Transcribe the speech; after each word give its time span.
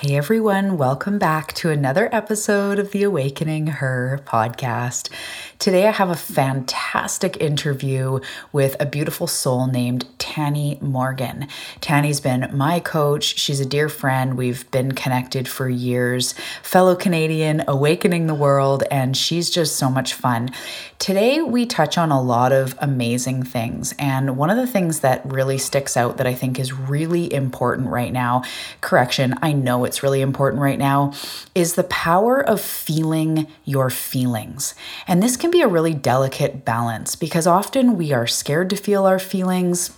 Hey 0.00 0.14
everyone, 0.14 0.76
welcome 0.76 1.18
back 1.18 1.54
to 1.54 1.70
another 1.70 2.10
episode 2.12 2.78
of 2.78 2.90
the 2.90 3.02
Awakening 3.02 3.66
Her 3.68 4.20
podcast. 4.26 5.08
Today 5.58 5.86
I 5.88 5.90
have 5.90 6.10
a 6.10 6.14
fantastic 6.14 7.40
interview 7.40 8.20
with 8.52 8.76
a 8.78 8.84
beautiful 8.84 9.26
soul 9.26 9.66
named 9.66 10.06
Tani 10.36 10.76
Morgan. 10.82 11.48
Tani's 11.80 12.20
been 12.20 12.50
my 12.52 12.78
coach, 12.78 13.38
she's 13.38 13.58
a 13.58 13.64
dear 13.64 13.88
friend. 13.88 14.36
We've 14.36 14.70
been 14.70 14.92
connected 14.92 15.48
for 15.48 15.66
years, 15.66 16.34
fellow 16.62 16.94
Canadian, 16.94 17.64
awakening 17.66 18.26
the 18.26 18.34
world, 18.34 18.84
and 18.90 19.16
she's 19.16 19.48
just 19.48 19.76
so 19.76 19.88
much 19.88 20.12
fun. 20.12 20.50
Today 20.98 21.40
we 21.40 21.64
touch 21.64 21.96
on 21.96 22.10
a 22.10 22.20
lot 22.20 22.52
of 22.52 22.76
amazing 22.80 23.44
things, 23.44 23.94
and 23.98 24.36
one 24.36 24.50
of 24.50 24.58
the 24.58 24.66
things 24.66 25.00
that 25.00 25.24
really 25.24 25.56
sticks 25.56 25.96
out 25.96 26.18
that 26.18 26.26
I 26.26 26.34
think 26.34 26.60
is 26.60 26.70
really 26.70 27.32
important 27.32 27.88
right 27.88 28.12
now, 28.12 28.42
correction, 28.82 29.36
I 29.40 29.54
know 29.54 29.86
it's 29.86 30.02
really 30.02 30.20
important 30.20 30.60
right 30.60 30.78
now, 30.78 31.14
is 31.54 31.76
the 31.76 31.84
power 31.84 32.46
of 32.46 32.60
feeling 32.60 33.46
your 33.64 33.88
feelings. 33.88 34.74
And 35.08 35.22
this 35.22 35.38
can 35.38 35.50
be 35.50 35.62
a 35.62 35.66
really 35.66 35.94
delicate 35.94 36.62
balance 36.62 37.16
because 37.16 37.46
often 37.46 37.96
we 37.96 38.12
are 38.12 38.26
scared 38.26 38.68
to 38.68 38.76
feel 38.76 39.06
our 39.06 39.18
feelings 39.18 39.96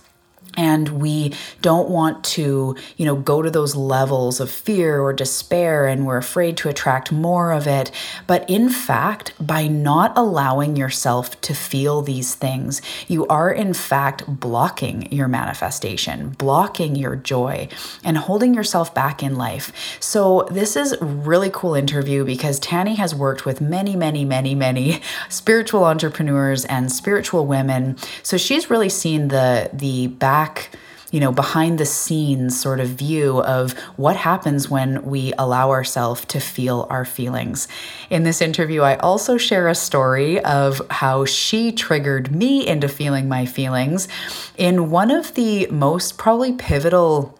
and 0.59 0.89
we 0.89 1.33
don't 1.61 1.89
want 1.89 2.21
to 2.21 2.75
you 2.97 3.05
know 3.05 3.15
go 3.15 3.41
to 3.41 3.49
those 3.49 3.75
levels 3.77 4.41
of 4.41 4.51
fear 4.51 4.99
or 4.99 5.13
despair 5.13 5.87
and 5.87 6.05
we're 6.05 6.17
afraid 6.17 6.57
to 6.57 6.67
attract 6.67 7.11
more 7.13 7.53
of 7.53 7.65
it. 7.65 7.89
But 8.27 8.47
in 8.49 8.69
fact 8.69 9.33
by 9.39 9.67
not 9.67 10.11
allowing 10.17 10.75
yourself 10.75 11.39
to 11.41 11.53
feel 11.53 12.01
these 12.01 12.35
things 12.35 12.81
you 13.07 13.25
are 13.27 13.49
in 13.49 13.73
fact 13.73 14.25
blocking 14.27 15.09
your 15.13 15.29
manifestation 15.29 16.31
blocking 16.31 16.95
your 16.95 17.15
joy 17.15 17.69
and 18.03 18.17
holding 18.17 18.53
yourself 18.53 18.93
back 18.93 19.23
in 19.23 19.35
life. 19.35 19.71
So 20.01 20.45
this 20.51 20.75
is 20.75 20.97
really 21.01 21.49
cool 21.53 21.73
interview 21.73 22.25
because 22.25 22.59
Tani 22.59 22.95
has 22.95 23.15
worked 23.15 23.45
with 23.45 23.61
many 23.61 23.95
many 23.95 24.25
many 24.25 24.55
many 24.55 25.01
spiritual 25.29 25.85
entrepreneurs 25.85 26.65
and 26.65 26.91
spiritual 26.91 27.45
women. 27.45 27.97
So 28.23 28.35
she's 28.35 28.69
really 28.69 28.89
seen 28.89 29.29
the 29.29 29.69
the 29.71 30.07
back 30.07 30.48
back 30.49 30.69
you 31.11 31.19
know, 31.19 31.31
behind 31.31 31.79
the 31.79 31.85
scenes 31.87 32.59
sort 32.59 32.79
of 32.79 32.87
view 32.87 33.41
of 33.41 33.73
what 33.95 34.15
happens 34.15 34.69
when 34.69 35.03
we 35.03 35.33
allow 35.39 35.71
ourselves 35.71 36.23
to 36.25 36.39
feel 36.39 36.85
our 36.91 37.03
feelings. 37.03 37.67
In 38.11 38.21
this 38.21 38.41
interview, 38.41 38.81
I 38.81 38.95
also 38.97 39.37
share 39.37 39.67
a 39.67 39.73
story 39.73 40.39
of 40.43 40.81
how 40.91 41.25
she 41.25 41.71
triggered 41.71 42.31
me 42.31 42.67
into 42.67 42.87
feeling 42.87 43.27
my 43.27 43.47
feelings 43.47 44.07
in 44.55 44.91
one 44.91 45.09
of 45.09 45.33
the 45.33 45.65
most 45.71 46.19
probably 46.19 46.53
pivotal 46.53 47.38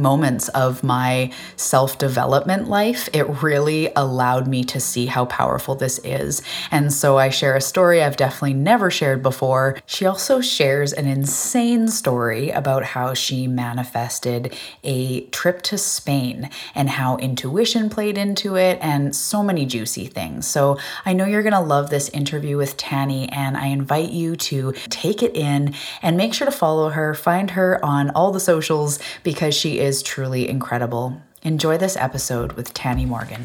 moments 0.00 0.48
of 0.48 0.82
my 0.82 1.30
self 1.56 1.98
development 1.98 2.68
life, 2.68 3.08
it 3.12 3.42
really 3.42 3.92
allowed 3.94 4.48
me 4.48 4.64
to 4.64 4.80
see 4.80 5.06
how 5.06 5.26
powerful 5.26 5.74
this 5.74 5.98
is. 6.04 6.42
And 6.70 6.92
so 6.92 7.18
I 7.18 7.28
share 7.28 7.56
a 7.56 7.60
story 7.60 8.02
I've 8.02 8.16
definitely 8.16 8.54
never 8.54 8.90
shared 8.90 9.22
before. 9.22 9.78
She 9.86 10.06
also 10.06 10.40
shares 10.40 10.92
an 10.92 11.06
insane 11.06 11.88
story 11.88 12.50
about 12.50 12.84
how 12.84 13.14
she 13.14 13.46
manifested 13.46 14.54
a 14.82 15.22
trip 15.26 15.62
to 15.62 15.78
Spain 15.78 16.50
and 16.74 16.88
how 16.90 17.16
intuition 17.18 17.90
played 17.90 18.16
into 18.16 18.56
it 18.56 18.78
and 18.80 19.14
so 19.14 19.42
many 19.42 19.66
juicy 19.66 20.06
things. 20.06 20.46
So 20.46 20.78
I 21.04 21.12
know 21.12 21.24
you're 21.26 21.42
going 21.42 21.52
to 21.52 21.60
love 21.60 21.90
this 21.90 22.08
interview 22.10 22.56
with 22.56 22.76
Tani, 22.76 23.28
and 23.30 23.56
I 23.56 23.66
invite 23.66 24.10
you 24.10 24.36
to 24.36 24.72
take 24.88 25.22
it 25.22 25.34
in 25.36 25.74
and 26.02 26.16
make 26.16 26.34
sure 26.34 26.46
to 26.46 26.52
follow 26.52 26.90
her, 26.90 27.14
find 27.14 27.50
her 27.52 27.84
on 27.84 28.10
all 28.10 28.32
the 28.32 28.40
socials 28.40 28.98
because 29.22 29.54
she 29.54 29.78
is 29.78 29.89
truly 29.98 30.48
incredible. 30.48 31.20
Enjoy 31.42 31.76
this 31.76 31.96
episode 31.96 32.52
with 32.52 32.72
Tani 32.74 33.06
Morgan. 33.06 33.44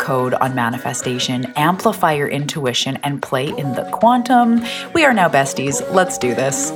code 0.00 0.34
on 0.34 0.54
manifestation, 0.54 1.44
amplify 1.54 2.14
your 2.14 2.28
intuition, 2.28 2.96
and 3.04 3.22
play 3.22 3.48
in 3.48 3.74
the 3.74 3.88
quantum. 3.92 4.60
We 4.94 5.04
are 5.04 5.14
now 5.14 5.28
besties. 5.28 5.88
Let's 5.92 6.18
do 6.18 6.34
this. 6.34 6.72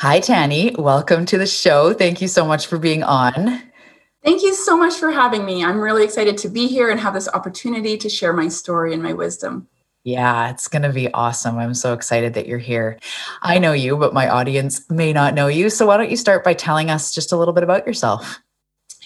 Hi, 0.00 0.20
Tani. 0.20 0.74
Welcome 0.78 1.26
to 1.26 1.38
the 1.38 1.46
show. 1.46 1.92
Thank 1.92 2.20
you 2.20 2.28
so 2.28 2.44
much 2.44 2.66
for 2.66 2.78
being 2.78 3.02
on. 3.02 3.62
Thank 4.24 4.42
you 4.42 4.54
so 4.54 4.76
much 4.76 4.94
for 4.94 5.10
having 5.10 5.44
me. 5.44 5.64
I'm 5.64 5.80
really 5.80 6.04
excited 6.04 6.38
to 6.38 6.48
be 6.48 6.66
here 6.66 6.90
and 6.90 7.00
have 7.00 7.14
this 7.14 7.28
opportunity 7.28 7.96
to 7.98 8.08
share 8.08 8.32
my 8.32 8.48
story 8.48 8.92
and 8.94 9.02
my 9.02 9.12
wisdom. 9.12 9.68
Yeah, 10.04 10.50
it's 10.50 10.68
going 10.68 10.82
to 10.82 10.92
be 10.92 11.12
awesome. 11.12 11.58
I'm 11.58 11.74
so 11.74 11.92
excited 11.92 12.34
that 12.34 12.46
you're 12.46 12.58
here. 12.58 12.98
I 13.42 13.58
know 13.58 13.72
you, 13.72 13.96
but 13.96 14.14
my 14.14 14.28
audience 14.28 14.88
may 14.90 15.12
not 15.12 15.34
know 15.34 15.48
you. 15.48 15.68
So, 15.70 15.86
why 15.86 15.96
don't 15.96 16.10
you 16.10 16.16
start 16.16 16.44
by 16.44 16.54
telling 16.54 16.88
us 16.88 17.14
just 17.14 17.32
a 17.32 17.36
little 17.36 17.52
bit 17.52 17.64
about 17.64 17.86
yourself? 17.86 18.40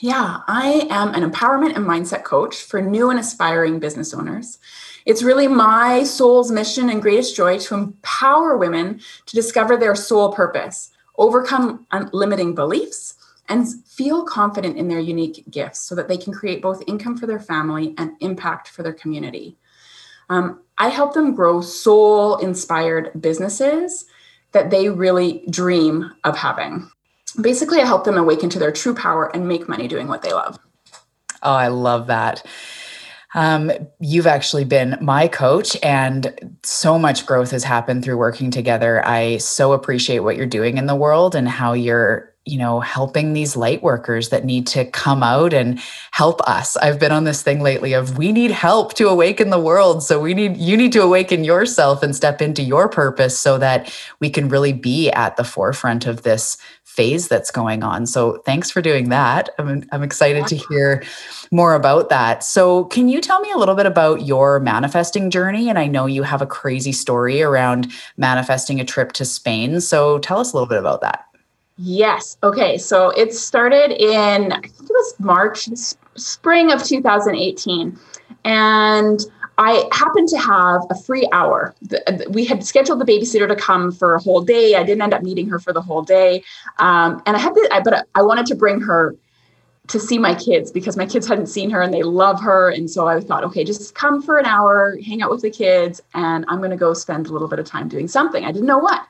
Yeah, 0.01 0.41
I 0.49 0.87
am 0.91 1.15
an 1.15 1.29
empowerment 1.29 1.77
and 1.77 1.87
mindset 1.87 2.25
coach 2.25 2.57
for 2.57 2.81
new 2.81 3.11
and 3.11 3.19
aspiring 3.19 3.79
business 3.79 4.13
owners. 4.13 4.59
It's 5.07 5.23
really 5.23 5.49
my 5.49 6.05
soul's 6.05 6.51
mission 6.51 6.91
and 6.91 7.03
greatest 7.03 7.35
joy 7.35 7.59
to 7.61 7.75
empower 7.75 8.57
women 8.57 9.01
to 9.27 9.35
discover 9.35 9.77
their 9.77 9.95
soul 9.95 10.33
purpose, 10.33 10.91
overcome 11.19 11.87
limiting 12.13 12.55
beliefs, 12.55 13.15
and 13.49 13.67
feel 13.85 14.25
confident 14.25 14.77
in 14.77 14.89
their 14.89 15.01
unique 15.01 15.45
gifts 15.51 15.81
so 15.81 15.95
that 15.95 16.09
they 16.09 16.17
can 16.17 16.33
create 16.33 16.63
both 16.63 16.83
income 16.87 17.17
for 17.17 17.27
their 17.27 17.41
family 17.41 17.95
and 17.99 18.13
impact 18.21 18.69
for 18.69 18.83
their 18.83 18.93
community. 18.93 19.57
Um, 20.33 20.61
I 20.79 20.89
help 20.89 21.13
them 21.13 21.35
grow 21.35 21.61
soul 21.61 22.39
inspired 22.39 23.11
businesses 23.21 24.07
that 24.53 24.71
they 24.71 24.89
really 24.89 25.45
dream 25.51 26.11
of 26.25 26.39
having. 26.39 26.91
Basically, 27.39 27.81
I 27.83 27.85
help 27.85 28.05
them 28.05 28.17
awaken 28.17 28.49
to 28.51 28.59
their 28.59 28.73
true 28.73 28.95
power 28.95 29.35
and 29.35 29.47
make 29.47 29.69
money 29.69 29.89
doing 29.89 30.09
what 30.09 30.23
they 30.23 30.33
love. 30.33 30.59
Oh, 31.43 31.53
I 31.53 31.69
love 31.69 32.07
that. 32.07 32.47
Um, 33.35 33.73
you've 34.01 34.27
actually 34.27 34.65
been 34.65 34.97
my 35.03 35.29
coach, 35.29 35.77
and 35.83 36.59
so 36.63 36.99
much 36.99 37.27
growth 37.27 37.51
has 37.51 37.65
happened 37.65 38.03
through 38.03 38.17
working 38.17 38.51
together. 38.51 39.07
I 39.07 39.37
so 39.37 39.73
appreciate 39.73 40.21
what 40.21 40.37
you're 40.37 40.47
doing 40.47 40.79
in 40.79 40.87
the 40.87 40.97
world 40.97 41.35
and 41.35 41.47
how 41.47 41.75
you're 41.75 42.32
you 42.45 42.59
know, 42.59 42.81
helping 42.81 43.33
these 43.33 43.55
light 43.55 43.83
workers 43.85 44.31
that 44.31 44.45
need 44.45 44.67
to 44.67 44.85
come 44.85 45.23
out 45.23 45.53
and 45.53 45.81
help 46.11 46.41
us. 46.43 46.77
I've 46.77 46.99
been 46.99 47.13
on 47.13 47.23
this 47.23 47.41
thing 47.43 47.61
lately 47.61 47.93
of 47.93 48.19
we 48.19 48.33
need 48.33 48.51
help 48.51 48.95
to 48.95 49.09
awaken 49.09 49.51
the 49.51 49.61
world. 49.61 50.03
So 50.03 50.21
we 50.21 50.35
need 50.35 50.57
you 50.57 50.77
need 50.77 50.93
to 50.93 51.03
awaken 51.03 51.45
yourself 51.45 52.03
and 52.03 52.17
step 52.17 52.43
into 52.43 52.63
your 52.63 52.89
purpose 52.89 53.39
so 53.39 53.59
that 53.59 53.95
we 54.19 54.29
can 54.29 54.49
really 54.49 54.73
be 54.73 55.09
at 55.11 55.37
the 55.37 55.45
forefront 55.45 56.07
of 56.07 56.23
this 56.23 56.59
phase 56.83 57.29
that's 57.29 57.53
going 57.53 57.85
on. 57.85 58.07
So 58.07 58.39
thanks 58.39 58.73
for 58.73 58.83
doing 58.83 59.09
that. 59.11 59.49
I'm 59.59 59.85
I'm 59.93 60.03
excited 60.03 60.49
to 60.49 60.57
hear 60.57 61.05
more 61.53 61.75
about 61.75 62.09
that. 62.09 62.43
So 62.43 62.87
can 62.87 63.09
you 63.09 63.21
tell 63.21 63.41
me 63.41 63.53
a 63.53 63.57
little 63.57 63.77
bit 63.77 63.87
about 63.87 64.27
your 64.27 64.59
manifesting 64.59 65.31
journey 65.31 65.69
and 65.69 65.79
I 65.79 65.87
know 65.87 66.07
you 66.07 66.25
have 66.25 66.43
a 66.43 66.47
crazy 66.47 66.93
story 66.93 67.41
around 67.41 67.93
manifesting 68.17 68.81
a 68.81 68.85
trip 68.85 69.13
to 69.13 69.25
Spain. 69.25 69.81
So 69.81 70.19
tell 70.19 70.41
us 70.41 70.53
a 70.53 70.57
little 70.57 70.69
bit 70.69 70.79
about 70.79 71.03
that. 71.03 71.25
Yes. 71.77 72.37
Okay. 72.43 72.79
So 72.79 73.11
it 73.11 73.33
started 73.35 73.91
in, 73.93 74.53
I 74.53 74.61
think 74.61 74.75
it 74.75 74.91
was 74.91 75.15
March, 75.19 75.69
spring 76.17 76.71
of 76.71 76.83
2018. 76.83 77.99
And 78.45 79.21
I 79.59 79.89
happened 79.93 80.29
to 80.29 80.39
have 80.39 80.83
a 80.91 80.95
free 80.95 81.29
hour. 81.33 81.75
We 82.31 82.45
had 82.45 82.65
scheduled 82.65 83.01
the 83.01 83.05
babysitter 83.05 83.47
to 83.49 83.57
come 83.57 83.93
for 83.93 84.15
a 84.15 84.21
whole 84.21 84.43
day. 84.43 84.75
I 84.75 84.83
didn't 84.83 85.03
end 85.03 85.15
up 85.15 85.23
meeting 85.23 85.49
her 85.49 85.59
for 85.59 85.73
the 85.73 85.83
whole 85.83 86.03
day. 86.03 86.43
Um, 86.79 87.23
and 87.27 87.37
I 87.37 87.39
had 87.39 87.55
the, 87.55 87.81
but 87.85 88.07
I 88.15 88.23
wanted 88.23 88.47
to 88.47 88.55
bring 88.55 88.81
her 88.81 89.15
to 89.89 90.01
see 90.01 90.19
my 90.19 90.35
kids 90.35 90.71
because 90.71 90.97
my 90.97 91.05
kids 91.05 91.27
hadn't 91.27 91.47
seen 91.47 91.69
her 91.71 91.83
and 91.83 91.93
they 91.93 92.03
love 92.03 92.41
her. 92.41 92.71
And 92.71 92.91
so 92.91 93.09
I 93.09 93.21
thought, 93.21 93.45
okay, 93.45 93.65
just 93.65 93.95
come 93.95 94.23
for 94.23 94.39
an 94.39 94.47
hour, 94.47 94.97
hang 95.05 95.23
out 95.23 95.31
with 95.31 95.43
the 95.43 95.51
kids, 95.51 96.01
and 96.15 96.45
I'm 96.49 96.59
going 96.59 96.71
to 96.71 96.77
go 96.77 96.95
spend 96.95 97.27
a 97.27 97.33
little 97.33 97.49
bit 97.49 97.59
of 97.59 97.67
time 97.67 97.89
doing 97.89 98.09
something. 98.09 98.45
I 98.45 98.53
didn't 98.53 98.69
know 98.69 98.79
what. 98.79 99.07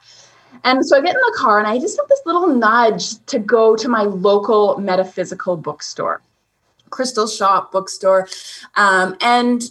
And 0.64 0.86
so 0.86 0.96
I 0.96 1.00
get 1.00 1.14
in 1.14 1.20
the 1.20 1.36
car 1.38 1.58
and 1.58 1.66
I 1.66 1.78
just 1.78 1.98
have 1.98 2.08
this 2.08 2.22
little 2.24 2.46
nudge 2.46 3.24
to 3.26 3.38
go 3.38 3.76
to 3.76 3.88
my 3.88 4.02
local 4.02 4.78
metaphysical 4.78 5.56
bookstore. 5.56 6.22
crystal 6.90 7.26
shop 7.26 7.72
bookstore. 7.72 8.28
Um, 8.76 9.16
and 9.20 9.62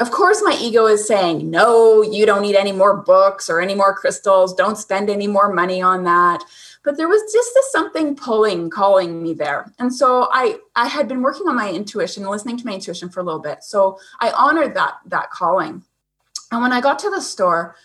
of 0.00 0.10
course 0.10 0.40
my 0.42 0.56
ego 0.58 0.86
is 0.86 1.06
saying 1.06 1.50
no 1.50 2.00
you 2.00 2.24
don't 2.24 2.40
need 2.40 2.56
any 2.56 2.72
more 2.72 2.96
books 2.96 3.50
or 3.50 3.60
any 3.60 3.74
more 3.74 3.94
crystals. 3.94 4.54
Don't 4.54 4.78
spend 4.78 5.10
any 5.10 5.26
more 5.26 5.52
money 5.52 5.82
on 5.82 6.04
that. 6.04 6.42
But 6.82 6.96
there 6.96 7.08
was 7.08 7.20
just 7.30 7.50
this 7.52 7.70
something 7.72 8.16
pulling 8.16 8.70
calling 8.70 9.22
me 9.22 9.34
there. 9.34 9.70
And 9.78 9.94
so 9.94 10.28
i 10.32 10.56
i 10.74 10.88
had 10.88 11.06
been 11.06 11.20
working 11.22 11.46
on 11.48 11.54
my 11.54 11.70
intuition 11.70 12.24
listening 12.24 12.56
to 12.56 12.66
my 12.66 12.72
intuition 12.74 13.10
for 13.10 13.20
a 13.20 13.22
little 13.22 13.40
bit. 13.40 13.62
So 13.62 13.98
i 14.20 14.30
honored 14.30 14.74
that 14.74 14.94
that 15.06 15.30
calling. 15.30 15.82
And 16.50 16.62
when 16.62 16.72
i 16.72 16.80
got 16.80 16.98
to 17.00 17.10
the 17.10 17.20
store 17.20 17.76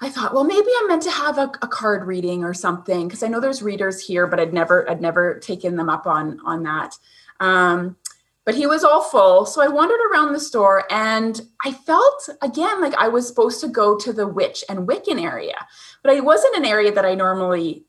I 0.00 0.08
thought, 0.08 0.32
well, 0.32 0.44
maybe 0.44 0.68
I'm 0.80 0.88
meant 0.88 1.02
to 1.02 1.10
have 1.10 1.38
a, 1.38 1.50
a 1.60 1.66
card 1.66 2.06
reading 2.06 2.44
or 2.44 2.54
something 2.54 3.08
because 3.08 3.22
I 3.22 3.28
know 3.28 3.40
there's 3.40 3.62
readers 3.62 4.00
here, 4.00 4.26
but 4.26 4.38
I'd 4.38 4.54
never, 4.54 4.88
I'd 4.88 5.00
never 5.00 5.38
taken 5.40 5.76
them 5.76 5.88
up 5.88 6.06
on 6.06 6.40
on 6.44 6.62
that. 6.62 6.96
Um, 7.40 7.96
but 8.48 8.54
he 8.54 8.66
was 8.66 8.82
all 8.82 9.02
full. 9.02 9.44
So 9.44 9.60
I 9.60 9.68
wandered 9.68 10.00
around 10.10 10.32
the 10.32 10.40
store 10.40 10.90
and 10.90 11.38
I 11.66 11.72
felt 11.72 12.30
again 12.40 12.80
like 12.80 12.94
I 12.94 13.08
was 13.08 13.28
supposed 13.28 13.60
to 13.60 13.68
go 13.68 13.98
to 13.98 14.10
the 14.10 14.26
witch 14.26 14.64
and 14.70 14.88
Wiccan 14.88 15.22
area, 15.22 15.66
but 16.02 16.14
it 16.14 16.24
wasn't 16.24 16.56
an 16.56 16.64
area 16.64 16.90
that 16.92 17.04
I 17.04 17.14
normally 17.14 17.84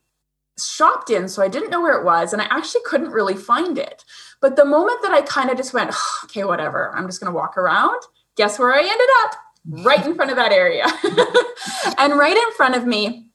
shopped 0.59 1.09
in. 1.11 1.29
So 1.29 1.41
I 1.41 1.47
didn't 1.47 1.69
know 1.69 1.81
where 1.81 1.97
it 1.97 2.03
was 2.03 2.33
and 2.33 2.41
I 2.41 2.47
actually 2.49 2.81
couldn't 2.85 3.11
really 3.11 3.35
find 3.35 3.77
it. 3.77 4.03
But 4.41 4.57
the 4.57 4.65
moment 4.65 5.01
that 5.01 5.13
I 5.13 5.21
kind 5.21 5.49
of 5.49 5.55
just 5.55 5.73
went, 5.73 5.91
oh, 5.93 6.19
okay, 6.25 6.43
whatever, 6.43 6.93
I'm 6.93 7.07
just 7.07 7.21
going 7.21 7.31
to 7.31 7.37
walk 7.37 7.57
around, 7.57 8.01
guess 8.35 8.59
where 8.59 8.73
I 8.73 8.79
ended 8.79 9.09
up? 9.23 9.35
Right 9.67 10.05
in 10.05 10.15
front 10.15 10.31
of 10.31 10.37
that 10.37 10.51
area. 10.51 10.85
and 11.97 12.17
right 12.17 12.37
in 12.37 12.51
front 12.53 12.75
of 12.75 12.85
me 12.85 13.27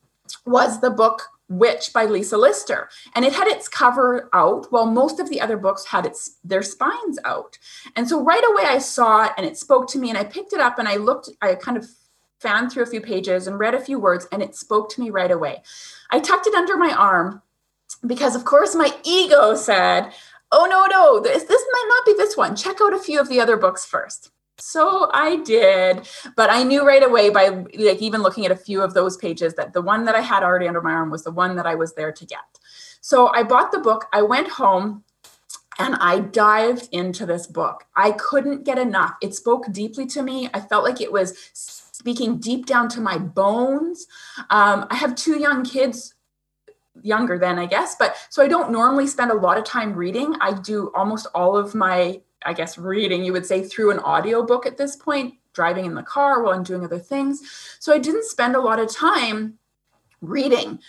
was 0.46 0.80
the 0.80 0.90
book 0.90 1.22
Witch 1.48 1.92
by 1.92 2.06
Lisa 2.06 2.36
Lister. 2.36 2.88
And 3.14 3.24
it 3.24 3.32
had 3.32 3.46
its 3.48 3.68
cover 3.68 4.28
out 4.32 4.70
while 4.72 4.86
most 4.86 5.20
of 5.20 5.28
the 5.28 5.40
other 5.40 5.56
books 5.56 5.84
had 5.84 6.06
its 6.06 6.38
their 6.42 6.62
spines 6.62 7.18
out. 7.24 7.58
And 7.96 8.08
so 8.08 8.22
right 8.22 8.42
away 8.50 8.64
I 8.66 8.78
saw 8.78 9.26
it 9.26 9.32
and 9.36 9.46
it 9.46 9.56
spoke 9.56 9.88
to 9.88 9.98
me 9.98 10.08
and 10.08 10.18
I 10.18 10.24
picked 10.24 10.52
it 10.52 10.60
up 10.60 10.78
and 10.78 10.88
I 10.88 10.96
looked, 10.96 11.28
I 11.42 11.54
kind 11.54 11.76
of 11.76 11.86
fanned 12.40 12.72
through 12.72 12.82
a 12.84 12.86
few 12.86 13.00
pages 13.00 13.46
and 13.46 13.58
read 13.58 13.74
a 13.74 13.80
few 13.80 13.98
words 13.98 14.26
and 14.32 14.42
it 14.42 14.54
spoke 14.54 14.88
to 14.90 15.00
me 15.00 15.10
right 15.10 15.30
away. 15.30 15.62
I 16.10 16.20
tucked 16.20 16.46
it 16.46 16.54
under 16.54 16.76
my 16.76 16.92
arm 16.92 17.42
because 18.06 18.34
of 18.34 18.44
course 18.44 18.74
my 18.74 18.94
ego 19.04 19.54
said, 19.54 20.12
oh 20.50 20.66
no, 20.66 20.86
no, 20.86 21.20
this, 21.20 21.44
this 21.44 21.64
might 21.72 21.86
not 21.88 22.06
be 22.06 22.14
this 22.16 22.36
one. 22.36 22.56
Check 22.56 22.76
out 22.82 22.94
a 22.94 22.98
few 22.98 23.20
of 23.20 23.28
the 23.28 23.40
other 23.40 23.56
books 23.56 23.84
first. 23.84 24.30
So 24.58 25.10
I 25.12 25.36
did, 25.36 26.08
but 26.36 26.48
I 26.50 26.62
knew 26.62 26.86
right 26.86 27.02
away 27.02 27.30
by 27.30 27.48
like 27.48 28.00
even 28.00 28.22
looking 28.22 28.46
at 28.46 28.52
a 28.52 28.56
few 28.56 28.82
of 28.82 28.94
those 28.94 29.16
pages 29.16 29.54
that 29.54 29.72
the 29.72 29.82
one 29.82 30.04
that 30.04 30.14
I 30.14 30.20
had 30.20 30.42
already 30.42 30.68
under 30.68 30.80
my 30.80 30.92
arm 30.92 31.10
was 31.10 31.24
the 31.24 31.32
one 31.32 31.56
that 31.56 31.66
I 31.66 31.74
was 31.74 31.94
there 31.94 32.12
to 32.12 32.26
get. 32.26 32.38
So 33.00 33.28
I 33.34 33.42
bought 33.42 33.72
the 33.72 33.80
book, 33.80 34.06
I 34.12 34.22
went 34.22 34.48
home 34.48 35.04
and 35.78 35.96
I 35.96 36.20
dived 36.20 36.88
into 36.92 37.26
this 37.26 37.46
book. 37.46 37.84
I 37.96 38.12
couldn't 38.12 38.64
get 38.64 38.78
enough. 38.78 39.14
It 39.20 39.34
spoke 39.34 39.72
deeply 39.72 40.06
to 40.06 40.22
me. 40.22 40.48
I 40.54 40.60
felt 40.60 40.84
like 40.84 41.00
it 41.00 41.12
was 41.12 41.36
speaking 41.52 42.38
deep 42.38 42.66
down 42.66 42.88
to 42.90 43.00
my 43.00 43.18
bones. 43.18 44.06
Um, 44.50 44.86
I 44.90 44.96
have 44.96 45.14
two 45.16 45.38
young 45.38 45.64
kids 45.64 46.14
younger 47.02 47.38
than 47.38 47.58
I 47.58 47.66
guess, 47.66 47.96
but 47.98 48.16
so 48.30 48.42
I 48.42 48.48
don't 48.48 48.70
normally 48.70 49.08
spend 49.08 49.32
a 49.32 49.34
lot 49.34 49.58
of 49.58 49.64
time 49.64 49.94
reading. 49.94 50.36
I 50.40 50.52
do 50.52 50.92
almost 50.94 51.26
all 51.34 51.56
of 51.56 51.74
my 51.74 52.20
I 52.44 52.52
guess, 52.52 52.79
reading, 52.79 53.25
you 53.25 53.32
would 53.32 53.46
say, 53.46 53.62
through 53.62 53.91
an 53.91 53.99
audiobook 54.00 54.67
at 54.67 54.76
this 54.76 54.96
point, 54.96 55.35
driving 55.52 55.85
in 55.85 55.94
the 55.94 56.02
car 56.02 56.43
while 56.43 56.55
I'm 56.55 56.62
doing 56.62 56.85
other 56.85 56.99
things. 56.99 57.43
So 57.79 57.93
I 57.93 57.99
didn't 57.99 58.25
spend 58.25 58.56
a 58.56 58.61
lot 58.61 58.79
of 58.79 58.93
time 58.93 59.58
reading. 60.20 60.81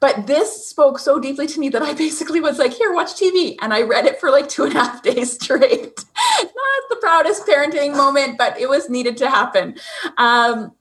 But 0.00 0.28
this 0.28 0.68
spoke 0.68 0.98
so 0.98 1.18
deeply 1.18 1.46
to 1.48 1.60
me 1.60 1.68
that 1.70 1.82
I 1.82 1.94
basically 2.06 2.40
was 2.40 2.58
like, 2.58 2.72
here, 2.72 2.92
watch 2.92 3.14
TV. 3.14 3.56
And 3.60 3.72
I 3.72 3.82
read 3.82 4.06
it 4.06 4.20
for 4.20 4.30
like 4.30 4.48
two 4.48 4.64
and 4.64 4.74
a 4.74 4.78
half 4.78 5.02
days 5.02 5.32
straight. 5.34 6.04
Not 6.40 6.88
the 6.90 6.98
proudest 7.00 7.46
parenting 7.46 7.96
moment, 7.96 8.38
but 8.38 8.58
it 8.58 8.68
was 8.68 8.88
needed 8.88 9.16
to 9.18 9.30
happen. 9.30 9.76
Um, 10.16 10.72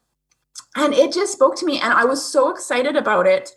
and 0.76 0.94
it 0.94 1.12
just 1.12 1.34
spoke 1.34 1.56
to 1.58 1.66
me. 1.66 1.80
And 1.80 1.94
I 1.94 2.06
was 2.06 2.24
so 2.24 2.50
excited 2.50 2.96
about 2.96 3.26
it 3.26 3.52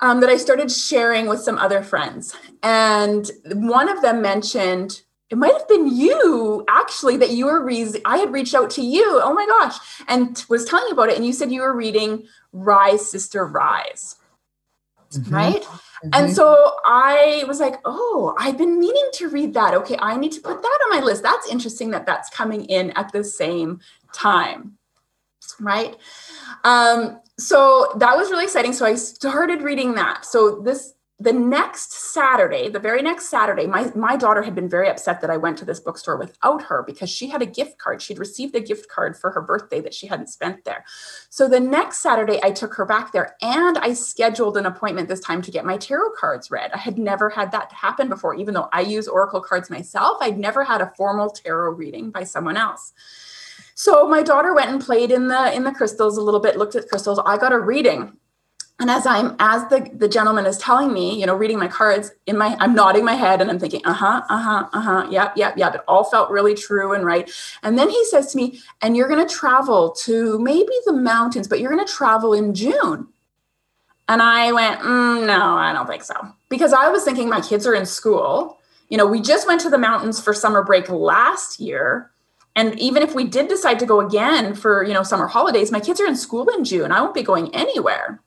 um, 0.00 0.20
that 0.20 0.30
I 0.30 0.36
started 0.36 0.70
sharing 0.70 1.26
with 1.26 1.40
some 1.40 1.58
other 1.58 1.82
friends. 1.82 2.34
And 2.62 3.30
one 3.52 3.88
of 3.88 4.02
them 4.02 4.20
mentioned 4.20 5.02
it 5.30 5.38
might 5.38 5.52
have 5.52 5.68
been 5.68 5.94
you 5.94 6.64
actually 6.68 7.16
that 7.16 7.30
you 7.30 7.46
were 7.46 7.64
reading. 7.64 8.00
I 8.04 8.18
had 8.18 8.32
reached 8.32 8.54
out 8.54 8.70
to 8.70 8.82
you. 8.82 9.20
Oh 9.22 9.32
my 9.32 9.46
gosh. 9.46 9.76
And 10.06 10.44
was 10.48 10.64
telling 10.64 10.86
you 10.86 10.92
about 10.92 11.08
it. 11.08 11.16
And 11.16 11.26
you 11.26 11.32
said 11.32 11.50
you 11.50 11.62
were 11.62 11.74
reading 11.74 12.26
Rise, 12.52 13.10
Sister 13.10 13.46
Rise. 13.46 14.16
Mm-hmm. 15.12 15.34
Right. 15.34 15.62
Mm-hmm. 15.62 16.10
And 16.12 16.34
so 16.34 16.76
I 16.84 17.44
was 17.48 17.58
like, 17.58 17.80
oh, 17.84 18.34
I've 18.38 18.58
been 18.58 18.78
meaning 18.78 19.08
to 19.14 19.28
read 19.28 19.54
that. 19.54 19.74
Okay. 19.74 19.96
I 19.98 20.16
need 20.16 20.32
to 20.32 20.40
put 20.40 20.60
that 20.60 20.78
on 20.84 20.98
my 20.98 21.04
list. 21.04 21.22
That's 21.22 21.48
interesting 21.48 21.90
that 21.90 22.04
that's 22.04 22.28
coming 22.30 22.66
in 22.66 22.90
at 22.92 23.12
the 23.12 23.24
same 23.24 23.80
time. 24.12 24.76
Right. 25.58 25.96
Um, 26.64 27.20
so 27.38 27.92
that 27.96 28.16
was 28.16 28.30
really 28.30 28.44
exciting. 28.44 28.72
So 28.72 28.84
I 28.84 28.94
started 28.94 29.62
reading 29.62 29.94
that. 29.94 30.24
So 30.24 30.60
this 30.60 30.94
the 31.24 31.32
next 31.32 31.92
Saturday, 32.12 32.68
the 32.68 32.78
very 32.78 33.00
next 33.00 33.30
Saturday, 33.30 33.66
my, 33.66 33.90
my 33.96 34.14
daughter 34.14 34.42
had 34.42 34.54
been 34.54 34.68
very 34.68 34.90
upset 34.90 35.22
that 35.22 35.30
I 35.30 35.38
went 35.38 35.56
to 35.56 35.64
this 35.64 35.80
bookstore 35.80 36.18
without 36.18 36.64
her 36.64 36.84
because 36.86 37.08
she 37.08 37.28
had 37.28 37.40
a 37.40 37.46
gift 37.46 37.78
card. 37.78 38.02
She'd 38.02 38.18
received 38.18 38.54
a 38.54 38.60
gift 38.60 38.90
card 38.90 39.16
for 39.16 39.30
her 39.30 39.40
birthday 39.40 39.80
that 39.80 39.94
she 39.94 40.06
hadn't 40.06 40.28
spent 40.28 40.64
there. 40.64 40.84
So 41.30 41.48
the 41.48 41.60
next 41.60 42.02
Saturday, 42.02 42.40
I 42.42 42.50
took 42.50 42.74
her 42.74 42.84
back 42.84 43.12
there 43.12 43.36
and 43.40 43.78
I 43.78 43.94
scheduled 43.94 44.58
an 44.58 44.66
appointment 44.66 45.08
this 45.08 45.20
time 45.20 45.40
to 45.42 45.50
get 45.50 45.64
my 45.64 45.78
tarot 45.78 46.10
cards 46.18 46.50
read. 46.50 46.70
I 46.72 46.78
had 46.78 46.98
never 46.98 47.30
had 47.30 47.52
that 47.52 47.72
happen 47.72 48.10
before, 48.10 48.34
even 48.34 48.52
though 48.52 48.68
I 48.70 48.82
use 48.82 49.08
oracle 49.08 49.40
cards 49.40 49.70
myself. 49.70 50.18
I'd 50.20 50.38
never 50.38 50.62
had 50.62 50.82
a 50.82 50.92
formal 50.94 51.30
tarot 51.30 51.70
reading 51.70 52.10
by 52.10 52.24
someone 52.24 52.58
else. 52.58 52.92
So 53.74 54.06
my 54.06 54.22
daughter 54.22 54.54
went 54.54 54.70
and 54.70 54.80
played 54.80 55.10
in 55.10 55.28
the 55.28 55.52
in 55.54 55.64
the 55.64 55.72
crystals 55.72 56.18
a 56.18 56.22
little 56.22 56.38
bit, 56.38 56.58
looked 56.58 56.76
at 56.76 56.88
crystals. 56.88 57.18
I 57.24 57.38
got 57.38 57.52
a 57.52 57.58
reading 57.58 58.18
and 58.80 58.90
as 58.90 59.06
i'm 59.06 59.36
as 59.38 59.66
the 59.68 59.88
the 59.94 60.08
gentleman 60.08 60.46
is 60.46 60.58
telling 60.58 60.92
me 60.92 61.18
you 61.18 61.26
know 61.26 61.34
reading 61.34 61.58
my 61.58 61.68
cards 61.68 62.12
in 62.26 62.36
my 62.36 62.56
i'm 62.60 62.74
nodding 62.74 63.04
my 63.04 63.14
head 63.14 63.40
and 63.40 63.50
i'm 63.50 63.58
thinking 63.58 63.80
uh-huh 63.84 64.22
uh-huh 64.28 64.68
uh-huh 64.72 65.06
yep 65.10 65.32
yep 65.36 65.56
yep 65.56 65.74
it 65.74 65.82
all 65.86 66.04
felt 66.04 66.30
really 66.30 66.54
true 66.54 66.92
and 66.92 67.04
right. 67.04 67.30
And 67.62 67.78
then 67.78 67.88
he 67.88 68.04
says 68.06 68.32
to 68.32 68.36
me 68.36 68.60
and 68.82 68.96
you're 68.96 69.08
going 69.08 69.26
to 69.26 69.34
travel 69.34 69.92
to 70.02 70.38
maybe 70.38 70.72
the 70.86 70.92
mountains 70.92 71.48
but 71.48 71.60
you're 71.60 71.72
going 71.72 71.84
to 71.84 71.92
travel 71.92 72.34
in 72.34 72.54
june. 72.54 73.08
And 74.08 74.20
i 74.20 74.52
went 74.52 74.80
mm, 74.80 75.26
no 75.26 75.54
i 75.56 75.72
don't 75.72 75.86
think 75.86 76.02
so. 76.02 76.14
Because 76.48 76.72
i 76.72 76.88
was 76.88 77.04
thinking 77.04 77.28
my 77.28 77.40
kids 77.40 77.66
are 77.66 77.74
in 77.74 77.86
school. 77.86 78.58
You 78.88 78.98
know 78.98 79.06
we 79.06 79.20
just 79.20 79.46
went 79.46 79.60
to 79.62 79.70
the 79.70 79.78
mountains 79.78 80.20
for 80.20 80.34
summer 80.34 80.62
break 80.62 80.88
last 80.88 81.60
year. 81.60 82.10
And 82.56 82.78
even 82.78 83.02
if 83.02 83.16
we 83.16 83.24
did 83.24 83.48
decide 83.48 83.80
to 83.80 83.86
go 83.86 84.00
again 84.00 84.54
for 84.54 84.82
you 84.82 84.94
know 84.94 85.04
summer 85.04 85.28
holidays 85.28 85.70
my 85.70 85.80
kids 85.80 86.00
are 86.00 86.06
in 86.06 86.16
school 86.16 86.48
in 86.48 86.64
june. 86.64 86.90
I 86.90 87.00
won't 87.00 87.14
be 87.14 87.22
going 87.22 87.54
anywhere 87.54 88.20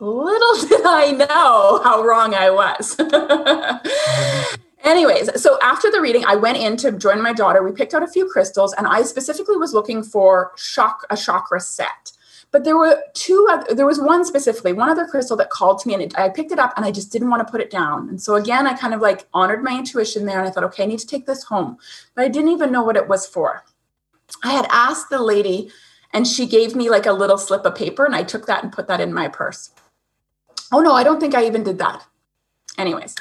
Little 0.00 0.68
did 0.68 0.84
I 0.84 1.12
know 1.12 1.80
how 1.82 2.02
wrong 2.02 2.34
I 2.34 2.50
was. 2.50 2.96
Anyways, 4.84 5.40
so 5.42 5.58
after 5.62 5.90
the 5.90 6.00
reading, 6.00 6.24
I 6.26 6.36
went 6.36 6.58
in 6.58 6.76
to 6.78 6.92
join 6.92 7.22
my 7.22 7.32
daughter. 7.32 7.62
We 7.62 7.72
picked 7.72 7.94
out 7.94 8.02
a 8.02 8.06
few 8.08 8.28
crystals, 8.28 8.74
and 8.74 8.86
I 8.86 9.02
specifically 9.02 9.56
was 9.56 9.72
looking 9.72 10.02
for 10.02 10.52
shock 10.56 11.06
a 11.08 11.16
chakra 11.16 11.60
set. 11.60 12.12
But 12.50 12.64
there 12.64 12.76
were 12.76 13.02
two. 13.14 13.46
Other, 13.50 13.74
there 13.74 13.86
was 13.86 13.98
one 13.98 14.24
specifically, 14.24 14.74
one 14.74 14.90
other 14.90 15.06
crystal 15.06 15.38
that 15.38 15.48
called 15.48 15.78
to 15.80 15.88
me, 15.88 15.94
and 15.94 16.02
it, 16.02 16.18
I 16.18 16.28
picked 16.28 16.52
it 16.52 16.58
up, 16.58 16.74
and 16.76 16.84
I 16.84 16.90
just 16.90 17.10
didn't 17.10 17.30
want 17.30 17.46
to 17.46 17.50
put 17.50 17.62
it 17.62 17.70
down. 17.70 18.08
And 18.10 18.20
so 18.20 18.34
again, 18.34 18.66
I 18.66 18.74
kind 18.74 18.92
of 18.92 19.00
like 19.00 19.26
honored 19.32 19.64
my 19.64 19.76
intuition 19.76 20.26
there, 20.26 20.38
and 20.38 20.46
I 20.46 20.50
thought, 20.50 20.64
okay, 20.64 20.82
I 20.82 20.86
need 20.86 20.98
to 20.98 21.06
take 21.06 21.24
this 21.24 21.44
home, 21.44 21.78
but 22.14 22.24
I 22.24 22.28
didn't 22.28 22.50
even 22.50 22.70
know 22.70 22.82
what 22.82 22.96
it 22.96 23.08
was 23.08 23.26
for. 23.26 23.64
I 24.42 24.52
had 24.52 24.66
asked 24.70 25.08
the 25.08 25.22
lady, 25.22 25.70
and 26.12 26.26
she 26.26 26.46
gave 26.46 26.76
me 26.76 26.90
like 26.90 27.06
a 27.06 27.12
little 27.12 27.38
slip 27.38 27.64
of 27.64 27.74
paper, 27.74 28.04
and 28.04 28.14
I 28.14 28.22
took 28.22 28.46
that 28.46 28.62
and 28.62 28.70
put 28.72 28.86
that 28.88 29.00
in 29.00 29.14
my 29.14 29.28
purse. 29.28 29.70
Oh 30.72 30.80
no, 30.80 30.92
I 30.92 31.04
don't 31.04 31.20
think 31.20 31.34
I 31.34 31.46
even 31.46 31.62
did 31.62 31.78
that. 31.78 32.04
Anyways, 32.78 33.14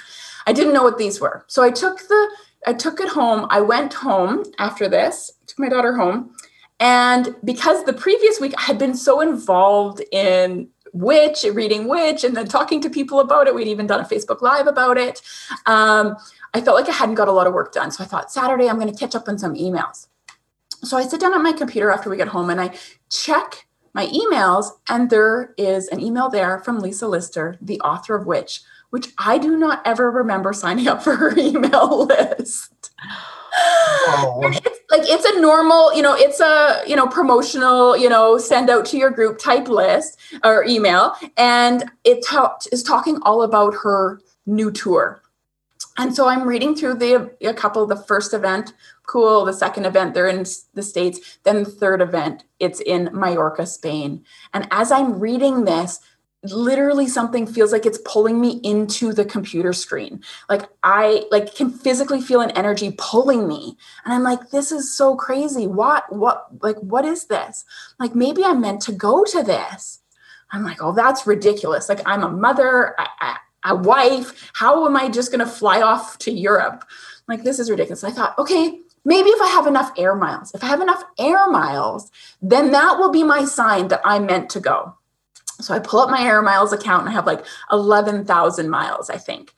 I 0.47 0.53
didn't 0.53 0.73
know 0.73 0.83
what 0.83 0.97
these 0.97 1.19
were. 1.21 1.45
So 1.47 1.63
I 1.63 1.71
took 1.71 1.99
the 2.07 2.29
I 2.65 2.73
took 2.73 2.99
it 2.99 3.09
home. 3.09 3.47
I 3.49 3.61
went 3.61 3.93
home 3.93 4.43
after 4.57 4.87
this, 4.87 5.31
took 5.47 5.59
my 5.59 5.69
daughter 5.69 5.95
home. 5.95 6.33
And 6.79 7.35
because 7.43 7.85
the 7.85 7.93
previous 7.93 8.39
week 8.39 8.53
I 8.57 8.61
had 8.61 8.77
been 8.77 8.95
so 8.95 9.21
involved 9.21 10.01
in 10.11 10.69
witch, 10.93 11.45
reading 11.51 11.87
witch, 11.87 12.23
and 12.23 12.35
then 12.35 12.47
talking 12.47 12.81
to 12.81 12.89
people 12.89 13.19
about 13.19 13.47
it, 13.47 13.55
we'd 13.55 13.67
even 13.67 13.87
done 13.87 13.99
a 13.99 14.05
Facebook 14.05 14.41
Live 14.41 14.67
about 14.67 14.97
it. 14.97 15.21
Um, 15.65 16.15
I 16.53 16.61
felt 16.61 16.77
like 16.77 16.89
I 16.89 16.93
hadn't 16.93 17.15
got 17.15 17.27
a 17.27 17.31
lot 17.31 17.47
of 17.47 17.53
work 17.53 17.73
done. 17.73 17.91
So 17.91 18.03
I 18.03 18.07
thought 18.07 18.31
Saturday 18.31 18.69
I'm 18.69 18.79
going 18.79 18.91
to 18.91 18.97
catch 18.97 19.15
up 19.15 19.27
on 19.27 19.37
some 19.37 19.55
emails. 19.55 20.07
So 20.83 20.97
I 20.97 21.03
sit 21.03 21.19
down 21.19 21.33
at 21.33 21.41
my 21.41 21.53
computer 21.53 21.89
after 21.91 22.09
we 22.09 22.17
get 22.17 22.27
home 22.27 22.49
and 22.49 22.59
I 22.59 22.77
check 23.09 23.65
my 23.93 24.07
emails, 24.07 24.67
and 24.89 25.09
there 25.09 25.53
is 25.57 25.87
an 25.87 25.99
email 25.99 26.29
there 26.29 26.59
from 26.59 26.79
Lisa 26.79 27.07
Lister, 27.07 27.57
the 27.61 27.79
author 27.81 28.15
of 28.15 28.25
Witch, 28.25 28.61
which 28.89 29.09
I 29.17 29.37
do 29.37 29.57
not 29.57 29.81
ever 29.85 30.11
remember 30.11 30.53
signing 30.53 30.87
up 30.87 31.01
for 31.03 31.15
her 31.15 31.37
email 31.37 32.05
list. 32.05 32.91
Oh. 33.55 34.41
It's 34.43 34.79
like 34.89 35.01
it's 35.05 35.25
a 35.25 35.39
normal, 35.39 35.93
you 35.95 36.01
know, 36.01 36.15
it's 36.15 36.39
a 36.39 36.83
you 36.87 36.95
know 36.95 37.07
promotional, 37.07 37.97
you 37.97 38.09
know, 38.09 38.37
send 38.37 38.69
out 38.69 38.85
to 38.87 38.97
your 38.97 39.09
group 39.09 39.39
type 39.39 39.67
list 39.67 40.19
or 40.43 40.65
email, 40.65 41.15
and 41.37 41.89
it 42.03 42.25
ta- 42.25 42.57
is 42.71 42.83
talking 42.83 43.19
all 43.23 43.41
about 43.43 43.73
her 43.83 44.19
new 44.45 44.71
tour. 44.71 45.22
And 45.97 46.15
so 46.15 46.27
I'm 46.27 46.47
reading 46.47 46.75
through 46.75 46.95
the 46.95 47.35
a 47.41 47.53
couple 47.53 47.85
the 47.85 47.95
first 47.95 48.33
event, 48.33 48.73
cool. 49.05 49.45
The 49.45 49.53
second 49.53 49.85
event, 49.85 50.13
they're 50.13 50.27
in 50.27 50.45
the 50.73 50.83
States. 50.83 51.39
Then 51.43 51.63
the 51.63 51.69
third 51.69 52.01
event, 52.01 52.43
it's 52.59 52.79
in 52.79 53.09
Mallorca, 53.13 53.65
Spain. 53.65 54.23
And 54.53 54.67
as 54.71 54.91
I'm 54.91 55.19
reading 55.19 55.65
this, 55.65 55.99
literally 56.43 57.07
something 57.07 57.47
feels 57.47 57.71
like 57.71 57.85
it's 57.85 57.99
pulling 58.03 58.41
me 58.41 58.59
into 58.63 59.13
the 59.13 59.23
computer 59.23 59.71
screen 59.71 60.21
like 60.49 60.69
i 60.83 61.23
like 61.31 61.55
can 61.55 61.71
physically 61.71 62.19
feel 62.19 62.41
an 62.41 62.51
energy 62.51 62.93
pulling 62.97 63.47
me 63.47 63.77
and 64.03 64.13
i'm 64.13 64.23
like 64.23 64.49
this 64.49 64.71
is 64.71 64.95
so 64.95 65.15
crazy 65.15 65.67
what 65.67 66.03
what 66.13 66.47
like 66.61 66.77
what 66.79 67.05
is 67.05 67.27
this 67.27 67.63
like 67.97 68.13
maybe 68.13 68.43
i'm 68.43 68.59
meant 68.59 68.81
to 68.81 68.91
go 68.91 69.23
to 69.23 69.41
this 69.41 69.99
i'm 70.51 70.65
like 70.65 70.83
oh 70.83 70.91
that's 70.91 71.25
ridiculous 71.25 71.87
like 71.87 72.01
i'm 72.05 72.23
a 72.23 72.29
mother 72.29 72.93
a, 72.99 73.25
a, 73.25 73.37
a 73.65 73.75
wife 73.75 74.51
how 74.53 74.85
am 74.85 74.95
i 74.95 75.09
just 75.09 75.31
going 75.31 75.45
to 75.45 75.51
fly 75.51 75.81
off 75.81 76.17
to 76.17 76.31
europe 76.31 76.85
like 77.27 77.43
this 77.43 77.59
is 77.59 77.69
ridiculous 77.69 78.03
i 78.03 78.11
thought 78.11 78.37
okay 78.37 78.79
maybe 79.05 79.29
if 79.29 79.41
i 79.41 79.47
have 79.47 79.67
enough 79.67 79.91
air 79.97 80.15
miles 80.15 80.53
if 80.53 80.63
i 80.63 80.67
have 80.67 80.81
enough 80.81 81.03
air 81.19 81.49
miles 81.49 82.11
then 82.41 82.71
that 82.71 82.97
will 82.97 83.11
be 83.11 83.23
my 83.23 83.45
sign 83.45 83.87
that 83.87 84.01
i'm 84.05 84.25
meant 84.25 84.49
to 84.49 84.59
go 84.59 84.95
so 85.61 85.73
I 85.73 85.79
pull 85.79 85.99
up 85.99 86.09
my 86.09 86.21
Air 86.21 86.41
Miles 86.41 86.73
account 86.73 87.01
and 87.01 87.09
I 87.09 87.13
have 87.13 87.25
like 87.25 87.45
11,000 87.71 88.69
miles, 88.69 89.09
I 89.09 89.17
think. 89.17 89.53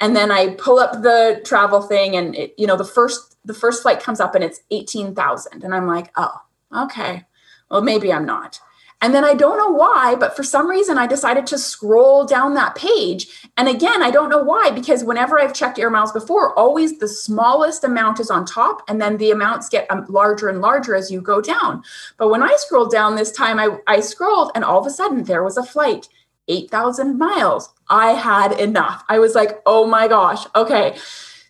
And 0.00 0.14
then 0.14 0.30
I 0.30 0.54
pull 0.54 0.78
up 0.78 1.02
the 1.02 1.40
travel 1.44 1.80
thing 1.80 2.16
and 2.16 2.34
it, 2.34 2.54
you 2.58 2.66
know, 2.66 2.76
the 2.76 2.84
first 2.84 3.36
the 3.44 3.54
first 3.54 3.82
flight 3.82 4.02
comes 4.02 4.20
up 4.20 4.34
and 4.34 4.42
it's 4.42 4.60
18,000 4.70 5.62
and 5.62 5.74
I'm 5.74 5.86
like, 5.86 6.10
"Oh, 6.16 6.34
okay. 6.76 7.24
Well, 7.70 7.80
maybe 7.80 8.12
I'm 8.12 8.26
not." 8.26 8.60
And 9.02 9.14
then 9.14 9.24
I 9.24 9.34
don't 9.34 9.58
know 9.58 9.70
why, 9.70 10.14
but 10.18 10.34
for 10.34 10.42
some 10.42 10.68
reason 10.68 10.96
I 10.96 11.06
decided 11.06 11.46
to 11.48 11.58
scroll 11.58 12.24
down 12.24 12.54
that 12.54 12.74
page. 12.74 13.48
And 13.58 13.68
again, 13.68 14.02
I 14.02 14.10
don't 14.10 14.30
know 14.30 14.42
why, 14.42 14.70
because 14.70 15.04
whenever 15.04 15.38
I've 15.38 15.52
checked 15.52 15.78
air 15.78 15.90
miles 15.90 16.12
before, 16.12 16.58
always 16.58 16.98
the 16.98 17.08
smallest 17.08 17.84
amount 17.84 18.20
is 18.20 18.30
on 18.30 18.46
top, 18.46 18.82
and 18.88 19.00
then 19.00 19.18
the 19.18 19.30
amounts 19.30 19.68
get 19.68 19.90
um, 19.90 20.06
larger 20.08 20.48
and 20.48 20.62
larger 20.62 20.94
as 20.94 21.10
you 21.10 21.20
go 21.20 21.42
down. 21.42 21.82
But 22.16 22.28
when 22.30 22.42
I 22.42 22.54
scrolled 22.58 22.90
down 22.90 23.16
this 23.16 23.32
time, 23.32 23.58
I, 23.58 23.76
I 23.86 24.00
scrolled, 24.00 24.50
and 24.54 24.64
all 24.64 24.80
of 24.80 24.86
a 24.86 24.90
sudden 24.90 25.24
there 25.24 25.44
was 25.44 25.58
a 25.58 25.62
flight 25.62 26.08
8,000 26.48 27.18
miles. 27.18 27.72
I 27.90 28.12
had 28.12 28.52
enough. 28.52 29.04
I 29.08 29.18
was 29.18 29.34
like, 29.34 29.60
oh 29.66 29.86
my 29.86 30.08
gosh, 30.08 30.46
okay, 30.54 30.96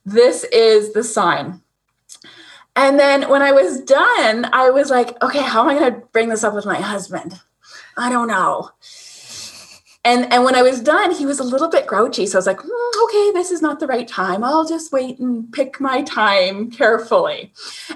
this 0.05 0.45
is 0.45 0.93
the 0.95 1.05
sign. 1.05 1.61
And 2.77 3.01
then 3.01 3.29
when 3.31 3.43
I 3.43 3.53
was 3.53 3.81
done, 3.81 4.49
I 4.53 4.71
was 4.71 4.91
like, 4.91 5.21
okay, 5.23 5.41
how 5.41 5.63
am 5.63 5.69
I 5.69 5.79
going 5.79 5.95
to 5.95 6.07
bring 6.13 6.29
this 6.29 6.45
up 6.45 6.55
with 6.55 6.67
my 6.67 6.77
husband? 6.77 7.41
I 7.97 8.11
don't 8.11 8.29
know. 8.29 8.71
And, 10.05 10.33
and 10.33 10.45
when 10.45 10.55
I 10.55 10.63
was 10.63 10.81
done, 10.81 11.11
he 11.11 11.27
was 11.27 11.41
a 11.41 11.45
little 11.45 11.69
bit 11.69 11.87
grouchy. 11.87 12.27
So 12.27 12.37
I 12.37 12.39
was 12.39 12.47
like, 12.47 12.59
mm, 12.59 13.05
okay, 13.05 13.33
this 13.33 13.51
is 13.51 13.61
not 13.61 13.81
the 13.81 13.89
right 13.89 14.07
time. 14.07 14.45
I'll 14.45 14.69
just 14.69 14.93
wait 14.93 15.19
and 15.19 15.51
pick 15.53 15.81
my 15.81 16.03
time 16.03 16.71
carefully. 16.71 17.53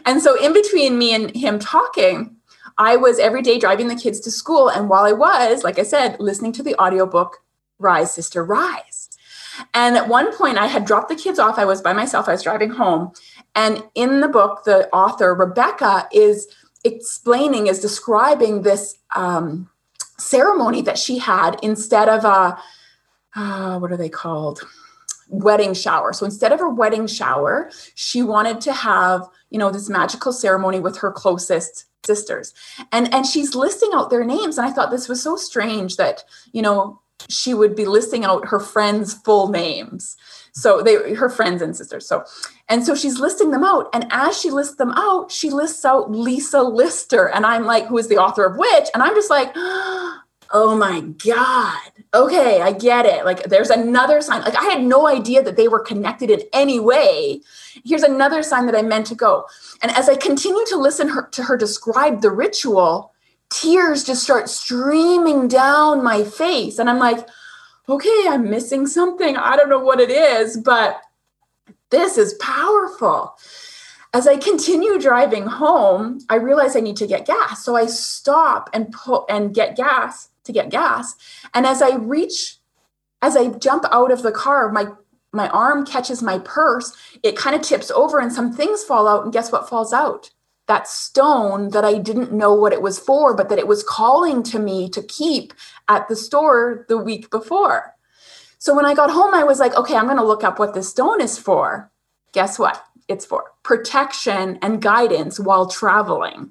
And 0.07 0.21
so, 0.21 0.43
in 0.43 0.53
between 0.53 0.99
me 0.99 1.15
and 1.15 1.37
him 1.37 1.61
talking, 1.61 2.35
I 2.79 2.97
was 2.97 3.21
every 3.21 3.43
day 3.43 3.61
driving 3.61 3.87
the 3.87 3.95
kids 3.95 4.19
to 4.21 4.31
school. 4.33 4.69
And 4.69 4.89
while 4.89 5.05
I 5.05 5.13
was, 5.13 5.63
like 5.63 5.79
I 5.79 5.85
said, 5.85 6.19
listening 6.19 6.53
to 6.55 6.65
the 6.65 6.75
audiobook, 6.81 7.45
Rise, 7.79 8.13
Sister, 8.13 8.45
Rise. 8.45 9.11
And 9.75 9.97
at 9.97 10.09
one 10.09 10.35
point, 10.37 10.59
I 10.59 10.67
had 10.67 10.87
dropped 10.87 11.11
the 11.11 11.15
kids 11.15 11.39
off. 11.39 11.59
I 11.59 11.65
was 11.65 11.81
by 11.83 11.93
myself. 11.93 12.29
I 12.29 12.33
was 12.33 12.43
driving 12.43 12.71
home. 12.71 13.13
And 13.55 13.83
in 13.95 14.21
the 14.21 14.29
book, 14.29 14.65
the 14.65 14.89
author, 14.91 15.35
Rebecca, 15.35 16.09
is 16.13 16.47
explaining, 16.85 17.67
is 17.67 17.81
describing 17.81 18.63
this 18.63 18.97
um, 19.15 19.69
ceremony 20.19 20.83
that 20.83 20.99
she 20.99 21.19
had 21.19 21.59
instead 21.63 22.09
of 22.09 22.25
a, 22.25 22.59
uh, 23.37 23.79
what 23.79 23.93
are 23.93 23.97
they 23.97 24.09
called? 24.09 24.63
Wedding 25.29 25.75
shower. 25.75 26.13
So 26.13 26.25
instead 26.25 26.53
of 26.53 26.61
a 26.61 26.69
wedding 26.69 27.07
shower, 27.07 27.71
she 27.95 28.23
wanted 28.23 28.61
to 28.63 28.73
have, 28.73 29.29
you 29.51 29.59
know, 29.59 29.71
this 29.71 29.89
magical 29.89 30.33
ceremony 30.33 30.81
with 30.81 30.99
her 30.99 31.13
closest 31.13 31.87
sisters. 32.05 32.55
And 32.93 33.13
and 33.15 33.27
she's 33.27 33.55
listing 33.55 33.91
out 33.95 34.11
their 34.11 34.25
names. 34.25 34.59
And 34.59 34.67
I 34.67 34.73
thought 34.73 34.91
this 34.91 35.09
was 35.09 35.23
so 35.23 35.37
strange 35.37 35.97
that, 35.97 36.25
you 36.53 36.63
know, 36.63 37.01
she 37.29 37.55
would 37.55 37.77
be 37.77 37.85
listing 37.85 38.25
out 38.25 38.49
her 38.49 38.59
friends' 38.59 39.15
full 39.15 39.49
names. 39.49 40.17
So 40.53 40.83
they 40.83 41.15
her 41.15 41.29
friends 41.29 41.63
and 41.63 41.77
sisters. 41.77 42.09
So 42.09 42.25
and 42.71 42.87
so 42.87 42.95
she's 42.95 43.19
listing 43.19 43.51
them 43.51 43.65
out. 43.65 43.89
And 43.93 44.07
as 44.11 44.41
she 44.41 44.51
lists 44.51 44.77
them 44.77 44.93
out, 44.93 45.33
she 45.33 45.51
lists 45.51 45.85
out 45.85 46.13
Lisa 46.13 46.63
Lister. 46.63 47.29
And 47.29 47.45
I'm 47.45 47.65
like, 47.67 47.87
who 47.87 47.99
is 47.99 48.07
the 48.07 48.17
author 48.17 48.45
of 48.45 48.57
Witch? 48.57 48.89
And 48.95 49.03
I'm 49.03 49.15
just 49.15 49.29
like, 49.29 49.51
oh 50.53 50.77
my 50.79 51.01
God. 51.01 51.91
Okay, 52.15 52.63
I 52.63 52.73
get 52.73 53.07
it. 53.07 53.25
Like 53.25 53.43
there's 53.45 53.71
another 53.71 54.21
sign. 54.21 54.43
Like 54.43 54.57
I 54.57 54.65
had 54.65 54.83
no 54.83 55.09
idea 55.09 55.43
that 55.43 55.57
they 55.57 55.67
were 55.67 55.81
connected 55.81 56.31
in 56.31 56.43
any 56.53 56.79
way. 56.79 57.41
Here's 57.85 58.05
another 58.05 58.43
sign 58.45 58.67
that 58.67 58.77
I 58.77 58.83
meant 58.83 59.07
to 59.09 59.17
go. 59.17 59.47
And 59.83 59.91
as 59.93 60.09
I 60.09 60.15
continue 60.15 60.65
to 60.67 60.77
listen 60.77 61.09
her, 61.09 61.27
to 61.33 61.43
her 61.43 61.57
describe 61.57 62.21
the 62.21 62.31
ritual, 62.31 63.13
tears 63.51 64.05
just 64.05 64.23
start 64.23 64.49
streaming 64.49 65.49
down 65.49 66.05
my 66.05 66.23
face. 66.23 66.79
And 66.79 66.89
I'm 66.89 67.01
like, 67.01 67.29
okay, 67.89 68.27
I'm 68.29 68.49
missing 68.49 68.87
something. 68.87 69.37
I 69.37 69.57
don't 69.57 69.69
know 69.69 69.81
what 69.81 69.99
it 69.99 70.11
is, 70.11 70.57
but 70.57 71.01
this 71.91 72.19
is 72.19 72.35
powerful. 72.35 73.37
As 74.13 74.27
I 74.27 74.37
continue 74.37 74.99
driving 74.99 75.47
home, 75.47 76.21
I 76.29 76.37
realize 76.37 76.75
I 76.75 76.81
need 76.81 76.97
to 76.97 77.07
get 77.07 77.27
gas. 77.27 77.65
So 77.65 77.77
I 77.77 77.87
stop 77.87 78.69
and 78.73 78.91
put 78.93 79.25
and 79.29 79.55
get 79.55 79.77
gas 79.77 80.29
to 80.45 80.53
get 80.53 80.71
gas. 80.71 81.15
And 81.55 81.67
as 81.67 81.81
I 81.81 81.97
reach, 81.97 82.57
as 83.23 83.37
I 83.37 83.49
jump 83.49 83.85
out 83.93 84.11
of 84.11 84.23
the 84.23 84.33
car, 84.33 84.71
my 84.71 84.89
my 85.33 85.49
arm 85.51 85.87
catches 85.87 86.23
my 86.23 86.41
purse. 86.41 86.93
It 87.23 87.37
kind 87.37 87.55
of 87.55 87.63
tips 87.63 87.91
over 87.93 88.19
and 88.19 88.33
some 88.33 88.53
things 88.53 88.83
fall 88.83 89.07
out. 89.07 89.23
And 89.23 89.33
guess 89.33 89.53
what 89.53 89.69
falls 89.69 89.93
out? 89.93 90.31
That 90.67 90.89
stone 90.89 91.71
that 91.71 91.85
I 91.85 91.99
didn't 91.99 92.33
know 92.33 92.53
what 92.53 92.73
it 92.73 92.83
was 92.83 92.99
for, 92.99 93.35
but 93.35 93.49
that 93.49 93.59
it 93.59 93.69
was 93.69 93.85
calling 93.85 94.43
to 94.45 94.59
me 94.59 94.89
to 94.91 95.03
keep 95.03 95.53
at 95.89 96.09
the 96.09 96.17
store 96.17 96.85
the 96.89 96.99
week 96.99 97.31
before. 97.31 97.95
So 98.61 98.75
when 98.75 98.85
I 98.85 98.93
got 98.93 99.11
home, 99.11 99.35
I 99.35 99.43
was 99.43 99.59
like, 99.59 99.75
okay, 99.75 99.97
I'm 99.97 100.05
going 100.05 100.19
to 100.19 100.23
look 100.23 100.45
up 100.45 100.59
what 100.59 100.75
this 100.75 100.91
stone 100.91 101.23
is 101.23 101.39
for. 101.39 101.91
Guess 102.33 102.59
what? 102.59 102.85
It's 103.09 103.25
for 103.25 103.45
protection 103.63 104.59
and 104.61 104.83
guidance 104.83 105.41
while 105.41 105.67
traveling. 105.67 106.51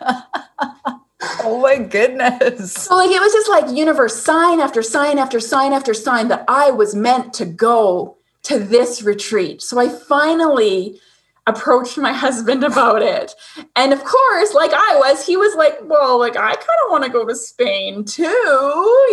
oh 0.00 1.60
my 1.60 1.76
goodness. 1.76 2.72
So 2.72 2.96
like 2.96 3.10
it 3.10 3.20
was 3.20 3.34
just 3.34 3.50
like 3.50 3.76
universe 3.76 4.16
sign 4.16 4.60
after 4.60 4.82
sign 4.82 5.18
after 5.18 5.38
sign 5.38 5.74
after 5.74 5.92
sign 5.92 6.28
that 6.28 6.46
I 6.48 6.70
was 6.70 6.94
meant 6.94 7.34
to 7.34 7.44
go 7.44 8.16
to 8.44 8.58
this 8.58 9.02
retreat. 9.02 9.60
So 9.60 9.78
I 9.78 9.90
finally 9.90 10.98
approached 11.46 11.98
my 11.98 12.12
husband 12.24 12.64
about 12.64 13.02
it. 13.02 13.34
And 13.74 13.92
of 13.92 14.04
course, 14.04 14.54
like 14.54 14.72
I 14.72 14.96
was, 14.96 15.26
he 15.26 15.36
was 15.36 15.54
like, 15.56 15.78
Well, 15.82 16.18
like, 16.18 16.36
I 16.36 16.54
kind 16.54 16.80
of 16.84 16.90
want 16.90 17.04
to 17.04 17.10
go 17.10 17.26
to 17.26 17.34
Spain 17.34 18.04
too, 18.04 18.24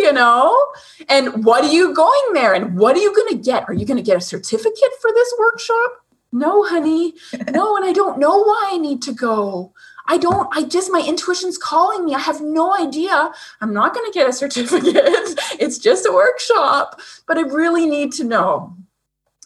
you 0.00 0.12
know? 0.12 0.66
And 1.08 1.44
what 1.44 1.64
are 1.64 1.72
you 1.72 1.94
going 1.94 2.32
there? 2.32 2.54
And 2.54 2.78
what 2.78 2.96
are 2.96 3.00
you 3.00 3.14
going 3.14 3.36
to 3.36 3.42
get? 3.42 3.64
Are 3.68 3.74
you 3.74 3.86
going 3.86 3.96
to 3.96 4.02
get 4.02 4.16
a 4.16 4.20
certificate 4.20 4.92
for 5.00 5.10
this 5.12 5.34
workshop? 5.38 6.04
No, 6.32 6.64
honey. 6.64 7.14
No, 7.52 7.76
and 7.76 7.84
I 7.84 7.92
don't 7.92 8.18
know 8.18 8.42
why 8.42 8.70
I 8.72 8.78
need 8.78 9.02
to 9.02 9.12
go. 9.12 9.72
I 10.06 10.18
don't, 10.18 10.48
I 10.52 10.64
just, 10.64 10.90
my 10.90 11.02
intuition's 11.06 11.56
calling 11.56 12.04
me. 12.04 12.14
I 12.14 12.18
have 12.18 12.40
no 12.40 12.76
idea. 12.76 13.30
I'm 13.60 13.72
not 13.72 13.94
going 13.94 14.10
to 14.10 14.18
get 14.18 14.28
a 14.28 14.32
certificate. 14.32 14.94
it's 15.60 15.78
just 15.78 16.06
a 16.06 16.12
workshop, 16.12 17.00
but 17.26 17.38
I 17.38 17.42
really 17.42 17.86
need 17.86 18.12
to 18.14 18.24
know. 18.24 18.76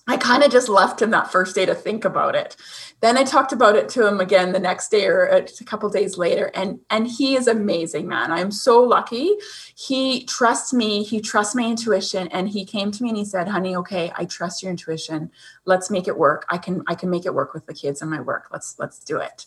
I 0.09 0.17
kind 0.17 0.43
of 0.43 0.51
just 0.51 0.71
left 0.71 1.03
him 1.03 1.11
that 1.11 1.31
first 1.31 1.55
day 1.55 1.67
to 1.67 1.75
think 1.75 2.07
about 2.07 2.35
it. 2.35 2.57
Then 3.01 3.19
I 3.19 3.25
talked 3.25 3.53
about 3.53 3.77
it 3.77 3.91
to 3.91 4.07
him 4.07 4.21
again 4.21 4.53
the 4.53 4.59
next 4.59 4.91
day 4.91 5.07
or 5.07 5.31
uh, 5.31 5.47
a 5.61 5.65
couple 5.65 5.89
days 5.91 6.17
later, 6.17 6.51
and 6.55 6.81
and 6.89 7.07
he 7.07 7.37
is 7.37 7.47
amazing, 7.47 8.09
man. 8.09 8.33
I'm 8.33 8.51
so 8.51 8.83
lucky. 8.83 9.37
He 9.77 10.25
trusts 10.25 10.73
me. 10.73 11.05
He 11.05 11.21
trusts 11.21 11.55
my 11.55 11.65
intuition, 11.65 12.29
and 12.29 12.49
he 12.49 12.65
came 12.65 12.91
to 12.91 13.03
me 13.03 13.11
and 13.11 13.19
he 13.19 13.25
said, 13.25 13.49
"Honey, 13.49 13.77
okay, 13.77 14.11
I 14.17 14.25
trust 14.25 14.63
your 14.63 14.71
intuition. 14.71 15.31
Let's 15.67 15.91
make 15.91 16.09
it 16.09 16.19
work. 16.19 16.47
I 16.49 16.57
can 16.57 16.83
I 16.87 16.95
can 16.95 17.11
make 17.11 17.27
it 17.27 17.35
work 17.35 17.53
with 17.53 17.67
the 17.67 17.75
kids 17.75 18.01
and 18.01 18.11
my 18.11 18.21
work. 18.21 18.49
Let's 18.51 18.79
let's 18.79 18.99
do 18.99 19.19
it." 19.19 19.45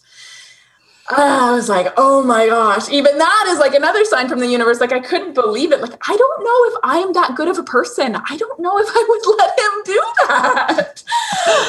I 1.11 1.51
was 1.51 1.69
like, 1.69 1.93
oh 1.97 2.23
my 2.23 2.47
gosh, 2.47 2.89
even 2.89 3.17
that 3.17 3.45
is 3.49 3.59
like 3.59 3.73
another 3.73 4.05
sign 4.05 4.29
from 4.29 4.39
the 4.39 4.47
universe. 4.47 4.79
Like, 4.79 4.93
I 4.93 4.99
couldn't 4.99 5.33
believe 5.33 5.71
it. 5.71 5.81
Like, 5.81 5.93
I 6.07 6.15
don't 6.15 6.43
know 6.43 6.65
if 6.69 6.79
I 6.83 6.97
am 6.99 7.13
that 7.13 7.35
good 7.35 7.47
of 7.47 7.57
a 7.57 7.63
person. 7.63 8.15
I 8.15 8.37
don't 8.37 8.59
know 8.59 8.77
if 8.77 8.87
I 8.89 9.05
would 9.09 9.37
let 9.37 9.59
him 9.59 9.81
do 9.85 10.13
that. 10.27 11.03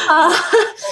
Uh, 0.08 0.42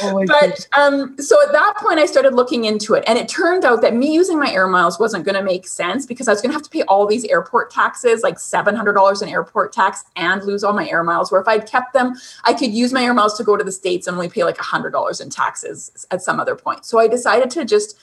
oh 0.03 0.25
but 0.27 0.67
um, 0.77 1.17
so 1.19 1.41
at 1.43 1.53
that 1.53 1.75
point, 1.77 1.99
I 1.99 2.07
started 2.07 2.35
looking 2.35 2.65
into 2.65 2.95
it. 2.95 3.05
And 3.07 3.19
it 3.19 3.29
turned 3.29 3.65
out 3.65 3.83
that 3.83 3.95
me 3.95 4.13
using 4.13 4.39
my 4.39 4.51
air 4.51 4.67
miles 4.67 4.99
wasn't 4.99 5.25
going 5.25 5.37
to 5.37 5.43
make 5.43 5.67
sense 5.67 6.07
because 6.07 6.29
I 6.29 6.33
was 6.33 6.41
going 6.41 6.51
to 6.51 6.55
have 6.55 6.63
to 6.63 6.71
pay 6.71 6.83
all 6.83 7.07
these 7.07 7.25
airport 7.27 7.71
taxes, 7.71 8.23
like 8.23 8.37
$700 8.37 9.23
in 9.23 9.29
airport 9.29 9.73
tax, 9.73 10.05
and 10.17 10.43
lose 10.45 10.65
all 10.65 10.73
my 10.73 10.89
air 10.89 11.05
miles. 11.05 11.31
Where 11.31 11.41
if 11.41 11.49
I'd 11.49 11.67
kept 11.67 11.93
them, 11.93 12.15
I 12.45 12.55
could 12.55 12.73
use 12.73 12.93
my 12.93 13.03
air 13.03 13.15
miles 13.15 13.37
to 13.39 13.45
go 13.45 13.57
to 13.57 13.65
the 13.65 13.73
States 13.73 14.07
and 14.07 14.17
only 14.17 14.29
pay 14.29 14.45
like 14.45 14.57
$100 14.57 15.21
in 15.21 15.31
taxes 15.31 16.07
at 16.11 16.23
some 16.23 16.41
other 16.41 16.57
point. 16.57 16.85
So 16.85 16.99
I 16.99 17.07
decided 17.07 17.51
to 17.51 17.65
just 17.65 17.97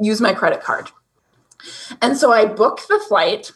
use 0.00 0.20
my 0.20 0.34
credit 0.34 0.62
card. 0.62 0.90
And 2.00 2.16
so 2.16 2.32
I 2.32 2.44
book 2.44 2.82
the 2.88 3.02
flight, 3.08 3.52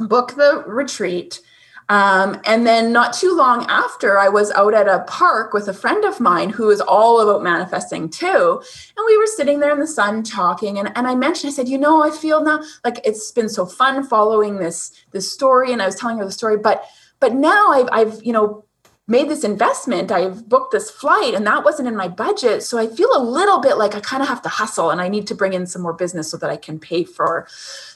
book 0.00 0.34
the 0.36 0.64
retreat. 0.66 1.40
Um, 1.88 2.40
and 2.46 2.66
then 2.66 2.92
not 2.92 3.12
too 3.12 3.36
long 3.36 3.66
after, 3.68 4.18
I 4.18 4.28
was 4.28 4.50
out 4.52 4.72
at 4.72 4.88
a 4.88 5.04
park 5.08 5.52
with 5.52 5.68
a 5.68 5.74
friend 5.74 6.04
of 6.04 6.20
mine 6.20 6.48
who 6.48 6.70
is 6.70 6.80
all 6.80 7.20
about 7.20 7.42
manifesting 7.42 8.08
too. 8.08 8.62
And 8.96 9.04
we 9.06 9.18
were 9.18 9.26
sitting 9.26 9.60
there 9.60 9.72
in 9.72 9.80
the 9.80 9.86
sun 9.86 10.22
talking. 10.22 10.78
And, 10.78 10.90
and 10.96 11.06
I 11.06 11.14
mentioned, 11.14 11.52
I 11.52 11.54
said, 11.54 11.68
you 11.68 11.76
know, 11.76 12.02
I 12.02 12.10
feel 12.10 12.42
now 12.42 12.62
like 12.84 13.00
it's 13.04 13.30
been 13.32 13.48
so 13.48 13.66
fun 13.66 14.06
following 14.06 14.56
this, 14.56 14.92
this 15.10 15.30
story. 15.30 15.72
And 15.72 15.82
I 15.82 15.86
was 15.86 15.96
telling 15.96 16.18
her 16.18 16.24
the 16.24 16.32
story, 16.32 16.56
but 16.56 16.84
but 17.22 17.34
now 17.34 17.68
I've, 17.68 17.88
I've 17.92 18.24
you 18.24 18.32
know 18.32 18.64
made 19.12 19.28
this 19.28 19.44
investment. 19.44 20.10
I've 20.10 20.48
booked 20.48 20.72
this 20.72 20.90
flight 20.90 21.34
and 21.34 21.46
that 21.46 21.64
wasn't 21.64 21.86
in 21.86 21.94
my 21.94 22.08
budget. 22.08 22.62
So 22.62 22.78
i 22.78 22.86
feel 22.86 23.10
a 23.14 23.22
little 23.22 23.60
bit 23.60 23.76
like 23.76 23.94
i 23.94 24.00
kind 24.00 24.22
of 24.22 24.28
have 24.28 24.42
to 24.42 24.48
hustle 24.48 24.90
and 24.90 25.00
i 25.00 25.08
need 25.08 25.26
to 25.28 25.34
bring 25.34 25.52
in 25.52 25.66
some 25.66 25.82
more 25.82 25.92
business 25.92 26.30
so 26.30 26.36
that 26.38 26.50
i 26.50 26.56
can 26.56 26.80
pay 26.80 27.04
for 27.04 27.46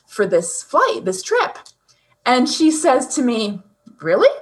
for 0.06 0.26
this 0.26 0.62
flight 0.62 1.04
this 1.04 1.22
trip. 1.22 1.58
And 2.24 2.48
she 2.48 2.70
says 2.70 3.14
to 3.16 3.22
me 3.22 3.62
really? 4.00 4.34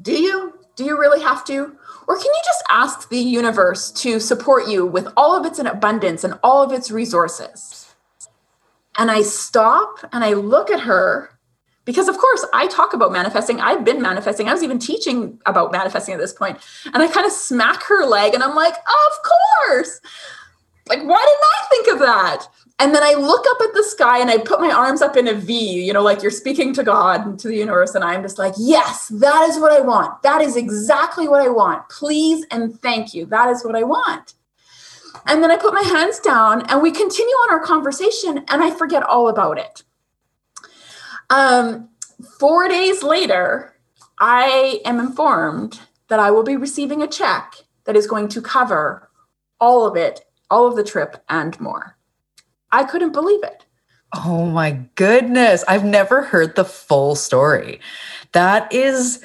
Do 0.00 0.12
you? 0.12 0.58
Do 0.76 0.84
you 0.84 0.98
really 0.98 1.22
have 1.22 1.44
to? 1.44 1.76
Or 2.08 2.16
can 2.16 2.26
you 2.26 2.42
just 2.44 2.64
ask 2.68 3.08
the 3.08 3.18
universe 3.18 3.92
to 4.02 4.18
support 4.18 4.68
you 4.68 4.84
with 4.84 5.06
all 5.16 5.36
of 5.36 5.46
its 5.46 5.58
abundance 5.58 6.24
and 6.24 6.38
all 6.42 6.62
of 6.62 6.72
its 6.72 6.90
resources? 6.90 7.94
And 8.98 9.10
i 9.10 9.22
stop 9.22 9.92
and 10.12 10.22
i 10.24 10.32
look 10.32 10.70
at 10.70 10.80
her 10.80 11.33
because 11.84 12.08
of 12.08 12.18
course 12.18 12.46
I 12.52 12.66
talk 12.68 12.92
about 12.92 13.12
manifesting. 13.12 13.60
I've 13.60 13.84
been 13.84 14.00
manifesting. 14.00 14.48
I 14.48 14.52
was 14.52 14.62
even 14.62 14.78
teaching 14.78 15.40
about 15.46 15.72
manifesting 15.72 16.14
at 16.14 16.20
this 16.20 16.32
point. 16.32 16.58
And 16.86 17.02
I 17.02 17.08
kind 17.08 17.26
of 17.26 17.32
smack 17.32 17.82
her 17.84 18.06
leg 18.06 18.34
and 18.34 18.42
I'm 18.42 18.54
like, 18.54 18.74
of 18.74 19.66
course. 19.66 20.00
Like, 20.86 21.00
why 21.00 21.04
didn't 21.04 21.16
I 21.16 21.66
think 21.70 21.88
of 21.88 21.98
that? 22.00 22.46
And 22.80 22.94
then 22.94 23.02
I 23.02 23.14
look 23.14 23.44
up 23.48 23.60
at 23.62 23.72
the 23.72 23.84
sky 23.84 24.18
and 24.18 24.28
I 24.28 24.38
put 24.38 24.60
my 24.60 24.70
arms 24.70 25.00
up 25.00 25.16
in 25.16 25.28
a 25.28 25.34
V, 25.34 25.84
you 25.84 25.92
know, 25.92 26.02
like 26.02 26.22
you're 26.22 26.30
speaking 26.30 26.74
to 26.74 26.82
God 26.82 27.24
and 27.24 27.38
to 27.38 27.48
the 27.48 27.56
universe. 27.56 27.94
And 27.94 28.02
I'm 28.02 28.22
just 28.22 28.38
like, 28.38 28.54
yes, 28.58 29.08
that 29.08 29.48
is 29.48 29.60
what 29.60 29.72
I 29.72 29.80
want. 29.80 30.22
That 30.22 30.42
is 30.42 30.56
exactly 30.56 31.28
what 31.28 31.40
I 31.40 31.48
want. 31.48 31.88
Please 31.88 32.44
and 32.50 32.78
thank 32.80 33.14
you. 33.14 33.26
That 33.26 33.48
is 33.50 33.64
what 33.64 33.76
I 33.76 33.84
want. 33.84 34.34
And 35.26 35.42
then 35.42 35.52
I 35.52 35.56
put 35.56 35.72
my 35.72 35.82
hands 35.82 36.18
down 36.18 36.62
and 36.68 36.82
we 36.82 36.90
continue 36.90 37.34
on 37.34 37.50
our 37.50 37.60
conversation 37.60 38.38
and 38.48 38.62
I 38.62 38.70
forget 38.72 39.04
all 39.04 39.28
about 39.28 39.58
it. 39.58 39.84
Um, 41.30 41.88
four 42.38 42.68
days 42.68 43.02
later, 43.02 43.74
I 44.20 44.80
am 44.84 44.98
informed 45.00 45.80
that 46.08 46.20
I 46.20 46.30
will 46.30 46.42
be 46.42 46.56
receiving 46.56 47.02
a 47.02 47.08
check 47.08 47.54
that 47.84 47.96
is 47.96 48.06
going 48.06 48.28
to 48.28 48.42
cover 48.42 49.10
all 49.60 49.86
of 49.86 49.96
it, 49.96 50.20
all 50.50 50.66
of 50.66 50.76
the 50.76 50.84
trip 50.84 51.22
and 51.28 51.58
more. 51.60 51.96
I 52.70 52.84
couldn't 52.84 53.12
believe 53.12 53.42
it. 53.42 53.64
Oh 54.14 54.46
my 54.46 54.82
goodness. 54.94 55.64
I've 55.66 55.84
never 55.84 56.22
heard 56.22 56.54
the 56.54 56.64
full 56.64 57.14
story. 57.14 57.80
That 58.32 58.72
is. 58.72 59.24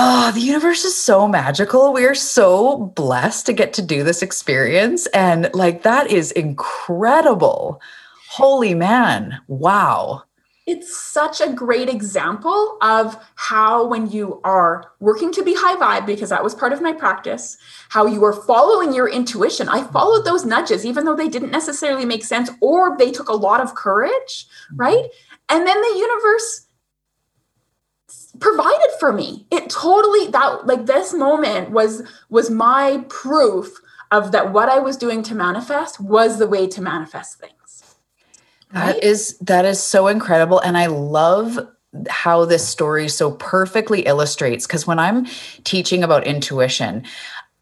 Oh, 0.00 0.30
the 0.30 0.40
universe 0.40 0.84
is 0.84 0.96
so 0.96 1.26
magical. 1.26 1.92
We 1.92 2.04
are 2.04 2.14
so 2.14 2.92
blessed 2.94 3.46
to 3.46 3.52
get 3.52 3.72
to 3.72 3.82
do 3.82 4.04
this 4.04 4.22
experience. 4.22 5.06
And 5.08 5.50
like, 5.54 5.82
that 5.82 6.08
is 6.08 6.30
incredible. 6.30 7.80
Holy 8.28 8.74
man. 8.74 9.40
Wow 9.48 10.27
it's 10.68 10.94
such 10.94 11.40
a 11.40 11.50
great 11.50 11.88
example 11.88 12.76
of 12.82 13.16
how 13.36 13.86
when 13.86 14.10
you 14.10 14.38
are 14.44 14.92
working 15.00 15.32
to 15.32 15.42
be 15.42 15.54
high 15.56 15.76
vibe 15.76 16.04
because 16.04 16.28
that 16.28 16.44
was 16.44 16.54
part 16.54 16.74
of 16.74 16.82
my 16.82 16.92
practice 16.92 17.56
how 17.88 18.04
you 18.04 18.22
are 18.22 18.34
following 18.34 18.92
your 18.92 19.08
intuition. 19.08 19.66
I 19.70 19.82
followed 19.82 20.26
those 20.26 20.44
nudges 20.44 20.84
even 20.84 21.06
though 21.06 21.16
they 21.16 21.28
didn't 21.28 21.52
necessarily 21.52 22.04
make 22.04 22.22
sense 22.22 22.50
or 22.60 22.98
they 22.98 23.10
took 23.10 23.30
a 23.30 23.34
lot 23.34 23.62
of 23.62 23.74
courage 23.74 24.46
mm-hmm. 24.66 24.76
right? 24.76 25.04
And 25.48 25.66
then 25.66 25.80
the 25.80 25.98
universe 25.98 26.66
provided 28.38 28.90
for 29.00 29.10
me. 29.10 29.46
It 29.50 29.70
totally 29.70 30.30
that 30.32 30.66
like 30.66 30.84
this 30.84 31.14
moment 31.14 31.70
was 31.70 32.02
was 32.28 32.50
my 32.50 33.04
proof 33.08 33.80
of 34.10 34.32
that 34.32 34.52
what 34.52 34.70
i 34.70 34.78
was 34.78 34.96
doing 34.96 35.22
to 35.22 35.34
manifest 35.34 36.00
was 36.00 36.38
the 36.38 36.46
way 36.46 36.66
to 36.66 36.80
manifest 36.80 37.38
things 37.38 37.57
Right? 38.72 38.94
That 38.94 39.04
is 39.04 39.38
that 39.38 39.64
is 39.64 39.82
so 39.82 40.08
incredible 40.08 40.60
and 40.60 40.76
I 40.76 40.86
love 40.86 41.58
how 42.08 42.44
this 42.44 42.68
story 42.68 43.08
so 43.08 43.32
perfectly 43.32 44.02
illustrates 44.02 44.66
because 44.66 44.86
when 44.86 44.98
I'm 44.98 45.26
teaching 45.64 46.04
about 46.04 46.26
intuition 46.26 47.04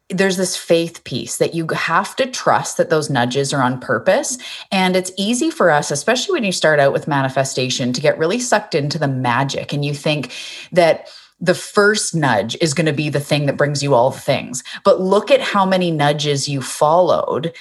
there's 0.09 0.37
this 0.37 0.57
faith 0.57 1.03
piece 1.05 1.39
that 1.39 1.55
you 1.55 1.67
have 1.75 2.15
to 2.17 2.27
trust 2.27 2.77
that 2.77 2.91
those 2.91 3.11
nudges 3.11 3.53
are 3.53 3.63
on 3.63 3.81
purpose. 3.81 4.39
And 4.71 4.95
it's 4.95 5.11
easy 5.17 5.51
for 5.51 5.71
us, 5.71 5.91
especially 5.91 6.35
when 6.35 6.45
you 6.45 6.53
start 6.53 6.79
out 6.79 6.93
with 6.93 7.09
manifestation, 7.09 7.93
to 7.93 8.01
get 8.01 8.19
really 8.19 8.39
sucked 8.39 8.75
into 8.75 8.99
the 8.99 9.09
magic. 9.09 9.73
And 9.73 9.85
you 9.85 9.93
think 9.93 10.33
that 10.71 11.09
the 11.41 11.55
first 11.55 12.15
nudge 12.15 12.57
is 12.61 12.73
going 12.73 12.87
to 12.87 12.93
be 12.93 13.09
the 13.11 13.21
thing 13.21 13.47
that 13.47 13.57
brings 13.57 13.83
you 13.83 13.95
all 13.95 14.11
the 14.11 14.21
things. 14.21 14.63
But 14.85 15.01
look 15.01 15.31
at 15.31 15.41
how 15.41 15.67
many 15.67 15.91
nudges 15.91 16.49
you 16.49 16.63
followed 16.63 17.53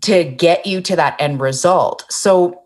to 0.00 0.24
get 0.24 0.66
you 0.66 0.80
to 0.80 0.96
that 0.96 1.20
end 1.20 1.40
result. 1.40 2.06
So 2.10 2.62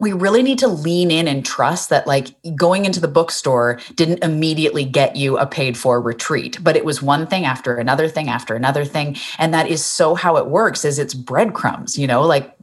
we 0.00 0.12
really 0.12 0.42
need 0.42 0.58
to 0.58 0.68
lean 0.68 1.10
in 1.10 1.28
and 1.28 1.46
trust 1.46 1.88
that 1.90 2.06
like 2.06 2.34
going 2.56 2.84
into 2.84 3.00
the 3.00 3.08
bookstore 3.08 3.78
didn't 3.94 4.24
immediately 4.24 4.84
get 4.84 5.14
you 5.14 5.38
a 5.38 5.46
paid 5.46 5.78
for 5.78 6.00
retreat 6.00 6.58
but 6.62 6.76
it 6.76 6.84
was 6.84 7.00
one 7.00 7.26
thing 7.26 7.44
after 7.44 7.76
another 7.76 8.08
thing 8.08 8.28
after 8.28 8.54
another 8.54 8.84
thing. 8.84 9.16
And 9.38 9.54
that 9.54 9.68
is 9.68 9.84
so 9.84 10.14
how 10.14 10.36
it 10.36 10.46
works 10.46 10.84
is 10.84 10.98
it's 10.98 11.14
breadcrumbs 11.14 11.96
you 11.96 12.06
know 12.06 12.22
like 12.22 12.53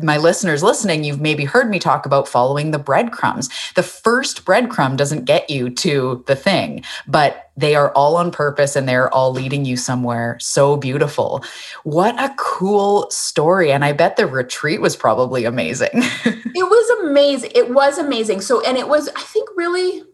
my 0.00 0.16
listeners 0.16 0.62
listening, 0.62 1.04
you've 1.04 1.20
maybe 1.20 1.44
heard 1.44 1.68
me 1.70 1.78
talk 1.78 2.06
about 2.06 2.28
following 2.28 2.70
the 2.70 2.78
breadcrumbs. 2.78 3.48
The 3.74 3.82
first 3.82 4.44
breadcrumb 4.44 4.96
doesn't 4.96 5.24
get 5.24 5.50
you 5.50 5.70
to 5.70 6.24
the 6.26 6.36
thing, 6.36 6.82
but 7.06 7.50
they 7.56 7.74
are 7.74 7.92
all 7.92 8.16
on 8.16 8.30
purpose 8.30 8.76
and 8.76 8.88
they're 8.88 9.12
all 9.12 9.32
leading 9.32 9.64
you 9.64 9.76
somewhere 9.76 10.38
so 10.40 10.76
beautiful. 10.76 11.44
What 11.82 12.14
a 12.20 12.32
cool 12.38 13.10
story. 13.10 13.72
And 13.72 13.84
I 13.84 13.92
bet 13.92 14.16
the 14.16 14.26
retreat 14.26 14.80
was 14.80 14.96
probably 14.96 15.44
amazing. 15.44 15.90
it 15.94 16.46
was 16.54 17.04
amazing. 17.04 17.50
It 17.54 17.70
was 17.70 17.98
amazing. 17.98 18.40
So, 18.42 18.60
and 18.62 18.78
it 18.78 18.88
was, 18.88 19.08
I 19.08 19.22
think, 19.22 19.48
really 19.56 20.04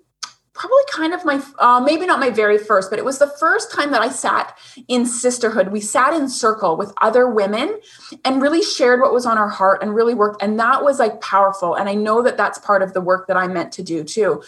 probably 0.54 0.82
kind 0.92 1.12
of 1.12 1.24
my 1.24 1.42
uh, 1.58 1.80
maybe 1.80 2.06
not 2.06 2.20
my 2.20 2.30
very 2.30 2.58
first 2.58 2.88
but 2.88 2.98
it 2.98 3.04
was 3.04 3.18
the 3.18 3.32
first 3.38 3.72
time 3.72 3.90
that 3.90 4.00
i 4.00 4.08
sat 4.08 4.56
in 4.88 5.04
sisterhood 5.04 5.68
we 5.68 5.80
sat 5.80 6.14
in 6.14 6.28
circle 6.28 6.76
with 6.76 6.92
other 7.02 7.28
women 7.28 7.78
and 8.24 8.40
really 8.40 8.62
shared 8.62 9.00
what 9.00 9.12
was 9.12 9.26
on 9.26 9.36
our 9.36 9.48
heart 9.48 9.82
and 9.82 9.94
really 9.94 10.14
worked 10.14 10.40
and 10.42 10.58
that 10.58 10.82
was 10.82 10.98
like 10.98 11.20
powerful 11.20 11.74
and 11.74 11.88
i 11.88 11.94
know 11.94 12.22
that 12.22 12.36
that's 12.36 12.58
part 12.58 12.82
of 12.82 12.92
the 12.92 13.00
work 13.00 13.26
that 13.26 13.36
i'm 13.36 13.52
meant 13.52 13.72
to 13.72 13.82
do 13.82 14.04
too 14.04 14.42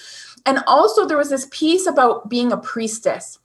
and 0.46 0.60
also 0.66 1.06
there 1.06 1.18
was 1.18 1.30
this 1.30 1.48
piece 1.50 1.86
about 1.86 2.30
being 2.30 2.52
a 2.52 2.56
priestess 2.56 3.38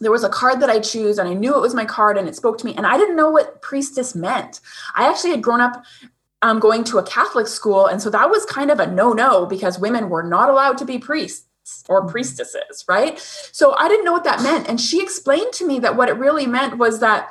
there 0.00 0.10
was 0.10 0.24
a 0.24 0.30
card 0.30 0.60
that 0.60 0.70
I 0.70 0.80
choose 0.80 1.18
and 1.18 1.28
I 1.28 1.34
knew 1.34 1.54
it 1.54 1.60
was 1.60 1.74
my 1.74 1.84
card 1.84 2.16
and 2.16 2.26
it 2.26 2.34
spoke 2.34 2.56
to 2.56 2.64
me. 2.64 2.74
And 2.74 2.86
I 2.86 2.96
didn't 2.96 3.16
know 3.16 3.30
what 3.30 3.60
priestess 3.60 4.14
meant. 4.14 4.60
I 4.94 5.06
actually 5.06 5.32
had 5.32 5.42
grown 5.42 5.60
up 5.60 5.84
um, 6.40 6.58
going 6.58 6.84
to 6.84 6.96
a 6.96 7.02
Catholic 7.02 7.46
school. 7.46 7.86
And 7.86 8.00
so 8.00 8.08
that 8.08 8.30
was 8.30 8.46
kind 8.46 8.70
of 8.70 8.80
a 8.80 8.86
no 8.86 9.12
no 9.12 9.44
because 9.44 9.78
women 9.78 10.08
were 10.08 10.22
not 10.22 10.48
allowed 10.48 10.78
to 10.78 10.86
be 10.86 10.98
priests 10.98 11.46
or 11.88 12.02
mm-hmm. 12.02 12.10
priestesses, 12.10 12.84
right? 12.88 13.18
So 13.52 13.74
I 13.76 13.88
didn't 13.88 14.04
know 14.04 14.12
what 14.12 14.24
that 14.24 14.42
meant. 14.42 14.68
And 14.68 14.80
she 14.80 15.02
explained 15.02 15.52
to 15.54 15.66
me 15.66 15.78
that 15.80 15.96
what 15.96 16.08
it 16.08 16.16
really 16.16 16.46
meant 16.46 16.78
was 16.78 17.00
that 17.00 17.30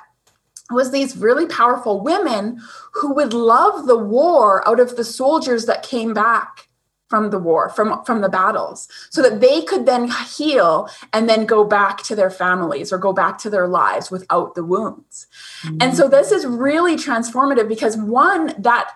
was 0.71 0.91
these 0.91 1.17
really 1.17 1.47
powerful 1.47 2.01
women 2.01 2.61
who 2.93 3.13
would 3.13 3.33
love 3.33 3.87
the 3.87 3.97
war 3.97 4.67
out 4.67 4.79
of 4.79 4.95
the 4.95 5.03
soldiers 5.03 5.65
that 5.65 5.83
came 5.83 6.13
back 6.13 6.69
from 7.09 7.31
the 7.31 7.39
war 7.39 7.69
from 7.69 8.03
from 8.05 8.21
the 8.21 8.29
battles 8.29 8.87
so 9.09 9.21
that 9.21 9.41
they 9.41 9.63
could 9.63 9.87
then 9.87 10.09
heal 10.27 10.87
and 11.11 11.27
then 11.27 11.45
go 11.45 11.63
back 11.63 12.03
to 12.03 12.15
their 12.15 12.29
families 12.29 12.93
or 12.93 12.99
go 12.99 13.11
back 13.11 13.39
to 13.39 13.49
their 13.49 13.67
lives 13.67 14.11
without 14.11 14.53
the 14.53 14.63
wounds 14.63 15.25
mm-hmm. 15.63 15.77
and 15.81 15.97
so 15.97 16.07
this 16.07 16.31
is 16.31 16.45
really 16.45 16.95
transformative 16.95 17.67
because 17.67 17.97
one 17.97 18.53
that 18.59 18.95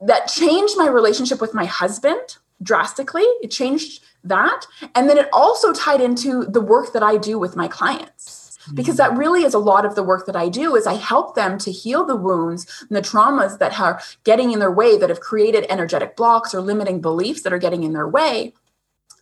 that 0.00 0.26
changed 0.26 0.74
my 0.76 0.88
relationship 0.88 1.40
with 1.40 1.54
my 1.54 1.64
husband 1.64 2.38
drastically 2.60 3.22
it 3.40 3.52
changed 3.52 4.02
that. 4.24 4.66
And 4.94 5.08
then 5.08 5.18
it 5.18 5.28
also 5.32 5.72
tied 5.72 6.00
into 6.00 6.44
the 6.44 6.60
work 6.60 6.92
that 6.92 7.02
I 7.02 7.16
do 7.16 7.38
with 7.38 7.56
my 7.56 7.68
clients 7.68 8.58
hmm. 8.64 8.74
because 8.74 8.96
that 8.96 9.16
really 9.16 9.44
is 9.44 9.54
a 9.54 9.58
lot 9.58 9.84
of 9.84 9.94
the 9.94 10.02
work 10.02 10.26
that 10.26 10.36
I 10.36 10.48
do 10.48 10.76
is 10.76 10.86
I 10.86 10.94
help 10.94 11.34
them 11.34 11.58
to 11.58 11.72
heal 11.72 12.04
the 12.04 12.16
wounds 12.16 12.84
and 12.88 12.96
the 12.96 13.02
traumas 13.02 13.58
that 13.58 13.78
are 13.80 14.00
getting 14.24 14.52
in 14.52 14.58
their 14.58 14.72
way 14.72 14.96
that 14.98 15.10
have 15.10 15.20
created 15.20 15.66
energetic 15.68 16.16
blocks 16.16 16.54
or 16.54 16.60
limiting 16.60 17.00
beliefs 17.00 17.42
that 17.42 17.52
are 17.52 17.58
getting 17.58 17.82
in 17.82 17.92
their 17.92 18.08
way. 18.08 18.54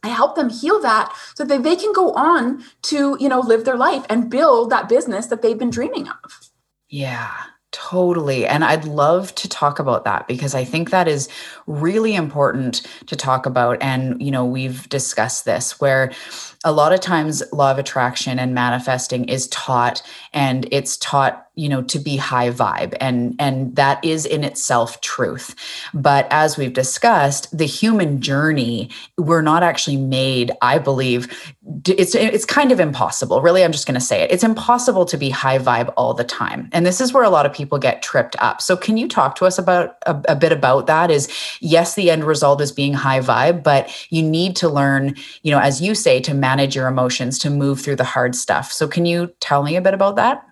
I 0.03 0.09
help 0.09 0.35
them 0.35 0.49
heal 0.49 0.81
that 0.81 1.15
so 1.35 1.45
that 1.45 1.63
they 1.63 1.77
can 1.77 1.93
go 1.93 2.13
on 2.15 2.65
to, 2.83 3.19
you 3.21 3.29
know, 3.29 3.41
live 3.41 3.65
their 3.65 3.77
life 3.77 4.07
and 4.09 4.31
build 4.31 4.71
that 4.71 4.89
business 4.89 5.27
that 5.27 5.43
they've 5.43 5.59
been 5.59 5.71
dreaming 5.71 6.09
of. 6.09 6.51
Yeah. 6.89 7.35
Totally. 7.73 8.47
And 8.47 8.65
I'd 8.65 8.85
love 8.85 9.33
to 9.37 9.49
talk 9.49 9.79
about 9.79 10.05
that 10.05 10.27
because 10.27 10.57
I 10.57 10.65
think 10.65 10.91
that 10.91 11.07
is 11.07 11.29
really 11.69 12.17
important 12.17 12.83
to 13.07 13.15
talk 13.15 13.47
about. 13.47 13.79
And, 13.81 14.21
you 14.21 14.33
know, 14.33 14.45
we've 14.45 14.89
discussed 14.89 15.45
this 15.45 15.81
where 15.81 16.11
a 16.65 16.73
lot 16.73 16.93
of 16.93 17.01
times 17.01 17.43
law 17.53 17.71
of 17.71 17.79
attraction 17.79 18.39
and 18.39 18.55
manifesting 18.55 19.25
is 19.25 19.49
taught 19.49 20.03
and 20.35 20.69
it's 20.71 20.99
taught 20.99 21.47
you 21.55 21.69
know 21.69 21.83
to 21.83 21.99
be 21.99 22.17
high 22.17 22.51
vibe 22.51 22.97
and 23.01 23.35
and 23.39 23.75
that 23.77 24.03
is 24.05 24.25
in 24.25 24.45
itself 24.45 25.01
truth. 25.01 25.55
But 25.95 26.27
as 26.31 26.57
we've 26.57 26.73
discussed 26.73 27.57
the 27.57 27.67
human 27.67 28.21
journey 28.21 28.91
we're 29.17 29.43
not 29.43 29.63
actually 29.63 29.97
made 29.97 30.53
i 30.63 30.79
believe 30.79 31.55
it's 31.87 32.15
it's 32.15 32.45
kind 32.45 32.73
of 32.73 32.81
impossible 32.81 33.43
really 33.43 33.65
i'm 33.65 33.73
just 33.73 33.87
going 33.87 33.99
to 33.99 34.01
say 34.01 34.23
it. 34.23 34.31
It's 34.31 34.45
impossible 34.45 35.05
to 35.07 35.17
be 35.17 35.31
high 35.31 35.59
vibe 35.59 35.93
all 35.97 36.15
the 36.15 36.25
time 36.25 36.69
and 36.73 36.85
this 36.85 37.01
is 37.01 37.13
where 37.13 37.25
a 37.25 37.31
lot 37.31 37.47
of 37.47 37.53
people 37.53 37.79
get 37.79 38.03
tripped 38.03 38.37
up. 38.39 38.61
So 38.61 38.77
can 38.77 38.97
you 38.97 39.09
talk 39.09 39.35
to 39.37 39.47
us 39.47 39.59
about 39.59 39.97
a, 40.07 40.21
a 40.29 40.37
bit 40.37 40.53
about 40.53 40.87
that? 40.87 41.11
Is 41.11 41.29
yes 41.61 41.95
the 41.95 42.11
end 42.11 42.25
result 42.25 42.61
is 42.61 42.71
being 42.71 42.93
high 42.93 43.21
vibe 43.21 43.63
but 43.63 43.91
you 44.11 44.23
need 44.23 44.57
to 44.57 44.69
learn 44.69 45.15
you 45.43 45.51
know 45.51 45.59
as 45.59 45.81
you 45.81 45.95
say 45.95 46.21
to 46.21 46.35
your 46.75 46.89
emotions 46.89 47.39
to 47.41 47.51
move 47.51 47.81
through 47.81 47.97
the 47.97 48.05
hard 48.05 48.35
stuff. 48.35 48.73
So, 48.73 48.89
can 48.89 49.07
you 49.07 49.33
tell 49.41 49.63
me 49.63 49.77
a 49.77 49.81
bit 49.81 49.95
about 49.95 50.17
that? 50.17 50.45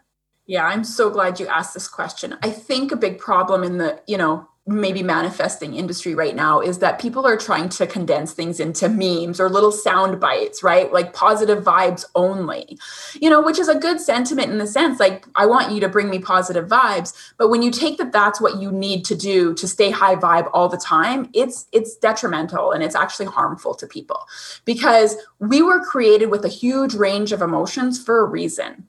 Yeah, 0.47 0.65
I'm 0.65 0.83
so 0.83 1.11
glad 1.11 1.39
you 1.39 1.47
asked 1.47 1.75
this 1.75 1.89
question. 1.89 2.37
I 2.43 2.51
think 2.51 2.91
a 2.91 2.97
big 2.97 3.19
problem 3.19 3.63
in 3.63 3.77
the, 3.77 4.01
you 4.07 4.17
know, 4.17 4.48
maybe 4.69 5.03
manifesting 5.03 5.75
industry 5.75 6.15
right 6.15 6.37
now 6.37 6.61
is 6.61 6.79
that 6.79 7.01
people 7.01 7.27
are 7.27 7.39
trying 7.39 7.71
to 7.71 7.87
condense 7.87 8.33
things 8.33 8.61
into 8.61 8.87
memes 8.87 9.41
or 9.41 9.49
little 9.49 9.73
sound 9.73 10.21
bites, 10.21 10.63
right? 10.63 10.93
Like 10.93 11.15
positive 11.15 11.65
vibes 11.65 12.05
only, 12.15 12.79
you 13.15 13.31
know, 13.31 13.41
which 13.41 13.59
is 13.59 13.69
a 13.69 13.79
good 13.79 13.99
sentiment 13.99 14.51
in 14.51 14.59
the 14.59 14.67
sense 14.67 15.01
like, 15.01 15.27
I 15.35 15.47
want 15.47 15.73
you 15.73 15.81
to 15.81 15.89
bring 15.89 16.11
me 16.11 16.19
positive 16.19 16.69
vibes. 16.69 17.15
But 17.39 17.49
when 17.49 17.63
you 17.63 17.71
take 17.71 17.97
that 17.97 18.13
that's 18.13 18.43
what 18.43 18.61
you 18.61 18.71
need 18.71 19.07
to 19.07 19.15
do 19.15 19.55
to 19.55 19.67
stay 19.67 19.91
high 19.91 20.17
vibe 20.17 20.51
all 20.53 20.69
the 20.69 20.77
time, 20.77 21.31
it's 21.33 21.67
it's 21.73 21.97
detrimental 21.97 22.73
and 22.73 22.83
it's 22.83 22.95
actually 22.95 23.27
harmful 23.27 23.75
to 23.75 23.87
people 23.87 24.27
because 24.67 25.17
we 25.39 25.63
were 25.63 25.81
created 25.81 26.27
with 26.27 26.45
a 26.45 26.49
huge 26.49 26.95
range 26.95 27.33
of 27.33 27.41
emotions 27.41 28.03
for 28.03 28.21
a 28.21 28.25
reason. 28.27 28.87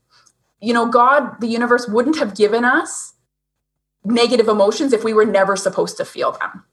You 0.59 0.73
know, 0.73 0.87
God, 0.87 1.39
the 1.39 1.47
universe 1.47 1.87
wouldn't 1.87 2.17
have 2.17 2.35
given 2.35 2.65
us 2.65 3.13
negative 4.03 4.47
emotions 4.47 4.93
if 4.93 5.03
we 5.03 5.13
were 5.13 5.25
never 5.25 5.55
supposed 5.55 5.97
to 5.97 6.05
feel 6.05 6.31
them 6.33 6.63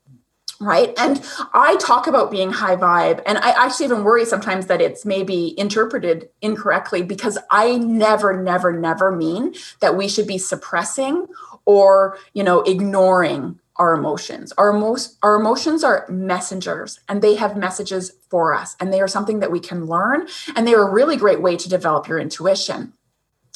right? 0.58 0.94
And 0.96 1.22
i 1.52 1.76
talk 1.76 2.06
about 2.06 2.30
being 2.30 2.50
high 2.50 2.76
vibe 2.76 3.22
and 3.26 3.36
i 3.38 3.50
actually 3.50 3.84
even 3.84 4.04
worry 4.04 4.24
sometimes 4.24 4.68
that 4.68 4.80
it's 4.80 5.04
maybe 5.04 5.54
interpreted 5.58 6.30
incorrectly 6.40 7.02
because 7.02 7.36
i 7.50 7.76
never 7.76 8.42
never 8.42 8.72
never 8.72 9.14
mean 9.14 9.54
that 9.80 9.98
we 9.98 10.08
should 10.08 10.26
be 10.26 10.38
suppressing 10.38 11.26
or 11.66 12.16
you 12.32 12.42
know 12.42 12.62
ignoring 12.62 13.60
our 13.78 13.94
emotions. 13.94 14.52
Our 14.56 14.72
most 14.72 15.18
our 15.22 15.36
emotions 15.36 15.84
are 15.84 16.06
messengers 16.08 16.98
and 17.08 17.20
they 17.20 17.34
have 17.34 17.56
messages 17.56 18.12
for 18.30 18.54
us 18.54 18.76
and 18.80 18.92
they 18.92 19.00
are 19.00 19.08
something 19.08 19.40
that 19.40 19.50
we 19.50 19.60
can 19.60 19.86
learn 19.86 20.26
and 20.54 20.66
they 20.66 20.74
are 20.74 20.88
a 20.88 20.92
really 20.92 21.16
great 21.16 21.42
way 21.42 21.56
to 21.56 21.68
develop 21.68 22.08
your 22.08 22.18
intuition. 22.18 22.92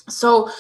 So 0.09 0.51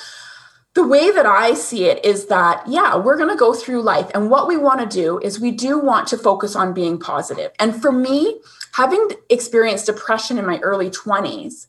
the 0.74 0.86
way 0.86 1.10
that 1.10 1.26
I 1.26 1.54
see 1.54 1.86
it 1.86 2.04
is 2.04 2.26
that, 2.26 2.62
yeah, 2.66 2.96
we're 2.96 3.16
going 3.16 3.30
to 3.30 3.36
go 3.36 3.52
through 3.54 3.82
life. 3.82 4.10
And 4.14 4.30
what 4.30 4.46
we 4.46 4.56
want 4.56 4.80
to 4.80 4.86
do 4.86 5.18
is 5.18 5.40
we 5.40 5.50
do 5.50 5.78
want 5.78 6.06
to 6.08 6.18
focus 6.18 6.54
on 6.54 6.74
being 6.74 6.98
positive. 6.98 7.50
And 7.58 7.80
for 7.80 7.90
me, 7.90 8.40
having 8.72 9.10
experienced 9.28 9.86
depression 9.86 10.38
in 10.38 10.46
my 10.46 10.58
early 10.60 10.88
20s, 10.88 11.66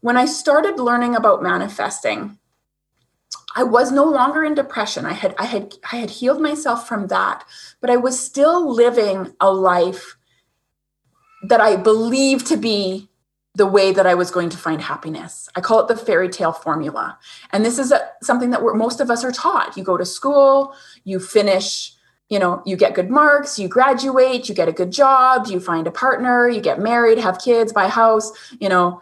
when 0.00 0.16
I 0.16 0.24
started 0.24 0.78
learning 0.78 1.14
about 1.14 1.42
manifesting, 1.42 2.38
I 3.54 3.64
was 3.64 3.90
no 3.90 4.04
longer 4.04 4.44
in 4.44 4.54
depression. 4.54 5.04
I 5.04 5.12
had 5.12 5.34
I 5.38 5.44
had 5.44 5.74
I 5.92 5.96
had 5.96 6.10
healed 6.10 6.40
myself 6.40 6.86
from 6.86 7.08
that, 7.08 7.44
but 7.80 7.90
I 7.90 7.96
was 7.96 8.18
still 8.18 8.72
living 8.72 9.34
a 9.40 9.52
life 9.52 10.16
that 11.48 11.60
I 11.60 11.76
believed 11.76 12.46
to 12.46 12.56
be 12.56 13.08
the 13.58 13.66
way 13.66 13.90
that 13.90 14.06
I 14.06 14.14
was 14.14 14.30
going 14.30 14.50
to 14.50 14.56
find 14.56 14.80
happiness. 14.80 15.48
I 15.56 15.60
call 15.60 15.80
it 15.80 15.88
the 15.88 15.96
fairy 15.96 16.28
tale 16.28 16.52
formula. 16.52 17.18
And 17.50 17.64
this 17.64 17.76
is 17.76 17.90
a, 17.90 18.08
something 18.22 18.50
that 18.50 18.62
most 18.62 19.00
of 19.00 19.10
us 19.10 19.24
are 19.24 19.32
taught. 19.32 19.76
You 19.76 19.82
go 19.82 19.96
to 19.96 20.06
school, 20.06 20.74
you 21.02 21.18
finish, 21.18 21.92
you 22.28 22.38
know, 22.38 22.62
you 22.64 22.76
get 22.76 22.94
good 22.94 23.10
marks, 23.10 23.58
you 23.58 23.66
graduate, 23.66 24.48
you 24.48 24.54
get 24.54 24.68
a 24.68 24.72
good 24.72 24.92
job, 24.92 25.48
you 25.48 25.58
find 25.58 25.88
a 25.88 25.90
partner, 25.90 26.48
you 26.48 26.60
get 26.60 26.78
married, 26.78 27.18
have 27.18 27.40
kids, 27.40 27.72
buy 27.72 27.86
a 27.86 27.88
house, 27.88 28.30
you 28.60 28.68
know, 28.68 29.00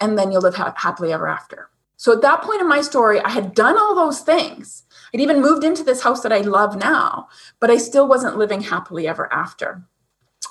and 0.00 0.18
then 0.18 0.30
you'll 0.30 0.42
live 0.42 0.56
ha- 0.56 0.74
happily 0.76 1.10
ever 1.10 1.26
after. 1.26 1.70
So 1.96 2.12
at 2.12 2.20
that 2.20 2.42
point 2.42 2.60
in 2.60 2.68
my 2.68 2.82
story, 2.82 3.20
I 3.20 3.30
had 3.30 3.54
done 3.54 3.78
all 3.78 3.94
those 3.94 4.20
things. 4.20 4.82
I'd 5.14 5.20
even 5.20 5.40
moved 5.40 5.64
into 5.64 5.82
this 5.82 6.02
house 6.02 6.20
that 6.22 6.32
I 6.32 6.40
love 6.40 6.76
now, 6.76 7.28
but 7.58 7.70
I 7.70 7.78
still 7.78 8.06
wasn't 8.06 8.36
living 8.36 8.60
happily 8.60 9.08
ever 9.08 9.32
after. 9.32 9.82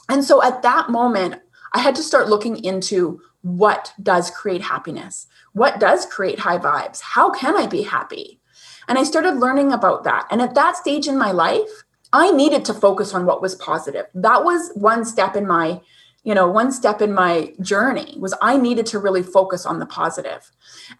And 0.10 0.24
so 0.24 0.42
at 0.42 0.64
that 0.64 0.90
moment, 0.90 1.36
I 1.74 1.80
had 1.80 1.94
to 1.96 2.04
start 2.04 2.30
looking 2.30 2.64
into 2.64 3.22
what 3.44 3.94
does 4.02 4.32
create 4.32 4.62
happiness? 4.62 5.28
What 5.52 5.80
does 5.80 6.06
create 6.06 6.40
high 6.40 6.58
vibes? 6.58 7.02
How 7.02 7.30
can 7.30 7.56
I 7.56 7.68
be 7.68 7.84
happy? 7.84 8.40
And 8.88 8.98
I 8.98 9.04
started 9.04 9.36
learning 9.36 9.72
about 9.72 10.04
that. 10.06 10.28
And 10.32 10.42
at 10.42 10.56
that 10.56 10.78
stage 10.78 11.08
in 11.08 11.18
my 11.18 11.32
life, 11.32 11.84
I 12.12 12.32
needed 12.32 12.66
to 12.66 12.74
focus 12.74 13.14
on 13.14 13.26
what 13.26 13.42
was 13.42 13.56
positive. 13.56 14.06
That 14.16 14.44
was 14.44 14.72
one 14.76 15.06
step 15.06 15.36
in 15.36 15.48
my 15.48 15.82
you 16.24 16.34
know 16.34 16.48
one 16.48 16.72
step 16.72 17.02
in 17.02 17.14
my 17.14 17.54
journey 17.60 18.16
was 18.18 18.34
i 18.42 18.56
needed 18.56 18.86
to 18.86 18.98
really 18.98 19.22
focus 19.22 19.66
on 19.66 19.80
the 19.80 19.86
positive. 19.86 20.52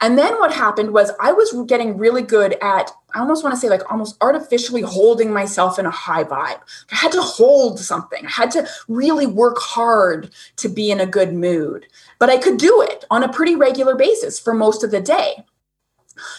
and 0.02 0.18
then 0.18 0.38
what 0.40 0.54
happened 0.54 0.92
was 0.92 1.12
i 1.22 1.32
was 1.32 1.56
getting 1.66 1.98
really 1.98 2.22
good 2.22 2.58
at 2.62 2.92
i 3.14 3.20
almost 3.20 3.44
want 3.44 3.54
to 3.54 3.60
say 3.60 3.70
like 3.70 3.90
almost 3.92 4.18
artificially 4.22 4.82
holding 4.82 5.32
myself 5.32 5.80
in 5.80 5.86
a 5.86 5.92
high 5.92 6.24
vibe 6.24 6.60
i 6.92 6.96
had 6.96 7.12
to 7.12 7.22
hold 7.22 7.80
something 7.80 8.26
i 8.26 8.30
had 8.30 8.52
to 8.52 8.68
really 8.88 9.26
work 9.28 9.58
hard 9.60 10.30
to 10.56 10.68
be 10.70 10.92
in 10.92 11.00
a 11.00 11.06
good 11.06 11.34
mood 11.34 11.86
but 12.20 12.30
i 12.30 12.38
could 12.38 12.58
do 12.58 12.82
it 12.82 13.06
on 13.10 13.24
a 13.24 13.34
pretty 13.34 13.56
regular 13.56 13.96
basis 13.96 14.40
for 14.40 14.54
most 14.54 14.84
of 14.84 14.92
the 14.92 15.02
day 15.02 15.36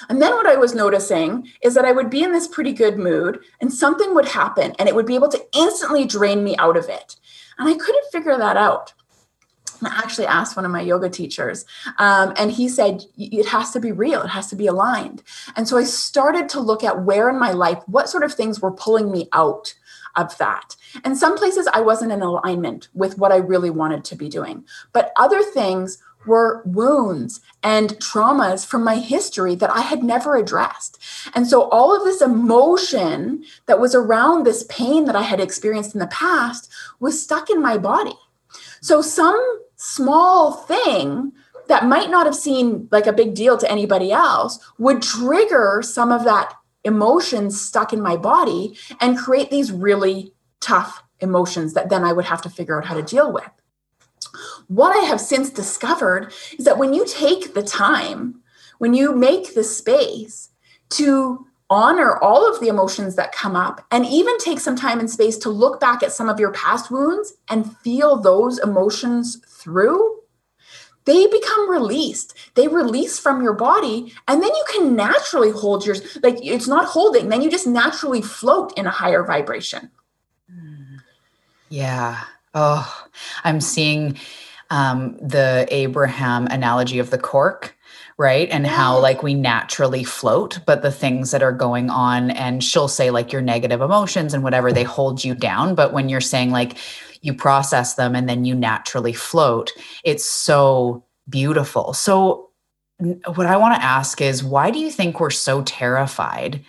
and 0.08 0.22
then 0.22 0.32
what 0.34 0.46
I 0.46 0.56
was 0.56 0.74
noticing 0.74 1.48
is 1.62 1.74
that 1.74 1.84
I 1.84 1.92
would 1.92 2.10
be 2.10 2.22
in 2.22 2.32
this 2.32 2.46
pretty 2.46 2.72
good 2.72 2.98
mood 2.98 3.40
and 3.60 3.72
something 3.72 4.14
would 4.14 4.28
happen 4.28 4.72
and 4.78 4.88
it 4.88 4.94
would 4.94 5.06
be 5.06 5.14
able 5.14 5.28
to 5.28 5.46
instantly 5.52 6.04
drain 6.04 6.44
me 6.44 6.56
out 6.58 6.76
of 6.76 6.88
it. 6.88 7.16
And 7.58 7.68
I 7.68 7.74
couldn't 7.74 8.12
figure 8.12 8.36
that 8.36 8.56
out. 8.56 8.92
I 9.82 9.88
actually 9.98 10.26
asked 10.26 10.56
one 10.56 10.64
of 10.64 10.70
my 10.70 10.80
yoga 10.80 11.08
teachers, 11.08 11.64
um, 11.98 12.32
and 12.36 12.50
he 12.50 12.68
said, 12.68 13.04
It 13.16 13.46
has 13.46 13.70
to 13.72 13.80
be 13.80 13.92
real, 13.92 14.22
it 14.22 14.28
has 14.28 14.48
to 14.48 14.56
be 14.56 14.66
aligned. 14.66 15.22
And 15.56 15.68
so 15.68 15.76
I 15.76 15.84
started 15.84 16.48
to 16.50 16.60
look 16.60 16.84
at 16.84 17.04
where 17.04 17.28
in 17.28 17.38
my 17.38 17.52
life, 17.52 17.82
what 17.86 18.08
sort 18.08 18.24
of 18.24 18.32
things 18.32 18.60
were 18.60 18.72
pulling 18.72 19.10
me 19.10 19.28
out 19.32 19.74
of 20.16 20.36
that. 20.38 20.76
And 21.02 21.18
some 21.18 21.36
places 21.36 21.68
I 21.72 21.80
wasn't 21.80 22.12
in 22.12 22.22
alignment 22.22 22.88
with 22.94 23.18
what 23.18 23.32
I 23.32 23.36
really 23.36 23.70
wanted 23.70 24.04
to 24.04 24.16
be 24.16 24.28
doing, 24.28 24.64
but 24.92 25.12
other 25.16 25.42
things 25.42 25.98
were 26.26 26.62
wounds 26.64 27.40
and 27.62 27.90
traumas 27.98 28.66
from 28.66 28.84
my 28.84 28.96
history 28.96 29.54
that 29.56 29.70
I 29.70 29.80
had 29.80 30.02
never 30.02 30.36
addressed. 30.36 30.98
And 31.34 31.46
so 31.46 31.68
all 31.70 31.94
of 31.94 32.04
this 32.04 32.22
emotion 32.22 33.44
that 33.66 33.80
was 33.80 33.94
around 33.94 34.44
this 34.44 34.64
pain 34.68 35.04
that 35.04 35.16
I 35.16 35.22
had 35.22 35.40
experienced 35.40 35.94
in 35.94 36.00
the 36.00 36.06
past 36.06 36.70
was 37.00 37.22
stuck 37.22 37.50
in 37.50 37.60
my 37.60 37.78
body. 37.78 38.16
So 38.84 39.00
some 39.00 39.42
small 39.76 40.52
thing 40.52 41.32
that 41.68 41.86
might 41.86 42.10
not 42.10 42.26
have 42.26 42.34
seemed 42.34 42.92
like 42.92 43.06
a 43.06 43.14
big 43.14 43.34
deal 43.34 43.56
to 43.56 43.70
anybody 43.70 44.12
else 44.12 44.58
would 44.76 45.00
trigger 45.00 45.80
some 45.82 46.12
of 46.12 46.24
that 46.24 46.52
emotion 46.84 47.50
stuck 47.50 47.94
in 47.94 48.02
my 48.02 48.18
body 48.18 48.76
and 49.00 49.16
create 49.16 49.50
these 49.50 49.72
really 49.72 50.34
tough 50.60 51.02
emotions 51.20 51.72
that 51.72 51.88
then 51.88 52.04
I 52.04 52.12
would 52.12 52.26
have 52.26 52.42
to 52.42 52.50
figure 52.50 52.76
out 52.76 52.84
how 52.84 52.92
to 52.92 53.02
deal 53.02 53.32
with. 53.32 53.48
What 54.68 54.94
I 54.94 55.06
have 55.06 55.18
since 55.18 55.48
discovered 55.48 56.34
is 56.58 56.66
that 56.66 56.76
when 56.76 56.92
you 56.92 57.06
take 57.06 57.54
the 57.54 57.62
time, 57.62 58.42
when 58.76 58.92
you 58.92 59.16
make 59.16 59.54
the 59.54 59.64
space 59.64 60.50
to 60.90 61.46
honor 61.70 62.18
all 62.18 62.50
of 62.50 62.60
the 62.60 62.68
emotions 62.68 63.16
that 63.16 63.32
come 63.32 63.56
up 63.56 63.84
and 63.90 64.04
even 64.06 64.38
take 64.38 64.60
some 64.60 64.76
time 64.76 65.00
and 65.00 65.10
space 65.10 65.36
to 65.38 65.50
look 65.50 65.80
back 65.80 66.02
at 66.02 66.12
some 66.12 66.28
of 66.28 66.38
your 66.38 66.52
past 66.52 66.90
wounds 66.90 67.34
and 67.48 67.76
feel 67.78 68.16
those 68.16 68.58
emotions 68.58 69.40
through, 69.48 70.20
they 71.04 71.26
become 71.26 71.70
released. 71.70 72.34
They 72.54 72.68
release 72.68 73.18
from 73.18 73.42
your 73.42 73.52
body, 73.52 74.12
and 74.26 74.42
then 74.42 74.50
you 74.50 74.64
can 74.72 74.96
naturally 74.96 75.50
hold 75.50 75.84
yours. 75.84 76.18
Like 76.22 76.36
it's 76.42 76.68
not 76.68 76.86
holding, 76.86 77.28
then 77.28 77.42
you 77.42 77.50
just 77.50 77.66
naturally 77.66 78.22
float 78.22 78.76
in 78.78 78.86
a 78.86 78.90
higher 78.90 79.22
vibration. 79.22 79.90
Yeah. 81.68 82.20
Oh, 82.54 83.06
I'm 83.42 83.60
seeing 83.60 84.16
um, 84.70 85.16
the 85.18 85.66
Abraham 85.70 86.46
analogy 86.46 86.98
of 86.98 87.10
the 87.10 87.18
cork 87.18 87.76
right 88.18 88.48
and 88.50 88.66
how 88.66 88.98
like 88.98 89.22
we 89.22 89.34
naturally 89.34 90.04
float 90.04 90.60
but 90.66 90.82
the 90.82 90.92
things 90.92 91.30
that 91.30 91.42
are 91.42 91.52
going 91.52 91.90
on 91.90 92.30
and 92.30 92.62
she'll 92.62 92.88
say 92.88 93.10
like 93.10 93.32
your 93.32 93.42
negative 93.42 93.80
emotions 93.80 94.32
and 94.32 94.44
whatever 94.44 94.72
they 94.72 94.84
hold 94.84 95.24
you 95.24 95.34
down 95.34 95.74
but 95.74 95.92
when 95.92 96.08
you're 96.08 96.20
saying 96.20 96.50
like 96.50 96.76
you 97.22 97.34
process 97.34 97.94
them 97.94 98.14
and 98.14 98.28
then 98.28 98.44
you 98.44 98.54
naturally 98.54 99.12
float 99.12 99.72
it's 100.04 100.28
so 100.28 101.04
beautiful 101.28 101.92
so 101.92 102.50
what 103.34 103.46
i 103.46 103.56
want 103.56 103.74
to 103.74 103.82
ask 103.82 104.20
is 104.20 104.44
why 104.44 104.70
do 104.70 104.78
you 104.78 104.90
think 104.90 105.18
we're 105.18 105.30
so 105.30 105.62
terrified 105.62 106.64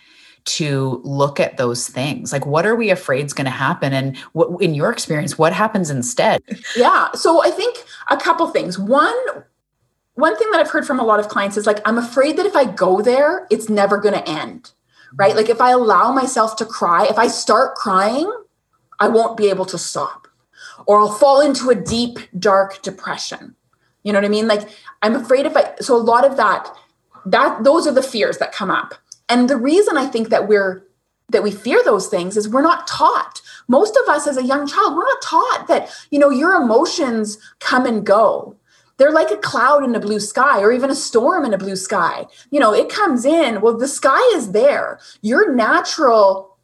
to 0.46 1.02
look 1.04 1.40
at 1.40 1.58
those 1.58 1.88
things? 1.88 2.32
Like, 2.32 2.46
what 2.46 2.66
are 2.66 2.76
we 2.76 2.90
afraid 2.90 3.26
is 3.26 3.34
going 3.34 3.46
to 3.46 3.52
happen? 3.52 3.94
And 3.94 4.16
what, 4.34 4.62
in 4.62 4.74
your 4.74 4.92
experience, 4.92 5.38
what 5.38 5.54
happens 5.54 5.90
instead? 5.90 6.42
Yeah. 6.76 7.12
So 7.14 7.44
I 7.44 7.50
think 7.50 7.78
a 8.10 8.18
couple 8.18 8.48
things. 8.48 8.78
One, 8.78 9.16
one 10.16 10.38
thing 10.38 10.50
that 10.52 10.60
I've 10.60 10.72
heard 10.72 10.88
from 10.88 11.00
a 11.00 11.06
lot 11.06 11.20
of 11.20 11.28
clients 11.28 11.58
is 11.58 11.66
like, 11.66 11.80
I'm 11.86 11.98
afraid 11.98 12.38
that 12.38 12.46
if 12.46 12.56
I 12.56 12.66
go 12.66 13.02
there, 13.02 13.48
it's 13.50 13.70
never 13.70 13.98
going 13.98 14.16
to 14.16 14.28
end. 14.28 14.72
Right. 15.18 15.36
Like, 15.36 15.50
if 15.50 15.62
I 15.62 15.72
allow 15.72 16.12
myself 16.12 16.58
to 16.58 16.66
cry, 16.66 17.06
if 17.06 17.18
I 17.18 17.28
start 17.28 17.76
crying, 17.76 18.30
I 19.00 19.08
won't 19.08 19.38
be 19.38 19.50
able 19.50 19.66
to 19.68 19.78
stop, 19.78 20.28
or 20.88 21.00
I'll 21.00 21.14
fall 21.14 21.40
into 21.40 21.70
a 21.70 21.76
deep, 21.76 22.20
dark 22.38 22.82
depression. 22.82 23.56
You 24.04 24.14
know 24.14 24.20
what 24.20 24.26
I 24.26 24.30
mean? 24.30 24.48
Like, 24.48 24.68
I'm 25.02 25.16
afraid 25.16 25.46
if 25.46 25.56
I, 25.56 25.74
so 25.80 25.96
a 25.96 25.98
lot 25.98 26.26
of 26.26 26.38
that, 26.38 26.70
that, 27.26 27.64
those 27.64 27.88
are 27.88 27.94
the 27.94 28.04
fears 28.04 28.38
that 28.40 28.52
come 28.52 28.72
up. 28.72 28.94
And 29.30 29.50
the 29.50 29.58
reason 29.58 29.98
I 29.98 30.06
think 30.06 30.30
that 30.30 30.48
we're, 30.48 30.86
that 31.30 31.44
we 31.44 31.52
fear 31.52 31.82
those 31.84 32.08
things 32.08 32.38
is 32.38 32.48
we're 32.48 32.62
not 32.62 32.88
taught. 32.88 33.42
Most 33.68 33.98
of 34.04 34.10
us 34.10 34.28
as 34.28 34.38
a 34.38 34.44
young 34.44 34.68
child, 34.68 34.96
we're 34.96 35.06
not 35.06 35.22
taught 35.22 35.66
that, 35.68 35.90
you 36.12 36.20
know, 36.20 36.30
your 36.30 36.56
emotions 36.56 37.38
come 37.60 37.86
and 37.86 38.06
go 38.06 38.56
they're 38.98 39.12
like 39.12 39.32
a 39.32 39.38
cloud 39.38 39.84
in 39.84 39.96
a 39.96 40.00
blue 40.00 40.20
sky 40.20 40.62
or 40.62 40.72
even 40.72 40.90
a 40.90 40.96
storm 40.96 41.46
in 41.46 41.54
a 41.54 41.58
blue 41.58 41.76
sky. 41.76 42.26
You 42.52 42.60
know, 42.60 42.74
it 42.74 42.90
comes 42.90 43.26
in, 43.26 43.62
well, 43.62 43.78
the 43.78 43.88
sky 43.88 44.22
is 44.36 44.52
there. 44.52 45.00
Your 45.22 45.54
natural 45.54 46.58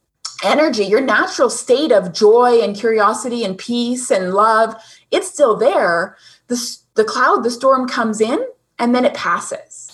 energy, 0.43 0.85
your 0.85 1.01
natural 1.01 1.49
state 1.49 1.91
of 1.91 2.13
joy 2.13 2.61
and 2.61 2.75
curiosity 2.75 3.43
and 3.43 3.57
peace 3.57 4.09
and 4.09 4.33
love, 4.33 4.75
it's 5.11 5.27
still 5.27 5.55
there. 5.57 6.17
The, 6.47 6.77
the 6.95 7.03
cloud, 7.03 7.43
the 7.43 7.51
storm 7.51 7.87
comes 7.87 8.21
in 8.21 8.45
and 8.79 8.95
then 8.95 9.05
it 9.05 9.13
passes. 9.13 9.89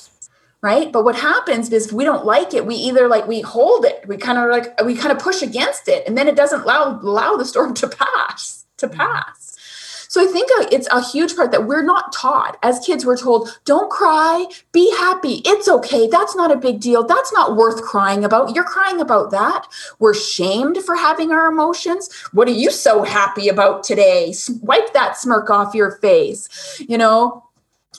Right. 0.59 0.91
But 0.91 1.05
what 1.05 1.15
happens 1.15 1.71
is 1.71 1.93
we 1.93 2.03
don't 2.03 2.25
like 2.25 2.55
it. 2.55 2.65
We 2.65 2.73
either 2.75 3.07
like 3.07 3.27
we 3.27 3.41
hold 3.41 3.85
it, 3.85 4.03
we 4.07 4.17
kind 4.17 4.39
of 4.39 4.49
like 4.49 4.83
we 4.83 4.95
kind 4.95 5.11
of 5.11 5.19
push 5.19 5.43
against 5.43 5.87
it, 5.87 6.05
and 6.07 6.17
then 6.17 6.27
it 6.27 6.35
doesn't 6.35 6.61
allow 6.61 6.99
allow 6.99 7.35
the 7.35 7.45
storm 7.45 7.75
to 7.75 7.87
pass, 7.87 8.65
to 8.77 8.87
mm-hmm. 8.87 8.97
pass. 8.97 9.46
So 10.17 10.27
I 10.27 10.31
think 10.31 10.49
uh, 10.57 10.65
it's 10.71 10.87
a 10.91 10.99
huge 10.99 11.35
part 11.35 11.51
that 11.51 11.67
we're 11.67 11.83
not 11.83 12.11
taught. 12.11 12.57
As 12.63 12.79
kids, 12.79 13.05
we're 13.05 13.17
told, 13.17 13.59
don't 13.65 13.91
cry, 13.91 14.47
be 14.71 14.89
happy. 14.97 15.43
It's 15.45 15.67
okay. 15.67 16.07
That's 16.07 16.35
not 16.35 16.51
a 16.51 16.55
big 16.55 16.79
deal. 16.79 17.05
That's 17.05 17.31
not 17.33 17.55
worth 17.55 17.83
crying 17.83 18.25
about. 18.25 18.55
You're 18.55 18.63
crying 18.63 18.99
about 18.99 19.29
that. 19.29 19.67
We're 19.99 20.15
shamed 20.15 20.79
for 20.79 20.95
having 20.95 21.31
our 21.31 21.45
emotions. 21.45 22.11
What 22.31 22.47
are 22.47 22.51
you 22.51 22.71
so 22.71 23.03
happy 23.03 23.47
about 23.47 23.83
today? 23.83 24.33
Wipe 24.63 24.91
that 24.93 25.17
smirk 25.17 25.51
off 25.51 25.75
your 25.75 25.97
face. 25.97 26.81
You 26.89 26.97
know, 26.97 27.46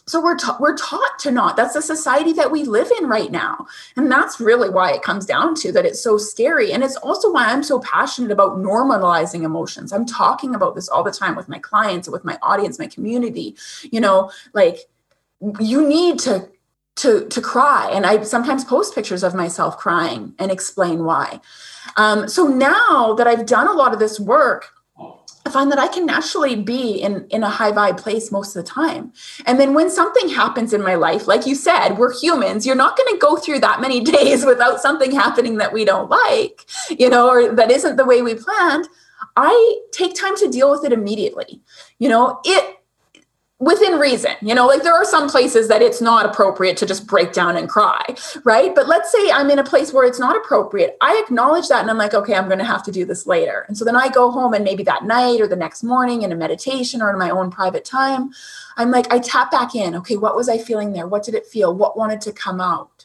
so 0.07 0.23
we're 0.23 0.37
ta- 0.37 0.57
we're 0.61 0.77
taught 0.77 1.19
to 1.21 1.31
not. 1.31 1.57
That's 1.57 1.75
the 1.75 1.83
society 1.83 2.33
that 2.35 2.51
we 2.51 2.65
live 2.65 2.91
in 3.01 3.09
right 3.09 3.31
now. 3.31 3.67
And 3.97 4.11
that's 4.11 4.41
really 4.41 4.71
why 4.71 4.93
it 4.93 5.03
comes 5.03 5.27
down 5.27 5.55
to 5.57 5.73
that 5.73 5.85
it's 5.85 6.01
so 6.01 6.19
scary. 6.19 6.73
And 6.73 6.83
it's 6.83 6.97
also 6.97 7.33
why 7.33 7.47
i'm 7.47 7.63
so 7.63 7.81
passionate 7.81 8.31
about 8.31 8.59
normalizing 8.59 9.45
emotions. 9.45 9.93
I'm 9.93 10.07
talking 10.07 10.55
about 10.55 10.75
this 10.75 10.89
all 10.89 11.05
the 11.05 11.11
time 11.11 11.37
with 11.37 11.49
my 11.49 11.59
clients 11.59 12.09
with 12.09 12.25
my 12.25 12.39
audience 12.43 12.79
my 12.79 12.87
community. 12.87 13.57
You 13.83 14.01
know 14.01 14.31
like 14.55 14.79
you 15.61 15.87
need 15.87 16.19
to 16.21 16.49
to 16.97 17.29
to 17.29 17.41
cry. 17.41 17.91
And 17.93 18.07
i 18.07 18.23
sometimes 18.23 18.65
post 18.65 18.95
pictures 18.95 19.23
of 19.23 19.35
myself 19.35 19.79
crying 19.79 20.35
and 20.39 20.51
explain 20.51 21.05
why. 21.05 21.41
Um, 21.97 22.29
so 22.29 22.47
now 22.47 23.15
that 23.15 23.27
i've 23.27 23.47
done 23.47 23.69
a 23.69 23.73
lot 23.73 23.93
of 23.93 23.99
this 23.99 24.21
work 24.21 24.71
I 25.47 25.51
find 25.51 25.71
that 25.73 25.79
I 25.79 25.89
can 25.89 26.05
naturally 26.05 26.57
be 26.57 27.01
in, 27.01 27.27
in 27.31 27.43
a 27.43 27.49
high 27.49 27.73
vibe 27.73 27.99
place 27.99 28.31
most 28.31 28.55
of 28.55 28.65
the 28.65 28.71
time. 28.71 29.13
And 29.47 29.59
then 29.59 29.73
when 29.73 29.91
something 29.91 30.29
happens 30.29 30.73
in 30.73 30.83
my 30.83 30.95
life, 30.95 31.27
like 31.27 31.47
you 31.47 31.55
said, 31.55 31.95
we're 31.95 32.13
humans, 32.13 32.67
you're 32.67 32.77
not 32.77 32.97
going 32.97 33.13
to 33.13 33.19
go 33.19 33.37
through 33.37 33.61
that 33.61 33.81
many 33.81 34.01
days 34.17 34.45
without 34.45 34.81
something 34.81 35.13
happening 35.13 35.57
that 35.57 35.73
we 35.73 35.85
don't 35.85 36.11
like, 36.11 36.67
you 36.91 37.09
know, 37.09 37.31
or 37.31 37.55
that 37.55 37.71
isn't 37.71 37.97
the 37.97 38.05
way 38.05 38.21
we 38.21 38.35
planned. 38.35 38.89
I 39.37 39.81
take 39.93 40.15
time 40.15 40.37
to 40.39 40.49
deal 40.49 40.71
with 40.71 40.85
it 40.85 40.93
immediately. 40.93 41.61
You 41.99 42.09
know, 42.09 42.41
it 42.45 42.78
within 43.61 43.99
reason 43.99 44.31
you 44.41 44.55
know 44.55 44.67
like 44.67 44.83
there 44.85 44.95
are 44.95 45.05
some 45.05 45.29
places 45.29 45.67
that 45.67 45.83
it's 45.83 46.01
not 46.01 46.25
appropriate 46.25 46.77
to 46.77 46.87
just 46.87 47.07
break 47.07 47.33
down 47.33 47.57
and 47.57 47.69
cry 47.69 48.05
right? 48.45 48.75
But 48.75 48.87
let's 48.87 49.11
say 49.11 49.31
i'm 49.31 49.51
in 49.51 49.59
a 49.59 49.65
place 49.65 49.93
where 49.93 50.07
it's 50.07 50.21
not 50.21 50.37
appropriate 50.37 50.97
i 51.01 51.21
acknowledge 51.25 51.69
that 51.69 51.81
and 51.81 51.91
i'm 51.91 51.99
like 51.99 52.15
okay 52.15 52.35
i'm 52.35 52.47
going 52.47 52.59
to 52.59 52.65
have 52.65 52.85
to 52.85 52.93
do 52.93 53.05
this 53.05 53.27
later. 53.27 53.65
And 53.67 53.77
so 53.77 53.85
then 53.85 53.97
i 53.97 54.09
go 54.09 54.31
home 54.31 54.55
and 54.55 54.65
maybe 54.65 54.85
that 54.85 55.05
night 55.05 55.41
or 55.41 55.49
the 55.49 55.57
next 55.57 55.83
morning 55.83 56.23
in 56.23 56.33
a 56.33 56.37
meditation 56.37 57.03
or 57.03 57.11
in 57.11 57.19
my 57.19 57.31
own 57.31 57.51
private 57.51 57.85
time 57.85 58.31
i'm 58.77 58.91
like 58.91 59.13
i 59.13 59.19
tap 59.19 59.51
back 59.51 59.75
in. 59.75 59.95
Okay 59.97 60.17
what 60.17 60.37
was 60.37 60.49
i 60.49 60.59
feeling 60.59 60.93
there? 60.93 61.09
What 61.09 61.25
did 61.25 61.35
it 61.35 61.47
feel? 61.47 61.75
What 61.75 61.97
wanted 61.97 62.21
to 62.23 62.33
come 62.33 62.61
out 62.61 62.98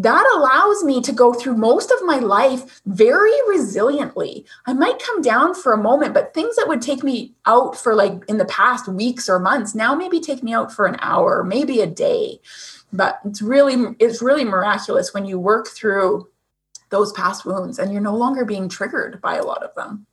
that 0.00 0.32
allows 0.34 0.82
me 0.82 1.02
to 1.02 1.12
go 1.12 1.34
through 1.34 1.58
most 1.58 1.90
of 1.90 1.98
my 2.04 2.16
life 2.16 2.80
very 2.86 3.32
resiliently. 3.50 4.46
I 4.64 4.72
might 4.72 4.98
come 4.98 5.20
down 5.20 5.54
for 5.54 5.74
a 5.74 5.82
moment, 5.82 6.14
but 6.14 6.32
things 6.32 6.56
that 6.56 6.68
would 6.68 6.80
take 6.80 7.02
me 7.02 7.34
out 7.44 7.76
for 7.76 7.94
like 7.94 8.24
in 8.26 8.38
the 8.38 8.46
past 8.46 8.88
weeks 8.88 9.28
or 9.28 9.38
months 9.38 9.74
now 9.74 9.94
maybe 9.94 10.18
take 10.18 10.42
me 10.42 10.54
out 10.54 10.72
for 10.72 10.86
an 10.86 10.96
hour, 11.00 11.44
maybe 11.44 11.80
a 11.80 11.86
day. 11.86 12.40
But 12.94 13.20
it's 13.26 13.42
really 13.42 13.94
it's 13.98 14.22
really 14.22 14.44
miraculous 14.44 15.12
when 15.12 15.26
you 15.26 15.38
work 15.38 15.68
through 15.68 16.28
those 16.88 17.12
past 17.12 17.44
wounds 17.44 17.78
and 17.78 17.92
you're 17.92 18.00
no 18.00 18.16
longer 18.16 18.46
being 18.46 18.70
triggered 18.70 19.20
by 19.20 19.36
a 19.36 19.44
lot 19.44 19.62
of 19.62 19.74
them. 19.74 20.06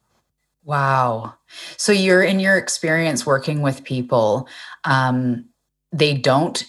Wow. 0.65 1.35
So 1.77 1.93
you're 1.93 2.23
in 2.23 2.41
your 2.41 2.57
experience 2.57 3.25
working 3.25 3.61
with 3.61 3.85
people 3.85 4.49
um 4.83 5.45
they 5.93 6.13
don't 6.13 6.65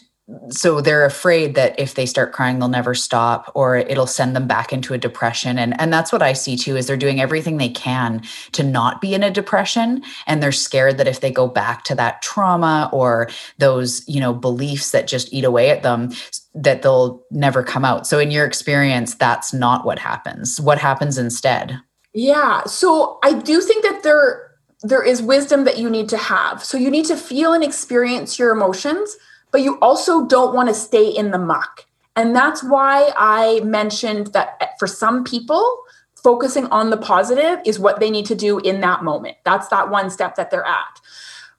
so 0.51 0.81
they're 0.83 1.07
afraid 1.07 1.55
that 1.55 1.79
if 1.79 1.95
they 1.95 2.05
start 2.05 2.33
crying 2.33 2.59
they'll 2.59 2.69
never 2.69 2.95
stop 2.95 3.51
or 3.55 3.77
it'll 3.77 4.07
send 4.07 4.37
them 4.37 4.47
back 4.47 4.73
into 4.73 4.93
a 4.93 4.99
depression. 4.99 5.59
And 5.59 5.79
and 5.81 5.93
that's 5.93 6.13
what 6.13 6.23
i 6.23 6.33
see 6.33 6.57
too 6.57 6.77
is 6.77 6.87
they're 6.87 6.97
doing 6.97 7.21
everything 7.21 7.57
they 7.57 7.71
can 7.71 8.23
to 8.53 8.63
not 8.63 9.01
be 9.01 9.15
in 9.15 9.23
a 9.23 9.31
depression. 9.31 10.03
And 10.27 10.43
they're 10.43 10.53
scared 10.53 10.99
that 10.99 11.09
if 11.09 11.21
they 11.21 11.31
go 11.31 11.49
back 11.49 11.85
to 11.85 11.95
that 11.95 12.21
trauma 12.21 12.91
or 12.93 13.31
those 13.59 14.07
you 14.07 14.21
know 14.21 14.35
beliefs 14.35 14.91
that 14.91 15.07
just 15.07 15.33
eat 15.33 15.45
away 15.45 15.71
at 15.71 15.83
them 15.83 16.13
that 16.55 16.83
they'll 16.83 17.23
never 17.31 17.63
come 17.63 17.85
out. 17.85 18.07
So 18.07 18.19
in 18.19 18.31
your 18.31 18.45
experience 18.45 19.15
that's 19.15 19.55
not 19.55 19.87
what 19.87 19.99
happens. 19.99 20.61
What 20.61 20.79
happens 20.79 21.17
instead? 21.17 21.81
Yeah. 22.13 22.65
So 22.65 23.19
i 23.23 23.33
do 23.33 23.61
think 23.63 23.83
that 23.83 24.03
there 24.03 24.45
there 24.83 25.03
is 25.03 25.23
wisdom 25.23 25.65
that 25.65 25.79
you 25.79 25.89
need 25.89 26.09
to 26.11 26.19
have. 26.19 26.63
So 26.63 26.77
you 26.77 26.91
need 26.91 27.07
to 27.07 27.17
feel 27.17 27.53
and 27.53 27.65
experience 27.65 28.39
your 28.39 28.53
emotions 28.53 29.17
but 29.51 29.63
you 29.63 29.79
also 29.81 30.27
don't 30.27 30.55
want 30.55 30.69
to 30.69 30.75
stay 30.75 31.09
in 31.09 31.31
the 31.31 31.39
muck. 31.39 31.87
And 32.17 32.35
that's 32.35 32.63
why 32.63 33.13
I 33.17 33.61
mentioned 33.61 34.29
that 34.29 34.57
eh, 34.61 34.67
for 34.79 34.87
some 34.87 35.25
people, 35.25 35.83
focusing 36.23 36.67
on 36.67 36.91
the 36.91 36.97
positive 36.97 37.61
is 37.65 37.79
what 37.79 38.01
they 38.01 38.11
need 38.11 38.27
to 38.27 38.35
do 38.35 38.59
in 38.59 38.81
that 38.81 39.05
moment. 39.05 39.37
That's 39.45 39.69
that 39.69 39.91
one 39.91 40.11
step 40.11 40.35
that 40.35 40.51
they're 40.51 40.67
at. 40.67 41.01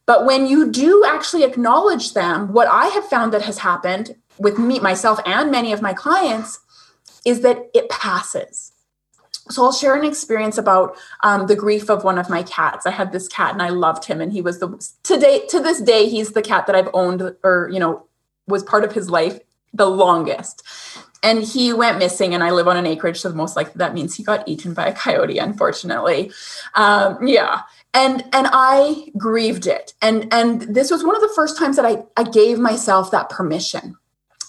But 0.06 0.25
when 0.25 0.47
you 0.47 0.71
do 0.71 1.06
actually 1.08 1.43
acknowledge 1.43 2.13
them, 2.13 2.52
what 2.52 2.67
I 2.67 2.88
have 2.88 3.06
found 3.06 3.32
that 3.34 3.43
has 3.43 3.60
happened 3.60 4.15
with 4.38 4.58
me, 4.58 4.80
myself, 4.80 5.19
and 5.25 5.52
many 5.52 5.71
of 5.71 5.82
my 5.82 5.93
clients 5.93 6.60
is 7.25 7.41
that 7.41 7.69
it 7.73 7.89
passes. 7.89 8.71
So 9.49 9.63
I'll 9.63 9.71
share 9.71 9.95
an 9.95 10.05
experience 10.05 10.57
about 10.57 10.95
um, 11.21 11.47
the 11.47 11.55
grief 11.55 11.89
of 11.89 12.03
one 12.03 12.19
of 12.19 12.29
my 12.29 12.43
cats. 12.43 12.85
I 12.85 12.91
had 12.91 13.12
this 13.12 13.27
cat 13.27 13.53
and 13.53 13.62
I 13.62 13.69
loved 13.69 14.05
him, 14.05 14.21
and 14.21 14.31
he 14.31 14.41
was 14.41 14.59
the 14.59 14.69
today 15.03 15.45
to 15.47 15.59
this 15.59 15.81
day 15.81 16.07
he's 16.07 16.33
the 16.33 16.41
cat 16.41 16.67
that 16.67 16.75
I've 16.75 16.89
owned 16.93 17.35
or 17.43 17.69
you 17.71 17.79
know 17.79 18.05
was 18.47 18.63
part 18.63 18.83
of 18.83 18.93
his 18.93 19.09
life 19.09 19.39
the 19.73 19.89
longest. 19.89 20.63
And 21.21 21.43
he 21.43 21.73
went 21.73 21.97
missing, 21.97 22.33
and 22.33 22.43
I 22.43 22.51
live 22.51 22.67
on 22.69 22.77
an 22.77 22.85
acreage, 22.85 23.19
so 23.19 23.33
most 23.33 23.57
likely 23.57 23.73
that 23.75 23.93
means 23.93 24.15
he 24.15 24.23
got 24.23 24.47
eaten 24.47 24.73
by 24.73 24.88
a 24.88 24.93
coyote. 24.93 25.38
Unfortunately, 25.38 26.31
um, 26.75 27.27
yeah. 27.27 27.63
And 27.93 28.23
and 28.31 28.47
I 28.53 29.12
grieved 29.17 29.67
it, 29.67 29.93
and 30.01 30.31
and 30.33 30.62
this 30.62 30.89
was 30.89 31.03
one 31.03 31.15
of 31.15 31.21
the 31.21 31.33
first 31.35 31.57
times 31.57 31.75
that 31.75 31.85
I 31.85 32.03
I 32.15 32.23
gave 32.23 32.57
myself 32.57 33.12
that 33.12 33.29
permission, 33.29 33.97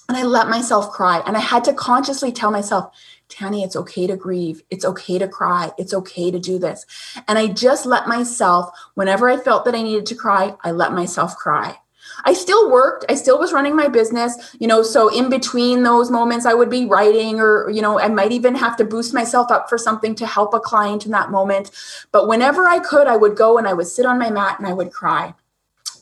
and 0.08 0.16
I 0.16 0.22
let 0.22 0.48
myself 0.48 0.92
cry, 0.92 1.22
and 1.26 1.36
I 1.36 1.40
had 1.40 1.64
to 1.64 1.72
consciously 1.72 2.30
tell 2.30 2.52
myself 2.52 2.94
Tani, 3.30 3.62
it's 3.62 3.76
okay 3.76 4.06
to 4.06 4.16
grieve. 4.16 4.62
It's 4.70 4.84
okay 4.84 5.18
to 5.18 5.28
cry. 5.28 5.70
It's 5.78 5.94
okay 5.94 6.30
to 6.30 6.38
do 6.38 6.58
this. 6.58 6.84
And 7.28 7.38
I 7.38 7.46
just 7.46 7.86
let 7.86 8.08
myself, 8.08 8.70
whenever 8.94 9.30
I 9.30 9.36
felt 9.36 9.64
that 9.64 9.74
I 9.74 9.82
needed 9.82 10.06
to 10.06 10.14
cry, 10.14 10.56
I 10.62 10.72
let 10.72 10.92
myself 10.92 11.36
cry. 11.36 11.78
I 12.24 12.32
still 12.32 12.70
worked. 12.70 13.04
I 13.08 13.14
still 13.14 13.38
was 13.38 13.52
running 13.52 13.76
my 13.76 13.88
business, 13.88 14.54
you 14.58 14.66
know. 14.66 14.82
So 14.82 15.08
in 15.08 15.30
between 15.30 15.82
those 15.82 16.10
moments, 16.10 16.44
I 16.44 16.54
would 16.54 16.70
be 16.70 16.84
writing, 16.86 17.40
or, 17.40 17.70
you 17.70 17.80
know, 17.80 18.00
I 18.00 18.08
might 18.08 18.32
even 18.32 18.54
have 18.56 18.76
to 18.78 18.84
boost 18.84 19.14
myself 19.14 19.50
up 19.50 19.68
for 19.68 19.78
something 19.78 20.14
to 20.16 20.26
help 20.26 20.52
a 20.52 20.60
client 20.60 21.06
in 21.06 21.12
that 21.12 21.30
moment. 21.30 21.70
But 22.12 22.28
whenever 22.28 22.66
I 22.66 22.78
could, 22.80 23.06
I 23.06 23.16
would 23.16 23.36
go 23.36 23.58
and 23.58 23.66
I 23.66 23.72
would 23.72 23.86
sit 23.86 24.06
on 24.06 24.18
my 24.18 24.30
mat 24.30 24.58
and 24.58 24.66
I 24.66 24.72
would 24.72 24.90
cry 24.90 25.34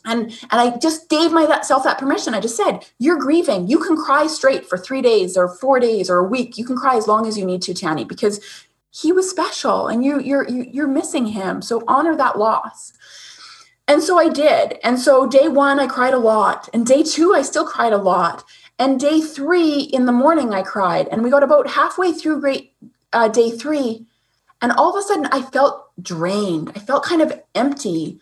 and 0.05 0.31
and 0.51 0.61
i 0.61 0.77
just 0.79 1.09
gave 1.09 1.33
myself 1.33 1.85
that 1.85 1.99
permission. 1.99 2.35
I 2.35 2.41
just 2.41 2.57
said 2.57 2.87
you're 2.99 3.19
grieving. 3.19 3.69
You 3.69 3.79
can 3.79 3.97
cry 3.97 4.27
straight 4.27 4.67
for 4.67 4.79
three 4.79 5.03
days 5.03 5.37
or 5.37 5.49
four 5.49 5.81
days 5.81 6.11
or 6.11 6.19
a 6.19 6.29
week. 6.29 6.59
You 6.59 6.65
can 6.65 6.77
cry 6.77 6.97
as 6.97 7.09
long 7.09 7.27
as 7.27 7.39
you 7.39 7.45
need 7.45 7.63
to 7.63 7.75
Tani 7.75 8.05
because 8.05 8.41
he 8.91 9.13
was 9.13 9.31
special 9.31 9.89
and 9.89 10.05
you 10.05 10.21
you're 10.21 10.49
you're 10.49 10.89
missing 10.89 11.27
him. 11.27 11.63
So 11.63 11.83
honor 11.87 12.17
that 12.17 12.39
loss. 12.39 12.93
And 13.87 14.03
so 14.03 14.19
i 14.19 14.29
did. 14.29 14.79
And 14.85 14.99
so 14.99 15.27
day 15.27 15.49
one 15.49 15.81
i 15.81 15.87
cried 15.87 16.15
a 16.15 16.19
lot. 16.19 16.69
And 16.73 16.87
day 16.87 17.03
two 17.03 17.35
i 17.35 17.43
still 17.43 17.67
cried 17.67 17.93
a 17.93 17.99
lot. 17.99 18.45
And 18.79 19.01
day 19.01 19.21
three 19.21 19.81
in 19.81 20.07
the 20.07 20.13
morning 20.13 20.55
i 20.55 20.63
cried. 20.63 21.09
And 21.09 21.23
we 21.23 21.31
got 21.31 21.43
about 21.43 21.71
halfway 21.71 22.13
through 22.13 22.41
great 22.41 22.73
uh, 23.13 23.29
day 23.29 23.51
three, 23.51 24.07
and 24.61 24.73
all 24.73 24.91
of 24.91 25.03
a 25.03 25.07
sudden 25.07 25.27
I 25.33 25.43
felt 25.43 25.91
drained. 26.03 26.73
I 26.75 26.79
felt 26.79 27.05
kind 27.05 27.23
of 27.23 27.41
empty. 27.55 28.21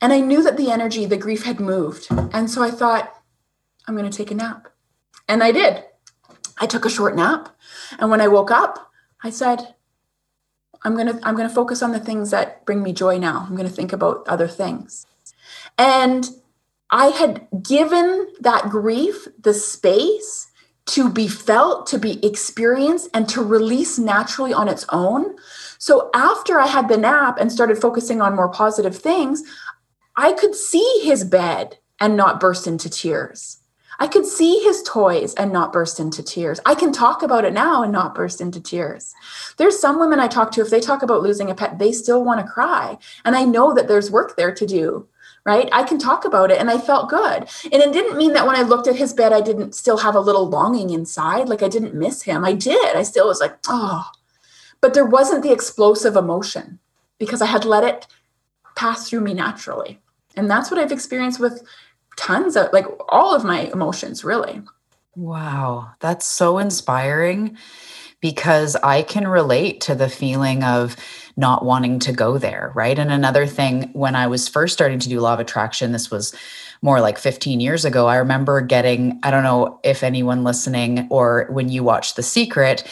And 0.00 0.12
I 0.12 0.20
knew 0.20 0.42
that 0.42 0.56
the 0.56 0.70
energy, 0.70 1.04
the 1.04 1.16
grief 1.16 1.44
had 1.44 1.60
moved. 1.60 2.08
And 2.10 2.50
so 2.50 2.62
I 2.62 2.70
thought, 2.70 3.14
I'm 3.86 3.96
going 3.96 4.10
to 4.10 4.16
take 4.16 4.30
a 4.30 4.34
nap. 4.34 4.68
And 5.28 5.42
I 5.42 5.52
did. 5.52 5.84
I 6.58 6.66
took 6.66 6.84
a 6.84 6.90
short 6.90 7.16
nap. 7.16 7.48
And 7.98 8.10
when 8.10 8.20
I 8.20 8.28
woke 8.28 8.50
up, 8.50 8.90
I 9.22 9.30
said, 9.30 9.74
I'm 10.82 10.94
going 10.94 11.06
to 11.06 11.20
I'm 11.22 11.36
going 11.36 11.48
to 11.48 11.54
focus 11.54 11.82
on 11.82 11.92
the 11.92 12.00
things 12.00 12.30
that 12.30 12.64
bring 12.64 12.82
me 12.82 12.92
joy 12.92 13.18
now. 13.18 13.44
I'm 13.46 13.56
going 13.56 13.68
to 13.68 13.74
think 13.74 13.92
about 13.92 14.26
other 14.26 14.48
things. 14.48 15.06
And 15.76 16.28
I 16.90 17.08
had 17.08 17.46
given 17.62 18.28
that 18.40 18.70
grief 18.70 19.28
the 19.38 19.54
space 19.54 20.50
to 20.86 21.08
be 21.08 21.28
felt, 21.28 21.86
to 21.88 21.98
be 21.98 22.24
experienced, 22.24 23.08
and 23.14 23.28
to 23.28 23.42
release 23.42 23.98
naturally 23.98 24.52
on 24.52 24.68
its 24.68 24.84
own. 24.88 25.36
So 25.78 26.10
after 26.14 26.58
I 26.58 26.66
had 26.66 26.88
the 26.88 26.96
nap 26.96 27.38
and 27.38 27.52
started 27.52 27.78
focusing 27.78 28.20
on 28.20 28.34
more 28.34 28.48
positive 28.48 28.96
things, 28.96 29.42
I 30.20 30.34
could 30.34 30.54
see 30.54 31.00
his 31.02 31.24
bed 31.24 31.78
and 31.98 32.14
not 32.14 32.40
burst 32.40 32.66
into 32.66 32.90
tears. 32.90 33.60
I 33.98 34.06
could 34.06 34.26
see 34.26 34.58
his 34.58 34.82
toys 34.82 35.32
and 35.32 35.50
not 35.50 35.72
burst 35.72 35.98
into 35.98 36.22
tears. 36.22 36.60
I 36.66 36.74
can 36.74 36.92
talk 36.92 37.22
about 37.22 37.46
it 37.46 37.54
now 37.54 37.82
and 37.82 37.90
not 37.90 38.14
burst 38.14 38.38
into 38.38 38.60
tears. 38.60 39.14
There's 39.56 39.78
some 39.78 39.98
women 39.98 40.20
I 40.20 40.28
talk 40.28 40.50
to, 40.52 40.60
if 40.60 40.68
they 40.68 40.80
talk 40.80 41.02
about 41.02 41.22
losing 41.22 41.50
a 41.50 41.54
pet, 41.54 41.78
they 41.78 41.90
still 41.90 42.22
want 42.22 42.38
to 42.38 42.52
cry. 42.52 42.98
And 43.24 43.34
I 43.34 43.44
know 43.44 43.72
that 43.72 43.88
there's 43.88 44.10
work 44.10 44.36
there 44.36 44.54
to 44.54 44.66
do 44.66 45.08
right? 45.46 45.70
I 45.72 45.84
can 45.84 45.98
talk 45.98 46.26
about 46.26 46.50
it 46.50 46.60
and 46.60 46.70
I 46.70 46.76
felt 46.76 47.08
good. 47.08 47.48
And 47.72 47.82
it 47.82 47.94
didn't 47.94 48.18
mean 48.18 48.34
that 48.34 48.46
when 48.46 48.56
I 48.56 48.60
looked 48.60 48.86
at 48.86 48.96
his 48.96 49.14
bed, 49.14 49.32
I 49.32 49.40
didn't 49.40 49.74
still 49.74 49.96
have 49.96 50.14
a 50.14 50.20
little 50.20 50.46
longing 50.46 50.90
inside. 50.90 51.48
Like 51.48 51.62
I 51.62 51.68
didn't 51.68 51.94
miss 51.94 52.24
him. 52.24 52.44
I 52.44 52.52
did. 52.52 52.94
I 52.94 53.02
still 53.02 53.26
was 53.26 53.40
like, 53.40 53.56
oh, 53.66 54.06
but 54.82 54.92
there 54.92 55.06
wasn't 55.06 55.42
the 55.42 55.50
explosive 55.50 56.14
emotion 56.14 56.78
because 57.18 57.40
I 57.40 57.46
had 57.46 57.64
let 57.64 57.84
it 57.84 58.06
pass 58.76 59.08
through 59.08 59.22
me 59.22 59.32
naturally. 59.32 59.98
And 60.36 60.50
that's 60.50 60.70
what 60.70 60.80
I've 60.80 60.92
experienced 60.92 61.40
with 61.40 61.62
tons 62.16 62.56
of 62.56 62.72
like 62.72 62.86
all 63.08 63.34
of 63.34 63.44
my 63.44 63.70
emotions, 63.72 64.24
really. 64.24 64.62
Wow, 65.16 65.92
that's 66.00 66.26
so 66.26 66.58
inspiring 66.58 67.56
because 68.20 68.76
I 68.76 69.02
can 69.02 69.26
relate 69.26 69.80
to 69.82 69.94
the 69.94 70.08
feeling 70.08 70.62
of 70.62 70.96
not 71.36 71.64
wanting 71.64 71.98
to 72.00 72.12
go 72.12 72.38
there, 72.38 72.70
right? 72.74 72.98
And 72.98 73.10
another 73.10 73.46
thing, 73.46 73.90
when 73.92 74.14
I 74.14 74.26
was 74.26 74.46
first 74.46 74.74
starting 74.74 74.98
to 74.98 75.08
do 75.08 75.20
law 75.20 75.34
of 75.34 75.40
attraction, 75.40 75.92
this 75.92 76.10
was 76.10 76.34
more 76.82 77.00
like 77.00 77.18
15 77.18 77.60
years 77.60 77.84
ago, 77.84 78.06
I 78.06 78.16
remember 78.16 78.60
getting, 78.60 79.18
I 79.22 79.30
don't 79.30 79.42
know 79.42 79.80
if 79.82 80.02
anyone 80.02 80.44
listening 80.44 81.08
or 81.10 81.46
when 81.50 81.68
you 81.68 81.82
watch 81.82 82.14
The 82.14 82.22
Secret, 82.22 82.84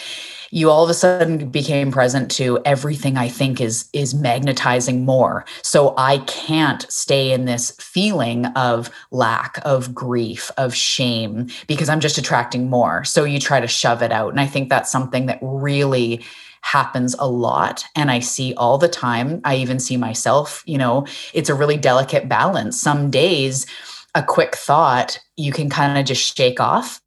you 0.50 0.70
all 0.70 0.84
of 0.84 0.90
a 0.90 0.94
sudden 0.94 1.50
became 1.50 1.90
present 1.90 2.30
to 2.30 2.58
everything 2.64 3.16
i 3.16 3.28
think 3.28 3.60
is 3.60 3.88
is 3.92 4.14
magnetizing 4.14 5.04
more. 5.04 5.44
So 5.62 5.94
i 5.96 6.18
can't 6.18 6.90
stay 6.90 7.32
in 7.32 7.44
this 7.44 7.72
feeling 7.72 8.46
of 8.46 8.90
lack 9.10 9.60
of 9.64 9.94
grief 9.94 10.50
of 10.56 10.74
shame 10.74 11.48
because 11.66 11.88
i'm 11.88 12.00
just 12.00 12.18
attracting 12.18 12.70
more. 12.70 13.04
So 13.04 13.24
you 13.24 13.38
try 13.38 13.60
to 13.60 13.66
shove 13.66 14.02
it 14.02 14.12
out. 14.12 14.30
And 14.30 14.40
i 14.40 14.46
think 14.46 14.68
that's 14.68 14.90
something 14.90 15.26
that 15.26 15.38
really 15.42 16.24
happens 16.60 17.14
a 17.18 17.28
lot. 17.28 17.84
And 17.94 18.10
i 18.10 18.18
see 18.20 18.54
all 18.54 18.78
the 18.78 18.88
time. 18.88 19.40
I 19.44 19.56
even 19.56 19.78
see 19.78 19.96
myself 19.96 20.62
you 20.66 20.78
know 20.78 21.06
it's 21.34 21.48
a 21.48 21.54
really 21.54 21.76
delicate 21.76 22.28
balance. 22.28 22.80
Some 22.80 23.10
days 23.10 23.66
a 24.14 24.22
quick 24.22 24.56
thought 24.56 25.20
you 25.36 25.52
can 25.52 25.68
kind 25.70 25.98
of 25.98 26.04
just 26.04 26.36
shake 26.36 26.60
off 26.60 27.00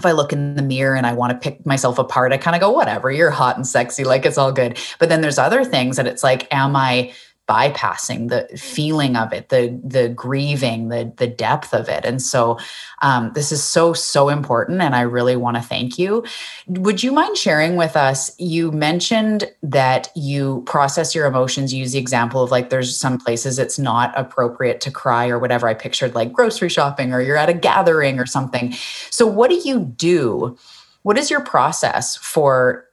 if 0.00 0.06
I 0.06 0.12
look 0.12 0.32
in 0.32 0.54
the 0.54 0.62
mirror 0.62 0.96
and 0.96 1.06
I 1.06 1.12
want 1.12 1.30
to 1.30 1.38
pick 1.38 1.64
myself 1.66 1.98
apart, 1.98 2.32
I 2.32 2.38
kind 2.38 2.56
of 2.56 2.60
go, 2.60 2.70
whatever, 2.70 3.10
you're 3.10 3.30
hot 3.30 3.56
and 3.56 3.66
sexy, 3.66 4.02
like 4.02 4.24
it's 4.24 4.38
all 4.38 4.50
good. 4.50 4.78
But 4.98 5.10
then 5.10 5.20
there's 5.20 5.38
other 5.38 5.62
things 5.62 5.96
that 5.96 6.06
it's 6.06 6.24
like, 6.24 6.52
am 6.52 6.74
I 6.74 7.12
bypassing 7.50 8.28
the 8.28 8.46
feeling 8.56 9.16
of 9.16 9.32
it 9.32 9.48
the 9.48 9.76
the 9.82 10.08
grieving 10.08 10.88
the 10.88 11.12
the 11.16 11.26
depth 11.26 11.74
of 11.74 11.88
it. 11.88 12.04
And 12.04 12.22
so 12.22 12.58
um, 13.02 13.32
this 13.34 13.50
is 13.50 13.62
so 13.62 13.92
so 13.92 14.28
important 14.28 14.80
and 14.80 14.94
i 14.94 15.00
really 15.00 15.34
want 15.34 15.56
to 15.56 15.62
thank 15.62 15.98
you. 15.98 16.24
Would 16.68 17.02
you 17.02 17.10
mind 17.10 17.36
sharing 17.36 17.74
with 17.74 17.96
us 17.96 18.30
you 18.38 18.70
mentioned 18.70 19.50
that 19.64 20.10
you 20.14 20.62
process 20.66 21.12
your 21.14 21.26
emotions 21.26 21.74
you 21.74 21.80
use 21.80 21.92
the 21.92 21.98
example 21.98 22.44
of 22.44 22.52
like 22.52 22.70
there's 22.70 22.96
some 22.96 23.18
places 23.18 23.58
it's 23.58 23.78
not 23.78 24.16
appropriate 24.16 24.80
to 24.82 24.90
cry 24.90 25.28
or 25.28 25.38
whatever. 25.40 25.66
I 25.66 25.74
pictured 25.74 26.14
like 26.14 26.32
grocery 26.32 26.68
shopping 26.68 27.12
or 27.12 27.20
you're 27.20 27.36
at 27.36 27.48
a 27.48 27.54
gathering 27.54 28.20
or 28.20 28.26
something. 28.26 28.72
So 29.10 29.26
what 29.26 29.50
do 29.50 29.56
you 29.56 29.80
do? 29.80 30.56
What 31.02 31.18
is 31.18 31.30
your 31.30 31.40
process 31.40 32.16
for 32.16 32.84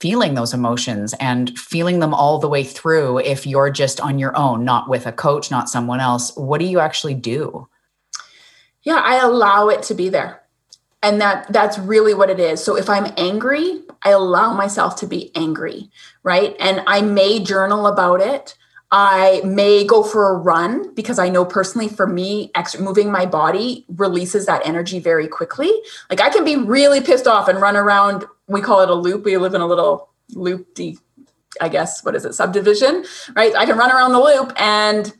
feeling 0.00 0.34
those 0.34 0.54
emotions 0.54 1.14
and 1.20 1.58
feeling 1.58 1.98
them 1.98 2.14
all 2.14 2.38
the 2.38 2.48
way 2.48 2.62
through 2.62 3.18
if 3.18 3.46
you're 3.46 3.70
just 3.70 4.00
on 4.00 4.18
your 4.18 4.36
own, 4.36 4.64
not 4.64 4.88
with 4.88 5.06
a 5.06 5.12
coach, 5.12 5.50
not 5.50 5.68
someone 5.68 6.00
else? 6.00 6.34
What 6.36 6.58
do 6.58 6.66
you 6.66 6.80
actually 6.80 7.14
do? 7.14 7.68
Yeah, 8.82 9.02
I 9.04 9.16
allow 9.16 9.68
it 9.68 9.82
to 9.84 9.94
be 9.94 10.08
there. 10.08 10.42
And 11.02 11.20
that 11.20 11.52
that's 11.52 11.78
really 11.78 12.14
what 12.14 12.30
it 12.30 12.40
is. 12.40 12.62
So 12.62 12.76
if 12.76 12.90
I'm 12.90 13.12
angry, 13.16 13.82
I 14.02 14.10
allow 14.10 14.52
myself 14.52 14.96
to 14.96 15.06
be 15.06 15.30
angry, 15.34 15.90
right? 16.22 16.56
And 16.58 16.82
I 16.86 17.02
may 17.02 17.38
journal 17.38 17.86
about 17.86 18.20
it. 18.20 18.56
I 18.90 19.42
may 19.44 19.84
go 19.84 20.02
for 20.02 20.30
a 20.30 20.38
run 20.38 20.94
because 20.94 21.18
I 21.18 21.28
know 21.28 21.44
personally 21.44 21.88
for 21.88 22.06
me, 22.06 22.50
extra 22.54 22.80
moving 22.80 23.12
my 23.12 23.26
body 23.26 23.84
releases 23.88 24.46
that 24.46 24.66
energy 24.66 24.98
very 24.98 25.28
quickly. 25.28 25.70
Like 26.08 26.20
I 26.20 26.30
can 26.30 26.44
be 26.44 26.56
really 26.56 27.00
pissed 27.00 27.26
off 27.26 27.48
and 27.48 27.60
run 27.60 27.76
around. 27.76 28.24
We 28.46 28.62
call 28.62 28.80
it 28.80 28.88
a 28.88 28.94
loop. 28.94 29.24
We 29.24 29.36
live 29.36 29.54
in 29.54 29.60
a 29.60 29.66
little 29.66 30.08
loopy, 30.34 30.98
I 31.60 31.68
guess, 31.68 32.02
what 32.02 32.14
is 32.14 32.24
it, 32.24 32.34
subdivision, 32.34 33.04
right? 33.36 33.54
I 33.54 33.66
can 33.66 33.76
run 33.76 33.90
around 33.90 34.12
the 34.12 34.20
loop 34.20 34.52
and 34.56 35.12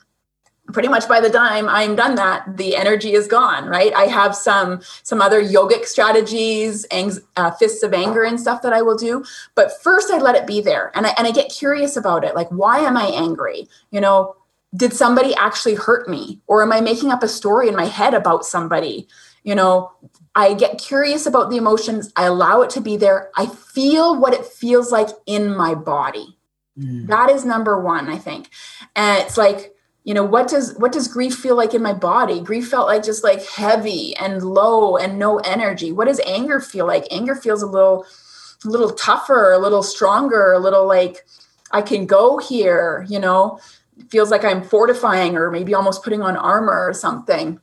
pretty 0.73 0.89
much 0.89 1.09
by 1.09 1.21
the 1.21 1.31
time 1.31 1.69
i'm 1.69 1.97
done 1.97 2.15
that 2.15 2.57
the 2.57 2.77
energy 2.77 3.13
is 3.13 3.27
gone 3.27 3.67
right? 3.69 3.93
I 3.95 4.05
have 4.05 4.35
some 4.35 4.81
some 5.03 5.21
other 5.23 5.43
yogic 5.43 5.85
strategies 5.85 6.87
ang- 6.91 7.19
uh, 7.37 7.51
fists 7.53 7.83
of 7.83 7.95
anger 7.95 8.23
and 8.23 8.41
stuff 8.41 8.63
that 8.63 8.73
i 8.73 8.83
will 8.83 8.97
do 8.97 9.25
but 9.55 9.73
first 9.83 10.11
i 10.11 10.19
let 10.19 10.35
it 10.35 10.47
be 10.47 10.61
there. 10.61 10.91
And 10.95 11.07
I, 11.07 11.15
and 11.17 11.27
I 11.27 11.31
get 11.31 11.51
curious 11.51 11.97
about 11.97 12.25
it. 12.25 12.35
Like 12.35 12.49
why 12.49 12.81
am 12.81 12.97
i 12.97 13.07
angry? 13.07 13.69
You 13.91 14.01
know 14.01 14.37
did 14.77 14.93
somebody 14.93 15.35
actually 15.37 15.75
hurt 15.75 16.09
me? 16.09 16.41
Or 16.47 16.63
am 16.63 16.73
i 16.73 16.81
making 16.81 17.11
up 17.11 17.23
a 17.23 17.29
story 17.29 17.69
in 17.69 17.77
my 17.77 17.87
head 17.87 18.15
about 18.15 18.45
somebody? 18.45 19.09
You 19.45 19.55
know 19.55 19.93
i 20.35 20.55
get 20.55 20.79
curious 20.79 21.27
about 21.27 21.51
the 21.51 21.57
emotions. 21.57 22.13
I 22.17 22.25
allow 22.25 22.61
it 22.63 22.71
to 22.71 22.81
be 22.81 22.97
there. 22.97 23.31
I 23.37 23.47
feel 23.47 24.19
what 24.21 24.35
it 24.35 24.45
feels 24.45 24.93
like 24.93 25.09
in 25.27 25.57
my 25.57 25.75
body. 25.75 26.37
Mm. 26.79 27.09
that 27.09 27.29
is 27.29 27.45
number 27.45 27.81
one 27.81 28.09
i 28.09 28.19
think. 28.19 28.51
And 28.95 29.23
it's 29.23 29.37
like 29.37 29.75
you 30.09 30.15
know 30.15 30.25
what 30.25 30.49
does 30.49 30.75
what 30.79 30.91
does 30.91 31.07
grief 31.07 31.35
feel 31.35 31.55
like 31.55 31.75
in 31.75 31.83
my 31.83 31.93
body? 31.93 32.41
Grief 32.41 32.71
felt 32.71 32.87
like 32.87 33.05
just 33.05 33.23
like 33.23 33.45
heavy 33.45 34.17
and 34.17 34.43
low 34.43 34.97
and 34.97 35.19
no 35.19 35.37
energy. 35.41 35.93
What 35.93 36.07
does 36.07 36.19
anger 36.21 36.61
feel 36.61 36.87
like? 36.87 37.07
Anger 37.11 37.35
feels 37.35 37.61
a 37.61 37.67
little 37.67 38.07
a 38.65 38.69
little 38.71 38.93
tougher 38.93 39.53
a 39.53 39.59
little 39.59 39.83
stronger 39.83 40.53
a 40.53 40.59
little 40.59 40.87
like 40.87 41.27
i 41.73 41.83
can 41.83 42.07
go 42.07 42.39
here 42.39 43.05
you 43.11 43.19
know? 43.19 43.61
Feels 44.09 44.31
like 44.31 44.47
i'm 44.47 44.63
fortifying 44.63 45.37
or 45.37 45.51
maybe 45.51 45.75
almost 45.75 46.03
putting 46.03 46.23
on 46.23 46.39
armor 46.39 46.89
or 46.89 46.95
something. 46.95 47.61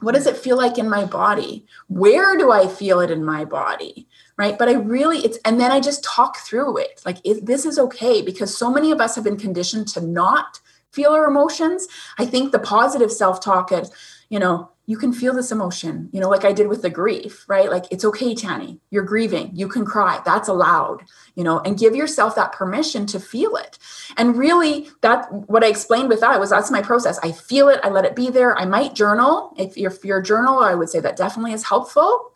What 0.00 0.14
does 0.14 0.26
it 0.26 0.38
feel 0.38 0.56
like 0.56 0.78
in 0.78 0.88
my 0.88 1.04
body? 1.04 1.66
Where 1.88 2.38
do 2.38 2.50
i 2.50 2.68
feel 2.68 3.00
it 3.00 3.10
in 3.10 3.22
my 3.22 3.44
body? 3.44 4.08
Right? 4.38 4.58
But 4.58 4.70
i 4.70 4.72
really 4.72 5.18
it's 5.18 5.36
and 5.44 5.60
then 5.60 5.70
i 5.70 5.78
just 5.78 6.02
talk 6.02 6.38
through 6.38 6.78
it. 6.78 7.02
Like 7.04 7.18
this 7.42 7.66
is 7.66 7.78
okay 7.78 8.22
because 8.22 8.56
so 8.56 8.70
many 8.70 8.92
of 8.92 9.00
us 9.02 9.14
have 9.14 9.24
been 9.24 9.36
conditioned 9.36 9.88
to 9.88 10.00
not 10.00 10.58
feel 10.92 11.10
our 11.12 11.26
emotions. 11.26 11.88
I 12.18 12.26
think 12.26 12.52
the 12.52 12.58
positive 12.58 13.10
self 13.10 13.40
talk 13.40 13.72
is, 13.72 13.90
you 14.28 14.38
know, 14.38 14.70
you 14.86 14.96
can 14.96 15.12
feel 15.12 15.32
this 15.32 15.52
emotion, 15.52 16.08
you 16.12 16.20
know, 16.20 16.28
like 16.28 16.44
I 16.44 16.52
did 16.52 16.66
with 16.66 16.82
the 16.82 16.90
grief, 16.90 17.44
right? 17.48 17.70
Like, 17.70 17.84
it's 17.92 18.04
okay, 18.04 18.34
Tani, 18.34 18.80
you're 18.90 19.04
grieving, 19.04 19.50
you 19.54 19.68
can 19.68 19.84
cry, 19.84 20.20
that's 20.24 20.48
allowed, 20.48 21.02
you 21.36 21.44
know, 21.44 21.60
and 21.60 21.78
give 21.78 21.94
yourself 21.94 22.34
that 22.34 22.52
permission 22.52 23.06
to 23.06 23.20
feel 23.20 23.54
it. 23.54 23.78
And 24.16 24.36
really, 24.36 24.90
that 25.02 25.32
what 25.48 25.62
I 25.62 25.68
explained 25.68 26.08
with 26.08 26.20
that 26.20 26.40
was 26.40 26.50
that's 26.50 26.70
my 26.70 26.82
process. 26.82 27.18
I 27.22 27.30
feel 27.30 27.68
it, 27.68 27.78
I 27.84 27.90
let 27.90 28.04
it 28.04 28.16
be 28.16 28.28
there. 28.28 28.58
I 28.58 28.64
might 28.64 28.94
journal. 28.94 29.54
If 29.56 29.76
you're, 29.76 29.92
if 29.92 30.04
you're 30.04 30.18
a 30.18 30.24
journal, 30.24 30.58
I 30.58 30.74
would 30.74 30.90
say 30.90 30.98
that 30.98 31.16
definitely 31.16 31.52
is 31.52 31.64
helpful. 31.64 32.32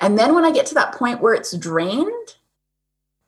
And 0.00 0.18
then 0.18 0.34
when 0.34 0.44
I 0.44 0.50
get 0.50 0.66
to 0.66 0.74
that 0.74 0.94
point 0.94 1.20
where 1.20 1.34
it's 1.34 1.56
drained, 1.56 2.35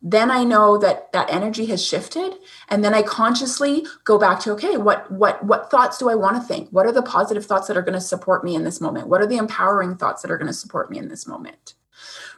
then 0.00 0.30
i 0.30 0.44
know 0.44 0.78
that 0.78 1.10
that 1.12 1.30
energy 1.30 1.66
has 1.66 1.84
shifted 1.84 2.34
and 2.68 2.84
then 2.84 2.94
i 2.94 3.02
consciously 3.02 3.84
go 4.04 4.18
back 4.18 4.38
to 4.38 4.52
okay 4.52 4.76
what 4.76 5.10
what 5.10 5.44
what 5.44 5.70
thoughts 5.70 5.98
do 5.98 6.08
i 6.08 6.14
want 6.14 6.36
to 6.36 6.42
think? 6.42 6.68
What 6.70 6.86
are 6.86 6.92
the 6.92 7.02
positive 7.02 7.46
thoughts 7.46 7.68
that 7.68 7.76
are 7.76 7.82
going 7.82 7.94
to 7.94 8.00
support 8.00 8.44
me 8.44 8.54
in 8.54 8.64
this 8.64 8.80
moment? 8.80 9.08
What 9.08 9.20
are 9.20 9.26
the 9.26 9.36
empowering 9.36 9.96
thoughts 9.96 10.22
that 10.22 10.30
are 10.30 10.38
going 10.38 10.48
to 10.48 10.52
support 10.52 10.90
me 10.90 10.98
in 10.98 11.08
this 11.08 11.26
moment? 11.26 11.74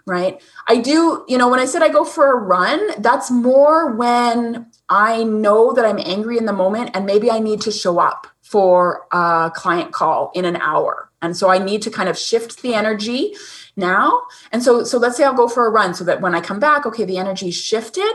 Right? 0.07 0.43
I 0.67 0.77
do 0.77 1.25
you 1.29 1.37
know 1.37 1.49
when 1.49 1.61
i 1.61 1.67
said 1.67 1.83
i 1.83 1.89
go 1.89 2.05
for 2.05 2.33
a 2.33 2.37
run 2.37 2.81
that's 3.03 3.31
more 3.31 3.95
when 3.95 4.67
i 4.89 5.23
know 5.23 5.73
that 5.73 5.85
i'm 5.85 5.99
angry 5.99 6.39
in 6.39 6.47
the 6.47 6.53
moment 6.55 6.91
and 6.95 7.05
maybe 7.05 7.31
i 7.31 7.39
need 7.39 7.61
to 7.63 7.71
show 7.71 7.99
up 7.99 8.27
for 8.41 9.07
a 9.13 9.53
client 9.55 9.93
call 9.93 10.33
in 10.35 10.45
an 10.45 10.57
hour. 10.57 11.11
And 11.23 11.37
so 11.37 11.51
i 11.51 11.59
need 11.59 11.83
to 11.83 11.91
kind 11.91 12.09
of 12.09 12.17
shift 12.19 12.63
the 12.63 12.75
energy 12.75 13.35
now 13.77 14.23
and 14.53 14.63
so 14.63 14.85
so 14.85 14.99
let's 14.99 15.17
say 15.17 15.25
i'll 15.25 15.35
go 15.35 15.49
for 15.49 15.67
a 15.67 15.71
run 15.71 15.95
so 15.95 16.05
that 16.05 16.21
when 16.21 16.35
i 16.35 16.41
come 16.41 16.61
back 16.61 16.87
okay 16.87 17.05
the 17.05 17.19
energy 17.19 17.51
shifted 17.51 18.13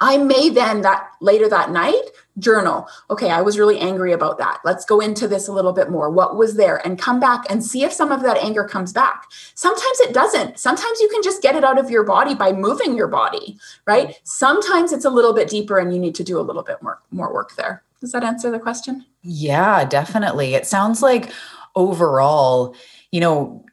I 0.00 0.18
may 0.18 0.50
then 0.50 0.82
that 0.82 1.10
later 1.20 1.48
that 1.48 1.70
night 1.70 2.10
journal. 2.38 2.86
Okay, 3.08 3.30
I 3.30 3.40
was 3.40 3.58
really 3.58 3.78
angry 3.78 4.12
about 4.12 4.36
that. 4.38 4.60
Let's 4.64 4.84
go 4.84 5.00
into 5.00 5.26
this 5.26 5.48
a 5.48 5.52
little 5.52 5.72
bit 5.72 5.90
more. 5.90 6.10
What 6.10 6.36
was 6.36 6.56
there? 6.56 6.86
And 6.86 6.98
come 6.98 7.18
back 7.18 7.44
and 7.48 7.64
see 7.64 7.82
if 7.82 7.92
some 7.92 8.12
of 8.12 8.22
that 8.22 8.36
anger 8.36 8.64
comes 8.64 8.92
back. 8.92 9.24
Sometimes 9.54 10.00
it 10.00 10.12
doesn't. 10.12 10.58
Sometimes 10.58 11.00
you 11.00 11.08
can 11.08 11.22
just 11.22 11.40
get 11.40 11.56
it 11.56 11.64
out 11.64 11.78
of 11.78 11.90
your 11.90 12.04
body 12.04 12.34
by 12.34 12.52
moving 12.52 12.94
your 12.94 13.08
body, 13.08 13.58
right? 13.86 14.20
Sometimes 14.24 14.92
it's 14.92 15.06
a 15.06 15.10
little 15.10 15.32
bit 15.32 15.48
deeper 15.48 15.78
and 15.78 15.94
you 15.94 15.98
need 15.98 16.14
to 16.16 16.24
do 16.24 16.38
a 16.38 16.42
little 16.42 16.62
bit 16.62 16.82
more 16.82 17.00
more 17.10 17.32
work 17.32 17.56
there. 17.56 17.82
Does 18.00 18.12
that 18.12 18.24
answer 18.24 18.50
the 18.50 18.58
question? 18.58 19.06
Yeah, 19.22 19.86
definitely. 19.86 20.54
It 20.54 20.66
sounds 20.66 21.00
like 21.00 21.32
overall, 21.74 22.74
you 23.10 23.20
know, 23.20 23.64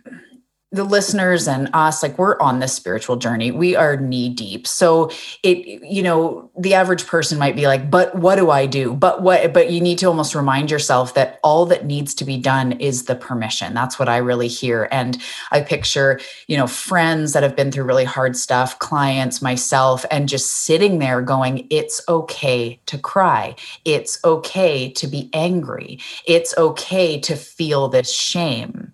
the 0.74 0.84
listeners 0.84 1.48
and 1.48 1.70
us 1.74 2.02
like 2.02 2.18
we're 2.18 2.38
on 2.40 2.60
this 2.60 2.74
spiritual 2.74 3.16
journey. 3.16 3.52
We 3.52 3.76
are 3.76 3.96
knee 3.96 4.30
deep. 4.30 4.66
So 4.66 5.12
it 5.44 5.84
you 5.84 6.02
know 6.02 6.50
the 6.58 6.74
average 6.74 7.06
person 7.06 7.38
might 7.38 7.56
be 7.56 7.68
like 7.68 7.92
but 7.92 8.16
what 8.16 8.36
do 8.36 8.50
i 8.50 8.66
do? 8.66 8.94
But 8.94 9.22
what 9.22 9.54
but 9.54 9.72
you 9.72 9.80
need 9.80 10.00
to 10.00 10.08
almost 10.08 10.34
remind 10.34 10.72
yourself 10.72 11.14
that 11.14 11.40
all 11.44 11.68
that 11.68 11.86
needs 11.86 12.16
to 12.16 12.26
be 12.26 12.38
done 12.38 12.72
is 12.74 13.06
the 13.06 13.16
permission. 13.16 13.76
That's 13.76 14.00
what 14.00 14.10
i 14.10 14.18
really 14.18 14.48
hear. 14.48 14.90
And 14.92 15.22
i 15.52 15.62
picture 15.62 16.20
you 16.48 16.58
know 16.58 16.66
friends 16.66 17.34
that 17.34 17.44
have 17.44 17.56
been 17.56 17.72
through 17.72 17.86
really 17.86 18.04
hard 18.04 18.36
stuff 18.36 18.80
clients 18.80 19.44
myself 19.44 20.06
and 20.10 20.28
just 20.28 20.64
sitting 20.66 20.98
there 20.98 21.22
going 21.22 21.68
it's 21.70 22.02
okay 22.10 22.80
to 22.88 22.98
cry. 22.98 23.56
It's 23.86 24.20
okay 24.26 24.92
to 24.94 25.06
be 25.06 25.30
angry. 25.34 26.00
It's 26.26 26.58
okay 26.58 27.20
to 27.20 27.36
feel 27.36 27.90
this 27.90 28.12
shame. 28.12 28.94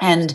And 0.00 0.34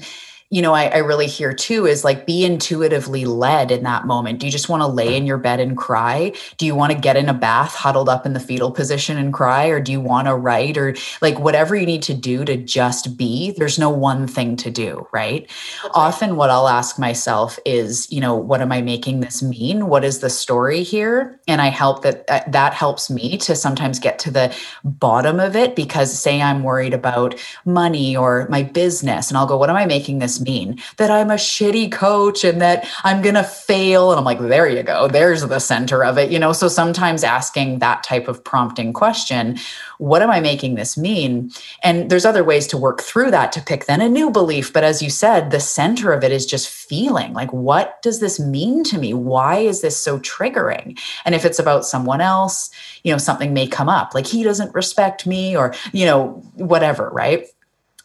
you 0.49 0.61
know, 0.61 0.73
I, 0.73 0.85
I, 0.85 0.97
really 0.99 1.27
hear 1.27 1.51
too 1.51 1.85
is 1.85 2.05
like 2.05 2.25
be 2.25 2.45
intuitively 2.45 3.25
led 3.25 3.69
in 3.69 3.83
that 3.83 4.05
moment. 4.05 4.39
Do 4.39 4.45
you 4.45 4.51
just 4.51 4.69
want 4.69 4.81
to 4.81 4.87
lay 4.87 5.17
in 5.17 5.25
your 5.25 5.37
bed 5.37 5.59
and 5.59 5.75
cry? 5.75 6.31
Do 6.57 6.65
you 6.65 6.73
want 6.73 6.93
to 6.93 6.97
get 6.97 7.17
in 7.17 7.27
a 7.27 7.33
bath 7.33 7.75
huddled 7.75 8.07
up 8.07 8.25
in 8.25 8.31
the 8.31 8.39
fetal 8.39 8.71
position 8.71 9.17
and 9.17 9.33
cry? 9.33 9.65
Or 9.65 9.81
do 9.81 9.91
you 9.91 9.99
want 9.99 10.27
to 10.27 10.35
write 10.35 10.77
or 10.77 10.95
like 11.21 11.37
whatever 11.39 11.75
you 11.75 11.85
need 11.85 12.01
to 12.03 12.13
do 12.13 12.45
to 12.45 12.55
just 12.55 13.17
be? 13.17 13.51
There's 13.51 13.77
no 13.77 13.89
one 13.89 14.25
thing 14.25 14.55
to 14.57 14.71
do, 14.71 15.05
right? 15.11 15.43
Okay. 15.83 15.91
Often 15.93 16.37
what 16.37 16.49
I'll 16.49 16.69
ask 16.69 16.97
myself 16.97 17.59
is, 17.65 18.09
you 18.09 18.21
know, 18.21 18.35
what 18.35 18.61
am 18.61 18.71
I 18.71 18.81
making 18.81 19.19
this 19.19 19.43
mean? 19.43 19.87
What 19.87 20.05
is 20.05 20.19
the 20.19 20.29
story 20.29 20.81
here? 20.81 21.41
And 21.49 21.61
I 21.61 21.67
help 21.67 22.03
that 22.03 22.23
uh, 22.29 22.39
that 22.47 22.73
helps 22.73 23.09
me 23.09 23.37
to 23.39 23.53
sometimes 23.53 23.99
get 23.99 24.17
to 24.19 24.31
the 24.31 24.55
bottom 24.85 25.41
of 25.41 25.57
it 25.57 25.75
because 25.75 26.17
say 26.17 26.41
I'm 26.41 26.63
worried 26.63 26.93
about 26.93 27.35
money 27.65 28.15
or 28.15 28.47
my 28.49 28.63
business 28.63 29.29
and 29.29 29.37
I'll 29.37 29.45
go, 29.45 29.57
what 29.57 29.69
am 29.69 29.75
I 29.75 29.85
making 29.85 30.19
this 30.19 30.36
mean? 30.41 30.79
That 30.97 31.11
I'm 31.11 31.31
a 31.31 31.35
shitty 31.35 31.91
coach 31.91 32.43
and 32.43 32.61
that 32.61 32.88
I'm 33.03 33.21
going 33.21 33.35
to 33.35 33.43
fail. 33.43 34.11
And 34.11 34.19
I'm 34.19 34.25
like, 34.25 34.39
there 34.39 34.67
you 34.67 34.83
go. 34.83 35.07
There's 35.07 35.41
the 35.41 35.59
center 35.59 36.03
of 36.03 36.17
it. 36.17 36.31
You 36.31 36.39
know, 36.39 36.53
so 36.53 36.67
sometimes 36.67 37.23
asking 37.23 37.79
that 37.79 38.03
type 38.03 38.27
of 38.27 38.43
prompting 38.43 38.93
question, 38.93 39.57
what 39.97 40.21
am 40.21 40.29
I 40.29 40.39
making 40.39 40.75
this 40.75 40.97
mean? 40.97 41.51
And 41.83 42.09
there's 42.09 42.25
other 42.25 42.43
ways 42.43 42.67
to 42.67 42.77
work 42.77 43.01
through 43.01 43.31
that 43.31 43.51
to 43.53 43.61
pick 43.61 43.85
then 43.85 44.01
a 44.01 44.09
new 44.09 44.29
belief. 44.29 44.71
But 44.71 44.83
as 44.83 45.01
you 45.01 45.09
said, 45.09 45.51
the 45.51 45.59
center 45.59 46.11
of 46.11 46.23
it 46.23 46.31
is 46.31 46.45
just 46.45 46.69
feeling 46.69 47.33
like, 47.33 47.51
what 47.51 48.01
does 48.01 48.19
this 48.19 48.39
mean 48.39 48.83
to 48.85 48.97
me? 48.97 49.13
Why 49.13 49.57
is 49.59 49.81
this 49.81 49.97
so 49.97 50.19
triggering? 50.19 50.99
And 51.25 51.35
if 51.35 51.45
it's 51.45 51.59
about 51.59 51.85
someone 51.85 52.21
else, 52.21 52.69
you 53.03 53.11
know, 53.11 53.17
something 53.17 53.53
may 53.53 53.67
come 53.67 53.89
up 53.89 54.13
like 54.13 54.27
he 54.27 54.43
doesn't 54.43 54.73
respect 54.73 55.25
me 55.25 55.55
or, 55.55 55.73
you 55.91 56.05
know, 56.05 56.43
whatever, 56.55 57.09
right? 57.09 57.47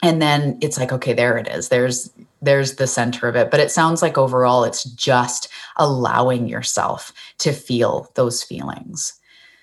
And 0.03 0.21
then 0.21 0.59
it's 0.61 0.77
like 0.77 0.93
okay 0.93 1.13
there 1.13 1.39
it 1.39 1.49
is. 1.49 1.69
There's 1.69 2.11
there's 2.43 2.75
the 2.75 2.89
center 2.89 3.29
of 3.29 3.37
it. 3.37 3.51
But 3.51 3.61
it 3.61 3.71
sounds 3.71 4.03
like 4.03 4.19
overall 4.19 4.65
it's 4.65 4.85
just 4.85 5.49
allowing 5.77 6.49
yourself 6.49 7.13
to 7.39 7.53
feel 7.53 8.11
those 8.15 8.43
feelings. 8.43 9.15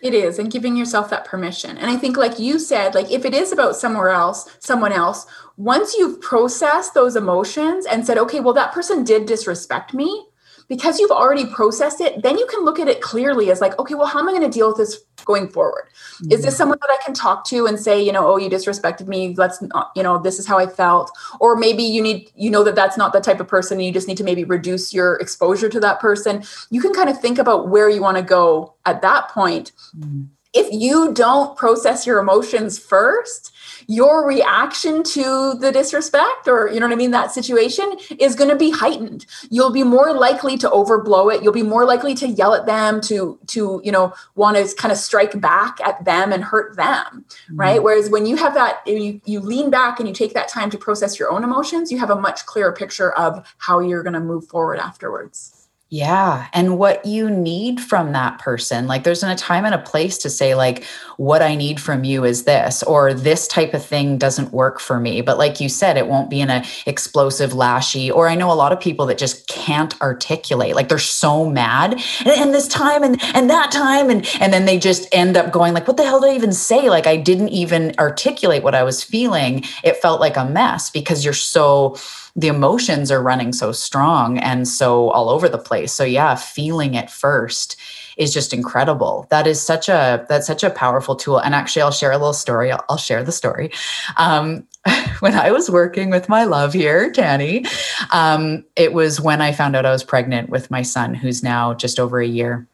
It 0.02 0.14
is 0.14 0.40
and 0.40 0.50
giving 0.50 0.78
yourself 0.78 1.10
that 1.10 1.26
permission. 1.26 1.78
And 1.78 1.92
i 1.92 1.98
think 1.98 2.16
like 2.16 2.40
you 2.40 2.58
said 2.58 2.96
like 2.96 3.12
if 3.12 3.26
it 3.26 3.34
is 3.34 3.52
about 3.52 3.76
somewhere 3.76 4.10
else 4.10 4.50
someone 4.60 4.94
else 4.94 5.26
once 5.58 5.94
you've 5.98 6.22
processed 6.22 6.94
those 6.94 7.18
emotions 7.18 7.86
and 7.86 8.06
said 8.06 8.18
okay 8.18 8.40
well 8.40 8.54
that 8.54 8.72
person 8.72 9.04
did 9.04 9.26
disrespect 9.26 9.94
me 9.94 10.29
because 10.70 11.00
you've 11.00 11.12
already 11.12 11.48
processed 11.48 12.00
it, 12.00 12.22
then 12.22 12.38
you 12.38 12.46
can 12.46 12.64
look 12.64 12.80
at 12.80 12.88
it 12.88 13.02
clearly 13.02 13.52
as 13.52 13.60
like, 13.60 13.78
okay, 13.80 13.96
well, 13.96 14.06
how 14.06 14.20
am 14.20 14.30
I 14.30 14.32
going 14.32 14.50
to 14.50 14.50
deal 14.50 14.68
with 14.68 14.78
this 14.78 15.02
going 15.26 15.50
forward? 15.50 15.86
Mm-hmm. 15.88 16.32
Is 16.32 16.44
this 16.44 16.54
mm-hmm. 16.54 16.58
someone 16.58 16.78
that 16.82 16.92
I 16.92 17.04
can 17.04 17.16
talk 17.16 17.44
to 17.46 17.66
and 17.66 17.80
say, 17.80 18.02
you 18.02 18.12
know, 18.12 18.32
oh, 18.32 18.38
you 18.38 18.50
disrespected 18.50 19.08
me. 19.08 19.34
Let's, 19.36 19.62
not, 19.62 19.92
you 19.96 20.04
know, 20.04 20.20
this 20.20 20.38
is 20.38 20.46
how 20.46 20.60
I 20.60 20.68
felt. 20.68 21.12
Or 21.40 21.56
maybe 21.56 21.84
you 21.84 22.02
need, 22.02 22.32
you 22.36 22.52
know, 22.52 22.64
that 22.64 22.76
that's 22.76 22.98
not 22.98 23.14
the 23.14 23.20
type 23.20 23.40
of 23.40 23.48
person. 23.48 23.80
And 23.80 23.86
you 23.86 23.92
just 23.92 24.08
need 24.08 24.18
to 24.18 24.24
maybe 24.24 24.44
reduce 24.44 24.94
your 24.94 25.16
exposure 25.16 25.70
to 25.70 25.80
that 25.80 26.00
person. 26.00 26.44
You 26.70 26.82
can 26.82 26.94
kind 26.94 27.10
of 27.10 27.20
think 27.20 27.40
about 27.40 27.70
where 27.70 27.90
you 27.90 28.02
want 28.02 28.18
to 28.18 28.24
go 28.24 28.76
at 28.86 29.02
that 29.02 29.30
point. 29.30 29.72
Mm-hmm. 29.98 30.26
If 30.54 30.72
you 30.72 31.14
don't 31.14 31.56
process 31.56 32.08
your 32.08 32.20
emotions 32.20 32.80
first, 32.80 33.52
your 33.90 34.28
reaction 34.28 35.04
to 35.04 35.56
the 35.60 35.72
disrespect 35.72 36.48
or 36.48 36.68
you 36.68 36.80
know 36.80 36.86
what 36.86 36.94
i 36.94 36.96
mean 36.96 37.10
that 37.10 37.32
situation 37.32 37.92
is 38.20 38.36
going 38.36 38.50
to 38.50 38.56
be 38.56 38.70
heightened. 38.70 39.26
You'll 39.50 39.72
be 39.72 39.84
more 39.84 40.14
likely 40.14 40.58
to 40.58 40.70
overblow 40.70 41.34
it. 41.34 41.42
You'll 41.42 41.54
be 41.54 41.64
more 41.64 41.86
likely 41.86 42.14
to 42.16 42.28
yell 42.28 42.54
at 42.54 42.68
them 42.68 43.02
to 43.02 43.40
to 43.48 43.82
you 43.84 43.92
know 43.92 44.14
want 44.36 44.58
to 44.58 44.76
kind 44.76 44.92
of 44.92 44.98
strike 44.98 45.40
back 45.42 45.80
at 45.82 46.06
them 46.06 46.32
and 46.32 46.44
hurt 46.44 46.76
them 46.76 47.26
mm-hmm. 47.36 47.60
right? 47.60 47.82
Whereas 47.82 48.10
when 48.10 48.26
you 48.28 48.36
have 48.36 48.54
that 48.54 48.86
you 48.86 49.20
you 49.26 49.40
lean 49.40 49.70
back 49.70 50.00
and 50.00 50.08
you 50.08 50.14
take 50.14 50.34
that 50.34 50.48
time 50.48 50.70
to 50.70 50.78
process 50.78 51.18
your 51.18 51.32
own 51.32 51.44
emotions 51.44 51.92
you 51.92 51.98
have 51.98 52.10
a 52.10 52.20
much 52.20 52.46
clearer 52.46 52.72
picture 52.72 53.12
of 53.14 53.56
how 53.58 53.80
you're 53.80 54.04
going 54.04 54.14
to 54.14 54.20
move 54.20 54.48
forward 54.48 54.78
afterwards 54.78 55.59
yeah. 55.90 56.48
And 56.54 56.78
what 56.78 57.04
you 57.06 57.32
need 57.32 57.80
from 57.80 58.12
that 58.12 58.38
person. 58.38 58.86
Like 58.86 59.04
there's 59.04 59.24
a 59.30 59.36
time 59.36 59.66
and 59.66 59.74
a 59.74 59.80
place 59.80 60.20
to 60.20 60.30
say, 60.30 60.54
like, 60.54 60.86
what 61.20 61.42
I 61.42 61.56
need 61.56 61.82
from 61.82 62.06
you 62.06 62.24
is 62.24 62.46
this, 62.46 62.82
or 62.82 63.14
this 63.14 63.46
type 63.46 63.74
of 63.74 63.84
thing 63.84 64.18
doesn't 64.18 64.54
work 64.54 64.80
for 64.80 65.02
me. 65.02 65.20
But 65.20 65.38
like 65.38 65.60
you 65.60 65.68
said, 65.68 65.98
it 65.98 66.08
won't 66.08 66.30
be 66.30 66.40
in 66.40 66.50
a 66.50 66.64
explosive 66.86 67.52
lashy. 67.52 68.10
Or 68.10 68.30
I 68.30 68.36
know 68.36 68.50
a 68.50 68.56
lot 68.56 68.72
of 68.72 68.80
people 68.80 69.06
that 69.08 69.18
just 69.18 69.46
can't 69.48 70.00
articulate. 70.02 70.76
Like 70.76 70.88
they're 70.88 70.98
so 70.98 71.50
mad 71.50 72.02
and, 72.26 72.54
this 72.54 72.70
time 72.70 73.04
and 73.04 73.22
and 73.36 73.50
that 73.50 73.70
time. 73.70 74.10
And 74.10 74.26
and 74.40 74.54
then 74.54 74.64
they 74.64 74.80
just 74.80 75.10
end 75.12 75.36
up 75.36 75.52
going, 75.52 75.74
like, 75.74 75.90
what 75.90 75.98
the 75.98 76.06
hell 76.06 76.22
did 76.22 76.30
I 76.30 76.36
even 76.36 76.54
say? 76.54 76.90
Like 76.90 77.06
I 77.06 77.18
didn't 77.18 77.50
even 77.50 77.94
articulate 78.00 78.64
what 78.64 78.74
I 78.74 78.84
was 78.84 79.04
feeling. 79.04 79.66
It 79.84 79.98
felt 79.98 80.22
like 80.22 80.38
a 80.38 80.46
mess 80.46 80.90
because 80.90 81.26
you're 81.26 81.34
so 81.34 81.98
the 82.34 82.48
emotions 82.48 83.12
are 83.12 83.22
running 83.22 83.52
so 83.52 83.74
strong 83.74 84.38
and 84.38 84.66
so 84.68 85.10
all 85.10 85.30
over 85.30 85.50
the 85.50 85.58
place. 85.58 85.92
So 85.92 86.06
yeah, 86.06 86.36
feeling 86.36 86.94
it 86.94 87.10
first 87.10 87.76
is 88.20 88.34
just 88.34 88.54
incredible. 88.54 89.26
That 89.32 89.48
is 89.48 89.60
such 89.62 89.90
a 89.90 90.26
that's 90.30 90.46
such 90.46 90.64
a 90.64 90.70
powerful 90.70 91.16
tool. 91.16 91.40
And 91.40 91.56
actually, 91.56 91.82
I'll 91.82 91.92
share 91.92 92.12
a 92.12 92.18
little 92.18 92.34
story. 92.34 92.72
I'll, 92.72 92.84
I'll 92.90 92.98
share 92.98 93.24
the 93.24 93.32
story. 93.32 93.72
Um, 94.18 94.68
when 95.22 95.34
I 95.34 95.52
was 95.52 95.72
working 95.72 96.10
with 96.10 96.30
my 96.30 96.44
love 96.44 96.74
here, 96.74 97.12
Tani, 97.12 97.66
um, 98.12 98.66
it 98.76 98.94
was 98.94 99.20
when 99.20 99.42
I 99.42 99.54
found 99.54 99.76
out 99.76 99.86
I 99.86 99.92
was 99.92 100.04
pregnant 100.04 100.50
with 100.50 100.70
my 100.70 100.82
son, 100.82 101.14
who's 101.14 101.42
now 101.42 101.74
just 101.74 102.00
over 102.00 102.20
a 102.20 102.28
year 102.28 102.68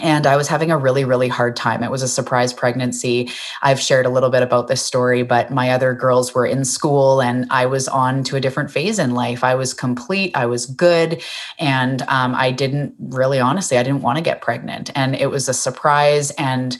and 0.00 0.26
I 0.26 0.36
was 0.36 0.48
having 0.48 0.70
a 0.70 0.78
really, 0.78 1.04
really 1.04 1.28
hard 1.28 1.56
time. 1.56 1.82
It 1.82 1.90
was 1.90 2.02
a 2.02 2.08
surprise 2.08 2.52
pregnancy. 2.52 3.30
I've 3.62 3.80
shared 3.80 4.06
a 4.06 4.10
little 4.10 4.30
bit 4.30 4.42
about 4.42 4.68
this 4.68 4.82
story, 4.82 5.22
but 5.22 5.50
my 5.50 5.70
other 5.70 5.92
girls 5.94 6.34
were 6.34 6.46
in 6.46 6.64
school 6.64 7.20
and 7.20 7.46
I 7.50 7.66
was 7.66 7.88
on 7.88 8.22
to 8.24 8.36
a 8.36 8.40
different 8.40 8.70
phase 8.70 8.98
in 8.98 9.14
life. 9.14 9.42
I 9.42 9.54
was 9.54 9.74
complete, 9.74 10.36
I 10.36 10.46
was 10.46 10.66
good. 10.66 11.22
And 11.58 12.02
um, 12.02 12.34
I 12.34 12.50
didn't 12.50 12.94
really, 12.98 13.40
honestly, 13.40 13.78
I 13.78 13.82
didn't 13.82 14.02
want 14.02 14.18
to 14.18 14.22
get 14.22 14.40
pregnant. 14.40 14.90
And 14.94 15.14
it 15.14 15.30
was 15.30 15.48
a 15.48 15.54
surprise. 15.54 16.30
And 16.32 16.78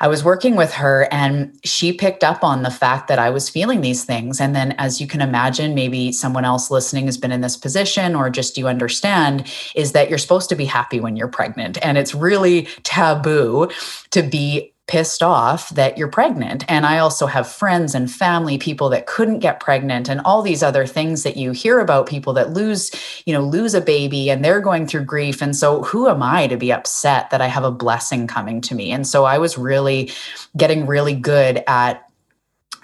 I 0.00 0.08
was 0.08 0.24
working 0.24 0.56
with 0.56 0.72
her 0.74 1.08
and 1.10 1.58
she 1.64 1.92
picked 1.92 2.24
up 2.24 2.42
on 2.44 2.62
the 2.62 2.70
fact 2.70 3.08
that 3.08 3.18
I 3.18 3.30
was 3.30 3.48
feeling 3.48 3.80
these 3.80 4.04
things. 4.04 4.40
And 4.40 4.54
then, 4.54 4.72
as 4.72 5.00
you 5.00 5.06
can 5.06 5.20
imagine, 5.20 5.74
maybe 5.74 6.12
someone 6.12 6.44
else 6.44 6.70
listening 6.70 7.06
has 7.06 7.16
been 7.16 7.32
in 7.32 7.40
this 7.40 7.56
position 7.56 8.14
or 8.14 8.28
just 8.30 8.58
you 8.58 8.68
understand 8.68 9.50
is 9.74 9.92
that 9.92 10.08
you're 10.08 10.18
supposed 10.18 10.48
to 10.50 10.56
be 10.56 10.64
happy 10.64 11.00
when 11.00 11.16
you're 11.16 11.28
pregnant. 11.28 11.78
And 11.84 11.96
it's 11.96 12.14
really 12.14 12.62
taboo 12.82 13.70
to 14.10 14.22
be 14.22 14.73
pissed 14.86 15.22
off 15.22 15.70
that 15.70 15.96
you're 15.96 16.08
pregnant. 16.08 16.64
And 16.68 16.84
I 16.84 16.98
also 16.98 17.26
have 17.26 17.48
friends 17.48 17.94
and 17.94 18.10
family, 18.10 18.58
people 18.58 18.90
that 18.90 19.06
couldn't 19.06 19.38
get 19.38 19.60
pregnant 19.60 20.10
and 20.10 20.20
all 20.26 20.42
these 20.42 20.62
other 20.62 20.86
things 20.86 21.22
that 21.22 21.38
you 21.38 21.52
hear 21.52 21.80
about 21.80 22.06
people 22.06 22.34
that 22.34 22.52
lose, 22.52 22.90
you 23.24 23.32
know, 23.32 23.40
lose 23.40 23.72
a 23.72 23.80
baby 23.80 24.28
and 24.28 24.44
they're 24.44 24.60
going 24.60 24.86
through 24.86 25.04
grief. 25.04 25.40
And 25.40 25.56
so 25.56 25.82
who 25.84 26.08
am 26.08 26.22
I 26.22 26.48
to 26.48 26.58
be 26.58 26.70
upset 26.70 27.30
that 27.30 27.40
I 27.40 27.46
have 27.46 27.64
a 27.64 27.70
blessing 27.70 28.26
coming 28.26 28.60
to 28.62 28.74
me? 28.74 28.92
And 28.92 29.06
so 29.06 29.24
I 29.24 29.38
was 29.38 29.56
really 29.56 30.10
getting 30.56 30.86
really 30.86 31.14
good 31.14 31.64
at 31.66 32.03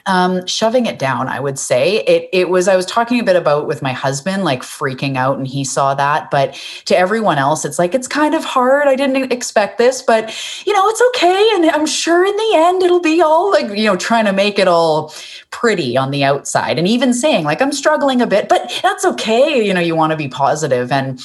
um, 0.07 0.47
shoving 0.47 0.87
it 0.87 0.99
down, 0.99 1.29
I 1.29 1.41
would 1.41 1.59
say. 1.59 1.99
It 2.05 2.29
it 2.33 2.49
was 2.49 2.69
I 2.69 2.77
was 2.77 2.87
talking 2.87 3.21
a 3.21 3.25
bit 3.25 3.37
about 3.37 3.67
with 3.67 3.83
my 3.83 3.93
husband, 3.93 4.45
like 4.45 4.63
freaking 4.63 5.17
out, 5.17 5.39
and 5.39 5.47
he 5.47 5.65
saw 5.65 5.95
that. 5.95 6.31
But 6.31 6.55
to 6.87 6.97
everyone 6.97 7.39
else, 7.39 7.65
it's 7.65 7.79
like 7.79 7.95
it's 7.95 8.09
kind 8.09 8.35
of 8.35 8.45
hard. 8.45 8.89
I 8.89 8.97
didn't 8.97 9.33
expect 9.33 9.79
this, 9.79 10.03
but 10.03 10.35
you 10.67 10.73
know, 10.73 10.89
it's 10.89 11.03
okay. 11.09 11.51
And 11.55 11.71
I'm 11.71 11.87
sure 11.87 12.25
in 12.25 12.37
the 12.37 12.53
end 12.55 12.83
it'll 12.83 13.01
be 13.01 13.21
all 13.21 13.51
like, 13.51 13.77
you 13.77 13.85
know, 13.85 13.97
trying 13.97 14.25
to 14.25 14.33
make 14.33 14.59
it 14.59 14.69
all 14.69 15.15
pretty 15.51 15.97
on 15.97 16.11
the 16.11 16.25
outside. 16.25 16.79
And 16.79 16.87
even 16.87 17.13
saying, 17.13 17.45
like, 17.45 17.61
I'm 17.61 17.73
struggling 17.73 18.23
a 18.23 18.27
bit, 18.27 18.49
but 18.49 18.73
that's 18.83 19.05
okay. 19.05 19.65
You 19.65 19.75
know, 19.75 19.81
you 19.81 19.97
want 19.97 20.13
to 20.13 20.17
be 20.17 20.29
positive. 20.29 20.93
And 20.93 21.21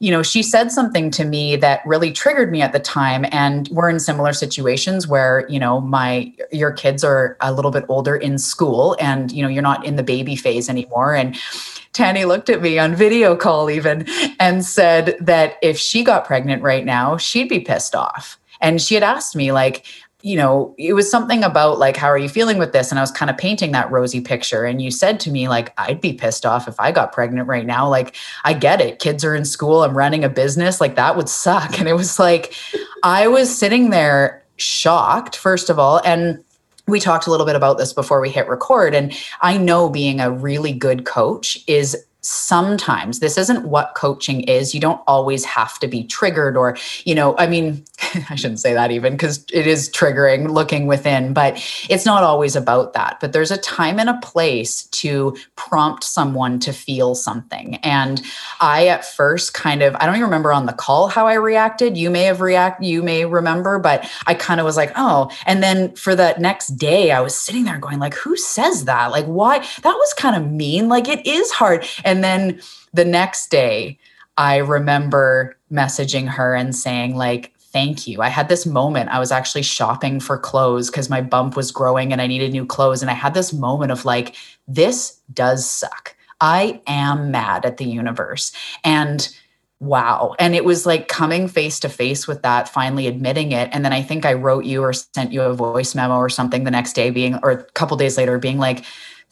you 0.00 0.10
know, 0.10 0.22
she 0.22 0.42
said 0.42 0.72
something 0.72 1.10
to 1.10 1.26
me 1.26 1.56
that 1.56 1.82
really 1.84 2.10
triggered 2.10 2.50
me 2.50 2.62
at 2.62 2.72
the 2.72 2.80
time. 2.80 3.26
And 3.30 3.68
we're 3.68 3.90
in 3.90 4.00
similar 4.00 4.32
situations 4.32 5.06
where, 5.06 5.46
you 5.50 5.58
know, 5.58 5.78
my 5.82 6.32
your 6.50 6.72
kids 6.72 7.04
are 7.04 7.36
a 7.40 7.52
little 7.52 7.70
bit 7.70 7.84
older 7.88 8.16
in 8.16 8.38
school 8.38 8.96
and, 8.98 9.30
you 9.30 9.42
know, 9.42 9.48
you're 9.48 9.62
not 9.62 9.84
in 9.84 9.96
the 9.96 10.02
baby 10.02 10.36
phase 10.36 10.70
anymore. 10.70 11.14
And 11.14 11.36
Tani 11.92 12.24
looked 12.24 12.48
at 12.48 12.62
me 12.62 12.78
on 12.78 12.94
video 12.94 13.36
call 13.36 13.70
even 13.70 14.06
and 14.38 14.64
said 14.64 15.16
that 15.20 15.56
if 15.60 15.76
she 15.76 16.02
got 16.02 16.24
pregnant 16.24 16.62
right 16.62 16.86
now, 16.86 17.18
she'd 17.18 17.50
be 17.50 17.60
pissed 17.60 17.94
off. 17.94 18.38
And 18.62 18.80
she 18.80 18.94
had 18.94 19.02
asked 19.02 19.36
me, 19.36 19.52
like, 19.52 19.84
you 20.22 20.36
know, 20.36 20.74
it 20.78 20.92
was 20.92 21.10
something 21.10 21.42
about 21.42 21.78
like, 21.78 21.96
how 21.96 22.08
are 22.08 22.18
you 22.18 22.28
feeling 22.28 22.58
with 22.58 22.72
this? 22.72 22.90
And 22.90 22.98
I 22.98 23.02
was 23.02 23.10
kind 23.10 23.30
of 23.30 23.38
painting 23.38 23.72
that 23.72 23.90
rosy 23.90 24.20
picture. 24.20 24.64
And 24.64 24.82
you 24.82 24.90
said 24.90 25.18
to 25.20 25.30
me, 25.30 25.48
like, 25.48 25.72
I'd 25.78 26.00
be 26.00 26.12
pissed 26.12 26.44
off 26.44 26.68
if 26.68 26.78
I 26.78 26.92
got 26.92 27.12
pregnant 27.12 27.48
right 27.48 27.64
now. 27.64 27.88
Like, 27.88 28.16
I 28.44 28.52
get 28.52 28.80
it. 28.80 28.98
Kids 28.98 29.24
are 29.24 29.34
in 29.34 29.44
school. 29.44 29.82
I'm 29.82 29.96
running 29.96 30.24
a 30.24 30.28
business. 30.28 30.80
Like, 30.80 30.96
that 30.96 31.16
would 31.16 31.28
suck. 31.28 31.78
And 31.80 31.88
it 31.88 31.94
was 31.94 32.18
like, 32.18 32.54
I 33.02 33.26
was 33.28 33.56
sitting 33.56 33.88
there 33.88 34.44
shocked, 34.56 35.34
first 35.34 35.70
of 35.70 35.78
all. 35.78 36.02
And 36.04 36.44
we 36.86 37.00
talked 37.00 37.26
a 37.26 37.30
little 37.30 37.46
bit 37.46 37.56
about 37.56 37.78
this 37.78 37.94
before 37.94 38.20
we 38.20 38.28
hit 38.28 38.48
record. 38.48 38.94
And 38.94 39.16
I 39.40 39.56
know 39.56 39.88
being 39.88 40.20
a 40.20 40.30
really 40.30 40.72
good 40.72 41.06
coach 41.06 41.64
is 41.66 41.96
sometimes 42.22 43.20
this 43.20 43.38
isn't 43.38 43.66
what 43.66 43.94
coaching 43.94 44.42
is. 44.42 44.74
You 44.74 44.80
don't 44.80 45.00
always 45.06 45.44
have 45.44 45.78
to 45.78 45.88
be 45.88 46.04
triggered 46.04 46.56
or 46.56 46.76
you 47.04 47.14
know 47.14 47.36
i 47.38 47.46
mean 47.46 47.84
i 48.30 48.34
shouldn't 48.34 48.60
say 48.60 48.74
that 48.74 48.90
even 48.90 49.14
because 49.14 49.44
it 49.52 49.66
is 49.66 49.88
triggering 49.90 50.50
looking 50.50 50.86
within 50.86 51.32
but 51.32 51.62
it's 51.88 52.06
not 52.06 52.22
always 52.22 52.56
about 52.56 52.92
that. 52.92 53.18
But 53.20 53.32
there's 53.32 53.50
a 53.50 53.56
time 53.56 53.98
and 53.98 54.08
a 54.08 54.18
place 54.18 54.84
to 54.84 55.36
prompt 55.56 56.04
someone 56.04 56.58
to 56.60 56.72
feel 56.72 57.14
something. 57.14 57.76
And 57.76 58.22
i 58.60 58.86
at 58.88 59.04
first 59.04 59.54
kind 59.54 59.82
of 59.82 59.96
i 59.96 60.06
don't 60.06 60.16
even 60.16 60.24
remember 60.24 60.52
on 60.52 60.66
the 60.66 60.72
call 60.72 61.08
how 61.08 61.26
i 61.26 61.34
reacted. 61.34 61.96
You 61.96 62.10
may 62.10 62.24
have 62.24 62.40
react 62.40 62.82
you 62.82 63.02
may 63.02 63.24
remember 63.24 63.78
but 63.78 64.08
i 64.26 64.34
kind 64.34 64.60
of 64.60 64.66
was 64.66 64.76
like 64.76 64.92
oh. 64.96 65.30
And 65.46 65.62
then 65.62 65.94
for 65.96 66.14
the 66.14 66.34
next 66.38 66.68
day 66.68 67.12
i 67.12 67.20
was 67.20 67.34
sitting 67.34 67.64
there 67.64 67.78
going 67.78 67.98
like 67.98 68.14
who 68.14 68.36
says 68.36 68.84
that? 68.84 69.10
Like 69.10 69.26
why? 69.26 69.58
That 69.82 69.94
was 69.94 70.14
kind 70.14 70.36
of 70.36 70.50
mean. 70.50 70.88
Like 70.88 71.08
it 71.08 71.26
is 71.26 71.50
hard. 71.50 71.86
and 72.04 72.09
then 72.22 72.60
the 72.92 73.04
next 73.04 73.50
day, 73.50 73.98
I 74.36 74.56
remember 74.56 75.56
messaging 75.70 76.28
her 76.28 76.54
and 76.54 76.74
saying, 76.74 77.16
like, 77.16 77.52
thank 77.72 78.06
you. 78.06 78.20
I 78.20 78.28
had 78.28 78.48
this 78.48 78.66
moment. 78.66 79.10
I 79.10 79.18
was 79.18 79.30
actually 79.30 79.62
shopping 79.62 80.18
for 80.18 80.36
clothes 80.36 80.90
because 80.90 81.08
my 81.08 81.20
bump 81.20 81.56
was 81.56 81.70
growing 81.70 82.12
and 82.12 82.20
I 82.20 82.26
needed 82.26 82.52
new 82.52 82.66
clothes. 82.66 83.02
And 83.02 83.10
I 83.10 83.14
had 83.14 83.34
this 83.34 83.52
moment 83.52 83.92
of 83.92 84.04
like, 84.04 84.34
this 84.66 85.20
does 85.32 85.70
suck. 85.70 86.16
I 86.40 86.80
am 86.86 87.30
mad 87.30 87.64
at 87.64 87.76
the 87.76 87.84
universe. 87.84 88.50
And 88.82 89.28
wow. 89.78 90.34
And 90.38 90.54
it 90.54 90.64
was 90.64 90.84
like 90.84 91.08
coming 91.08 91.46
face 91.48 91.78
to 91.80 91.88
face 91.88 92.26
with 92.26 92.42
that, 92.42 92.68
finally 92.68 93.06
admitting 93.06 93.52
it. 93.52 93.68
And 93.72 93.84
then 93.84 93.92
I 93.92 94.02
think 94.02 94.26
I 94.26 94.34
wrote 94.34 94.64
you 94.64 94.82
or 94.82 94.92
sent 94.92 95.32
you 95.32 95.42
a 95.42 95.54
voice 95.54 95.94
memo 95.94 96.16
or 96.16 96.28
something 96.28 96.64
the 96.64 96.70
next 96.70 96.94
day, 96.94 97.10
being, 97.10 97.38
or 97.42 97.50
a 97.50 97.62
couple 97.62 97.96
days 97.96 98.18
later, 98.18 98.38
being 98.38 98.58
like, 98.58 98.84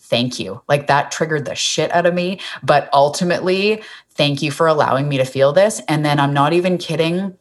thank 0.09 0.39
you. 0.41 0.63
Like 0.69 0.87
that 0.87 1.11
triggered 1.11 1.45
the 1.45 1.55
shit 1.55 1.93
out 1.93 2.07
of 2.07 2.15
me. 2.15 2.41
But 2.63 2.89
ultimately, 2.93 3.83
thank 4.11 4.43
you 4.43 4.51
for 4.51 4.67
allowing 4.67 5.09
me 5.09 5.19
to 5.19 5.25
feel 5.25 5.53
this. 5.53 5.81
And 5.89 6.05
then 6.05 6.19
I'm 6.19 6.33
not 6.33 6.53
even 6.53 6.79
kidding. 6.79 7.37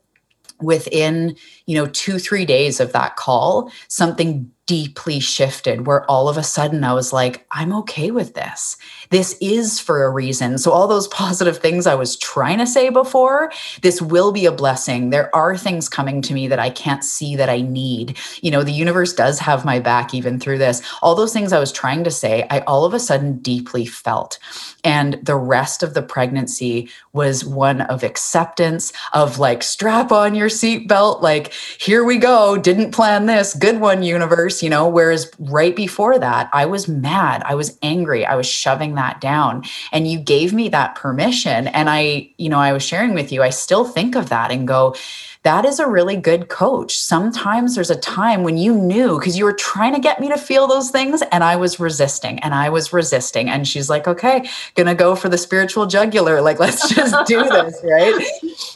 Within, 0.59 1.35
you 1.67 1.75
know, 1.75 1.85
two, 1.85 2.17
three 2.17 2.43
days 2.43 2.79
of 2.79 2.91
that 2.93 3.15
call, 3.15 3.71
something 3.89 4.51
deeply 4.67 5.19
shifted 5.19 5.87
where 5.87 6.05
all 6.11 6.27
of 6.29 6.37
a 6.37 6.43
sudden 6.43 6.83
I 6.83 6.93
was 6.93 7.13
like, 7.13 7.47
I'm 7.51 7.73
okay 7.73 8.11
with 8.11 8.33
this. 8.33 8.77
This 9.09 9.37
is 9.41 9.79
for 9.79 10.03
a 10.03 10.09
reason. 10.09 10.57
So, 10.57 10.71
all 10.71 10.87
those 10.87 11.07
positive 11.17 11.57
things 11.57 11.87
I 11.87 11.95
was 11.95 12.17
trying 12.17 12.59
to 12.59 12.67
say 12.67 12.89
before, 12.89 13.51
this 13.81 14.01
will 14.01 14.31
be 14.31 14.45
a 14.45 14.51
blessing. 14.51 15.09
There 15.09 15.33
are 15.35 15.57
things 15.57 15.89
coming 15.89 16.21
to 16.23 16.33
me 16.33 16.47
that 16.49 16.59
I 16.59 16.69
can't 16.69 17.03
see 17.03 17.35
that 17.37 17.49
I 17.49 17.61
need. 17.61 18.17
You 18.41 18.51
know, 18.51 18.63
the 18.63 18.71
universe 18.71 19.13
does 19.13 19.39
have 19.39 19.65
my 19.65 19.79
back 19.79 20.13
even 20.13 20.39
through 20.39 20.59
this. 20.59 20.81
All 21.01 21.15
those 21.15 21.33
things 21.33 21.53
I 21.53 21.59
was 21.59 21.71
trying 21.71 22.03
to 22.03 22.11
say, 22.11 22.45
I 22.49 22.59
all 22.61 22.85
of 22.85 22.93
a 22.93 22.99
sudden 22.99 23.39
deeply 23.39 23.85
felt. 23.85 24.37
And 24.83 25.19
the 25.23 25.35
rest 25.35 25.81
of 25.81 25.93
the 25.93 26.01
pregnancy 26.01 26.89
was 27.13 27.45
one 27.45 27.81
of 27.81 28.03
acceptance, 28.03 28.91
of 29.13 29.39
like, 29.39 29.63
strap 29.63 30.11
on 30.11 30.35
your 30.35 30.49
seatbelt, 30.49 31.21
like, 31.21 31.53
here 31.79 32.03
we 32.03 32.17
go. 32.17 32.57
Didn't 32.57 32.91
plan 32.91 33.25
this. 33.25 33.53
Good 33.53 33.79
one, 33.79 34.03
universe, 34.03 34.56
you 34.61 34.69
know. 34.69 34.87
Whereas 34.87 35.29
right 35.39 35.75
before 35.75 36.19
that, 36.19 36.49
I 36.53 36.65
was 36.65 36.87
mad. 36.87 37.43
I 37.45 37.55
was 37.55 37.77
angry. 37.81 38.25
I 38.25 38.35
was 38.35 38.47
shoving 38.47 38.95
that 38.95 39.21
down. 39.21 39.63
And 39.91 40.07
you 40.07 40.19
gave 40.19 40.53
me 40.53 40.69
that 40.69 40.95
permission. 40.95 41.67
And 41.67 41.89
I, 41.89 42.29
you 42.37 42.49
know, 42.49 42.59
I 42.59 42.73
was 42.73 42.83
sharing 42.83 43.13
with 43.13 43.31
you, 43.31 43.43
I 43.43 43.49
still 43.49 43.85
think 43.85 44.15
of 44.15 44.29
that 44.29 44.51
and 44.51 44.67
go, 44.67 44.95
that 45.43 45.63
is 45.63 45.79
a 45.79 45.87
really 45.87 46.17
good 46.17 46.49
coach. 46.49 46.97
Sometimes 46.97 47.75
there's 47.75 47.89
a 47.89 47.95
time 47.95 48.43
when 48.43 48.57
you 48.57 48.75
knew 48.75 49.17
because 49.17 49.37
you 49.37 49.45
were 49.45 49.53
trying 49.53 49.93
to 49.93 49.99
get 49.99 50.19
me 50.19 50.27
to 50.27 50.37
feel 50.37 50.67
those 50.67 50.91
things 50.91 51.21
and 51.31 51.41
I 51.41 51.55
was 51.55 51.79
resisting 51.79 52.39
and 52.39 52.53
I 52.53 52.67
was 52.67 52.91
resisting. 52.91 53.49
And 53.49 53.65
she's 53.65 53.89
like, 53.89 54.09
okay, 54.09 54.49
gonna 54.75 54.93
go 54.93 55.15
for 55.15 55.29
the 55.29 55.37
spiritual 55.37 55.85
jugular. 55.85 56.41
Like, 56.41 56.59
let's 56.59 56.89
just 56.93 57.25
do 57.27 57.43
this, 57.43 57.79
right? 57.81 58.15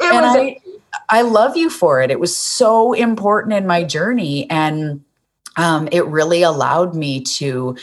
and 0.02 0.26
I, 0.26 0.58
I 1.10 1.24
love 1.24 1.58
you 1.58 1.70
for 1.70 2.02
it. 2.02 2.10
It 2.10 2.22
was 2.22 2.34
so 2.34 2.94
important 2.94 3.54
in 3.54 3.68
my 3.68 3.84
journey. 3.84 4.50
And 4.50 5.04
um, 5.56 5.88
it 5.92 6.06
really 6.06 6.44
allowed 6.44 6.96
me 6.96 7.22
to 7.22 7.76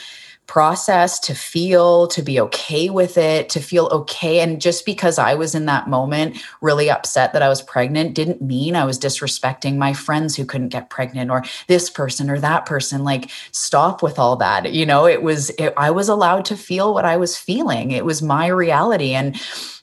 process, 0.48 1.20
to 1.20 1.34
feel, 1.34 2.08
to 2.08 2.22
be 2.22 2.40
okay 2.40 2.90
with 2.90 3.16
it, 3.16 3.48
to 3.50 3.60
feel 3.60 3.86
okay. 3.92 4.40
And 4.40 4.60
just 4.60 4.84
because 4.84 5.18
I 5.18 5.34
was 5.34 5.54
in 5.54 5.66
that 5.66 5.88
moment 5.88 6.38
really 6.60 6.90
upset 6.90 7.32
that 7.34 7.42
I 7.42 7.48
was 7.48 7.62
pregnant 7.62 8.14
didn't 8.14 8.42
mean 8.42 8.74
I 8.74 8.84
was 8.84 8.98
disrespecting 8.98 9.76
my 9.76 9.92
friends 9.92 10.34
who 10.34 10.44
couldn't 10.44 10.70
get 10.70 10.90
pregnant 10.90 11.30
or 11.30 11.44
this 11.68 11.90
person 11.90 12.30
or 12.30 12.40
that 12.40 12.66
person. 12.66 13.04
Like, 13.04 13.30
stop 13.52 14.02
with 14.02 14.18
all 14.18 14.36
that. 14.36 14.72
You 14.72 14.86
know, 14.86 15.06
it 15.06 15.22
was, 15.22 15.50
it, 15.50 15.74
I 15.76 15.90
was 15.90 16.08
allowed 16.08 16.46
to 16.46 16.56
feel 16.56 16.92
what 16.94 17.04
I 17.04 17.18
was 17.18 17.36
feeling. 17.36 17.90
It 17.90 18.04
was 18.04 18.22
my 18.22 18.46
reality. 18.48 19.12
And, 19.12 19.38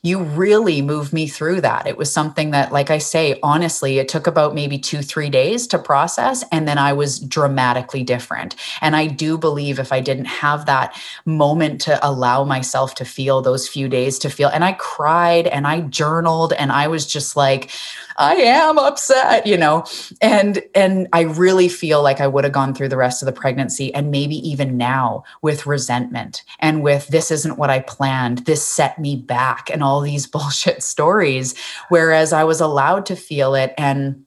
you 0.05 0.22
really 0.22 0.84
moved 0.84 1.13
me 1.13 1.28
through 1.28 1.59
that. 1.61 1.88
It 1.88 1.97
was 1.97 2.13
something 2.13 2.51
that, 2.51 2.72
like 2.72 2.91
I 2.91 2.99
say, 2.99 3.39
honestly, 3.41 3.97
it 3.97 4.07
took 4.07 4.28
about 4.28 4.53
maybe 4.53 4.78
two, 4.78 5.01
three 5.01 5.32
days 5.32 5.66
to 5.68 5.80
process. 5.80 6.43
And 6.51 6.68
then 6.68 6.78
I 6.78 6.93
was 6.93 7.20
dramatically 7.20 8.03
different. 8.03 8.55
And 8.82 8.95
I 8.95 9.07
do 9.07 9.36
believe 9.36 9.80
if 9.80 9.91
I 9.91 10.01
didn't 10.01 10.26
have 10.26 10.54
that 10.65 10.97
moment 11.25 11.81
to 11.81 11.99
allow 12.07 12.45
myself 12.45 12.95
to 12.95 13.05
feel 13.05 13.41
those 13.41 13.67
few 13.67 13.89
days 13.89 14.17
to 14.19 14.29
feel, 14.29 14.47
and 14.47 14.63
I 14.63 14.73
cried 14.73 15.47
and 15.47 15.67
I 15.67 15.81
journaled 15.81 16.53
and 16.53 16.71
I 16.71 16.87
was 16.87 17.05
just 17.05 17.35
like, 17.35 17.71
I 18.17 18.35
am 18.35 18.77
upset, 18.77 19.45
you 19.45 19.57
know. 19.57 19.83
And 20.21 20.61
and 20.73 21.07
I 21.11 21.21
really 21.21 21.67
feel 21.67 22.01
like 22.01 22.21
I 22.21 22.27
would 22.27 22.43
have 22.43 22.53
gone 22.53 22.73
through 22.73 22.89
the 22.89 22.97
rest 22.97 23.21
of 23.21 23.25
the 23.25 23.33
pregnancy 23.33 23.93
and 23.93 24.11
maybe 24.11 24.35
even 24.47 24.77
now 24.77 25.23
with 25.41 25.65
resentment 25.65 26.43
and 26.59 26.81
with 26.81 27.07
this 27.09 27.31
isn't 27.31 27.57
what 27.57 27.69
I 27.69 27.79
planned. 27.79 28.39
This 28.39 28.65
set 28.65 28.99
me 28.99 29.17
back 29.17 29.69
and 29.69 29.83
all 29.83 30.01
these 30.01 30.27
bullshit 30.35 30.83
stories 30.83 31.55
whereas 31.89 32.33
I 32.33 32.43
was 32.43 32.61
allowed 32.61 33.05
to 33.07 33.15
feel 33.15 33.55
it 33.55 33.73
and 33.77 34.24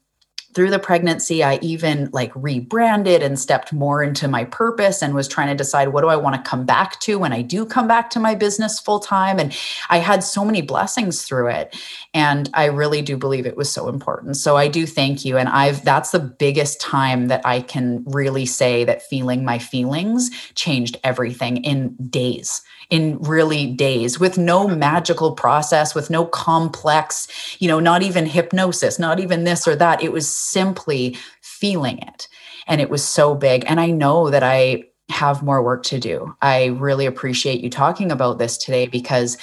through 0.55 0.71
the 0.71 0.79
pregnancy 0.79 1.43
i 1.43 1.59
even 1.63 2.09
like 2.13 2.33
rebranded 2.35 3.23
and 3.23 3.39
stepped 3.39 3.73
more 3.73 4.03
into 4.03 4.29
my 4.29 4.45
purpose 4.45 5.03
and 5.03 5.15
was 5.15 5.29
trying 5.29 5.49
to 5.49 5.55
decide 5.55 5.89
what 5.89 6.03
do 6.03 6.09
i 6.09 6.17
want 6.17 6.35
to 6.35 6.49
come 6.49 6.65
back 6.65 6.99
to 7.01 7.19
when 7.19 7.33
i 7.33 7.43
do 7.43 7.65
come 7.65 7.87
back 7.87 8.11
to 8.11 8.21
my 8.21 8.35
business 8.35 8.81
full 8.81 9.01
time 9.01 9.39
and 9.39 9.57
i 9.91 9.99
had 9.99 10.23
so 10.25 10.45
many 10.45 10.63
blessings 10.63 11.23
through 11.23 11.49
it. 11.49 11.77
And 12.15 12.51
i 12.55 12.65
really 12.65 13.03
do 13.03 13.17
believe 13.17 13.47
it 13.47 13.57
was 13.57 13.71
so 13.71 13.89
important. 13.89 14.37
So 14.37 14.57
i 14.57 14.69
do 14.69 14.87
thank 14.87 15.25
you. 15.25 15.37
And 15.37 15.49
i've 15.49 15.85
that's 15.85 16.11
the 16.11 16.19
biggest 16.19 16.81
time 16.81 17.29
that 17.29 17.43
i 17.45 17.61
can 17.61 18.05
really 18.07 18.47
say 18.47 18.85
that 18.85 19.03
feeling 19.03 19.45
my 19.45 19.59
feelings 19.59 20.31
changed 20.55 20.99
everything 21.05 21.59
in 21.59 21.95
days 22.09 22.63
in 22.91 23.19
really 23.19 23.67
days 23.67 24.19
with 24.19 24.39
no 24.39 24.67
magical 24.67 25.33
process, 25.33 25.95
with 25.95 26.09
no 26.09 26.25
complex, 26.25 27.29
you 27.59 27.69
know, 27.69 27.81
not 27.81 28.03
even 28.03 28.25
hypnosis, 28.25 28.99
not 28.99 29.21
even 29.21 29.45
this 29.45 29.69
or 29.69 29.77
that. 29.77 30.03
It 30.03 30.13
was 30.13 30.29
simply 30.29 31.17
feeling 31.43 31.99
it. 31.99 32.29
And 32.67 32.81
it 32.81 32.91
was 32.91 33.05
so 33.05 33.35
big. 33.35 33.65
And 33.67 33.79
I 33.81 33.91
know 33.91 34.31
that 34.31 34.43
I 34.43 34.85
have 35.11 35.43
more 35.43 35.63
work 35.63 35.83
to 35.85 35.99
do. 35.99 36.35
I 36.43 36.67
really 36.67 37.07
appreciate 37.07 37.61
you 37.61 37.71
talking 37.71 38.11
about 38.13 38.39
this 38.39 38.57
today 38.57 38.87
because 38.87 39.39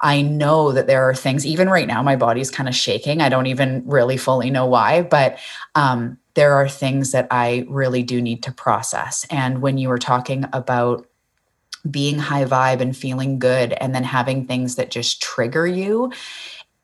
I 0.00 0.20
know 0.20 0.72
that 0.72 0.86
there 0.86 1.08
are 1.08 1.14
things, 1.14 1.46
even 1.46 1.68
right 1.68 1.86
now, 1.86 2.02
my 2.02 2.16
body's 2.16 2.50
kind 2.50 2.68
of 2.68 2.74
shaking. 2.74 3.20
I 3.20 3.28
don't 3.28 3.46
even 3.46 3.84
really 3.86 4.16
fully 4.16 4.50
know 4.50 4.66
why, 4.66 5.02
but 5.02 5.38
um, 5.76 6.18
there 6.34 6.54
are 6.54 6.68
things 6.68 7.12
that 7.12 7.28
I 7.30 7.66
really 7.68 8.02
do 8.02 8.20
need 8.20 8.42
to 8.42 8.52
process. 8.52 9.24
And 9.30 9.62
when 9.62 9.78
you 9.78 9.88
were 9.88 9.98
talking 9.98 10.46
about 10.52 11.06
being 11.90 12.18
high 12.18 12.44
vibe 12.44 12.80
and 12.80 12.96
feeling 12.96 13.38
good, 13.38 13.72
and 13.74 13.94
then 13.94 14.04
having 14.04 14.46
things 14.46 14.76
that 14.76 14.90
just 14.90 15.22
trigger 15.22 15.66
you, 15.66 16.12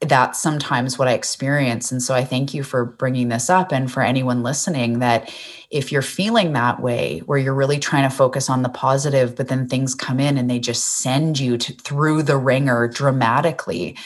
that's 0.00 0.40
sometimes 0.40 0.98
what 0.98 1.08
I 1.08 1.12
experience. 1.12 1.90
And 1.90 2.02
so 2.02 2.14
I 2.14 2.24
thank 2.24 2.54
you 2.54 2.62
for 2.62 2.84
bringing 2.84 3.28
this 3.28 3.50
up. 3.50 3.72
And 3.72 3.90
for 3.90 4.02
anyone 4.02 4.42
listening, 4.42 5.00
that 5.00 5.32
if 5.70 5.90
you're 5.90 6.02
feeling 6.02 6.52
that 6.52 6.80
way, 6.80 7.20
where 7.26 7.38
you're 7.38 7.54
really 7.54 7.78
trying 7.78 8.08
to 8.08 8.14
focus 8.14 8.48
on 8.48 8.62
the 8.62 8.68
positive, 8.68 9.34
but 9.34 9.48
then 9.48 9.66
things 9.68 9.94
come 9.94 10.20
in 10.20 10.38
and 10.38 10.48
they 10.48 10.60
just 10.60 10.98
send 10.98 11.40
you 11.40 11.58
to, 11.58 11.72
through 11.72 12.22
the 12.22 12.36
ringer 12.36 12.86
dramatically, 12.86 13.96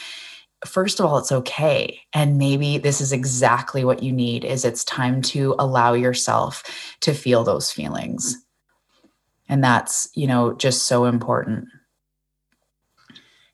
first 0.65 0.99
of 0.99 1.05
all 1.05 1.17
it's 1.17 1.31
okay 1.31 1.99
and 2.13 2.37
maybe 2.37 2.77
this 2.77 3.01
is 3.01 3.11
exactly 3.11 3.83
what 3.83 4.01
you 4.01 4.11
need 4.11 4.45
is 4.45 4.63
it's 4.63 4.83
time 4.85 5.21
to 5.21 5.55
allow 5.59 5.93
yourself 5.93 6.95
to 7.01 7.13
feel 7.13 7.43
those 7.43 7.71
feelings 7.71 8.37
and 9.49 9.63
that's 9.63 10.09
you 10.15 10.27
know 10.27 10.53
just 10.53 10.83
so 10.83 11.05
important 11.05 11.65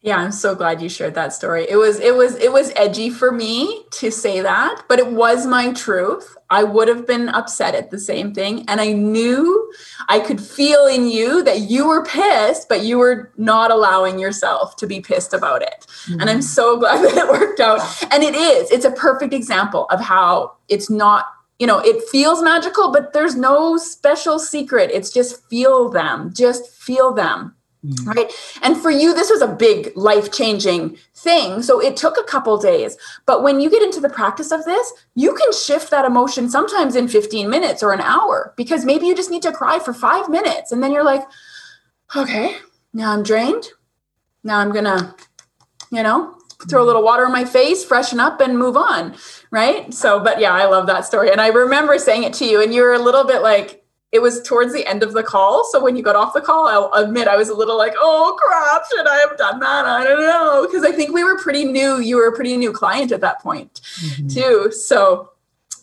yeah 0.01 0.17
i'm 0.17 0.31
so 0.31 0.55
glad 0.55 0.81
you 0.81 0.89
shared 0.89 1.15
that 1.15 1.33
story 1.33 1.65
it 1.69 1.75
was 1.75 1.99
it 1.99 2.15
was 2.15 2.35
it 2.35 2.51
was 2.51 2.71
edgy 2.75 3.09
for 3.09 3.31
me 3.31 3.83
to 3.91 4.11
say 4.11 4.41
that 4.41 4.83
but 4.87 4.99
it 4.99 5.11
was 5.11 5.45
my 5.45 5.71
truth 5.73 6.37
I 6.51 6.63
would 6.63 6.87
have 6.87 7.05
been 7.05 7.29
upset 7.29 7.75
at 7.75 7.91
the 7.91 7.99
same 7.99 8.33
thing. 8.33 8.65
And 8.67 8.81
I 8.81 8.91
knew 8.93 9.71
I 10.07 10.19
could 10.19 10.41
feel 10.41 10.87
in 10.87 11.07
you 11.07 11.43
that 11.43 11.61
you 11.61 11.87
were 11.87 12.03
pissed, 12.03 12.67
but 12.67 12.81
you 12.81 12.97
were 12.97 13.31
not 13.37 13.69
allowing 13.69 14.17
yourself 14.17 14.75
to 14.77 14.87
be 14.87 14.99
pissed 14.99 15.33
about 15.33 15.61
it. 15.61 15.85
Mm-hmm. 16.05 16.21
And 16.21 16.29
I'm 16.29 16.39
mm-hmm. 16.39 16.41
so 16.41 16.77
glad 16.79 17.03
that 17.03 17.15
it 17.15 17.27
worked 17.27 17.59
out. 17.59 17.81
And 18.11 18.23
it 18.23 18.35
is, 18.35 18.71
it's 18.71 18.85
a 18.85 18.91
perfect 18.91 19.33
example 19.33 19.85
of 19.91 20.01
how 20.01 20.53
it's 20.67 20.89
not, 20.89 21.25
you 21.59 21.67
know, 21.67 21.79
it 21.79 22.03
feels 22.09 22.41
magical, 22.41 22.91
but 22.91 23.13
there's 23.13 23.35
no 23.35 23.77
special 23.77 24.39
secret. 24.39 24.89
It's 24.93 25.11
just 25.11 25.47
feel 25.49 25.89
them, 25.89 26.33
just 26.33 26.69
feel 26.71 27.13
them. 27.13 27.55
Mm-hmm. 27.85 28.09
Right. 28.09 28.31
And 28.61 28.75
for 28.75 28.91
you, 28.91 29.13
this 29.13 29.29
was 29.29 29.41
a 29.41 29.47
big 29.47 29.93
life 29.95 30.33
changing 30.33 30.97
thing. 31.15 31.61
So 31.61 31.79
it 31.79 31.95
took 31.95 32.17
a 32.17 32.23
couple 32.23 32.57
days. 32.57 32.97
But 33.25 33.41
when 33.41 33.61
you 33.61 33.69
get 33.69 33.81
into 33.81 34.01
the 34.01 34.09
practice 34.09 34.51
of 34.51 34.65
this, 34.65 34.91
you 35.15 35.33
can 35.33 35.53
shift 35.53 35.89
that 35.91 36.03
emotion 36.03 36.49
sometimes 36.49 36.97
in 36.97 37.07
15 37.07 37.49
minutes 37.49 37.81
or 37.81 37.93
an 37.93 38.01
hour 38.01 38.53
because 38.57 38.83
maybe 38.83 39.05
you 39.05 39.15
just 39.15 39.31
need 39.31 39.43
to 39.43 39.53
cry 39.53 39.79
for 39.79 39.93
five 39.93 40.27
minutes. 40.27 40.73
And 40.73 40.83
then 40.83 40.91
you're 40.91 41.05
like, 41.05 41.23
okay, 42.17 42.57
now 42.93 43.13
I'm 43.13 43.23
drained. 43.23 43.69
Now 44.43 44.59
I'm 44.59 44.73
going 44.73 44.83
to, 44.83 45.15
you 45.89 46.03
know, 46.03 46.37
throw 46.67 46.83
a 46.83 46.85
little 46.85 47.03
water 47.03 47.25
in 47.25 47.31
my 47.31 47.45
face, 47.45 47.85
freshen 47.85 48.19
up, 48.19 48.41
and 48.41 48.57
move 48.57 48.75
on. 48.75 49.15
Right. 49.51 49.93
So, 49.93 50.19
but 50.19 50.39
yeah, 50.39 50.53
I 50.53 50.65
love 50.65 50.87
that 50.87 51.05
story. 51.05 51.31
And 51.31 51.39
I 51.39 51.47
remember 51.47 51.97
saying 51.97 52.23
it 52.23 52.33
to 52.33 52.45
you, 52.45 52.61
and 52.61 52.73
you 52.73 52.81
were 52.81 52.93
a 52.93 52.99
little 52.99 53.23
bit 53.25 53.41
like, 53.41 53.83
it 54.11 54.23
was 54.23 54.41
towards 54.41 54.73
the 54.73 54.87
end 54.87 55.03
of 55.03 55.13
the 55.13 55.21
call. 55.21 55.63
So 55.71 55.83
when 55.83 55.95
you 55.95 56.01
got 56.01 56.15
off 56.15 56.33
the 56.33 56.41
call, 56.41 56.67
I'll 56.67 56.91
admit 56.93 57.27
I 57.27 57.37
was 57.37 57.49
a 57.49 57.53
little 57.53 57.77
like, 57.77 57.93
oh 57.95 58.35
crap, 58.39 58.81
should 58.89 59.07
I 59.07 59.17
have 59.17 59.37
done 59.37 59.59
that? 59.59 59.85
I 59.85 60.03
don't 60.03 60.21
know. 60.21 60.65
Because 60.65 60.83
I 60.83 60.91
think 60.91 61.13
we 61.13 61.23
were 61.23 61.37
pretty 61.37 61.63
new. 61.63 61.99
You 61.99 62.17
were 62.17 62.27
a 62.27 62.35
pretty 62.35 62.57
new 62.57 62.73
client 62.73 63.11
at 63.11 63.21
that 63.21 63.39
point, 63.39 63.81
mm-hmm. 63.83 64.27
too. 64.27 64.71
So 64.71 65.29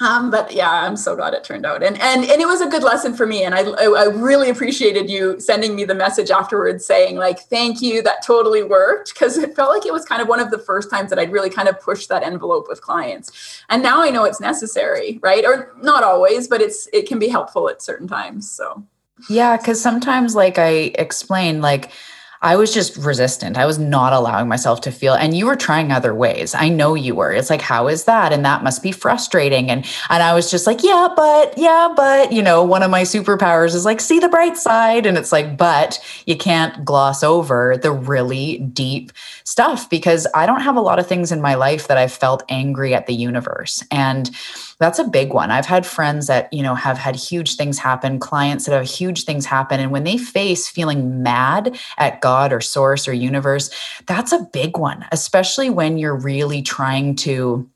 um, 0.01 0.31
but 0.31 0.53
yeah, 0.53 0.71
I'm 0.71 0.97
so 0.97 1.17
glad 1.17 1.33
it 1.33 1.43
turned 1.43 1.65
out, 1.65 1.83
and 1.83 2.01
and 2.01 2.25
and 2.25 2.41
it 2.41 2.47
was 2.47 2.61
a 2.61 2.69
good 2.69 2.83
lesson 2.83 3.15
for 3.15 3.27
me. 3.27 3.45
And 3.45 3.55
I 3.55 3.61
I 3.61 4.05
really 4.07 4.51
appreciated 4.51 5.09
you 5.09 5.41
sending 5.41 5.75
me 5.75 5.85
the 5.85 5.95
message 5.95 6.31
afterwards, 6.31 6.85
saying 6.85 7.17
like, 7.17 7.41
"Thank 7.41 7.81
you, 7.81 8.03
that 8.03 8.25
totally 8.25 8.63
worked," 8.63 9.15
because 9.15 9.39
it 9.39 9.57
felt 9.57 9.71
like 9.71 9.87
it 9.87 9.93
was 9.93 10.05
kind 10.05 10.21
of 10.21 10.29
one 10.29 10.41
of 10.41 10.51
the 10.51 10.59
first 10.59 10.91
times 10.91 11.11
that 11.11 11.19
I'd 11.19 11.33
really 11.33 11.51
kind 11.51 11.69
of 11.69 11.81
pushed 11.81 12.09
that 12.11 12.23
envelope 12.23 12.67
with 12.69 12.83
clients. 12.83 13.63
And 13.71 13.83
now 13.83 14.03
I 14.03 14.11
know 14.11 14.25
it's 14.25 14.41
necessary, 14.41 15.19
right? 15.23 15.45
Or 15.45 15.75
not 15.83 16.05
always, 16.05 16.47
but 16.47 16.61
it's 16.61 16.89
it 16.93 17.09
can 17.09 17.19
be 17.19 17.29
helpful 17.29 17.71
at 17.71 17.81
certain 17.81 18.07
times. 18.07 18.51
So 18.51 18.85
yeah, 19.31 19.57
because 19.57 19.81
sometimes, 19.81 20.35
like 20.35 20.59
I 20.59 20.93
explained, 20.99 21.63
like 21.63 21.91
I 22.43 22.57
was 22.57 22.73
just 22.73 22.97
resistant. 22.97 23.57
I 23.57 23.67
was 23.67 23.79
not 23.79 24.13
allowing 24.13 24.49
myself 24.49 24.81
to 24.83 24.93
feel 24.93 25.15
and 25.15 25.37
you 25.37 25.47
were 25.47 25.57
trying 25.57 25.93
other 25.93 26.15
ways. 26.15 26.55
I 26.55 26.69
know 26.69 26.95
you 26.95 27.15
were. 27.15 27.33
It's 27.33 27.51
like 27.51 27.61
how 27.61 27.89
is 27.89 28.05
that? 28.05 28.33
And 28.33 28.45
that 28.45 28.63
must 28.63 28.83
be 28.83 28.93
frustrating 28.93 29.71
and 29.71 29.85
and 30.11 30.23
I 30.23 30.35
was 30.35 30.51
just 30.51 30.67
like, 30.67 30.83
yeah, 30.83 31.09
but 31.15 31.57
yeah, 31.57 31.93
but 31.95 32.33
you 32.33 32.43
know, 32.43 32.63
one 32.63 32.83
of 32.83 32.91
my 32.91 33.03
superpowers 33.03 33.75
is 33.75 33.85
like 33.85 34.01
see 34.01 34.19
the 34.19 34.29
bright 34.29 34.57
side 34.57 35.07
and 35.07 35.17
it's 35.17 35.33
like 35.33 35.57
but 35.57 35.99
you 36.27 36.37
can't 36.37 36.85
gloss 36.85 37.23
over 37.23 37.77
the 37.77 37.93
really 37.93 38.59
deep 38.59 39.13
stuff 39.45 39.89
because 39.89 40.27
I 40.35 40.47
don't 40.47 40.61
have 40.61 40.77
a 40.77 40.81
lot 40.81 40.99
of 40.99 41.07
things 41.07 41.33
in 41.33 41.41
my 41.41 41.55
life 41.55 41.89
that 41.89 41.99
I've 41.99 42.13
felt 42.13 42.43
angry 42.49 42.95
at 42.95 43.07
the 43.07 43.15
universe. 43.15 43.83
And 43.91 44.31
that's 44.79 44.99
a 44.99 45.05
big 45.05 45.33
one. 45.33 45.51
I've 45.51 45.67
had 45.67 45.87
friends 45.87 46.27
that, 46.27 46.53
you 46.53 46.63
know, 46.63 46.75
have 46.75 46.99
had 46.99 47.17
huge 47.17 47.57
things 47.57 47.79
happen, 47.79 48.19
clients 48.19 48.67
that 48.67 48.73
have 48.73 48.89
huge 48.89 49.25
things 49.25 49.47
happen. 49.47 49.81
And 49.81 49.91
when 49.91 50.05
they 50.05 50.19
face 50.19 50.69
feeling 50.69 51.23
mad 51.23 51.79
at 51.99 52.21
God 52.21 52.53
or 52.53 52.61
source 52.61 53.09
or 53.09 53.13
universe, 53.13 53.71
that's 54.07 54.33
a 54.33 54.47
big 54.53 54.77
one, 54.77 55.05
especially 55.13 55.71
when 55.71 55.99
you're 55.99 56.19
really 56.19 56.63
trying 56.63 57.17
to 57.17 57.69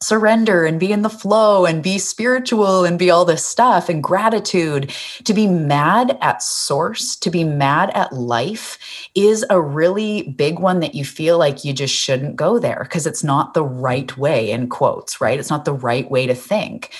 surrender 0.00 0.64
and 0.64 0.78
be 0.78 0.92
in 0.92 1.02
the 1.02 1.10
flow 1.10 1.66
and 1.66 1.82
be 1.82 1.98
spiritual 1.98 2.84
and 2.84 2.98
be 2.98 3.10
all 3.10 3.24
this 3.24 3.44
stuff 3.44 3.88
and 3.88 4.02
gratitude. 4.02 4.94
To 5.24 5.34
be 5.34 5.46
mad 5.46 6.16
at 6.20 6.42
source, 6.42 7.16
to 7.16 7.30
be 7.30 7.42
mad 7.42 7.90
at 7.94 8.12
life 8.12 8.78
is 9.14 9.44
a 9.50 9.60
really 9.60 10.22
big 10.30 10.60
one 10.60 10.80
that 10.80 10.94
you 10.94 11.04
feel 11.04 11.36
like 11.38 11.64
you 11.64 11.72
just 11.72 11.94
shouldn't 11.94 12.36
go 12.36 12.58
there 12.58 12.84
because 12.84 13.06
it's 13.06 13.24
not 13.24 13.54
the 13.54 13.64
right 13.64 14.16
way, 14.16 14.50
in 14.50 14.68
quotes, 14.68 15.20
right? 15.20 15.38
It's 15.38 15.50
not 15.50 15.64
the 15.64 15.72
right 15.72 16.08
way 16.08 16.26
to 16.26 16.34
think. 16.34 16.94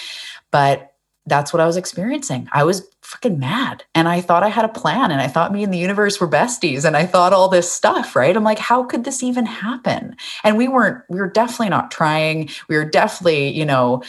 But 0.50 0.92
that's 1.26 1.52
what 1.52 1.60
I 1.60 1.66
was 1.66 1.76
experiencing. 1.76 2.48
I 2.52 2.64
was 2.64 2.88
fucking 3.08 3.38
mad. 3.38 3.84
And 3.94 4.06
I 4.06 4.20
thought 4.20 4.42
I 4.42 4.48
had 4.48 4.66
a 4.66 4.68
plan 4.68 5.10
and 5.10 5.18
I 5.18 5.28
thought 5.28 5.50
me 5.50 5.64
and 5.64 5.72
the 5.72 5.78
universe 5.78 6.20
were 6.20 6.28
besties 6.28 6.84
and 6.84 6.94
I 6.94 7.06
thought 7.06 7.32
all 7.32 7.48
this 7.48 7.72
stuff, 7.72 8.14
right? 8.14 8.36
I'm 8.36 8.44
like, 8.44 8.58
how 8.58 8.84
could 8.84 9.04
this 9.04 9.22
even 9.22 9.46
happen? 9.46 10.14
And 10.44 10.58
we 10.58 10.68
weren't, 10.68 11.02
we 11.08 11.18
were 11.18 11.30
definitely 11.30 11.70
not 11.70 11.90
trying. 11.90 12.50
We 12.68 12.76
were 12.76 12.84
definitely, 12.84 13.48
you 13.48 13.64
know, 13.64 14.02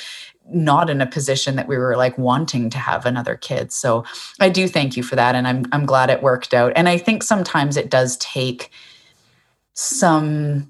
not 0.52 0.89
in 0.89 1.00
a 1.00 1.08
position 1.08 1.56
that 1.56 1.70
we 1.70 1.78
were 1.78 1.95
like 1.95 2.18
wanting 2.18 2.70
to 2.72 2.78
have 2.78 3.06
another 3.06 3.38
kid. 3.38 3.72
So 3.72 4.04
I 4.41 4.50
do 4.50 4.68
thank 4.68 4.97
you 4.97 5.04
for 5.04 5.16
that. 5.16 5.34
And 5.34 5.47
I'm 5.47 5.66
I'm 5.72 5.86
glad 5.86 6.10
it 6.10 6.22
worked 6.22 6.54
out. 6.54 6.74
And 6.76 6.89
I 6.89 6.97
think 6.97 7.24
sometimes 7.24 7.78
it 7.78 7.89
does 7.89 8.18
take 8.18 8.70
some 9.76 10.68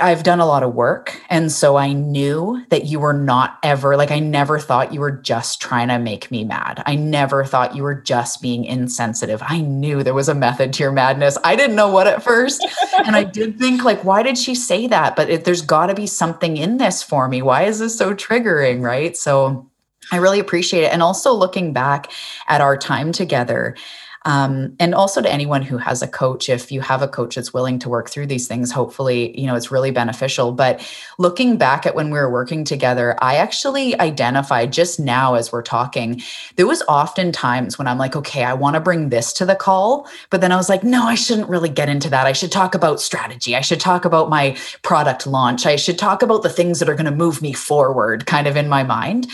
I've 0.00 0.22
done 0.22 0.38
a 0.38 0.46
lot 0.46 0.62
of 0.62 0.74
work. 0.74 1.20
And 1.28 1.50
so 1.50 1.76
I 1.76 1.92
knew 1.92 2.64
that 2.68 2.84
you 2.84 3.00
were 3.00 3.12
not 3.12 3.58
ever 3.64 3.96
like, 3.96 4.12
I 4.12 4.20
never 4.20 4.60
thought 4.60 4.94
you 4.94 5.00
were 5.00 5.10
just 5.10 5.60
trying 5.60 5.88
to 5.88 5.98
make 5.98 6.30
me 6.30 6.44
mad. 6.44 6.84
I 6.86 6.94
never 6.94 7.44
thought 7.44 7.74
you 7.74 7.82
were 7.82 7.96
just 7.96 8.40
being 8.40 8.64
insensitive. 8.64 9.42
I 9.44 9.60
knew 9.60 10.04
there 10.04 10.14
was 10.14 10.28
a 10.28 10.36
method 10.36 10.72
to 10.74 10.84
your 10.84 10.92
madness. 10.92 11.36
I 11.42 11.56
didn't 11.56 11.74
know 11.74 11.88
what 11.88 12.06
at 12.06 12.22
first. 12.22 12.64
and 13.04 13.16
I 13.16 13.24
did 13.24 13.58
think, 13.58 13.82
like, 13.82 14.04
why 14.04 14.22
did 14.22 14.38
she 14.38 14.54
say 14.54 14.86
that? 14.86 15.16
But 15.16 15.28
it, 15.28 15.44
there's 15.44 15.62
got 15.62 15.86
to 15.86 15.94
be 15.94 16.06
something 16.06 16.56
in 16.56 16.78
this 16.78 17.02
for 17.02 17.28
me. 17.28 17.42
Why 17.42 17.64
is 17.64 17.80
this 17.80 17.98
so 17.98 18.14
triggering? 18.14 18.82
Right. 18.82 19.16
So 19.16 19.68
I 20.12 20.18
really 20.18 20.38
appreciate 20.38 20.84
it. 20.84 20.92
And 20.92 21.02
also 21.02 21.32
looking 21.32 21.72
back 21.72 22.12
at 22.46 22.60
our 22.60 22.76
time 22.76 23.10
together, 23.10 23.76
um, 24.24 24.74
and 24.78 24.94
also 24.94 25.20
to 25.20 25.30
anyone 25.30 25.62
who 25.62 25.78
has 25.78 26.02
a 26.02 26.08
coach 26.08 26.48
if 26.48 26.70
you 26.70 26.80
have 26.80 27.02
a 27.02 27.08
coach 27.08 27.34
that's 27.34 27.52
willing 27.52 27.78
to 27.80 27.88
work 27.88 28.08
through 28.08 28.26
these 28.26 28.46
things 28.46 28.70
hopefully 28.70 29.38
you 29.38 29.46
know 29.46 29.54
it's 29.54 29.70
really 29.70 29.90
beneficial. 29.90 30.52
But 30.52 30.86
looking 31.18 31.56
back 31.56 31.86
at 31.86 31.94
when 31.94 32.10
we 32.10 32.18
were 32.18 32.30
working 32.30 32.64
together 32.64 33.16
i 33.20 33.36
actually 33.36 33.98
identified 34.00 34.72
just 34.72 35.00
now 35.00 35.34
as 35.34 35.52
we're 35.52 35.62
talking 35.62 36.20
there 36.56 36.66
was 36.66 36.82
often 36.88 37.32
times 37.32 37.78
when 37.78 37.86
i'm 37.86 37.98
like 37.98 38.16
okay 38.16 38.44
i 38.44 38.52
want 38.52 38.74
to 38.74 38.80
bring 38.80 39.08
this 39.08 39.32
to 39.32 39.44
the 39.44 39.54
call 39.54 40.08
but 40.30 40.40
then 40.40 40.52
i 40.52 40.56
was 40.56 40.68
like 40.68 40.82
no 40.84 41.04
i 41.04 41.14
shouldn't 41.14 41.48
really 41.48 41.68
get 41.68 41.88
into 41.88 42.10
that. 42.10 42.26
I 42.26 42.32
should 42.32 42.52
talk 42.52 42.74
about 42.74 43.00
strategy. 43.00 43.56
I 43.56 43.60
should 43.60 43.80
talk 43.80 44.04
about 44.04 44.28
my 44.28 44.56
product 44.82 45.26
launch. 45.26 45.66
I 45.66 45.76
should 45.76 45.98
talk 45.98 46.22
about 46.22 46.42
the 46.42 46.48
things 46.48 46.78
that 46.78 46.88
are 46.88 46.94
going 46.94 47.06
to 47.06 47.10
move 47.10 47.42
me 47.42 47.52
forward 47.52 48.26
kind 48.26 48.46
of 48.46 48.56
in 48.56 48.68
my 48.68 48.82
mind 48.82 49.28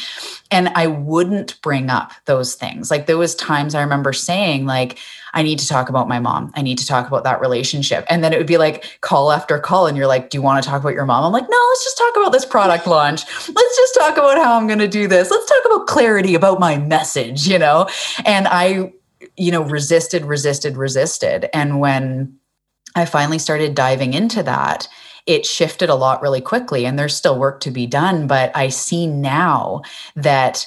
and 0.51 0.69
i 0.71 0.87
wouldn't 0.87 1.61
bring 1.63 1.91
up 1.91 2.13
those 2.25 2.55
things. 2.55 2.91
Like 2.91 3.07
there 3.07 3.19
was 3.19 3.35
times 3.35 3.75
i 3.75 3.83
remember 3.83 4.13
saying 4.13 4.67
like 4.67 4.99
i 5.35 5.43
need 5.43 5.59
to 5.59 5.69
talk 5.69 5.89
about 5.89 6.09
my 6.09 6.19
mom. 6.19 6.53
I 6.55 6.63
need 6.63 6.79
to 6.79 6.87
talk 6.87 7.07
about 7.07 7.25
that 7.25 7.41
relationship. 7.41 8.07
And 8.09 8.23
then 8.25 8.33
it 8.33 8.39
would 8.39 8.47
be 8.47 8.59
like 8.59 8.99
call 9.01 9.33
after 9.33 9.59
call 9.59 9.87
and 9.87 9.97
you're 9.97 10.07
like 10.07 10.31
do 10.31 10.39
you 10.39 10.43
want 10.43 10.63
to 10.63 10.69
talk 10.69 10.81
about 10.81 10.95
your 10.95 11.07
mom? 11.07 11.25
I'm 11.25 11.33
like 11.33 11.49
no 11.49 11.67
let's 11.71 11.85
just 11.85 11.99
talk 11.99 12.17
about 12.17 12.33
this 12.33 12.45
product 12.45 12.87
launch. 12.87 13.25
Let's 13.49 13.77
just 13.77 13.95
talk 13.95 14.17
about 14.17 14.39
how 14.39 14.57
i'm 14.57 14.67
going 14.67 14.79
to 14.79 14.89
do 14.89 15.09
this. 15.09 15.31
Let's 15.31 15.47
talk 15.47 15.65
about 15.67 15.87
clarity 15.87 16.35
about 16.35 16.61
my 16.61 16.77
message 16.79 17.47
you 17.47 17.59
know? 17.59 17.89
And 18.25 18.49
i 18.49 18.93
you 19.37 19.53
know 19.53 19.63
resisted 19.63 20.25
resisted 20.25 20.77
resisted. 20.77 21.49
And 21.53 21.81
when 21.81 22.37
i 22.95 23.05
finally 23.05 23.39
started 23.39 23.75
diving 23.75 24.15
into 24.15 24.43
that 24.43 24.89
it 25.29 25.47
shifted 25.47 25.89
a 25.89 25.95
lot 25.95 26.21
really 26.23 26.41
quickly 26.41 26.85
and 26.85 26.99
there's 26.99 27.17
still 27.17 27.39
work 27.39 27.61
to 27.61 27.71
be 27.71 27.87
done 27.87 28.27
but 28.27 28.51
i 28.57 28.69
see 28.69 29.07
now 29.07 29.83
that 30.17 30.67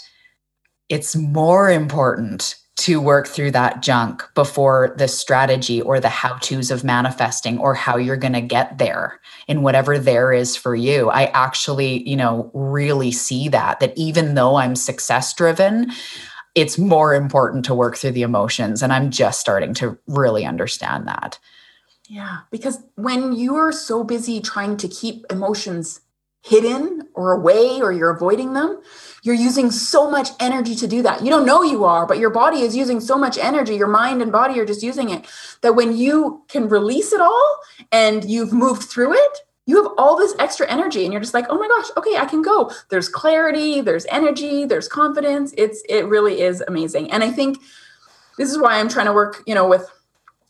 it's 0.88 1.16
more 1.16 1.70
important 1.70 2.56
to 2.82 3.00
work 3.00 3.28
through 3.28 3.52
that 3.52 3.84
junk 3.84 4.24
before 4.34 4.96
the 4.98 5.08
strategy 5.08 5.82
or 5.82 6.00
the 6.00 6.10
how 6.10 6.36
to's 6.38 6.72
of 6.72 6.84
manifesting 6.84 7.60
or 7.60 7.76
how 7.76 7.96
you're 7.96 8.18
going 8.18 8.34
to 8.34 8.42
get 8.42 8.80
there 8.80 9.20
in 9.48 9.62
whatever 9.62 10.00
there 10.00 10.34
is 10.34 10.56
for 10.56 10.76
you. 10.76 11.10
I 11.12 11.26
actually, 11.26 12.08
you 12.10 12.16
know, 12.16 12.50
really 12.56 13.12
see 13.12 13.50
that, 13.50 13.82
that 13.82 13.96
even 13.96 14.34
though 14.34 14.56
I'm 14.56 14.76
success 14.76 15.32
driven, 15.34 15.92
it's 16.56 16.80
more 16.80 17.14
important 17.14 17.66
to 17.66 17.76
work 17.76 17.98
through 17.98 18.12
the 18.12 18.24
emotions. 18.24 18.82
And 18.82 18.92
I'm 18.92 19.12
just 19.12 19.40
starting 19.40 19.76
to 19.76 19.98
really 20.08 20.44
understand 20.44 21.08
that. 21.08 21.38
Yeah, 22.12 22.40
because 22.52 22.84
when 22.96 23.32
you're 23.32 23.72
so 23.72 24.04
busy 24.04 24.42
trying 24.42 24.76
to 24.76 24.90
keep 24.90 25.26
emotions 25.32 26.02
hidden 26.42 27.08
or 27.14 27.32
away 27.32 27.82
or 27.82 27.94
you're 27.94 28.10
avoiding 28.10 28.52
them, 28.52 28.82
you're 29.24 29.34
using 29.34 29.72
so 29.72 30.12
much 30.12 30.28
energy 30.38 30.76
to 30.76 30.88
do 30.88 31.02
that. 31.04 31.24
You 31.24 31.30
don't 31.30 31.46
know 31.46 31.64
you 31.64 31.86
are, 31.86 32.06
but 32.06 32.18
your 32.18 32.30
body 32.30 32.64
is 32.64 32.76
using 32.76 33.00
so 33.00 33.18
much 33.18 33.38
energy. 33.38 33.76
Your 33.76 33.88
mind 33.88 34.22
and 34.22 34.30
body 34.30 34.60
are 34.60 34.66
just 34.66 34.84
using 34.84 35.10
it 35.10 35.26
that 35.62 35.78
when 35.78 35.96
you 35.96 36.44
can 36.50 36.68
release 36.68 37.14
it 37.14 37.22
all 37.22 37.60
and 37.94 38.30
you've 38.30 38.52
moved 38.52 38.84
through 38.84 39.14
it, 39.14 39.38
you 39.66 39.82
have 39.82 39.94
all 39.98 40.18
this 40.18 40.36
extra 40.38 40.70
energy 40.70 41.06
and 41.06 41.14
you're 41.14 41.22
just 41.22 41.34
like, 41.34 41.46
"Oh 41.50 41.58
my 41.58 41.70
gosh, 41.70 41.92
okay, 41.96 42.18
I 42.18 42.26
can 42.26 42.42
go." 42.42 42.74
There's 42.90 43.08
clarity, 43.08 43.80
there's 43.80 44.06
energy, 44.08 44.66
there's 44.66 44.90
confidence. 44.90 45.54
It's 45.58 45.82
it 45.88 46.08
really 46.08 46.42
is 46.42 46.62
amazing. 46.68 47.10
And 47.10 47.24
I 47.24 47.32
think 47.32 47.58
this 48.38 48.52
is 48.52 48.58
why 48.58 48.80
I'm 48.80 48.90
trying 48.90 49.06
to 49.06 49.14
work, 49.14 49.44
you 49.48 49.56
know, 49.56 49.66
with 49.66 49.90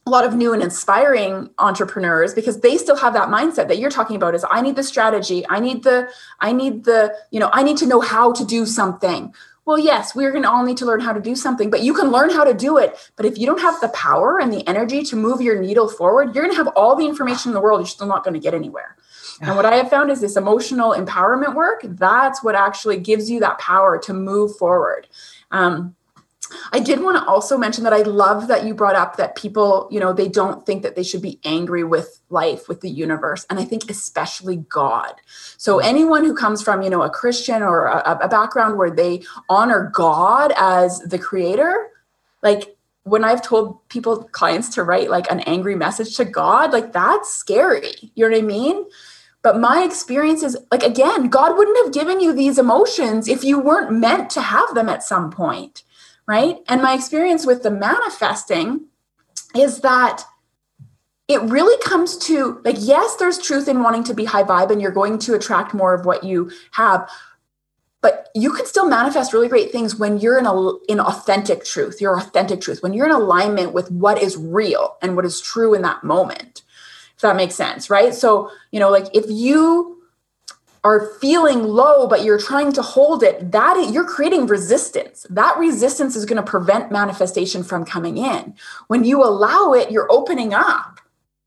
a 0.08 0.10
lot 0.10 0.26
of 0.26 0.34
new 0.34 0.52
and 0.52 0.64
inspiring 0.64 1.49
entrepreneurs 1.60 2.34
because 2.34 2.62
they 2.62 2.78
still 2.78 2.95
have 2.95 3.14
that 3.14 3.30
mindset 3.30 3.68
that 3.68 3.78
you're 3.78 3.91
talking 3.91 4.16
about 4.16 4.34
is 4.34 4.45
i 4.49 4.62
need 4.62 4.76
the 4.76 4.84
strategy. 4.84 5.45
I 5.47 5.60
need 5.60 5.84
the 5.84 6.10
i 6.39 6.52
need 6.52 6.86
the 6.86 7.16
you 7.30 7.39
know 7.39 7.49
i 7.54 7.62
need 7.62 7.78
to 7.78 7.86
know 7.86 8.02
how 8.02 8.32
to 8.34 8.43
do 8.45 8.66
something. 8.66 9.34
Well 9.66 9.78
yes 9.78 10.16
we're 10.16 10.32
going 10.32 10.43
to 10.43 10.49
all 10.49 10.64
need 10.64 10.78
to 10.78 10.86
learn 10.86 11.02
how 11.02 11.14
to 11.14 11.22
do 11.22 11.36
something 11.36 11.70
but 11.70 11.84
you 11.84 11.93
can 11.93 12.10
learn 12.10 12.32
how 12.32 12.43
to 12.43 12.54
do 12.54 12.78
it. 12.78 12.97
But 13.16 13.28
if 13.28 13.38
you 13.38 13.45
don't 13.45 13.62
have 13.62 13.80
the 13.80 13.89
power 13.89 14.39
and 14.39 14.52
the 14.52 14.68
energy 14.68 15.04
to 15.04 15.16
move 15.16 15.39
your 15.39 15.62
needle 15.62 15.88
forward 15.88 16.34
you're 16.34 16.43
going 16.43 16.56
to 16.56 16.64
have 16.64 16.74
all 16.76 16.95
the 16.95 17.06
information 17.06 17.52
in 17.52 17.54
the 17.54 17.62
world 17.62 17.80
you're 17.82 17.88
still 17.88 18.08
not 18.08 18.24
going 18.24 18.34
to 18.34 18.39
get 18.39 18.54
anywhere. 18.54 18.97
And 19.41 19.56
what 19.56 19.66
I 19.66 19.76
have 19.78 19.89
found 19.89 20.12
is 20.12 20.22
this 20.22 20.38
emotional 20.38 20.93
empowerment 20.93 21.56
work, 21.56 21.82
that's 21.84 22.43
what 22.43 22.54
actually 22.54 22.99
gives 22.99 23.28
you 23.28 23.39
that 23.39 23.58
power 23.58 23.97
to 23.97 24.14
move 24.14 24.56
forward. 24.56 25.08
Um, 25.49 25.95
I 26.72 26.80
did 26.80 27.02
want 27.02 27.18
to 27.18 27.26
also 27.26 27.58
mention 27.58 27.84
that 27.84 27.93
I 27.93 28.02
love 28.02 28.47
that 28.47 28.66
you 28.66 28.74
brought 28.74 28.95
up 28.95 29.18
that 29.18 29.36
people, 29.36 29.88
you 29.91 29.99
know, 29.99 30.14
they 30.14 30.28
don't 30.28 30.66
think 30.66 30.84
that 30.84 30.95
they 30.95 31.04
should 31.04 31.22
be 31.22 31.39
angry 31.43 31.84
with 31.84 32.22
life, 32.30 32.68
with 32.68 32.82
the 32.82 32.89
universe. 32.89 33.45
And 33.49 33.60
I 33.60 33.66
think 33.66 33.89
especially 33.89 34.58
God. 34.58 35.14
So 35.58 35.80
anyone 35.80 36.24
who 36.24 36.36
comes 36.36 36.62
from, 36.62 36.82
you 36.82 36.89
know, 36.89 37.02
a 37.02 37.10
Christian 37.10 37.62
or 37.62 37.86
a, 37.86 38.20
a 38.22 38.28
background 38.28 38.78
where 38.78 38.91
they 38.91 39.24
honor 39.49 39.91
God 39.93 40.54
as 40.58 40.99
the 40.99 41.20
creator, 41.20 41.89
like 42.41 42.76
when 43.04 43.24
I've 43.24 43.41
told 43.41 43.88
people, 43.89 44.24
clients 44.32 44.70
to 44.76 44.84
write 44.84 45.10
like 45.10 45.30
an 45.32 45.39
angry 45.41 45.76
message 45.76 46.16
to 46.18 46.26
God, 46.26 46.72
like 46.72 46.93
that's 46.93 47.34
scary. 47.34 48.12
You 48.16 48.30
know 48.30 48.36
what 48.36 48.43
I 48.43 48.45
mean? 48.45 48.86
But 49.43 49.60
my 49.60 49.84
experience 49.84 50.43
is 50.43 50.56
like, 50.72 50.84
again, 50.84 51.28
God 51.30 51.58
wouldn't 51.58 51.84
have 51.84 51.93
given 51.93 52.20
you 52.20 52.32
these 52.32 52.60
emotions 52.60 53.28
if 53.28 53.43
you 53.43 53.60
weren't 53.60 53.91
meant 53.91 54.30
to 54.32 54.41
have 54.41 54.76
them 54.76 54.88
at 54.88 55.04
some 55.04 55.32
point 55.32 55.84
right? 56.32 56.60
And 56.70 56.82
my 56.82 56.94
experience 56.94 57.46
with 57.46 57.62
the 57.62 57.70
manifesting 57.70 58.86
is 59.54 59.82
that 59.82 60.24
it 61.28 61.42
really 61.42 61.78
comes 61.84 62.18
to 62.20 62.62
like, 62.64 62.78
yes, 62.80 63.18
there's 63.18 63.38
truth 63.38 63.68
in 63.68 63.84
wanting 63.84 64.06
to 64.06 64.14
be 64.14 64.24
high 64.24 64.44
vibe 64.44 64.72
and 64.72 64.82
you're 64.82 64.92
going 64.92 65.20
to 65.20 65.34
attract 65.34 65.74
more 65.74 65.94
of 65.94 66.06
what 66.06 66.24
you 66.24 66.50
have. 66.72 67.10
But 68.00 68.30
you 68.34 68.54
can 68.54 68.66
still 68.66 68.88
manifest 68.88 69.34
really 69.34 69.50
great 69.50 69.74
things 69.74 69.98
when 69.98 70.20
you're 70.20 70.40
in 70.40 70.46
a 70.46 70.78
in 70.88 71.02
authentic 71.02 71.66
truth, 71.66 72.00
your 72.00 72.18
authentic 72.18 72.62
truth, 72.62 72.82
when 72.82 72.94
you're 72.94 73.08
in 73.08 73.12
alignment 73.12 73.74
with 73.74 73.92
what 73.92 74.18
is 74.18 74.38
real 74.38 74.96
and 75.02 75.18
what 75.18 75.26
is 75.26 75.42
true 75.42 75.74
in 75.74 75.82
that 75.82 76.02
moment. 76.02 76.62
If 77.18 77.24
that 77.24 77.36
makes 77.36 77.56
sense, 77.56 77.90
right? 77.90 78.14
So, 78.14 78.50
you 78.72 78.80
know, 78.80 78.90
like 78.90 79.14
if 79.14 79.26
you 79.28 80.01
are 80.84 81.08
feeling 81.20 81.64
low 81.64 82.08
but 82.08 82.24
you're 82.24 82.40
trying 82.40 82.72
to 82.72 82.82
hold 82.82 83.24
it 83.24 83.52
that 83.52 83.90
you're 83.92 84.08
creating 84.08 84.48
resistance 84.48 85.26
that 85.30 85.58
resistance 85.58 86.16
is 86.16 86.26
going 86.26 86.44
to 86.44 86.50
prevent 86.50 86.92
manifestation 86.92 87.64
from 87.64 87.86
coming 87.86 88.18
in 88.18 88.54
when 88.88 89.04
you 89.04 89.24
allow 89.24 89.74
it 89.74 89.92
you're 89.92 90.12
opening 90.12 90.54
up 90.54 91.00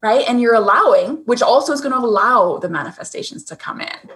right 0.02 0.24
and 0.28 0.40
you're 0.40 0.54
allowing 0.54 1.16
which 1.26 1.42
also 1.42 1.72
is 1.72 1.80
going 1.80 1.92
to 1.92 1.98
allow 1.98 2.58
the 2.58 2.68
manifestations 2.68 3.44
to 3.44 3.56
come 3.56 3.80
in 3.80 4.10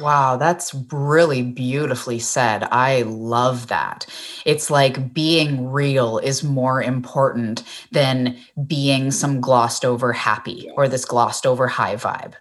Wow, 0.00 0.36
that's 0.36 0.74
really 0.92 1.42
beautifully 1.42 2.18
said. 2.18 2.64
I 2.70 3.02
love 3.02 3.68
that. 3.68 4.06
It's 4.44 4.70
like 4.70 5.12
being 5.12 5.70
real 5.70 6.18
is 6.18 6.44
more 6.44 6.82
important 6.82 7.64
than 7.90 8.38
being 8.66 9.10
some 9.10 9.40
glossed 9.40 9.84
over 9.84 10.12
happy 10.12 10.70
or 10.76 10.88
this 10.88 11.04
glossed 11.04 11.46
over 11.46 11.66
high 11.66 11.96
vibe. 11.96 12.34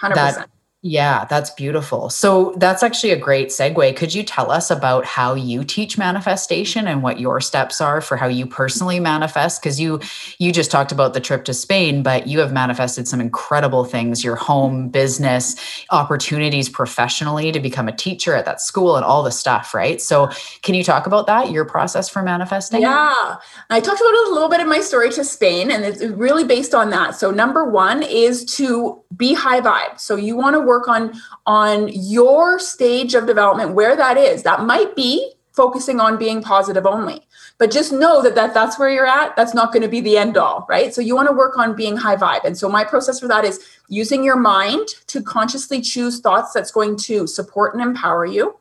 100%. 0.00 0.14
That, 0.14 0.48
yeah, 0.86 1.24
that's 1.24 1.50
beautiful. 1.50 2.10
So 2.10 2.54
that's 2.58 2.84
actually 2.84 3.10
a 3.10 3.18
great 3.18 3.48
segue. 3.48 3.96
Could 3.96 4.14
you 4.14 4.22
tell 4.22 4.52
us 4.52 4.70
about 4.70 5.04
how 5.04 5.34
you 5.34 5.64
teach 5.64 5.98
manifestation 5.98 6.86
and 6.86 7.02
what 7.02 7.18
your 7.18 7.40
steps 7.40 7.80
are 7.80 8.00
for 8.00 8.16
how 8.16 8.28
you 8.28 8.46
personally 8.46 9.00
manifest? 9.00 9.60
Because 9.60 9.80
you 9.80 10.00
you 10.38 10.52
just 10.52 10.70
talked 10.70 10.92
about 10.92 11.12
the 11.12 11.20
trip 11.20 11.44
to 11.46 11.54
Spain, 11.54 12.04
but 12.04 12.28
you 12.28 12.38
have 12.38 12.52
manifested 12.52 13.08
some 13.08 13.20
incredible 13.20 13.84
things, 13.84 14.22
your 14.22 14.36
home, 14.36 14.88
business, 14.88 15.56
opportunities 15.90 16.68
professionally 16.68 17.50
to 17.50 17.58
become 17.58 17.88
a 17.88 17.96
teacher 17.96 18.36
at 18.36 18.44
that 18.44 18.60
school 18.60 18.94
and 18.94 19.04
all 19.04 19.24
the 19.24 19.32
stuff, 19.32 19.74
right? 19.74 20.00
So 20.00 20.30
can 20.62 20.76
you 20.76 20.84
talk 20.84 21.08
about 21.08 21.26
that, 21.26 21.50
your 21.50 21.64
process 21.64 22.08
for 22.08 22.22
manifesting? 22.22 22.82
Yeah. 22.82 23.36
I 23.70 23.80
talked 23.80 24.00
about 24.00 24.14
a 24.28 24.30
little 24.32 24.48
bit 24.48 24.60
in 24.60 24.68
my 24.68 24.80
story 24.80 25.10
to 25.10 25.24
Spain, 25.24 25.72
and 25.72 25.84
it's 25.84 26.04
really 26.04 26.44
based 26.44 26.76
on 26.76 26.90
that. 26.90 27.16
So 27.16 27.32
number 27.32 27.64
one 27.64 28.04
is 28.04 28.44
to 28.56 29.02
be 29.16 29.34
high 29.34 29.60
vibe. 29.60 29.98
So 29.98 30.14
you 30.14 30.36
want 30.36 30.54
to 30.54 30.60
work 30.60 30.75
work 30.76 30.88
on 30.88 31.12
on 31.46 31.88
your 31.92 32.58
stage 32.58 33.14
of 33.14 33.26
development 33.26 33.72
where 33.72 33.96
that 33.96 34.16
is. 34.16 34.42
That 34.42 34.62
might 34.62 34.94
be 34.94 35.32
focusing 35.52 36.00
on 36.00 36.18
being 36.18 36.42
positive 36.42 36.84
only 36.84 37.26
but 37.58 37.70
just 37.70 37.92
know 37.92 38.22
that, 38.22 38.34
that 38.34 38.52
that's 38.52 38.78
where 38.78 38.90
you're 38.90 39.06
at. 39.06 39.34
That's 39.36 39.54
not 39.54 39.72
going 39.72 39.82
to 39.82 39.88
be 39.88 40.00
the 40.00 40.18
end 40.18 40.36
all 40.36 40.66
right? 40.68 40.94
So 40.94 41.00
you 41.00 41.14
want 41.14 41.28
to 41.28 41.34
work 41.34 41.56
on 41.56 41.74
being 41.74 41.96
high 41.96 42.16
vibe. 42.16 42.44
And 42.44 42.56
so 42.56 42.68
my 42.68 42.84
process 42.84 43.20
for 43.20 43.28
that 43.28 43.44
is 43.44 43.64
using 43.88 44.22
your 44.22 44.36
mind 44.36 44.88
to 45.06 45.22
consciously 45.22 45.80
choose 45.80 46.20
thoughts 46.20 46.52
that's 46.52 46.70
going 46.70 46.96
to 46.98 47.26
support 47.26 47.74
and 47.74 47.82
empower 47.82 48.26
you 48.26 48.58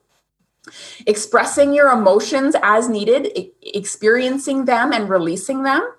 expressing 1.05 1.75
your 1.75 1.91
emotions 1.91 2.55
as 2.63 2.89
needed 2.89 3.51
experiencing 3.61 4.65
them 4.65 4.93
and 4.93 5.09
releasing 5.09 5.61
them. 5.61 5.93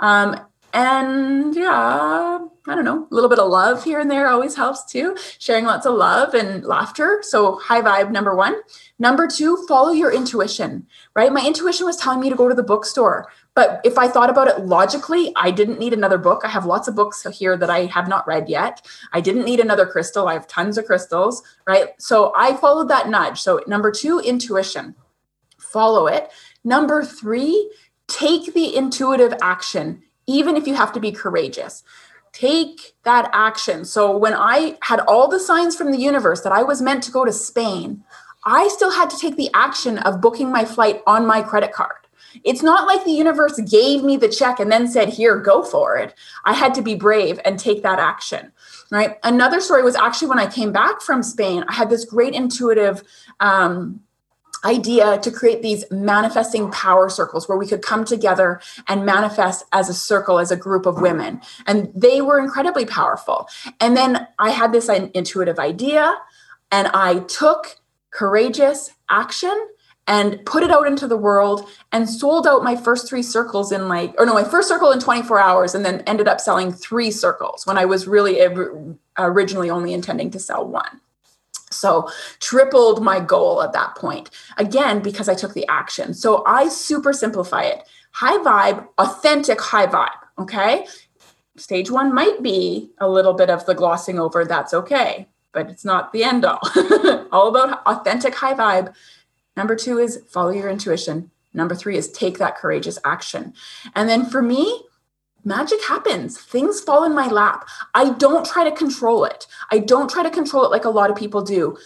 Um, 0.00 0.40
and 0.72 1.54
yeah 1.54 2.40
I 2.68 2.76
don't 2.76 2.84
know, 2.84 3.08
a 3.10 3.14
little 3.14 3.28
bit 3.28 3.40
of 3.40 3.50
love 3.50 3.82
here 3.82 3.98
and 3.98 4.08
there 4.08 4.28
always 4.28 4.54
helps 4.54 4.84
too. 4.84 5.16
Sharing 5.38 5.64
lots 5.64 5.84
of 5.84 5.96
love 5.96 6.32
and 6.34 6.64
laughter. 6.64 7.18
So, 7.22 7.56
high 7.56 7.80
vibe, 7.80 8.12
number 8.12 8.36
one. 8.36 8.54
Number 9.00 9.26
two, 9.26 9.64
follow 9.66 9.90
your 9.90 10.12
intuition, 10.12 10.86
right? 11.16 11.32
My 11.32 11.44
intuition 11.44 11.86
was 11.86 11.96
telling 11.96 12.20
me 12.20 12.30
to 12.30 12.36
go 12.36 12.48
to 12.48 12.54
the 12.54 12.62
bookstore. 12.62 13.26
But 13.54 13.80
if 13.84 13.98
I 13.98 14.06
thought 14.06 14.30
about 14.30 14.46
it 14.46 14.60
logically, 14.64 15.32
I 15.34 15.50
didn't 15.50 15.80
need 15.80 15.92
another 15.92 16.18
book. 16.18 16.42
I 16.44 16.48
have 16.48 16.64
lots 16.64 16.86
of 16.86 16.94
books 16.94 17.26
here 17.36 17.56
that 17.56 17.68
I 17.68 17.86
have 17.86 18.06
not 18.06 18.28
read 18.28 18.48
yet. 18.48 18.86
I 19.12 19.20
didn't 19.20 19.44
need 19.44 19.58
another 19.58 19.84
crystal. 19.84 20.28
I 20.28 20.34
have 20.34 20.46
tons 20.46 20.78
of 20.78 20.86
crystals, 20.86 21.42
right? 21.66 21.88
So, 21.98 22.32
I 22.36 22.54
followed 22.56 22.88
that 22.88 23.08
nudge. 23.08 23.40
So, 23.40 23.60
number 23.66 23.90
two, 23.90 24.20
intuition, 24.20 24.94
follow 25.58 26.06
it. 26.06 26.30
Number 26.62 27.04
three, 27.04 27.72
take 28.06 28.54
the 28.54 28.76
intuitive 28.76 29.34
action, 29.42 30.04
even 30.28 30.56
if 30.56 30.68
you 30.68 30.74
have 30.74 30.92
to 30.92 31.00
be 31.00 31.10
courageous 31.10 31.82
take 32.32 32.94
that 33.04 33.30
action. 33.32 33.84
So 33.84 34.16
when 34.16 34.34
I 34.34 34.78
had 34.82 35.00
all 35.00 35.28
the 35.28 35.40
signs 35.40 35.76
from 35.76 35.92
the 35.92 35.98
universe 35.98 36.40
that 36.42 36.52
I 36.52 36.62
was 36.62 36.80
meant 36.80 37.02
to 37.04 37.12
go 37.12 37.24
to 37.24 37.32
Spain, 37.32 38.02
I 38.44 38.68
still 38.68 38.90
had 38.90 39.10
to 39.10 39.18
take 39.18 39.36
the 39.36 39.50
action 39.54 39.98
of 39.98 40.20
booking 40.20 40.50
my 40.50 40.64
flight 40.64 41.02
on 41.06 41.26
my 41.26 41.42
credit 41.42 41.72
card. 41.72 41.96
It's 42.44 42.62
not 42.62 42.86
like 42.86 43.04
the 43.04 43.12
universe 43.12 43.60
gave 43.60 44.02
me 44.02 44.16
the 44.16 44.28
check 44.28 44.58
and 44.58 44.72
then 44.72 44.88
said, 44.88 45.10
Here, 45.10 45.36
go 45.36 45.62
for 45.62 45.96
it. 45.96 46.14
I 46.44 46.54
had 46.54 46.74
to 46.74 46.82
be 46.82 46.94
brave 46.94 47.38
and 47.44 47.58
take 47.58 47.82
that 47.82 47.98
action. 47.98 48.52
Right. 48.90 49.18
Another 49.22 49.60
story 49.60 49.82
was 49.82 49.96
actually 49.96 50.28
when 50.28 50.38
I 50.38 50.46
came 50.46 50.72
back 50.72 51.00
from 51.00 51.22
Spain, 51.22 51.64
I 51.68 51.74
had 51.74 51.90
this 51.90 52.04
great 52.04 52.34
intuitive 52.34 53.02
um, 53.40 54.00
idea 54.64 55.18
to 55.18 55.30
create 55.30 55.62
these 55.62 55.84
manifesting 55.90 56.70
power 56.70 57.08
circles 57.08 57.48
where 57.48 57.58
we 57.58 57.66
could 57.66 57.82
come 57.82 58.04
together 58.04 58.60
and 58.88 59.04
manifest 59.04 59.64
as 59.72 59.88
a 59.88 59.94
circle, 59.94 60.38
as 60.38 60.50
a 60.50 60.56
group 60.56 60.86
of 60.86 61.00
women. 61.00 61.40
And 61.66 61.90
they 61.94 62.20
were 62.20 62.38
incredibly 62.38 62.86
powerful. 62.86 63.48
And 63.80 63.96
then 63.96 64.26
I 64.38 64.50
had 64.50 64.72
this 64.72 64.88
intuitive 64.88 65.58
idea 65.58 66.16
and 66.70 66.88
I 66.88 67.20
took 67.20 67.80
courageous 68.10 68.90
action 69.10 69.68
and 70.06 70.44
put 70.44 70.62
it 70.62 70.70
out 70.70 70.86
into 70.86 71.06
the 71.06 71.16
world 71.16 71.68
and 71.92 72.08
sold 72.08 72.46
out 72.46 72.64
my 72.64 72.74
first 72.74 73.08
three 73.08 73.22
circles 73.22 73.70
in 73.70 73.88
like 73.88 74.14
or 74.18 74.26
no 74.26 74.34
my 74.34 74.44
first 74.44 74.68
circle 74.68 74.90
in 74.90 74.98
24 74.98 75.38
hours 75.38 75.74
and 75.74 75.84
then 75.84 76.00
ended 76.02 76.26
up 76.26 76.40
selling 76.40 76.72
three 76.72 77.10
circles 77.10 77.66
when 77.66 77.78
i 77.78 77.84
was 77.84 78.08
really 78.08 78.40
uh, 78.42 78.50
originally 79.18 79.70
only 79.70 79.92
intending 79.92 80.30
to 80.30 80.40
sell 80.40 80.66
one 80.66 81.00
So, 81.72 82.08
tripled 82.40 83.02
my 83.02 83.20
goal 83.20 83.62
at 83.62 83.72
that 83.72 83.96
point. 83.96 84.30
Again, 84.58 85.00
because 85.00 85.28
I 85.28 85.34
took 85.34 85.54
the 85.54 85.66
action. 85.68 86.14
So, 86.14 86.44
I 86.46 86.68
super 86.68 87.12
simplify 87.12 87.62
it 87.62 87.88
high 88.12 88.38
vibe, 88.38 88.86
authentic 88.98 89.60
high 89.60 89.86
vibe. 89.86 90.10
Okay. 90.38 90.86
Stage 91.56 91.90
one 91.90 92.14
might 92.14 92.42
be 92.42 92.90
a 92.98 93.08
little 93.08 93.34
bit 93.34 93.50
of 93.50 93.66
the 93.66 93.74
glossing 93.74 94.18
over. 94.18 94.44
That's 94.44 94.72
okay, 94.72 95.28
but 95.52 95.68
it's 95.68 95.84
not 95.84 96.12
the 96.12 96.24
end 96.24 96.44
all. 96.44 96.60
all 97.32 97.48
about 97.48 97.82
authentic 97.86 98.34
high 98.34 98.54
vibe. 98.54 98.94
Number 99.56 99.76
two 99.76 99.98
is 99.98 100.22
follow 100.30 100.50
your 100.50 100.70
intuition. 100.70 101.30
Number 101.52 101.74
three 101.74 101.98
is 101.98 102.10
take 102.10 102.38
that 102.38 102.56
courageous 102.56 102.98
action. 103.04 103.52
And 103.94 104.08
then 104.08 104.24
for 104.24 104.40
me, 104.40 104.82
magic 105.44 105.82
happens. 105.84 106.38
Things 106.38 106.80
fall 106.80 107.04
in 107.04 107.14
my 107.14 107.28
lap. 107.28 107.68
I 107.94 108.10
don't 108.10 108.46
try 108.46 108.64
to 108.64 108.72
control 108.72 109.24
it. 109.24 109.46
I 109.70 109.78
don't 109.78 110.10
try 110.10 110.22
to 110.22 110.30
control 110.30 110.64
it 110.64 110.70
like 110.70 110.84
a 110.84 110.90
lot 110.90 111.10
of 111.10 111.16
people 111.16 111.42
do 111.42 111.76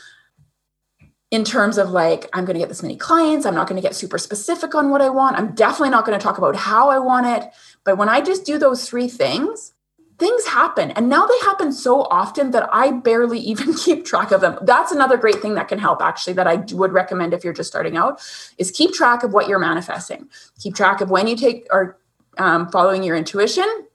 in 1.31 1.45
terms 1.45 1.77
of 1.77 1.91
like, 1.91 2.29
I'm 2.33 2.45
going 2.45 2.55
to 2.55 2.61
get 2.61 2.69
this 2.69 2.83
many 2.83 2.97
clients. 2.97 3.47
I'm 3.47 3.55
not 3.55 3.69
going 3.69 3.81
to 3.81 3.87
get 3.87 3.97
super 3.97 4.19
specific 4.19 4.75
on 4.75 4.91
what 4.91 5.01
I 5.01 5.09
want. 5.09 5.37
I'm 5.37 5.55
definitely 5.55 5.91
not 5.91 6.07
going 6.07 6.19
to 6.19 6.23
talk 6.23 6.39
about 6.39 6.55
how 6.55 6.89
I 6.89 6.99
want 6.99 7.27
it. 7.27 7.51
But 7.85 7.99
when 7.99 8.09
I 8.09 8.21
just 8.21 8.45
do 8.45 8.59
those 8.59 8.89
three 8.89 9.09
things, 9.09 9.73
things 10.19 10.47
happen. 10.47 10.93
And 10.93 11.09
now 11.09 11.27
they 11.27 11.39
happen 11.43 11.73
so 11.73 12.03
often 12.05 12.53
that 12.53 12.69
I 12.73 12.93
barely 12.93 13.39
even 13.53 13.75
keep 13.75 14.05
track 14.05 14.31
of 14.31 14.41
them. 14.41 14.59
That's 14.63 14.93
another 14.93 15.17
great 15.17 15.43
thing 15.43 15.55
that 15.55 15.69
can 15.69 15.79
help, 15.79 16.01
actually, 16.01 16.35
that 16.35 16.47
I 16.47 16.57
would 16.73 16.93
recommend 16.93 17.35
if 17.35 17.43
you're 17.45 17.53
just 17.53 17.69
starting 17.69 17.97
out 17.97 18.21
is 18.57 18.71
keep 18.71 18.93
track 18.93 19.25
of 19.25 19.33
what 19.33 19.49
you're 19.49 19.59
manifesting. 19.59 20.29
Keep 20.61 20.75
track 20.77 21.01
of 21.01 21.11
when 21.11 21.27
you 21.27 21.37
take 21.37 21.67
or 21.71 21.99
um, 22.37 22.69
following 22.71 23.03
your 23.03 23.17
intuition, 23.17 23.87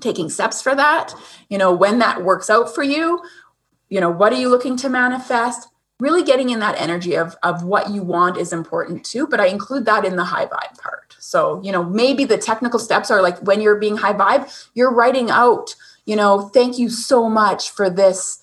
taking 0.00 0.28
steps 0.28 0.60
for 0.60 0.74
that, 0.74 1.14
you 1.48 1.58
know, 1.58 1.72
when 1.72 1.98
that 1.98 2.22
works 2.22 2.50
out 2.50 2.74
for 2.74 2.82
you, 2.82 3.22
you 3.88 4.00
know, 4.00 4.10
what 4.10 4.32
are 4.32 4.38
you 4.38 4.48
looking 4.48 4.76
to 4.78 4.88
manifest? 4.88 5.68
Really 5.98 6.22
getting 6.22 6.50
in 6.50 6.58
that 6.58 6.78
energy 6.78 7.14
of, 7.14 7.36
of 7.42 7.62
what 7.62 7.90
you 7.90 8.02
want 8.02 8.36
is 8.36 8.52
important 8.52 9.04
too, 9.04 9.26
but 9.26 9.40
I 9.40 9.46
include 9.46 9.86
that 9.86 10.04
in 10.04 10.16
the 10.16 10.24
high 10.24 10.46
vibe 10.46 10.78
part. 10.78 11.16
So, 11.18 11.62
you 11.62 11.72
know, 11.72 11.82
maybe 11.82 12.24
the 12.24 12.36
technical 12.36 12.78
steps 12.78 13.10
are 13.10 13.22
like 13.22 13.38
when 13.38 13.60
you're 13.60 13.78
being 13.78 13.96
high 13.96 14.12
vibe, 14.12 14.68
you're 14.74 14.92
writing 14.92 15.30
out, 15.30 15.74
you 16.04 16.16
know, 16.16 16.48
thank 16.48 16.78
you 16.78 16.90
so 16.90 17.30
much 17.30 17.70
for 17.70 17.88
this 17.88 18.42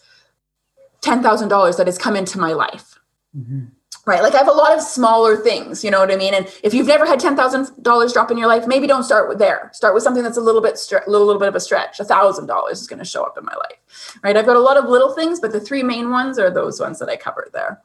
$10,000 1.01 1.77
that 1.77 1.87
has 1.87 1.97
come 1.97 2.15
into 2.15 2.39
my 2.39 2.53
life. 2.53 2.99
Mm-hmm 3.37 3.65
right? 4.05 4.21
Like 4.21 4.33
I 4.33 4.37
have 4.37 4.47
a 4.47 4.51
lot 4.51 4.73
of 4.73 4.81
smaller 4.81 5.37
things, 5.37 5.83
you 5.83 5.91
know 5.91 5.99
what 5.99 6.11
I 6.11 6.15
mean? 6.15 6.33
And 6.33 6.51
if 6.63 6.73
you've 6.73 6.87
never 6.87 7.05
had 7.05 7.19
ten 7.19 7.35
thousand 7.35 7.69
dollars 7.81 8.13
drop 8.13 8.31
in 8.31 8.37
your 8.37 8.47
life, 8.47 8.67
maybe 8.67 8.87
don't 8.87 9.03
start 9.03 9.29
with 9.29 9.39
there. 9.39 9.69
Start 9.73 9.93
with 9.93 10.03
something 10.03 10.23
that's 10.23 10.37
a 10.37 10.41
little 10.41 10.61
bit 10.61 10.79
a 10.91 11.09
little, 11.09 11.25
little 11.25 11.39
bit 11.39 11.47
of 11.47 11.55
a 11.55 11.59
stretch. 11.59 11.99
A 11.99 12.05
thousand 12.05 12.47
dollars 12.47 12.81
is 12.81 12.87
going 12.87 12.99
to 12.99 13.05
show 13.05 13.23
up 13.23 13.37
in 13.37 13.45
my 13.45 13.55
life, 13.55 14.17
right? 14.23 14.35
I've 14.35 14.45
got 14.45 14.57
a 14.57 14.61
lot 14.61 14.77
of 14.77 14.89
little 14.89 15.13
things, 15.13 15.39
but 15.39 15.51
the 15.51 15.59
three 15.59 15.83
main 15.83 16.09
ones 16.09 16.37
are 16.37 16.51
those 16.51 16.79
ones 16.79 16.99
that 16.99 17.09
I 17.09 17.15
covered 17.15 17.51
there. 17.53 17.81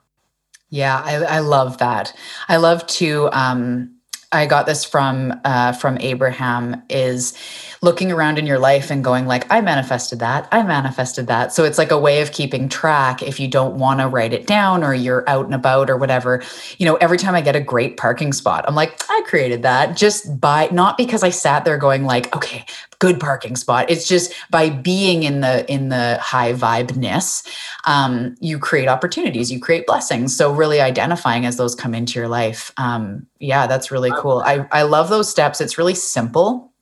Yeah, 0.71 1.01
I, 1.05 1.16
I 1.25 1.39
love 1.39 1.79
that. 1.79 2.12
I 2.49 2.57
love 2.57 2.87
to. 2.87 3.29
Um, 3.33 3.97
I 4.31 4.47
got 4.47 4.66
this 4.66 4.85
from 4.85 5.41
uh, 5.45 5.72
from 5.72 5.99
Abraham. 5.99 6.83
Is 6.89 7.35
looking 7.81 8.11
around 8.11 8.39
in 8.39 8.47
your 8.47 8.59
life 8.59 8.91
and 8.91 9.05
going 9.05 9.26
like 9.26 9.51
i 9.53 9.61
manifested 9.61 10.18
that 10.18 10.49
i 10.53 10.62
manifested 10.62 11.26
that 11.26 11.53
so 11.53 11.64
it's 11.64 11.79
like 11.79 11.91
a 11.91 11.99
way 11.99 12.20
of 12.20 12.33
keeping 12.33 12.68
track 12.68 13.22
if 13.22 13.39
you 13.39 13.47
don't 13.47 13.76
want 13.76 14.01
to 14.01 14.09
write 14.09 14.33
it 14.33 14.47
down 14.47 14.83
or 14.83 14.93
you're 14.93 15.29
out 15.29 15.45
and 15.45 15.55
about 15.55 15.89
or 15.89 15.97
whatever 15.97 16.43
you 16.79 16.87
know 16.87 16.97
every 16.97 17.18
time 17.18 17.35
i 17.35 17.41
get 17.41 17.55
a 17.55 17.61
great 17.61 17.97
parking 17.97 18.33
spot 18.33 18.64
i'm 18.66 18.74
like 18.74 19.01
i 19.09 19.22
created 19.26 19.62
that 19.62 19.97
just 19.97 20.41
by 20.41 20.68
not 20.72 20.97
because 20.97 21.22
i 21.22 21.31
sat 21.31 21.64
there 21.64 21.79
going 21.79 22.05
like 22.05 22.35
okay 22.35 22.64
good 22.99 23.20
parking 23.20 23.57
spot. 23.57 23.88
It's 23.88 24.09
just 24.09 24.34
by 24.51 24.70
being 24.70 25.22
in 25.22 25.40
the 25.40 25.70
in 25.70 25.88
the 25.88 26.18
high 26.20 26.53
vibeness 26.53 27.46
um, 27.84 28.34
you 28.40 28.59
create 28.59 28.88
opportunities 28.88 29.53
you 29.53 29.61
create 29.61 29.86
blessings. 29.86 30.36
So 30.36 30.53
really 30.53 30.80
identifying 30.80 31.46
as 31.46 31.57
those 31.57 31.74
come 31.74 31.94
into 31.94 32.18
your 32.18 32.28
life 32.28 32.72
um, 32.76 33.26
yeah 33.38 33.66
that's 33.66 33.90
really 33.90 34.12
cool. 34.16 34.42
i 34.44 34.66
i 34.72 34.82
love 34.82 35.09
those 35.11 35.28
steps. 35.30 35.61
It's 35.61 35.78
really 35.78 35.94
simple. 35.94 36.72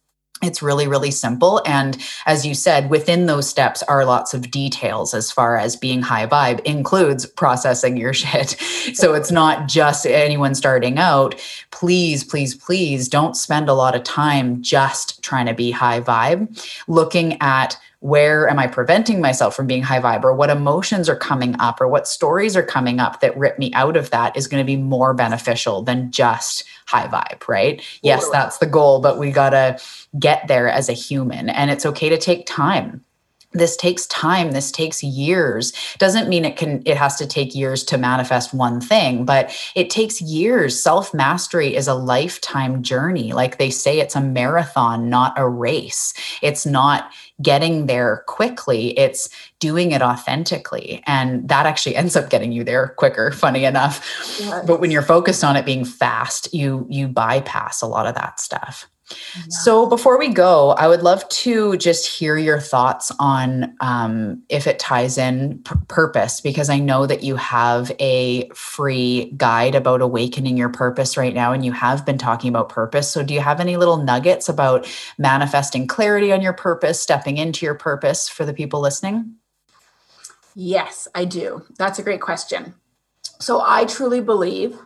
It's 0.43 0.63
really 0.63 0.89
really 0.89 1.11
simple. 1.11 1.63
And 1.67 1.99
as 2.25 2.47
you 2.47 2.55
said 2.55 2.89
within 2.89 3.27
those 3.27 3.49
steps 3.49 3.83
are 3.83 4.05
lots 4.05 4.33
of 4.33 4.51
details 4.51 5.13
as 5.13 5.31
far 5.31 5.59
as 5.59 5.77
being 5.77 6.03
high 6.03 6.27
vibe 6.27 6.61
includes 6.65 7.27
processing 7.27 7.97
your 7.99 8.13
shit. 8.23 8.51
So 8.95 9.13
it's 9.13 9.31
not 9.31 9.69
just 9.69 10.07
anyone 10.07 10.55
starting 10.55 10.99
out 10.99 11.35
please 11.79 12.25
please 12.25 12.55
please 12.55 13.07
don't 13.07 13.37
spend 13.37 13.69
a 13.69 13.75
lot 13.75 13.95
of 13.95 14.03
time 14.03 14.63
just 14.63 15.23
trying 15.23 15.45
to 15.45 15.53
be 15.53 15.71
high 15.71 16.01
vibe. 16.01 16.49
Looking 16.89 17.37
at 17.43 17.79
where 18.01 18.49
am 18.49 18.59
I 18.59 18.67
preventing 18.67 19.21
myself 19.21 19.55
from 19.55 19.67
being 19.67 19.83
high 19.83 20.01
vibe 20.01 20.25
or 20.25 20.33
what 20.33 20.49
emotions 20.49 21.07
are 21.09 21.17
coming 21.17 21.55
up 21.59 21.79
or 21.79 21.89
what 21.89 22.09
stories 22.09 22.57
are 22.57 22.63
coming 22.63 22.99
up 22.99 23.21
that 23.21 23.37
rip 23.37 23.59
me 23.59 23.73
out 23.75 23.97
of 23.97 24.09
that 24.11 24.35
is 24.37 24.47
going 24.47 24.63
to 24.63 24.67
be 24.67 24.77
more 24.77 25.13
beneficial 25.13 25.83
than 25.83 26.11
just 26.11 26.65
high 26.87 27.09
vibe, 27.09 27.47
right? 27.47 27.83
Yes, 28.03 28.27
that's 28.31 28.57
the 28.57 28.67
goal, 28.67 29.01
but 29.01 29.19
we 29.19 29.31
got 29.31 29.51
to 29.51 29.79
get 30.19 30.49
there 30.49 30.71
as 30.71 30.89
a 30.89 30.95
human 30.95 31.51
and 31.51 31.71
it's 31.71 31.85
okay 31.85 32.09
to 32.09 32.17
take 32.17 32.47
time 32.47 33.05
this 33.53 33.77
takes 33.77 34.07
time 34.07 34.53
this 34.53 34.71
takes 34.71 35.03
years. 35.03 35.73
Doesn't 35.99 36.29
mean 36.29 36.45
it 36.45 36.57
can 36.57 36.83
it 36.85 36.97
has 36.97 37.17
to 37.17 37.27
take 37.27 37.55
years 37.55 37.85
to 37.85 37.99
manifest 37.99 38.53
one 38.53 38.81
thing 38.81 39.25
but 39.25 39.55
it 39.75 39.91
takes 39.91 40.21
years. 40.21 40.81
Self 40.81 41.15
mastery 41.15 41.75
is 41.75 41.89
a 41.89 41.95
lifetime 41.95 42.83
journey. 42.83 43.33
Like 43.33 43.59
they 43.59 43.71
say 43.71 43.99
it's 44.01 44.17
a 44.17 44.21
marathon 44.21 45.09
not 45.09 45.39
a 45.39 45.49
race. 45.49 46.15
It's 46.43 46.67
not 46.67 47.11
getting 47.43 47.87
there 47.87 48.25
quickly. 48.27 48.99
It's 48.99 49.29
doing 49.59 49.93
it 49.93 50.03
authentically. 50.03 51.03
And 51.07 51.49
that 51.49 51.67
actually 51.67 51.97
ends 52.03 52.17
up 52.17 52.31
getting 52.31 52.53
you 52.53 52.65
there 52.65 52.89
quicker 52.97 53.31
funny 53.31 53.65
enough. 53.65 54.05
Yes. 54.39 54.67
but 54.67 54.81
when 54.81 54.91
you're 54.91 55.03
focused 55.03 55.45
on 55.45 55.57
it 55.57 55.65
being 55.65 55.85
fast 55.85 56.53
you 56.53 56.87
you 56.89 57.09
bypass 57.09 57.83
a 57.83 57.87
lot 57.87 58.07
of 58.07 58.15
that 58.15 58.41
stuff 58.41 58.89
so 59.49 59.87
before 59.87 60.19
we 60.19 60.29
go, 60.29 60.71
I 60.71 60.89
would 60.89 61.03
love 61.03 61.29
to 61.29 61.77
just 61.77 62.07
hear 62.07 62.37
your 62.37 62.59
thoughts 62.59 63.13
on 63.19 63.75
um, 63.81 64.43
if 64.49 64.67
it 64.67 64.79
ties 64.79 65.19
in 65.19 65.61
p- 65.65 65.75
purpose, 65.89 66.41
because 66.41 66.69
I 66.69 66.79
know 66.79 67.07
that 67.07 67.23
you 67.23 67.37
have 67.37 67.93
a 68.01 68.49
free 68.51 69.33
guide 69.37 69.75
about 69.75 70.01
awakening 70.01 70.57
your 70.57 70.69
purpose 70.69 71.17
right 71.17 71.35
now, 71.35 71.53
and 71.53 71.65
you 71.65 71.73
have 71.73 72.05
been 72.05 72.19
talking 72.19 72.49
about 72.49 72.69
purpose. 72.69 73.09
So 73.09 73.23
do 73.23 73.35
you 73.35 73.41
have 73.41 73.61
any 73.61 73.77
little 73.77 73.99
nuggets 73.99 74.49
about 74.49 74.89
manifesting 75.19 75.87
clarity 75.87 76.33
on 76.33 76.43
your 76.43 76.53
purpose, 76.53 77.01
stepping 77.01 77.37
into 77.37 77.65
your 77.65 77.77
purpose 77.77 78.29
for 78.29 78.45
the 78.45 78.55
people 78.55 78.81
listening? 78.81 79.37
Yes, 80.55 81.07
I 81.15 81.27
do. 81.27 81.65
That's 81.79 81.99
a 81.99 82.03
great 82.03 82.21
question. 82.21 82.75
So 83.39 83.63
I 83.65 83.85
truly 83.85 84.21
believe, 84.21 84.79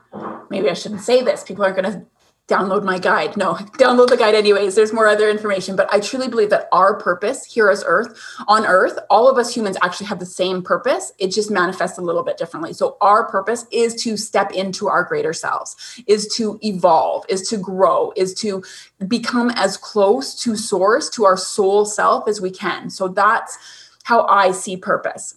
maybe 0.50 0.68
I 0.68 0.74
shouldn't 0.74 1.02
say 1.02 1.22
this, 1.22 1.44
people 1.44 1.64
are 1.64 1.72
going 1.72 1.84
to 1.84 2.04
download 2.50 2.82
my 2.82 2.98
guide. 2.98 3.36
No, 3.36 3.54
download 3.54 4.08
the 4.08 4.16
guide 4.16 4.34
anyways. 4.34 4.74
There's 4.74 4.92
more 4.92 5.06
other 5.06 5.30
information, 5.30 5.76
but 5.76 5.88
I 5.92 6.00
truly 6.00 6.28
believe 6.28 6.50
that 6.50 6.68
our 6.72 6.98
purpose 6.98 7.44
here 7.44 7.70
as 7.70 7.84
Earth, 7.86 8.20
on 8.48 8.66
Earth, 8.66 8.98
all 9.08 9.30
of 9.30 9.38
us 9.38 9.54
humans 9.54 9.76
actually 9.82 10.08
have 10.08 10.18
the 10.18 10.26
same 10.26 10.62
purpose. 10.62 11.12
It 11.18 11.28
just 11.28 11.50
manifests 11.50 11.98
a 11.98 12.02
little 12.02 12.24
bit 12.24 12.36
differently. 12.36 12.72
So 12.72 12.96
our 13.00 13.30
purpose 13.30 13.66
is 13.70 13.94
to 14.02 14.16
step 14.16 14.50
into 14.52 14.88
our 14.88 15.04
greater 15.04 15.32
selves, 15.32 16.02
is 16.06 16.26
to 16.34 16.58
evolve, 16.62 17.24
is 17.28 17.48
to 17.48 17.56
grow, 17.56 18.12
is 18.16 18.34
to 18.34 18.64
become 19.06 19.50
as 19.50 19.76
close 19.76 20.34
to 20.42 20.56
source, 20.56 21.08
to 21.10 21.24
our 21.24 21.36
soul 21.36 21.84
self 21.84 22.26
as 22.26 22.40
we 22.40 22.50
can. 22.50 22.90
So 22.90 23.06
that's 23.08 23.56
how 24.04 24.26
I 24.26 24.50
see 24.50 24.76
purpose 24.76 25.36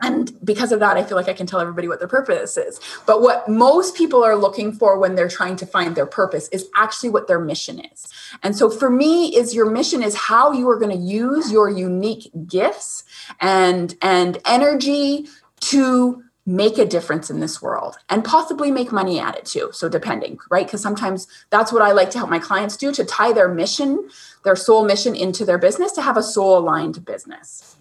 and 0.00 0.32
because 0.44 0.72
of 0.72 0.80
that 0.80 0.96
i 0.96 1.02
feel 1.02 1.16
like 1.16 1.28
i 1.28 1.32
can 1.32 1.46
tell 1.46 1.60
everybody 1.60 1.88
what 1.88 1.98
their 1.98 2.08
purpose 2.08 2.56
is. 2.56 2.80
But 3.06 3.22
what 3.22 3.48
most 3.48 3.96
people 3.96 4.22
are 4.24 4.36
looking 4.36 4.72
for 4.72 4.98
when 4.98 5.14
they're 5.14 5.28
trying 5.28 5.56
to 5.56 5.66
find 5.66 5.94
their 5.94 6.06
purpose 6.06 6.48
is 6.48 6.68
actually 6.76 7.10
what 7.10 7.28
their 7.28 7.40
mission 7.40 7.80
is. 7.80 8.06
And 8.42 8.56
so 8.56 8.70
for 8.70 8.90
me 8.90 9.34
is 9.36 9.54
your 9.54 9.70
mission 9.70 10.02
is 10.02 10.14
how 10.14 10.52
you 10.52 10.68
are 10.68 10.78
going 10.78 10.96
to 10.96 11.04
use 11.04 11.50
your 11.50 11.68
unique 11.68 12.30
gifts 12.46 13.04
and 13.40 13.96
and 14.02 14.38
energy 14.44 15.26
to 15.60 16.22
make 16.46 16.78
a 16.78 16.86
difference 16.86 17.28
in 17.28 17.40
this 17.40 17.60
world 17.60 17.98
and 18.08 18.24
possibly 18.24 18.70
make 18.70 18.90
money 18.90 19.20
at 19.20 19.36
it 19.36 19.44
too 19.44 19.68
so 19.72 19.86
depending 19.86 20.38
right? 20.50 20.66
Because 20.66 20.80
sometimes 20.80 21.26
that's 21.50 21.72
what 21.74 21.82
i 21.82 21.92
like 21.92 22.08
to 22.08 22.16
help 22.16 22.30
my 22.30 22.38
clients 22.38 22.76
do 22.78 22.90
to 22.90 23.04
tie 23.04 23.34
their 23.34 23.48
mission 23.48 24.08
their 24.44 24.56
soul 24.56 24.82
mission 24.82 25.14
into 25.14 25.44
their 25.44 25.58
business 25.58 25.92
to 25.92 26.00
have 26.00 26.16
a 26.16 26.22
soul 26.22 26.56
aligned 26.56 27.04
business 27.04 27.76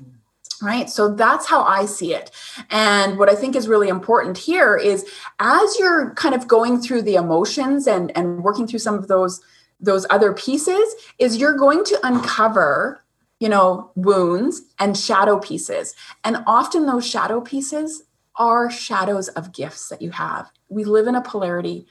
right? 0.62 0.90
So 0.90 1.14
that's 1.14 1.46
how 1.46 1.64
i 1.64 1.86
see 1.86 2.14
it. 2.14 2.32
And 2.70 3.18
what 3.18 3.30
i 3.30 3.36
think 3.36 3.56
is 3.56 3.68
really 3.68 3.90
important 3.90 4.38
here 4.38 4.76
is 4.76 5.06
as 5.40 5.78
you're 5.80 6.14
kind 6.16 6.36
of 6.36 6.48
going 6.48 6.80
through 6.80 7.04
the 7.04 7.16
emotions 7.16 7.88
and 7.88 8.16
and 8.18 8.44
working 8.44 8.68
through 8.68 8.80
some 8.80 8.96
of 8.96 9.08
those 9.08 9.42
those 9.80 10.06
other 10.10 10.34
pieces 10.34 10.96
is 11.20 11.38
you're 11.38 11.58
going 11.58 11.84
to 11.86 12.00
uncover 12.04 13.04
you 13.40 13.50
know 13.50 13.92
wounds 13.96 14.62
and 14.80 14.98
shadow 14.98 15.40
pieces. 15.40 15.96
And 16.24 16.44
often 16.48 16.86
those 16.86 17.08
shadow 17.08 17.42
pieces 17.42 18.04
are 18.36 18.70
shadows 18.70 19.30
of 19.30 19.52
gifts 19.52 19.90
that 19.90 20.02
you 20.02 20.12
have. 20.12 20.52
We 20.70 20.84
live 20.84 21.08
in 21.08 21.16
a 21.16 21.22
polarity 21.22 21.88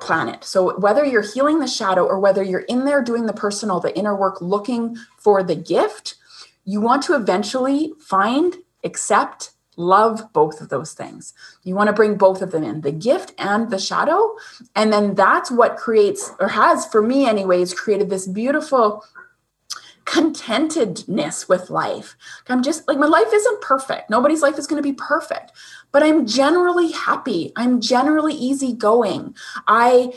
planet. 0.00 0.44
So 0.44 0.78
whether 0.78 1.04
you're 1.04 1.22
healing 1.22 1.60
the 1.60 1.66
shadow 1.66 2.04
or 2.04 2.18
whether 2.18 2.42
you're 2.42 2.60
in 2.60 2.84
there 2.84 3.02
doing 3.02 3.26
the 3.26 3.32
personal 3.32 3.80
the 3.80 3.96
inner 3.96 4.14
work 4.14 4.40
looking 4.40 4.96
for 5.18 5.42
the 5.42 5.54
gift 5.54 6.16
you 6.64 6.80
want 6.80 7.02
to 7.04 7.14
eventually 7.14 7.92
find, 8.00 8.56
accept, 8.84 9.50
love 9.76 10.32
both 10.32 10.60
of 10.60 10.68
those 10.68 10.92
things. 10.92 11.34
You 11.62 11.74
want 11.74 11.88
to 11.88 11.92
bring 11.92 12.16
both 12.16 12.42
of 12.42 12.52
them 12.52 12.64
in, 12.64 12.82
the 12.82 12.92
gift 12.92 13.32
and 13.38 13.70
the 13.70 13.78
shadow. 13.78 14.36
And 14.74 14.92
then 14.92 15.14
that's 15.14 15.50
what 15.50 15.76
creates, 15.76 16.30
or 16.38 16.48
has 16.48 16.86
for 16.86 17.02
me, 17.02 17.26
anyways, 17.26 17.74
created 17.74 18.10
this 18.10 18.26
beautiful 18.26 19.04
contentedness 20.04 21.48
with 21.48 21.70
life. 21.70 22.14
I'm 22.48 22.62
just 22.62 22.86
like, 22.86 22.98
my 22.98 23.06
life 23.06 23.32
isn't 23.32 23.60
perfect. 23.62 24.10
Nobody's 24.10 24.42
life 24.42 24.58
is 24.58 24.66
going 24.66 24.82
to 24.82 24.88
be 24.88 24.94
perfect, 24.94 25.52
but 25.92 26.02
I'm 26.02 26.26
generally 26.26 26.92
happy. 26.92 27.52
I'm 27.56 27.80
generally 27.80 28.34
easygoing. 28.34 29.34
I 29.66 30.12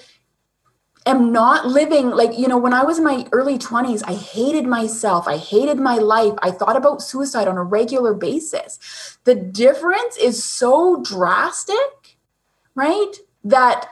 am 1.07 1.31
not 1.31 1.67
living 1.67 2.09
like 2.11 2.37
you 2.37 2.47
know 2.47 2.57
when 2.57 2.73
i 2.73 2.83
was 2.83 2.97
in 2.99 3.03
my 3.03 3.25
early 3.31 3.57
20s 3.57 4.03
i 4.05 4.13
hated 4.13 4.65
myself. 4.65 5.27
I 5.27 5.37
hated 5.37 5.79
my 5.79 5.95
life. 5.95 6.33
I 6.41 6.51
thought 6.51 6.75
about 6.75 7.01
suicide 7.01 7.47
on 7.47 7.57
a 7.57 7.63
regular 7.63 8.13
basis. 8.13 9.17
The 9.23 9.35
difference 9.35 10.17
is 10.17 10.43
so 10.43 11.01
drastic 11.03 12.17
right 12.75 13.13
that 13.43 13.89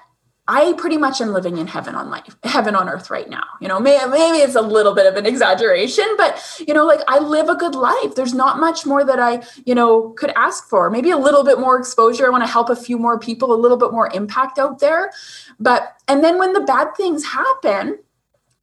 I 0.48 0.74
pretty 0.74 0.98
much 0.98 1.22
am 1.22 1.34
living 1.34 1.58
in 1.58 1.66
heaven 1.66 1.96
on 1.96 2.12
life, 2.12 2.38
heaven 2.44 2.76
on 2.76 2.88
earth 2.88 3.10
right 3.10 3.28
now. 3.28 3.44
You 3.60 3.68
know, 3.68 3.80
maybe, 3.80 4.08
maybe 4.10 4.38
it's 4.38 4.56
a 4.56 4.62
little 4.62 4.94
bit 4.94 5.08
of 5.08 5.16
an 5.16 5.26
exaggeration, 5.26 6.06
but 6.18 6.40
you 6.68 6.74
know, 6.74 6.86
like 6.86 7.02
I 7.08 7.18
live 7.18 7.50
a 7.50 7.56
good 7.56 7.74
life. 7.74 8.14
There's 8.16 8.34
not 8.34 8.60
much 8.60 8.86
more 8.86 9.04
that 9.04 9.20
I, 9.20 9.44
you 9.66 9.74
know, 9.74 10.10
could 10.10 10.32
ask 10.36 10.70
for. 10.70 10.92
Maybe 10.92 11.10
a 11.10 11.18
little 11.18 11.44
bit 11.44 11.60
more 11.60 11.80
exposure. 11.80 12.28
I 12.28 12.30
want 12.30 12.44
to 12.44 12.52
help 12.52 12.70
a 12.70 12.76
few 12.76 13.00
more 13.00 13.18
people, 13.18 13.54
a 13.54 13.58
little 13.58 13.78
bit 13.78 13.92
more 13.92 14.12
impact 14.14 14.60
out 14.60 14.80
there. 14.80 15.12
But 15.60 15.96
and 16.08 16.24
then 16.24 16.38
when 16.38 16.54
the 16.54 16.62
bad 16.62 16.96
things 16.96 17.26
happen, 17.26 17.98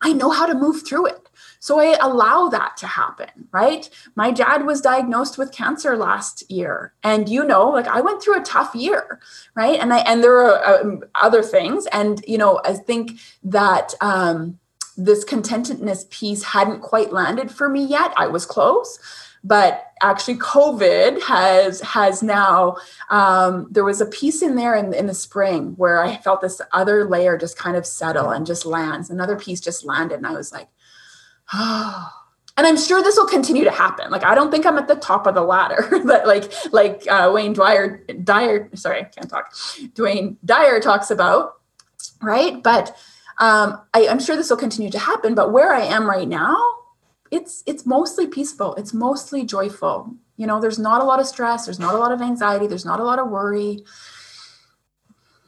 I 0.01 0.13
know 0.13 0.31
how 0.31 0.47
to 0.47 0.55
move 0.55 0.87
through 0.87 1.07
it. 1.07 1.22
So 1.63 1.79
I 1.79 1.97
allow 2.01 2.49
that 2.49 2.77
to 2.79 2.89
happen, 2.89 3.29
right? 3.53 3.89
My 4.17 4.33
dad 4.33 4.67
was 4.67 4.81
diagnosed 4.81 5.39
with 5.39 5.53
cancer 5.53 5.97
last 5.97 6.43
year. 6.51 6.93
And 7.05 7.29
you 7.29 7.45
know, 7.45 7.69
like 7.69 7.87
I 7.87 8.01
went 8.01 8.21
through 8.21 8.41
a 8.41 8.43
tough 8.43 8.75
year, 8.75 9.21
right? 9.55 9.79
And 9.79 9.95
I 9.95 9.99
and 9.99 10.25
there 10.25 10.41
are 10.41 10.81
um, 10.81 11.05
other 11.15 11.41
things 11.41 11.87
and 11.93 12.21
you 12.27 12.37
know, 12.37 12.61
I 12.65 12.73
think 12.73 13.21
that 13.45 13.95
um 14.01 14.59
this 14.97 15.25
contentedness 15.25 16.11
piece 16.11 16.43
hadn't 16.43 16.81
quite 16.81 17.13
landed 17.13 17.53
for 17.53 17.69
me 17.69 17.85
yet. 17.85 18.13
I 18.17 18.27
was 18.27 18.45
close, 18.45 18.99
but 19.45 19.93
actually 20.03 20.37
covid 20.37 21.23
has 21.23 21.81
has 21.81 22.23
now 22.25 22.77
um, 23.11 23.69
there 23.71 23.85
was 23.85 24.01
a 24.01 24.07
piece 24.07 24.43
in 24.43 24.57
there 24.57 24.75
in, 24.75 24.93
in 24.93 25.07
the 25.07 25.15
spring 25.15 25.75
where 25.77 26.03
i 26.03 26.17
felt 26.17 26.41
this 26.41 26.61
other 26.73 27.05
layer 27.05 27.37
just 27.39 27.57
kind 27.57 27.77
of 27.77 27.87
settle 27.87 28.31
and 28.31 28.47
just 28.47 28.67
lands 28.67 29.11
another 29.11 29.37
piece 29.37 29.61
just 29.61 29.85
landed 29.85 30.17
and 30.17 30.27
i 30.27 30.33
was 30.33 30.53
like 30.53 30.69
and 31.53 32.67
I'm 32.67 32.77
sure 32.77 33.03
this 33.03 33.17
will 33.17 33.27
continue 33.27 33.65
to 33.65 33.71
happen. 33.71 34.11
Like 34.11 34.25
I 34.25 34.35
don't 34.35 34.51
think 34.51 34.67
I'm 34.67 34.79
at 34.79 34.89
the 34.89 34.97
top 34.97 35.27
of 35.27 35.35
the 35.35 35.43
ladder, 35.43 35.89
but 36.05 36.27
like 36.27 36.53
like 36.73 37.07
uh, 37.11 37.31
Wayne 37.33 37.53
Dwyer 37.53 38.05
Dyer, 38.23 38.71
sorry, 38.75 39.01
I 39.01 39.05
can't 39.05 39.29
talk. 39.29 39.53
Dwayne 39.95 40.37
Dyer 40.45 40.81
talks 40.81 41.11
about, 41.11 41.55
right? 42.21 42.63
But 42.63 42.97
um, 43.39 43.81
I, 43.95 44.07
I'm 44.09 44.21
sure 44.21 44.37
this 44.37 44.51
will 44.51 44.57
continue 44.57 44.91
to 44.91 44.99
happen. 44.99 45.35
But 45.35 45.53
where 45.53 45.73
I 45.73 45.83
am 45.83 46.09
right 46.09 46.29
now, 46.29 46.57
it's 47.31 47.63
it's 47.67 47.87
mostly 47.87 48.27
peaceful. 48.27 48.75
It's 48.75 48.93
mostly 48.93 49.45
joyful. 49.45 50.15
You 50.37 50.47
know, 50.47 50.61
there's 50.61 50.79
not 50.79 51.01
a 51.01 51.05
lot 51.05 51.21
of 51.21 51.27
stress. 51.27 51.67
There's 51.67 51.79
not 51.79 51.95
a 51.95 51.99
lot 51.99 52.13
of 52.13 52.21
anxiety. 52.21 52.67
There's 52.67 52.85
not 52.85 53.01
a 53.01 53.05
lot 53.05 53.19
of 53.19 53.31
worry. 53.31 53.85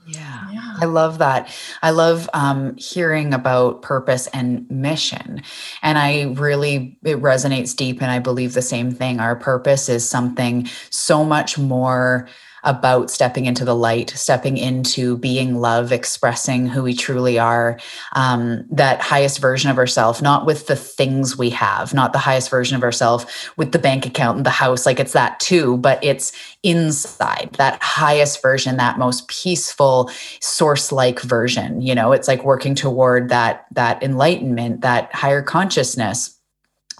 Yeah. 0.06 0.50
yeah. 0.52 0.74
I 0.80 0.84
love 0.84 1.18
that. 1.18 1.54
I 1.82 1.90
love 1.90 2.28
um, 2.34 2.76
hearing 2.76 3.32
about 3.32 3.82
purpose 3.82 4.26
and 4.28 4.68
mission. 4.70 5.42
And 5.82 5.98
I 5.98 6.34
really, 6.34 6.98
it 7.04 7.20
resonates 7.22 7.74
deep. 7.74 8.02
And 8.02 8.10
I 8.10 8.18
believe 8.18 8.54
the 8.54 8.62
same 8.62 8.90
thing. 8.90 9.20
Our 9.20 9.36
purpose 9.36 9.88
is 9.88 10.08
something 10.08 10.68
so 10.90 11.24
much 11.24 11.58
more 11.58 12.28
about 12.64 13.10
stepping 13.10 13.46
into 13.46 13.64
the 13.64 13.74
light, 13.74 14.10
stepping 14.10 14.56
into 14.56 15.16
being 15.18 15.60
love, 15.60 15.92
expressing 15.92 16.66
who 16.66 16.82
we 16.82 16.94
truly 16.94 17.38
are, 17.38 17.78
um, 18.12 18.64
that 18.70 19.00
highest 19.00 19.38
version 19.38 19.70
of 19.70 19.78
ourselves, 19.78 20.22
not 20.22 20.46
with 20.46 20.66
the 20.66 20.76
things 20.76 21.36
we 21.36 21.50
have, 21.50 21.94
not 21.94 22.12
the 22.12 22.18
highest 22.18 22.50
version 22.50 22.76
of 22.76 22.82
ourselves 22.82 23.26
with 23.56 23.72
the 23.72 23.78
bank 23.78 24.06
account 24.06 24.36
and 24.36 24.46
the 24.46 24.50
house. 24.50 24.86
Like 24.86 24.98
it's 24.98 25.12
that 25.12 25.38
too, 25.40 25.76
but 25.78 26.02
it's 26.02 26.32
inside 26.62 27.50
that 27.58 27.82
highest 27.82 28.42
version, 28.42 28.76
that 28.76 28.98
most 28.98 29.28
peaceful 29.28 30.10
source 30.40 30.90
like 30.90 31.20
version. 31.20 31.82
You 31.82 31.94
know, 31.94 32.12
it's 32.12 32.28
like 32.28 32.44
working 32.44 32.74
toward 32.74 33.28
that, 33.28 33.66
that 33.72 34.02
enlightenment, 34.02 34.80
that 34.80 35.14
higher 35.14 35.42
consciousness 35.42 36.33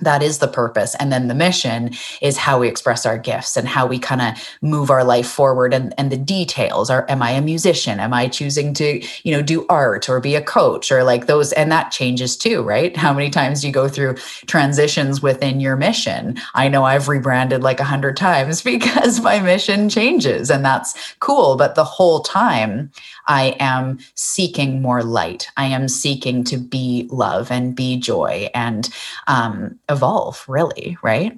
that 0.04 0.22
is 0.22 0.38
the 0.38 0.48
purpose. 0.48 0.94
And 0.96 1.12
then 1.12 1.28
the 1.28 1.34
mission 1.34 1.90
is 2.20 2.36
how 2.36 2.58
we 2.58 2.68
express 2.68 3.04
our 3.06 3.18
gifts 3.18 3.56
and 3.56 3.66
how 3.68 3.86
we 3.86 3.98
kind 3.98 4.20
of 4.20 4.48
move 4.62 4.90
our 4.90 5.04
life 5.04 5.28
forward. 5.28 5.74
And, 5.74 5.94
and 5.98 6.10
the 6.10 6.16
details 6.16 6.90
are 6.90 7.06
am 7.08 7.22
i 7.22 7.30
a 7.30 7.40
musician? 7.40 8.00
Am 8.00 8.12
i 8.12 8.28
choosing 8.28 8.74
to 8.74 9.04
you 9.22 9.32
know 9.32 9.42
do 9.42 9.66
art 9.68 10.08
or 10.08 10.20
be 10.20 10.34
a 10.34 10.42
coach 10.42 10.90
or 10.92 11.04
like 11.04 11.26
those? 11.26 11.52
And 11.52 11.70
that 11.72 11.90
changes 11.90 12.36
too 12.36 12.62
right? 12.62 12.96
How 12.96 13.12
many 13.12 13.30
times 13.30 13.60
do 13.60 13.66
you 13.66 13.72
go 13.72 13.88
through 13.88 14.16
transitions 14.46 15.22
within 15.22 15.60
your 15.60 15.76
mission. 15.76 16.36
I 16.54 16.68
know 16.68 16.84
i've 16.84 17.08
rebranded 17.08 17.62
like 17.62 17.80
a 17.80 17.84
hundred 17.84 18.16
times 18.28 18.62
because 18.62 19.20
my 19.20 19.40
mission 19.40 19.88
changes 19.88 20.50
and 20.50 20.64
that's 20.64 21.14
cool. 21.20 21.56
But 21.56 21.74
the 21.74 21.84
whole 21.84 22.20
time 22.20 22.90
i 23.26 23.56
am 23.58 23.98
seeking 24.14 24.82
more 24.82 25.02
light. 25.02 25.48
I 25.56 25.66
am 25.66 25.88
seeking 25.88 26.44
to 26.44 26.56
be 26.56 27.08
love 27.10 27.50
and 27.50 27.74
be 27.74 27.98
joy 27.98 28.48
and 28.54 28.88
um 29.26 29.78
evolve 29.88 30.44
really 30.48 30.96
right? 31.02 31.36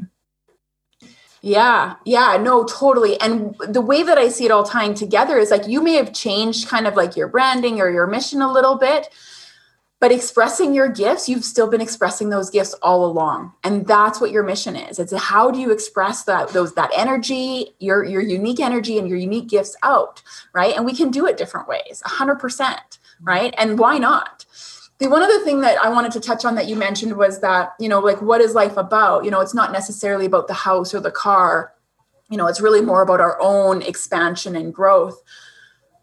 Yeah, 1.42 1.94
yeah, 2.04 2.38
no, 2.38 2.64
totally. 2.64 3.20
And 3.20 3.54
the 3.68 3.80
way 3.80 4.02
that 4.02 4.18
I 4.18 4.30
see 4.30 4.46
it 4.46 4.50
all 4.50 4.64
tying 4.64 4.94
together 4.94 5.38
is 5.38 5.52
like 5.52 5.68
you 5.68 5.80
may 5.80 5.92
have 5.92 6.12
changed 6.12 6.66
kind 6.66 6.88
of 6.88 6.96
like 6.96 7.14
your 7.14 7.28
branding 7.28 7.80
or 7.80 7.88
your 7.88 8.08
mission 8.08 8.42
a 8.42 8.50
little 8.50 8.76
bit, 8.76 9.08
but 9.98 10.12
expressing 10.12 10.74
your 10.74 10.88
gifts, 10.88 11.28
you've 11.28 11.44
still 11.44 11.68
been 11.68 11.80
expressing 11.80 12.28
those 12.28 12.50
gifts 12.50 12.74
all 12.82 13.04
along. 13.04 13.52
And 13.64 13.86
that's 13.86 14.20
what 14.20 14.30
your 14.30 14.42
mission 14.42 14.76
is. 14.76 14.98
It's 14.98 15.14
how 15.16 15.50
do 15.50 15.58
you 15.58 15.70
express 15.70 16.24
that 16.24 16.50
those 16.50 16.74
that 16.74 16.90
energy, 16.96 17.74
your 17.78 18.04
your 18.04 18.22
unique 18.22 18.60
energy 18.60 18.98
and 18.98 19.08
your 19.08 19.18
unique 19.18 19.48
gifts 19.48 19.76
out, 19.82 20.22
right? 20.52 20.76
And 20.76 20.84
we 20.84 20.94
can 20.94 21.10
do 21.10 21.26
it 21.26 21.36
different 21.36 21.68
ways, 21.68 22.02
100%, 22.04 22.78
right? 23.22 23.54
And 23.56 23.78
why 23.78 23.98
not? 23.98 24.44
the 24.98 25.08
one 25.08 25.22
other 25.22 25.44
thing 25.44 25.60
that 25.60 25.78
I 25.78 25.90
wanted 25.90 26.12
to 26.12 26.20
touch 26.20 26.44
on 26.44 26.54
that 26.54 26.68
you 26.68 26.76
mentioned 26.76 27.16
was 27.16 27.40
that, 27.40 27.74
you 27.78 27.88
know, 27.88 28.00
like 28.00 28.22
what 28.22 28.40
is 28.40 28.54
life 28.54 28.76
about? 28.76 29.24
You 29.24 29.30
know, 29.30 29.40
it's 29.40 29.54
not 29.54 29.72
necessarily 29.72 30.24
about 30.24 30.48
the 30.48 30.54
house 30.54 30.94
or 30.94 31.00
the 31.00 31.10
car. 31.10 31.74
You 32.30 32.38
know, 32.38 32.46
it's 32.46 32.60
really 32.60 32.80
more 32.80 33.02
about 33.02 33.20
our 33.20 33.38
own 33.40 33.82
expansion 33.82 34.56
and 34.56 34.72
growth. 34.72 35.22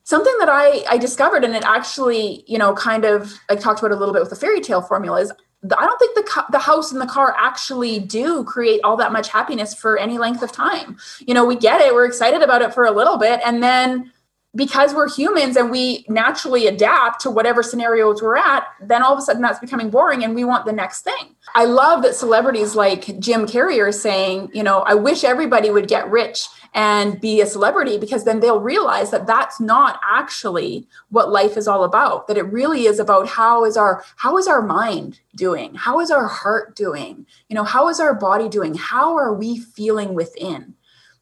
Something 0.03 0.35
that 0.39 0.49
I 0.49 0.83
I 0.89 0.97
discovered 0.97 1.43
and 1.43 1.55
it 1.55 1.63
actually, 1.65 2.43
you 2.47 2.57
know, 2.57 2.73
kind 2.73 3.05
of 3.05 3.33
like 3.49 3.59
talked 3.59 3.79
about 3.79 3.91
a 3.91 3.95
little 3.95 4.13
bit 4.13 4.21
with 4.21 4.29
the 4.29 4.35
fairy 4.35 4.61
tale 4.61 4.81
formula 4.81 5.21
is 5.21 5.31
I 5.63 5.85
don't 5.85 5.97
think 5.97 6.15
the 6.15 6.45
the 6.51 6.59
house 6.59 6.91
and 6.91 6.99
the 6.99 7.05
car 7.05 7.35
actually 7.39 7.99
do 7.99 8.43
create 8.43 8.81
all 8.83 8.97
that 8.97 9.13
much 9.13 9.29
happiness 9.29 9.73
for 9.73 9.97
any 9.97 10.17
length 10.17 10.43
of 10.43 10.51
time. 10.51 10.97
You 11.19 11.33
know, 11.33 11.45
we 11.45 11.55
get 11.55 11.79
it, 11.79 11.93
we're 11.93 12.05
excited 12.05 12.41
about 12.41 12.61
it 12.61 12.73
for 12.73 12.85
a 12.85 12.91
little 12.91 13.17
bit 13.17 13.39
and 13.45 13.63
then 13.63 14.11
because 14.55 14.93
we're 14.93 15.09
humans 15.09 15.57
and 15.57 15.71
we 15.71 16.05
naturally 16.07 16.67
adapt 16.67 17.21
to 17.21 17.31
whatever 17.31 17.63
scenarios 17.63 18.21
we're 18.21 18.37
at, 18.37 18.65
then 18.81 19.01
all 19.01 19.13
of 19.13 19.19
a 19.19 19.21
sudden 19.21 19.41
that's 19.41 19.59
becoming 19.59 19.89
boring 19.89 20.23
and 20.23 20.35
we 20.35 20.43
want 20.43 20.65
the 20.65 20.71
next 20.71 21.01
thing. 21.01 21.35
I 21.55 21.65
love 21.65 22.03
that 22.03 22.15
celebrities 22.15 22.75
like 22.75 23.19
Jim 23.19 23.47
Carrey 23.47 23.79
are 23.79 23.91
saying, 23.91 24.51
you 24.53 24.61
know, 24.61 24.79
I 24.81 24.93
wish 24.93 25.23
everybody 25.23 25.71
would 25.71 25.87
get 25.87 26.09
rich 26.09 26.47
and 26.75 27.19
be 27.19 27.41
a 27.41 27.45
celebrity 27.45 27.97
because 27.97 28.25
then 28.25 28.39
they'll 28.39 28.59
realize 28.59 29.11
that 29.11 29.27
that's 29.27 29.59
not 29.59 29.99
actually 30.07 30.87
what 31.09 31.29
life 31.29 31.55
is 31.55 31.67
all 31.67 31.83
about 31.83 32.27
that 32.27 32.37
it 32.37 32.43
really 32.43 32.85
is 32.85 32.99
about 32.99 33.27
how 33.27 33.63
is 33.63 33.77
our 33.77 34.03
how 34.17 34.37
is 34.37 34.47
our 34.47 34.61
mind 34.61 35.19
doing? 35.35 35.75
How 35.75 35.99
is 35.99 36.09
our 36.09 36.27
heart 36.27 36.75
doing? 36.75 37.25
You 37.47 37.55
know 37.55 37.63
how 37.63 37.89
is 37.89 37.99
our 37.99 38.13
body 38.13 38.49
doing? 38.49 38.75
How 38.75 39.15
are 39.15 39.33
we 39.33 39.59
feeling 39.59 40.13
within? 40.13 40.75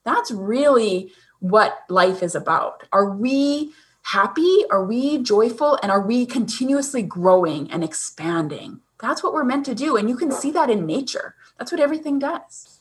That's 0.03 0.31
really 0.31 1.11
what 1.41 1.83
life 1.89 2.23
is 2.23 2.35
about. 2.35 2.87
Are 2.93 3.11
we 3.11 3.73
happy? 4.03 4.63
Are 4.71 4.85
we 4.85 5.17
joyful? 5.17 5.77
And 5.83 5.91
are 5.91 6.01
we 6.01 6.25
continuously 6.25 7.03
growing 7.03 7.69
and 7.69 7.83
expanding? 7.83 8.79
That's 8.99 9.23
what 9.23 9.33
we're 9.33 9.43
meant 9.43 9.65
to 9.65 9.75
do. 9.75 9.97
And 9.97 10.07
you 10.07 10.15
can 10.15 10.31
see 10.31 10.51
that 10.51 10.69
in 10.69 10.85
nature. 10.85 11.35
That's 11.57 11.71
what 11.71 11.81
everything 11.81 12.19
does. 12.19 12.80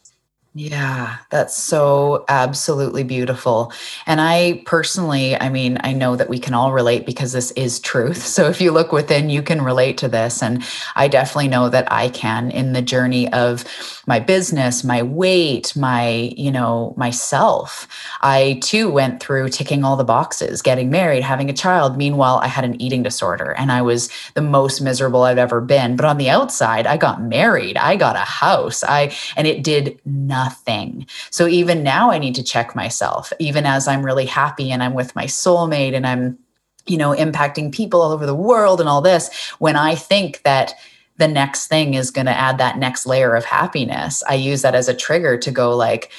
Yeah, 0.52 1.18
that's 1.30 1.56
so 1.56 2.24
absolutely 2.28 3.04
beautiful. 3.04 3.72
And 4.04 4.20
I 4.20 4.64
personally, 4.66 5.40
I 5.40 5.48
mean, 5.48 5.78
I 5.82 5.92
know 5.92 6.16
that 6.16 6.28
we 6.28 6.40
can 6.40 6.54
all 6.54 6.72
relate 6.72 7.06
because 7.06 7.30
this 7.32 7.52
is 7.52 7.78
truth. 7.78 8.26
So 8.40 8.48
if 8.48 8.60
you 8.60 8.70
look 8.72 8.90
within, 8.90 9.28
you 9.28 9.42
can 9.42 9.60
relate 9.60 9.98
to 9.98 10.08
this. 10.08 10.42
And 10.42 10.64
I 10.96 11.08
definitely 11.08 11.48
know 11.48 11.68
that 11.68 11.92
I 11.92 12.08
can 12.08 12.50
in 12.50 12.72
the 12.72 12.80
journey 12.80 13.30
of 13.32 13.64
my 14.06 14.18
business, 14.18 14.82
my 14.82 15.02
weight, 15.02 15.76
my, 15.76 16.32
you 16.36 16.50
know, 16.50 16.94
myself. 16.96 17.86
I 18.22 18.60
too 18.62 18.88
went 18.90 19.20
through 19.22 19.50
ticking 19.50 19.84
all 19.84 19.96
the 19.96 20.04
boxes, 20.04 20.62
getting 20.62 20.90
married, 20.90 21.22
having 21.22 21.50
a 21.50 21.54
child. 21.54 21.98
Meanwhile, 21.98 22.38
I 22.42 22.46
had 22.46 22.64
an 22.64 22.80
eating 22.80 23.02
disorder 23.02 23.52
and 23.58 23.70
I 23.70 23.82
was 23.82 24.08
the 24.34 24.42
most 24.42 24.80
miserable 24.80 25.22
I've 25.24 25.38
ever 25.38 25.60
been. 25.60 25.96
But 25.96 26.06
on 26.06 26.16
the 26.16 26.30
outside, 26.30 26.86
I 26.86 26.96
got 26.96 27.20
married, 27.22 27.76
I 27.76 27.96
got 27.96 28.16
a 28.16 28.20
house, 28.20 28.82
I, 28.82 29.14
and 29.36 29.46
it 29.46 29.62
did 29.62 30.00
nothing 30.06 30.39
nothing. 30.40 31.06
So 31.30 31.46
even 31.46 31.82
now, 31.82 32.10
I 32.10 32.18
need 32.18 32.34
to 32.36 32.42
check 32.42 32.74
myself, 32.74 33.32
even 33.38 33.66
as 33.66 33.86
I'm 33.86 34.04
really 34.04 34.26
happy 34.26 34.72
and 34.72 34.82
I'm 34.82 34.94
with 34.94 35.14
my 35.14 35.26
soulmate 35.26 35.94
and 35.94 36.06
I'm, 36.06 36.38
you 36.86 36.96
know, 36.96 37.12
impacting 37.14 37.72
people 37.72 38.00
all 38.00 38.12
over 38.12 38.26
the 38.26 38.34
world 38.34 38.80
and 38.80 38.88
all 38.88 39.02
this. 39.02 39.24
When 39.58 39.76
I 39.76 39.94
think 39.94 40.42
that 40.42 40.74
the 41.18 41.28
next 41.28 41.68
thing 41.68 41.94
is 41.94 42.10
going 42.10 42.26
to 42.26 42.40
add 42.46 42.56
that 42.58 42.78
next 42.78 43.06
layer 43.06 43.34
of 43.34 43.44
happiness, 43.44 44.22
I 44.26 44.34
use 44.34 44.62
that 44.62 44.74
as 44.74 44.88
a 44.88 44.94
trigger 44.94 45.36
to 45.38 45.50
go, 45.50 45.76
like, 45.76 46.10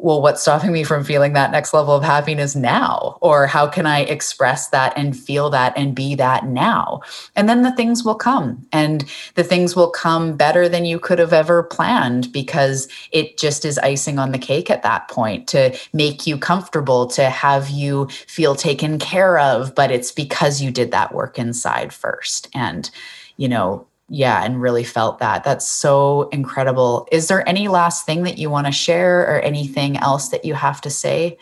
well, 0.00 0.22
what's 0.22 0.42
stopping 0.42 0.70
me 0.70 0.84
from 0.84 1.02
feeling 1.02 1.32
that 1.32 1.50
next 1.50 1.74
level 1.74 1.92
of 1.92 2.04
happiness 2.04 2.54
now? 2.54 3.18
Or 3.20 3.48
how 3.48 3.66
can 3.66 3.84
I 3.84 4.00
express 4.02 4.68
that 4.68 4.96
and 4.96 5.18
feel 5.18 5.50
that 5.50 5.76
and 5.76 5.92
be 5.92 6.14
that 6.14 6.46
now? 6.46 7.00
And 7.34 7.48
then 7.48 7.62
the 7.62 7.74
things 7.74 8.04
will 8.04 8.14
come 8.14 8.64
and 8.72 9.04
the 9.34 9.42
things 9.42 9.74
will 9.74 9.90
come 9.90 10.36
better 10.36 10.68
than 10.68 10.84
you 10.84 11.00
could 11.00 11.18
have 11.18 11.32
ever 11.32 11.64
planned 11.64 12.32
because 12.32 12.86
it 13.10 13.38
just 13.38 13.64
is 13.64 13.76
icing 13.78 14.20
on 14.20 14.30
the 14.30 14.38
cake 14.38 14.70
at 14.70 14.84
that 14.84 15.08
point 15.08 15.48
to 15.48 15.76
make 15.92 16.28
you 16.28 16.38
comfortable, 16.38 17.08
to 17.08 17.24
have 17.24 17.68
you 17.68 18.06
feel 18.28 18.54
taken 18.54 19.00
care 19.00 19.36
of. 19.36 19.74
But 19.74 19.90
it's 19.90 20.12
because 20.12 20.62
you 20.62 20.70
did 20.70 20.92
that 20.92 21.12
work 21.12 21.40
inside 21.40 21.92
first. 21.92 22.48
And, 22.54 22.88
you 23.36 23.48
know, 23.48 23.84
yeah 24.08 24.44
and 24.44 24.60
really 24.60 24.84
felt 24.84 25.18
that. 25.18 25.44
That's 25.44 25.68
so 25.68 26.28
incredible. 26.30 27.06
Is 27.12 27.28
there 27.28 27.46
any 27.48 27.68
last 27.68 28.06
thing 28.06 28.22
that 28.24 28.38
you 28.38 28.50
want 28.50 28.66
to 28.66 28.72
share 28.72 29.20
or 29.22 29.40
anything 29.40 29.96
else 29.98 30.28
that 30.28 30.44
you 30.44 30.54
have 30.54 30.80
to 30.82 30.90
say? 30.90 31.38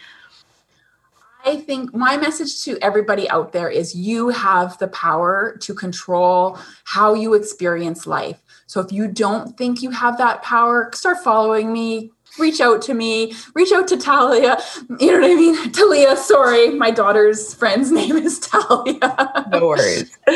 I 1.45 1.57
think 1.57 1.95
my 1.95 2.17
message 2.17 2.65
to 2.65 2.77
everybody 2.83 3.31
out 3.31 3.53
there 3.53 3.71
is 3.71 3.95
you 3.95 4.31
have 4.31 4.77
the 4.79 4.89
power 4.89 5.57
to 5.61 5.75
control 5.75 6.59
how 6.83 7.15
you 7.15 7.35
experience 7.35 8.05
life. 8.05 8.43
So 8.67 8.81
if 8.81 8.91
you 8.91 9.07
don't 9.07 9.57
think 9.57 9.81
you 9.81 9.91
have 9.91 10.19
that 10.19 10.43
power, 10.43 10.91
start 10.93 11.19
following 11.23 11.73
me, 11.73 12.11
reach 12.39 12.61
out 12.61 12.83
to 12.83 12.95
me, 12.95 13.35
reach 13.55 13.73
out 13.73 13.89
to 13.89 13.97
Talia. 13.97 14.59
You 15.01 15.13
know 15.13 15.21
what 15.21 15.31
I 15.31 15.35
mean? 15.35 15.73
Talia, 15.73 16.17
sorry, 16.17 16.71
my 16.71 16.91
daughter's 16.91 17.55
friend's 17.55 17.91
name 18.01 18.17
is 18.17 18.39
Talia. 18.39 19.47
No 19.51 19.67
worries. 19.67 20.17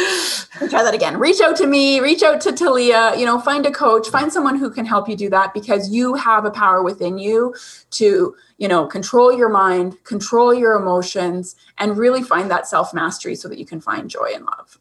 try 0.68 0.82
that 0.82 0.94
again. 0.94 1.18
Reach 1.18 1.40
out 1.40 1.56
to 1.56 1.66
me, 1.66 2.00
reach 2.00 2.22
out 2.22 2.40
to 2.42 2.52
Talia, 2.52 3.14
you 3.16 3.24
know, 3.24 3.40
find 3.40 3.66
a 3.66 3.70
coach, 3.70 4.08
find 4.08 4.32
someone 4.32 4.56
who 4.56 4.70
can 4.70 4.84
help 4.84 5.08
you 5.08 5.16
do 5.16 5.30
that 5.30 5.54
because 5.54 5.90
you 5.90 6.14
have 6.14 6.44
a 6.44 6.50
power 6.50 6.82
within 6.82 7.18
you 7.18 7.54
to, 7.90 8.34
you 8.58 8.68
know, 8.68 8.86
control 8.86 9.32
your 9.32 9.48
mind, 9.48 10.02
control 10.04 10.52
your 10.52 10.74
emotions, 10.74 11.54
and 11.78 11.96
really 11.96 12.22
find 12.22 12.50
that 12.50 12.66
self 12.66 12.92
mastery 12.92 13.34
so 13.34 13.48
that 13.48 13.58
you 13.58 13.66
can 13.66 13.80
find 13.80 14.10
joy 14.10 14.30
and 14.34 14.44
love. 14.44 14.79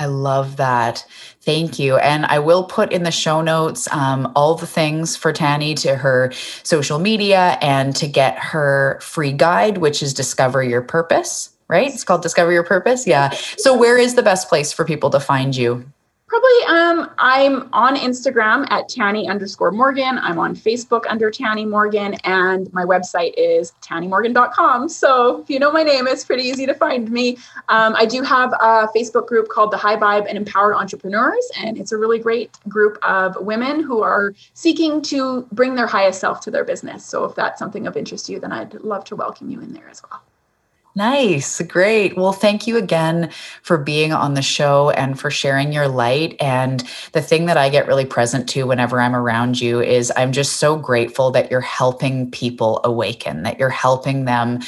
I 0.00 0.06
love 0.06 0.56
that. 0.56 1.04
Thank 1.42 1.78
you. 1.78 1.98
And 1.98 2.24
I 2.24 2.38
will 2.38 2.64
put 2.64 2.90
in 2.90 3.02
the 3.02 3.10
show 3.10 3.42
notes 3.42 3.86
um, 3.92 4.32
all 4.34 4.54
the 4.54 4.66
things 4.66 5.14
for 5.14 5.30
Tani 5.30 5.74
to 5.74 5.94
her 5.94 6.32
social 6.62 6.98
media 6.98 7.58
and 7.60 7.94
to 7.96 8.08
get 8.08 8.38
her 8.38 8.98
free 9.02 9.32
guide, 9.32 9.76
which 9.78 10.02
is 10.02 10.14
Discover 10.14 10.62
Your 10.62 10.80
Purpose, 10.80 11.50
right? 11.68 11.92
It's 11.92 12.02
called 12.02 12.22
Discover 12.22 12.50
Your 12.50 12.64
Purpose. 12.64 13.06
Yeah. 13.06 13.28
So, 13.58 13.76
where 13.76 13.98
is 13.98 14.14
the 14.14 14.22
best 14.22 14.48
place 14.48 14.72
for 14.72 14.86
people 14.86 15.10
to 15.10 15.20
find 15.20 15.54
you? 15.54 15.84
Probably 16.30 16.62
um, 16.68 17.10
I'm 17.18 17.68
on 17.72 17.96
Instagram 17.96 18.64
at 18.70 18.88
Tani 18.88 19.28
underscore 19.28 19.72
Morgan. 19.72 20.16
I'm 20.16 20.38
on 20.38 20.54
Facebook 20.54 21.02
under 21.08 21.28
Tani 21.28 21.66
Morgan, 21.66 22.14
and 22.22 22.72
my 22.72 22.84
website 22.84 23.34
is 23.36 23.72
tanimorgan.com. 23.82 24.88
So 24.88 25.40
if 25.40 25.50
you 25.50 25.58
know 25.58 25.72
my 25.72 25.82
name, 25.82 26.06
it's 26.06 26.24
pretty 26.24 26.44
easy 26.44 26.66
to 26.66 26.74
find 26.74 27.10
me. 27.10 27.36
Um, 27.68 27.96
I 27.96 28.06
do 28.06 28.22
have 28.22 28.52
a 28.52 28.86
Facebook 28.94 29.26
group 29.26 29.48
called 29.48 29.72
the 29.72 29.76
High 29.76 29.96
Vibe 29.96 30.26
and 30.28 30.38
Empowered 30.38 30.76
Entrepreneurs, 30.76 31.50
and 31.58 31.76
it's 31.76 31.90
a 31.90 31.96
really 31.96 32.20
great 32.20 32.56
group 32.68 32.96
of 33.02 33.36
women 33.40 33.82
who 33.82 34.00
are 34.00 34.32
seeking 34.54 35.02
to 35.02 35.48
bring 35.50 35.74
their 35.74 35.88
highest 35.88 36.20
self 36.20 36.40
to 36.42 36.52
their 36.52 36.64
business. 36.64 37.04
So 37.04 37.24
if 37.24 37.34
that's 37.34 37.58
something 37.58 37.88
of 37.88 37.96
interest 37.96 38.26
to 38.26 38.32
you, 38.34 38.38
then 38.38 38.52
I'd 38.52 38.74
love 38.74 39.02
to 39.06 39.16
welcome 39.16 39.50
you 39.50 39.60
in 39.62 39.72
there 39.72 39.88
as 39.88 40.00
well. 40.08 40.22
Nice. 40.96 41.60
Great. 41.62 42.16
Well, 42.16 42.32
thank 42.32 42.66
you 42.66 42.76
again 42.76 43.30
for 43.62 43.78
being 43.78 44.12
on 44.12 44.34
the 44.34 44.42
show 44.42 44.90
and 44.90 45.18
for 45.18 45.30
sharing 45.30 45.72
your 45.72 45.86
light. 45.86 46.34
And 46.40 46.82
the 47.12 47.22
thing 47.22 47.46
that 47.46 47.56
I 47.56 47.68
get 47.68 47.86
really 47.86 48.04
present 48.04 48.48
to 48.50 48.64
whenever 48.66 49.00
I'm 49.00 49.14
around 49.14 49.60
you 49.60 49.80
is 49.80 50.12
I'm 50.16 50.32
just 50.32 50.56
so 50.56 50.76
grateful 50.76 51.30
that 51.30 51.48
you're 51.48 51.60
helping 51.60 52.28
people 52.32 52.80
awaken, 52.82 53.44
that 53.44 53.58
you're 53.60 53.68
helping 53.68 54.24
them 54.24 54.60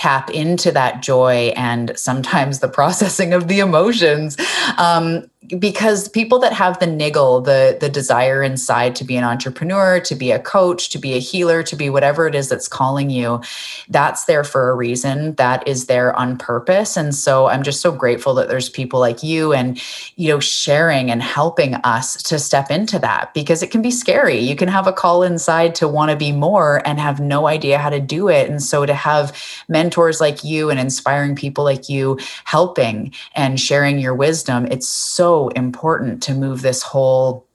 tap 0.00 0.30
into 0.30 0.72
that 0.72 1.02
joy 1.02 1.52
and 1.56 1.92
sometimes 1.94 2.60
the 2.60 2.68
processing 2.68 3.34
of 3.34 3.48
the 3.48 3.60
emotions. 3.60 4.34
Um, 4.78 5.30
because 5.58 6.08
people 6.08 6.38
that 6.38 6.52
have 6.52 6.78
the 6.78 6.86
niggle 6.86 7.40
the 7.40 7.76
the 7.80 7.88
desire 7.88 8.42
inside 8.42 8.94
to 8.94 9.04
be 9.04 9.16
an 9.16 9.24
entrepreneur 9.24 9.98
to 9.98 10.14
be 10.14 10.30
a 10.30 10.38
coach 10.38 10.90
to 10.90 10.98
be 10.98 11.14
a 11.14 11.18
healer 11.18 11.62
to 11.62 11.74
be 11.74 11.90
whatever 11.90 12.26
it 12.26 12.34
is 12.34 12.48
that's 12.48 12.68
calling 12.68 13.10
you 13.10 13.40
that's 13.88 14.26
there 14.26 14.44
for 14.44 14.70
a 14.70 14.74
reason. 14.74 15.34
That 15.36 15.66
is 15.66 15.86
there 15.86 16.14
on 16.14 16.36
purpose. 16.36 16.96
And 16.96 17.14
so 17.14 17.46
i'm 17.46 17.62
just 17.62 17.80
so 17.80 17.90
grateful 17.90 18.34
that 18.34 18.48
there's 18.48 18.68
people 18.68 19.00
like 19.00 19.22
you 19.22 19.52
and 19.52 19.80
you 20.16 20.28
know 20.28 20.40
sharing 20.40 21.10
and 21.10 21.22
helping 21.22 21.74
us 21.76 22.22
to 22.24 22.38
step 22.38 22.70
into 22.70 22.98
that 23.00 23.32
because 23.34 23.62
it 23.62 23.70
can 23.70 23.82
be 23.82 23.90
scary. 23.90 24.38
You 24.38 24.54
can 24.54 24.68
have 24.68 24.86
a 24.86 24.92
call 24.92 25.22
inside 25.22 25.74
to 25.76 25.88
want 25.88 26.10
to 26.10 26.16
be 26.16 26.32
more 26.32 26.86
and 26.86 27.00
have 27.00 27.18
no 27.18 27.48
idea 27.48 27.78
how 27.78 27.90
to 27.90 28.00
do 28.00 28.28
it. 28.28 28.48
And 28.48 28.62
so 28.62 28.86
to 28.86 28.94
have 28.94 29.36
mentors 29.68 29.89
like 30.20 30.44
you 30.44 30.70
and 30.70 30.80
inspiring 30.80 31.34
people 31.34 31.64
like 31.64 31.88
you 31.88 32.18
helping 32.44 33.12
and 33.34 33.60
sharing 33.60 33.98
your 33.98 34.14
wisdom 34.14 34.66
it's 34.70 34.88
so 34.88 35.48
important 35.48 36.22
to 36.22 36.34
move 36.34 36.62
this 36.62 36.82
whole 36.82 37.46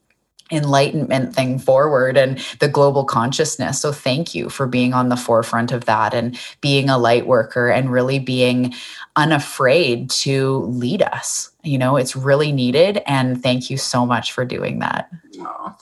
enlightenment 0.52 1.34
thing 1.34 1.58
forward 1.58 2.18
and 2.18 2.38
the 2.60 2.68
global 2.68 3.04
consciousness. 3.04 3.82
So 3.82 3.92
thank 3.92 4.36
you 4.36 4.50
for 4.50 4.68
being 4.68 4.94
on 4.94 5.10
the 5.10 5.18
forefront 5.18 5.72
of 5.72 5.86
that 5.86 6.14
and 6.14 6.40
being 6.62 6.90
a 6.90 6.98
light 6.98 7.26
worker 7.26 7.70
and 7.70 7.92
really 7.92 8.20
being 8.20 8.74
unafraid 9.16 10.10
to 10.12 10.58
lead 10.66 11.02
us. 11.02 11.52
You 11.64 11.80
know, 11.80 11.98
it's 11.98 12.16
really 12.16 12.52
needed. 12.52 13.02
And 13.08 13.42
thank 13.42 13.70
you 13.70 13.78
so 13.78 14.06
much 14.06 14.32
for 14.34 14.46
doing 14.46 14.80
that. 14.80 15.10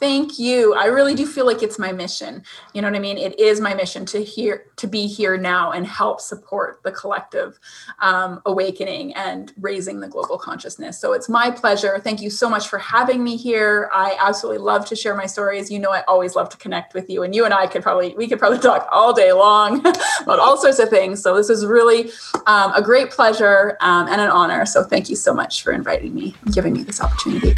Thank 0.04 0.38
you. 0.38 0.74
I 0.74 0.88
really 0.88 1.16
do 1.16 1.26
feel 1.26 1.46
like 1.46 1.64
it's 1.64 1.80
my 1.80 1.94
mission. 1.94 2.44
You 2.74 2.82
know 2.82 2.90
what 2.90 2.98
I 2.98 3.00
mean? 3.00 3.18
It 3.18 3.40
is 3.40 3.62
my 3.62 3.74
mission 3.74 4.06
to 4.08 4.22
hear 4.22 4.66
to 4.76 4.86
be 4.86 5.08
here 5.08 5.38
now 5.38 5.72
and 5.72 5.88
help 5.88 6.20
support 6.20 6.82
the 6.84 6.92
collective 6.92 7.58
um, 8.00 8.42
awakening 8.46 9.14
and 9.14 9.54
raising 9.62 10.02
the 10.02 10.10
global 10.10 10.38
consciousness. 10.38 11.00
So 11.00 11.14
it's 11.14 11.30
my 11.30 11.50
pleasure. 11.52 12.02
Thank 12.04 12.22
you 12.22 12.30
so 12.30 12.50
much 12.50 12.68
for 12.68 12.80
having 12.80 13.24
me 13.24 13.38
here. 13.38 13.90
I 13.94 14.18
absolutely 14.20 14.58
love 14.58 14.86
to 14.88 14.96
share 14.98 15.16
my 15.16 15.26
stories. 15.26 15.72
You 15.72 15.80
know, 15.80 15.94
I 15.94 16.02
always 16.02 16.36
love 16.36 16.50
to 16.50 16.58
connect 16.58 16.94
with 16.94 17.10
you, 17.10 17.24
and 17.24 17.34
you 17.34 17.46
and 17.46 17.54
I 17.54 17.68
could 17.68 17.82
probably 17.82 18.14
we 18.18 18.28
could 18.28 18.40
probably 18.40 18.60
talk 18.60 18.90
all 18.92 19.14
day 19.14 19.32
long 19.32 19.80
about 20.22 20.40
all 20.40 20.58
sorts 20.58 20.80
of 20.80 20.90
things. 20.90 21.24
So 21.24 21.34
this 21.38 21.50
is 21.50 21.66
really 21.66 22.12
um, 22.46 22.74
a 22.74 22.82
great 22.82 23.10
pleasure 23.10 23.78
um, 23.80 24.10
and 24.10 24.20
an 24.20 24.28
honor. 24.28 24.66
So 24.66 24.84
thank 24.84 25.10
you 25.10 25.16
so 25.16 25.34
much 25.34 25.64
for 25.64 25.72
inviting 25.72 26.14
me 26.14 26.36
and 26.42 26.54
giving 26.54 26.74
me 26.74 26.84
this 26.84 27.00
opportunity. 27.00 27.56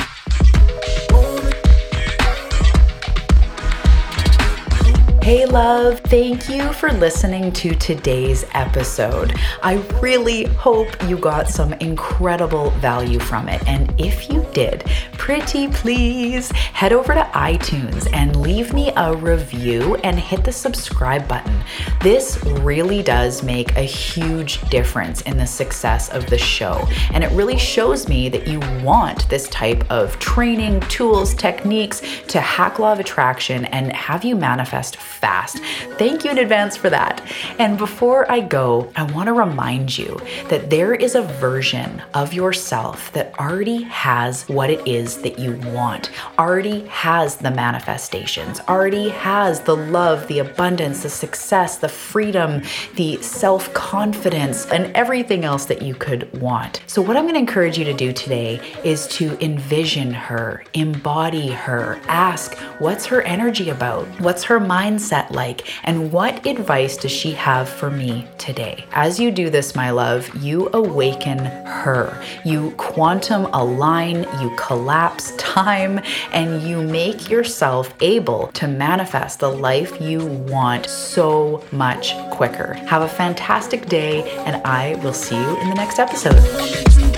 Hey, 5.26 5.48
love, 5.48 6.02
thank 6.02 6.50
you 6.50 6.72
for 6.72 6.92
listening 6.92 7.52
to 7.54 7.74
today's 7.74 8.46
episode. 8.54 9.34
I 9.64 9.78
really 10.00 10.44
hope 10.44 10.88
you 11.10 11.18
got 11.18 11.50
some 11.50 11.74
incredible 11.74 12.70
value 12.70 13.18
from 13.18 13.50
it. 13.50 13.68
And 13.68 13.92
if 14.00 14.30
you 14.30 14.46
did, 14.54 14.84
pretty 15.18 15.68
please 15.70 16.52
head 16.52 16.94
over 16.94 17.16
to 17.16 17.24
iTunes 17.34 18.08
and 18.14 18.36
leave 18.36 18.72
me 18.72 18.92
a 18.96 19.16
review 19.16 19.96
and 20.04 20.20
hit 20.20 20.44
the 20.44 20.52
subscribe 20.52 21.28
button. 21.28 21.60
This 22.02 22.44
really 22.44 23.02
does 23.02 23.42
make 23.42 23.76
a 23.76 23.82
huge 23.82 24.62
difference 24.70 25.22
in 25.22 25.38
the 25.38 25.48
success 25.48 26.08
of 26.10 26.28
the 26.28 26.38
show. 26.38 26.88
And 27.12 27.24
it 27.24 27.32
really 27.32 27.58
shows 27.58 28.08
me 28.08 28.30
that 28.30 28.46
you 28.48 28.60
want 28.84 29.28
this 29.28 29.50
type 29.50 29.90
of 29.90 30.20
training, 30.20 30.82
tools, 30.82 31.34
techniques 31.34 32.04
to 32.28 32.40
hack 32.40 32.78
law 32.78 32.94
of 32.94 33.00
attraction 33.00 33.66
and 33.66 33.92
have 33.92 34.24
you 34.24 34.36
manifest 34.36 34.98
fast. 35.16 35.60
Thank 35.98 36.24
you 36.24 36.32
in 36.32 36.38
advance 36.38 36.76
for 36.76 36.90
that. 36.90 37.22
And 37.58 37.78
before 37.78 38.30
I 38.32 38.42
go, 38.42 38.92
I 38.96 39.04
want 39.04 39.28
to 39.28 39.34
remind 39.34 39.98
you 39.98 40.20
that 40.50 40.70
there 40.70 40.94
is 40.94 41.16
a 41.16 41.22
version 41.22 42.02
of 42.14 42.34
yourself 42.34 43.12
that 43.14 43.38
already 43.40 43.84
has 43.84 44.48
what 44.50 44.70
it 44.70 44.86
is 44.88 45.22
that 45.22 45.40
you 45.40 45.54
want, 45.74 46.12
already 46.38 46.86
has 46.88 47.38
the 47.38 47.52
manifestations, 47.52 48.60
already 48.68 49.10
has 49.10 49.62
the 49.62 49.76
love, 49.76 50.28
the 50.28 50.40
abundance, 50.40 51.04
the 51.04 51.10
success, 51.10 51.78
the 51.78 51.90
freedom, 51.90 52.62
the 52.96 53.22
self 53.22 53.74
confidence, 53.74 54.66
and 54.68 54.94
everything 54.96 55.46
else 55.46 55.66
that 55.66 55.82
you 55.82 55.96
could 55.96 56.32
want. 56.42 56.82
So, 56.88 57.02
what 57.02 57.16
I'm 57.18 57.24
going 57.24 57.36
to 57.36 57.40
encourage 57.40 57.78
you 57.78 57.86
to 57.86 57.94
do 57.94 58.12
today 58.12 58.60
is 58.84 59.08
to 59.08 59.38
envision 59.44 60.12
her, 60.12 60.64
embody 60.74 61.50
her, 61.50 62.00
ask 62.08 62.56
what's 62.80 63.06
her 63.06 63.22
energy 63.22 63.70
about, 63.70 64.06
what's 64.20 64.44
her 64.44 64.60
mindset 64.60 65.05
mindset 65.06 65.32
like? 65.32 65.68
And 65.84 66.12
what 66.12 66.46
advice 66.46 66.98
does 66.98 67.12
she 67.12 67.32
have 67.34 67.70
for 67.70 67.90
me 67.90 68.28
today? 68.38 68.86
As 68.92 69.20
you 69.20 69.32
do 69.32 69.50
this, 69.50 69.76
my 69.76 69.92
love, 69.92 70.34
you 70.36 70.70
awaken 70.74 71.40
her. 71.40 72.22
You 72.44 72.72
quantum 72.72 73.46
align, 73.54 74.26
you 74.42 74.54
collapse 74.58 75.36
time 75.38 76.02
and 76.32 76.62
you 76.62 76.82
make 76.82 77.30
yourself 77.30 77.94
able 78.02 78.48
to 78.54 78.68
manifest 78.68 79.40
the 79.40 79.50
life 79.50 80.00
you 80.02 80.26
want 80.26 80.88
so 80.88 81.64
much 81.72 82.16
quicker. 82.32 82.74
Have 82.74 83.02
a 83.02 83.10
fantastic 83.10 83.88
day, 83.88 84.24
and 84.46 84.62
I 84.66 84.96
will 85.04 85.14
see 85.14 85.36
you 85.36 85.62
in 85.62 85.70
the 85.70 85.76
next 85.76 86.00
episode. 86.00 87.15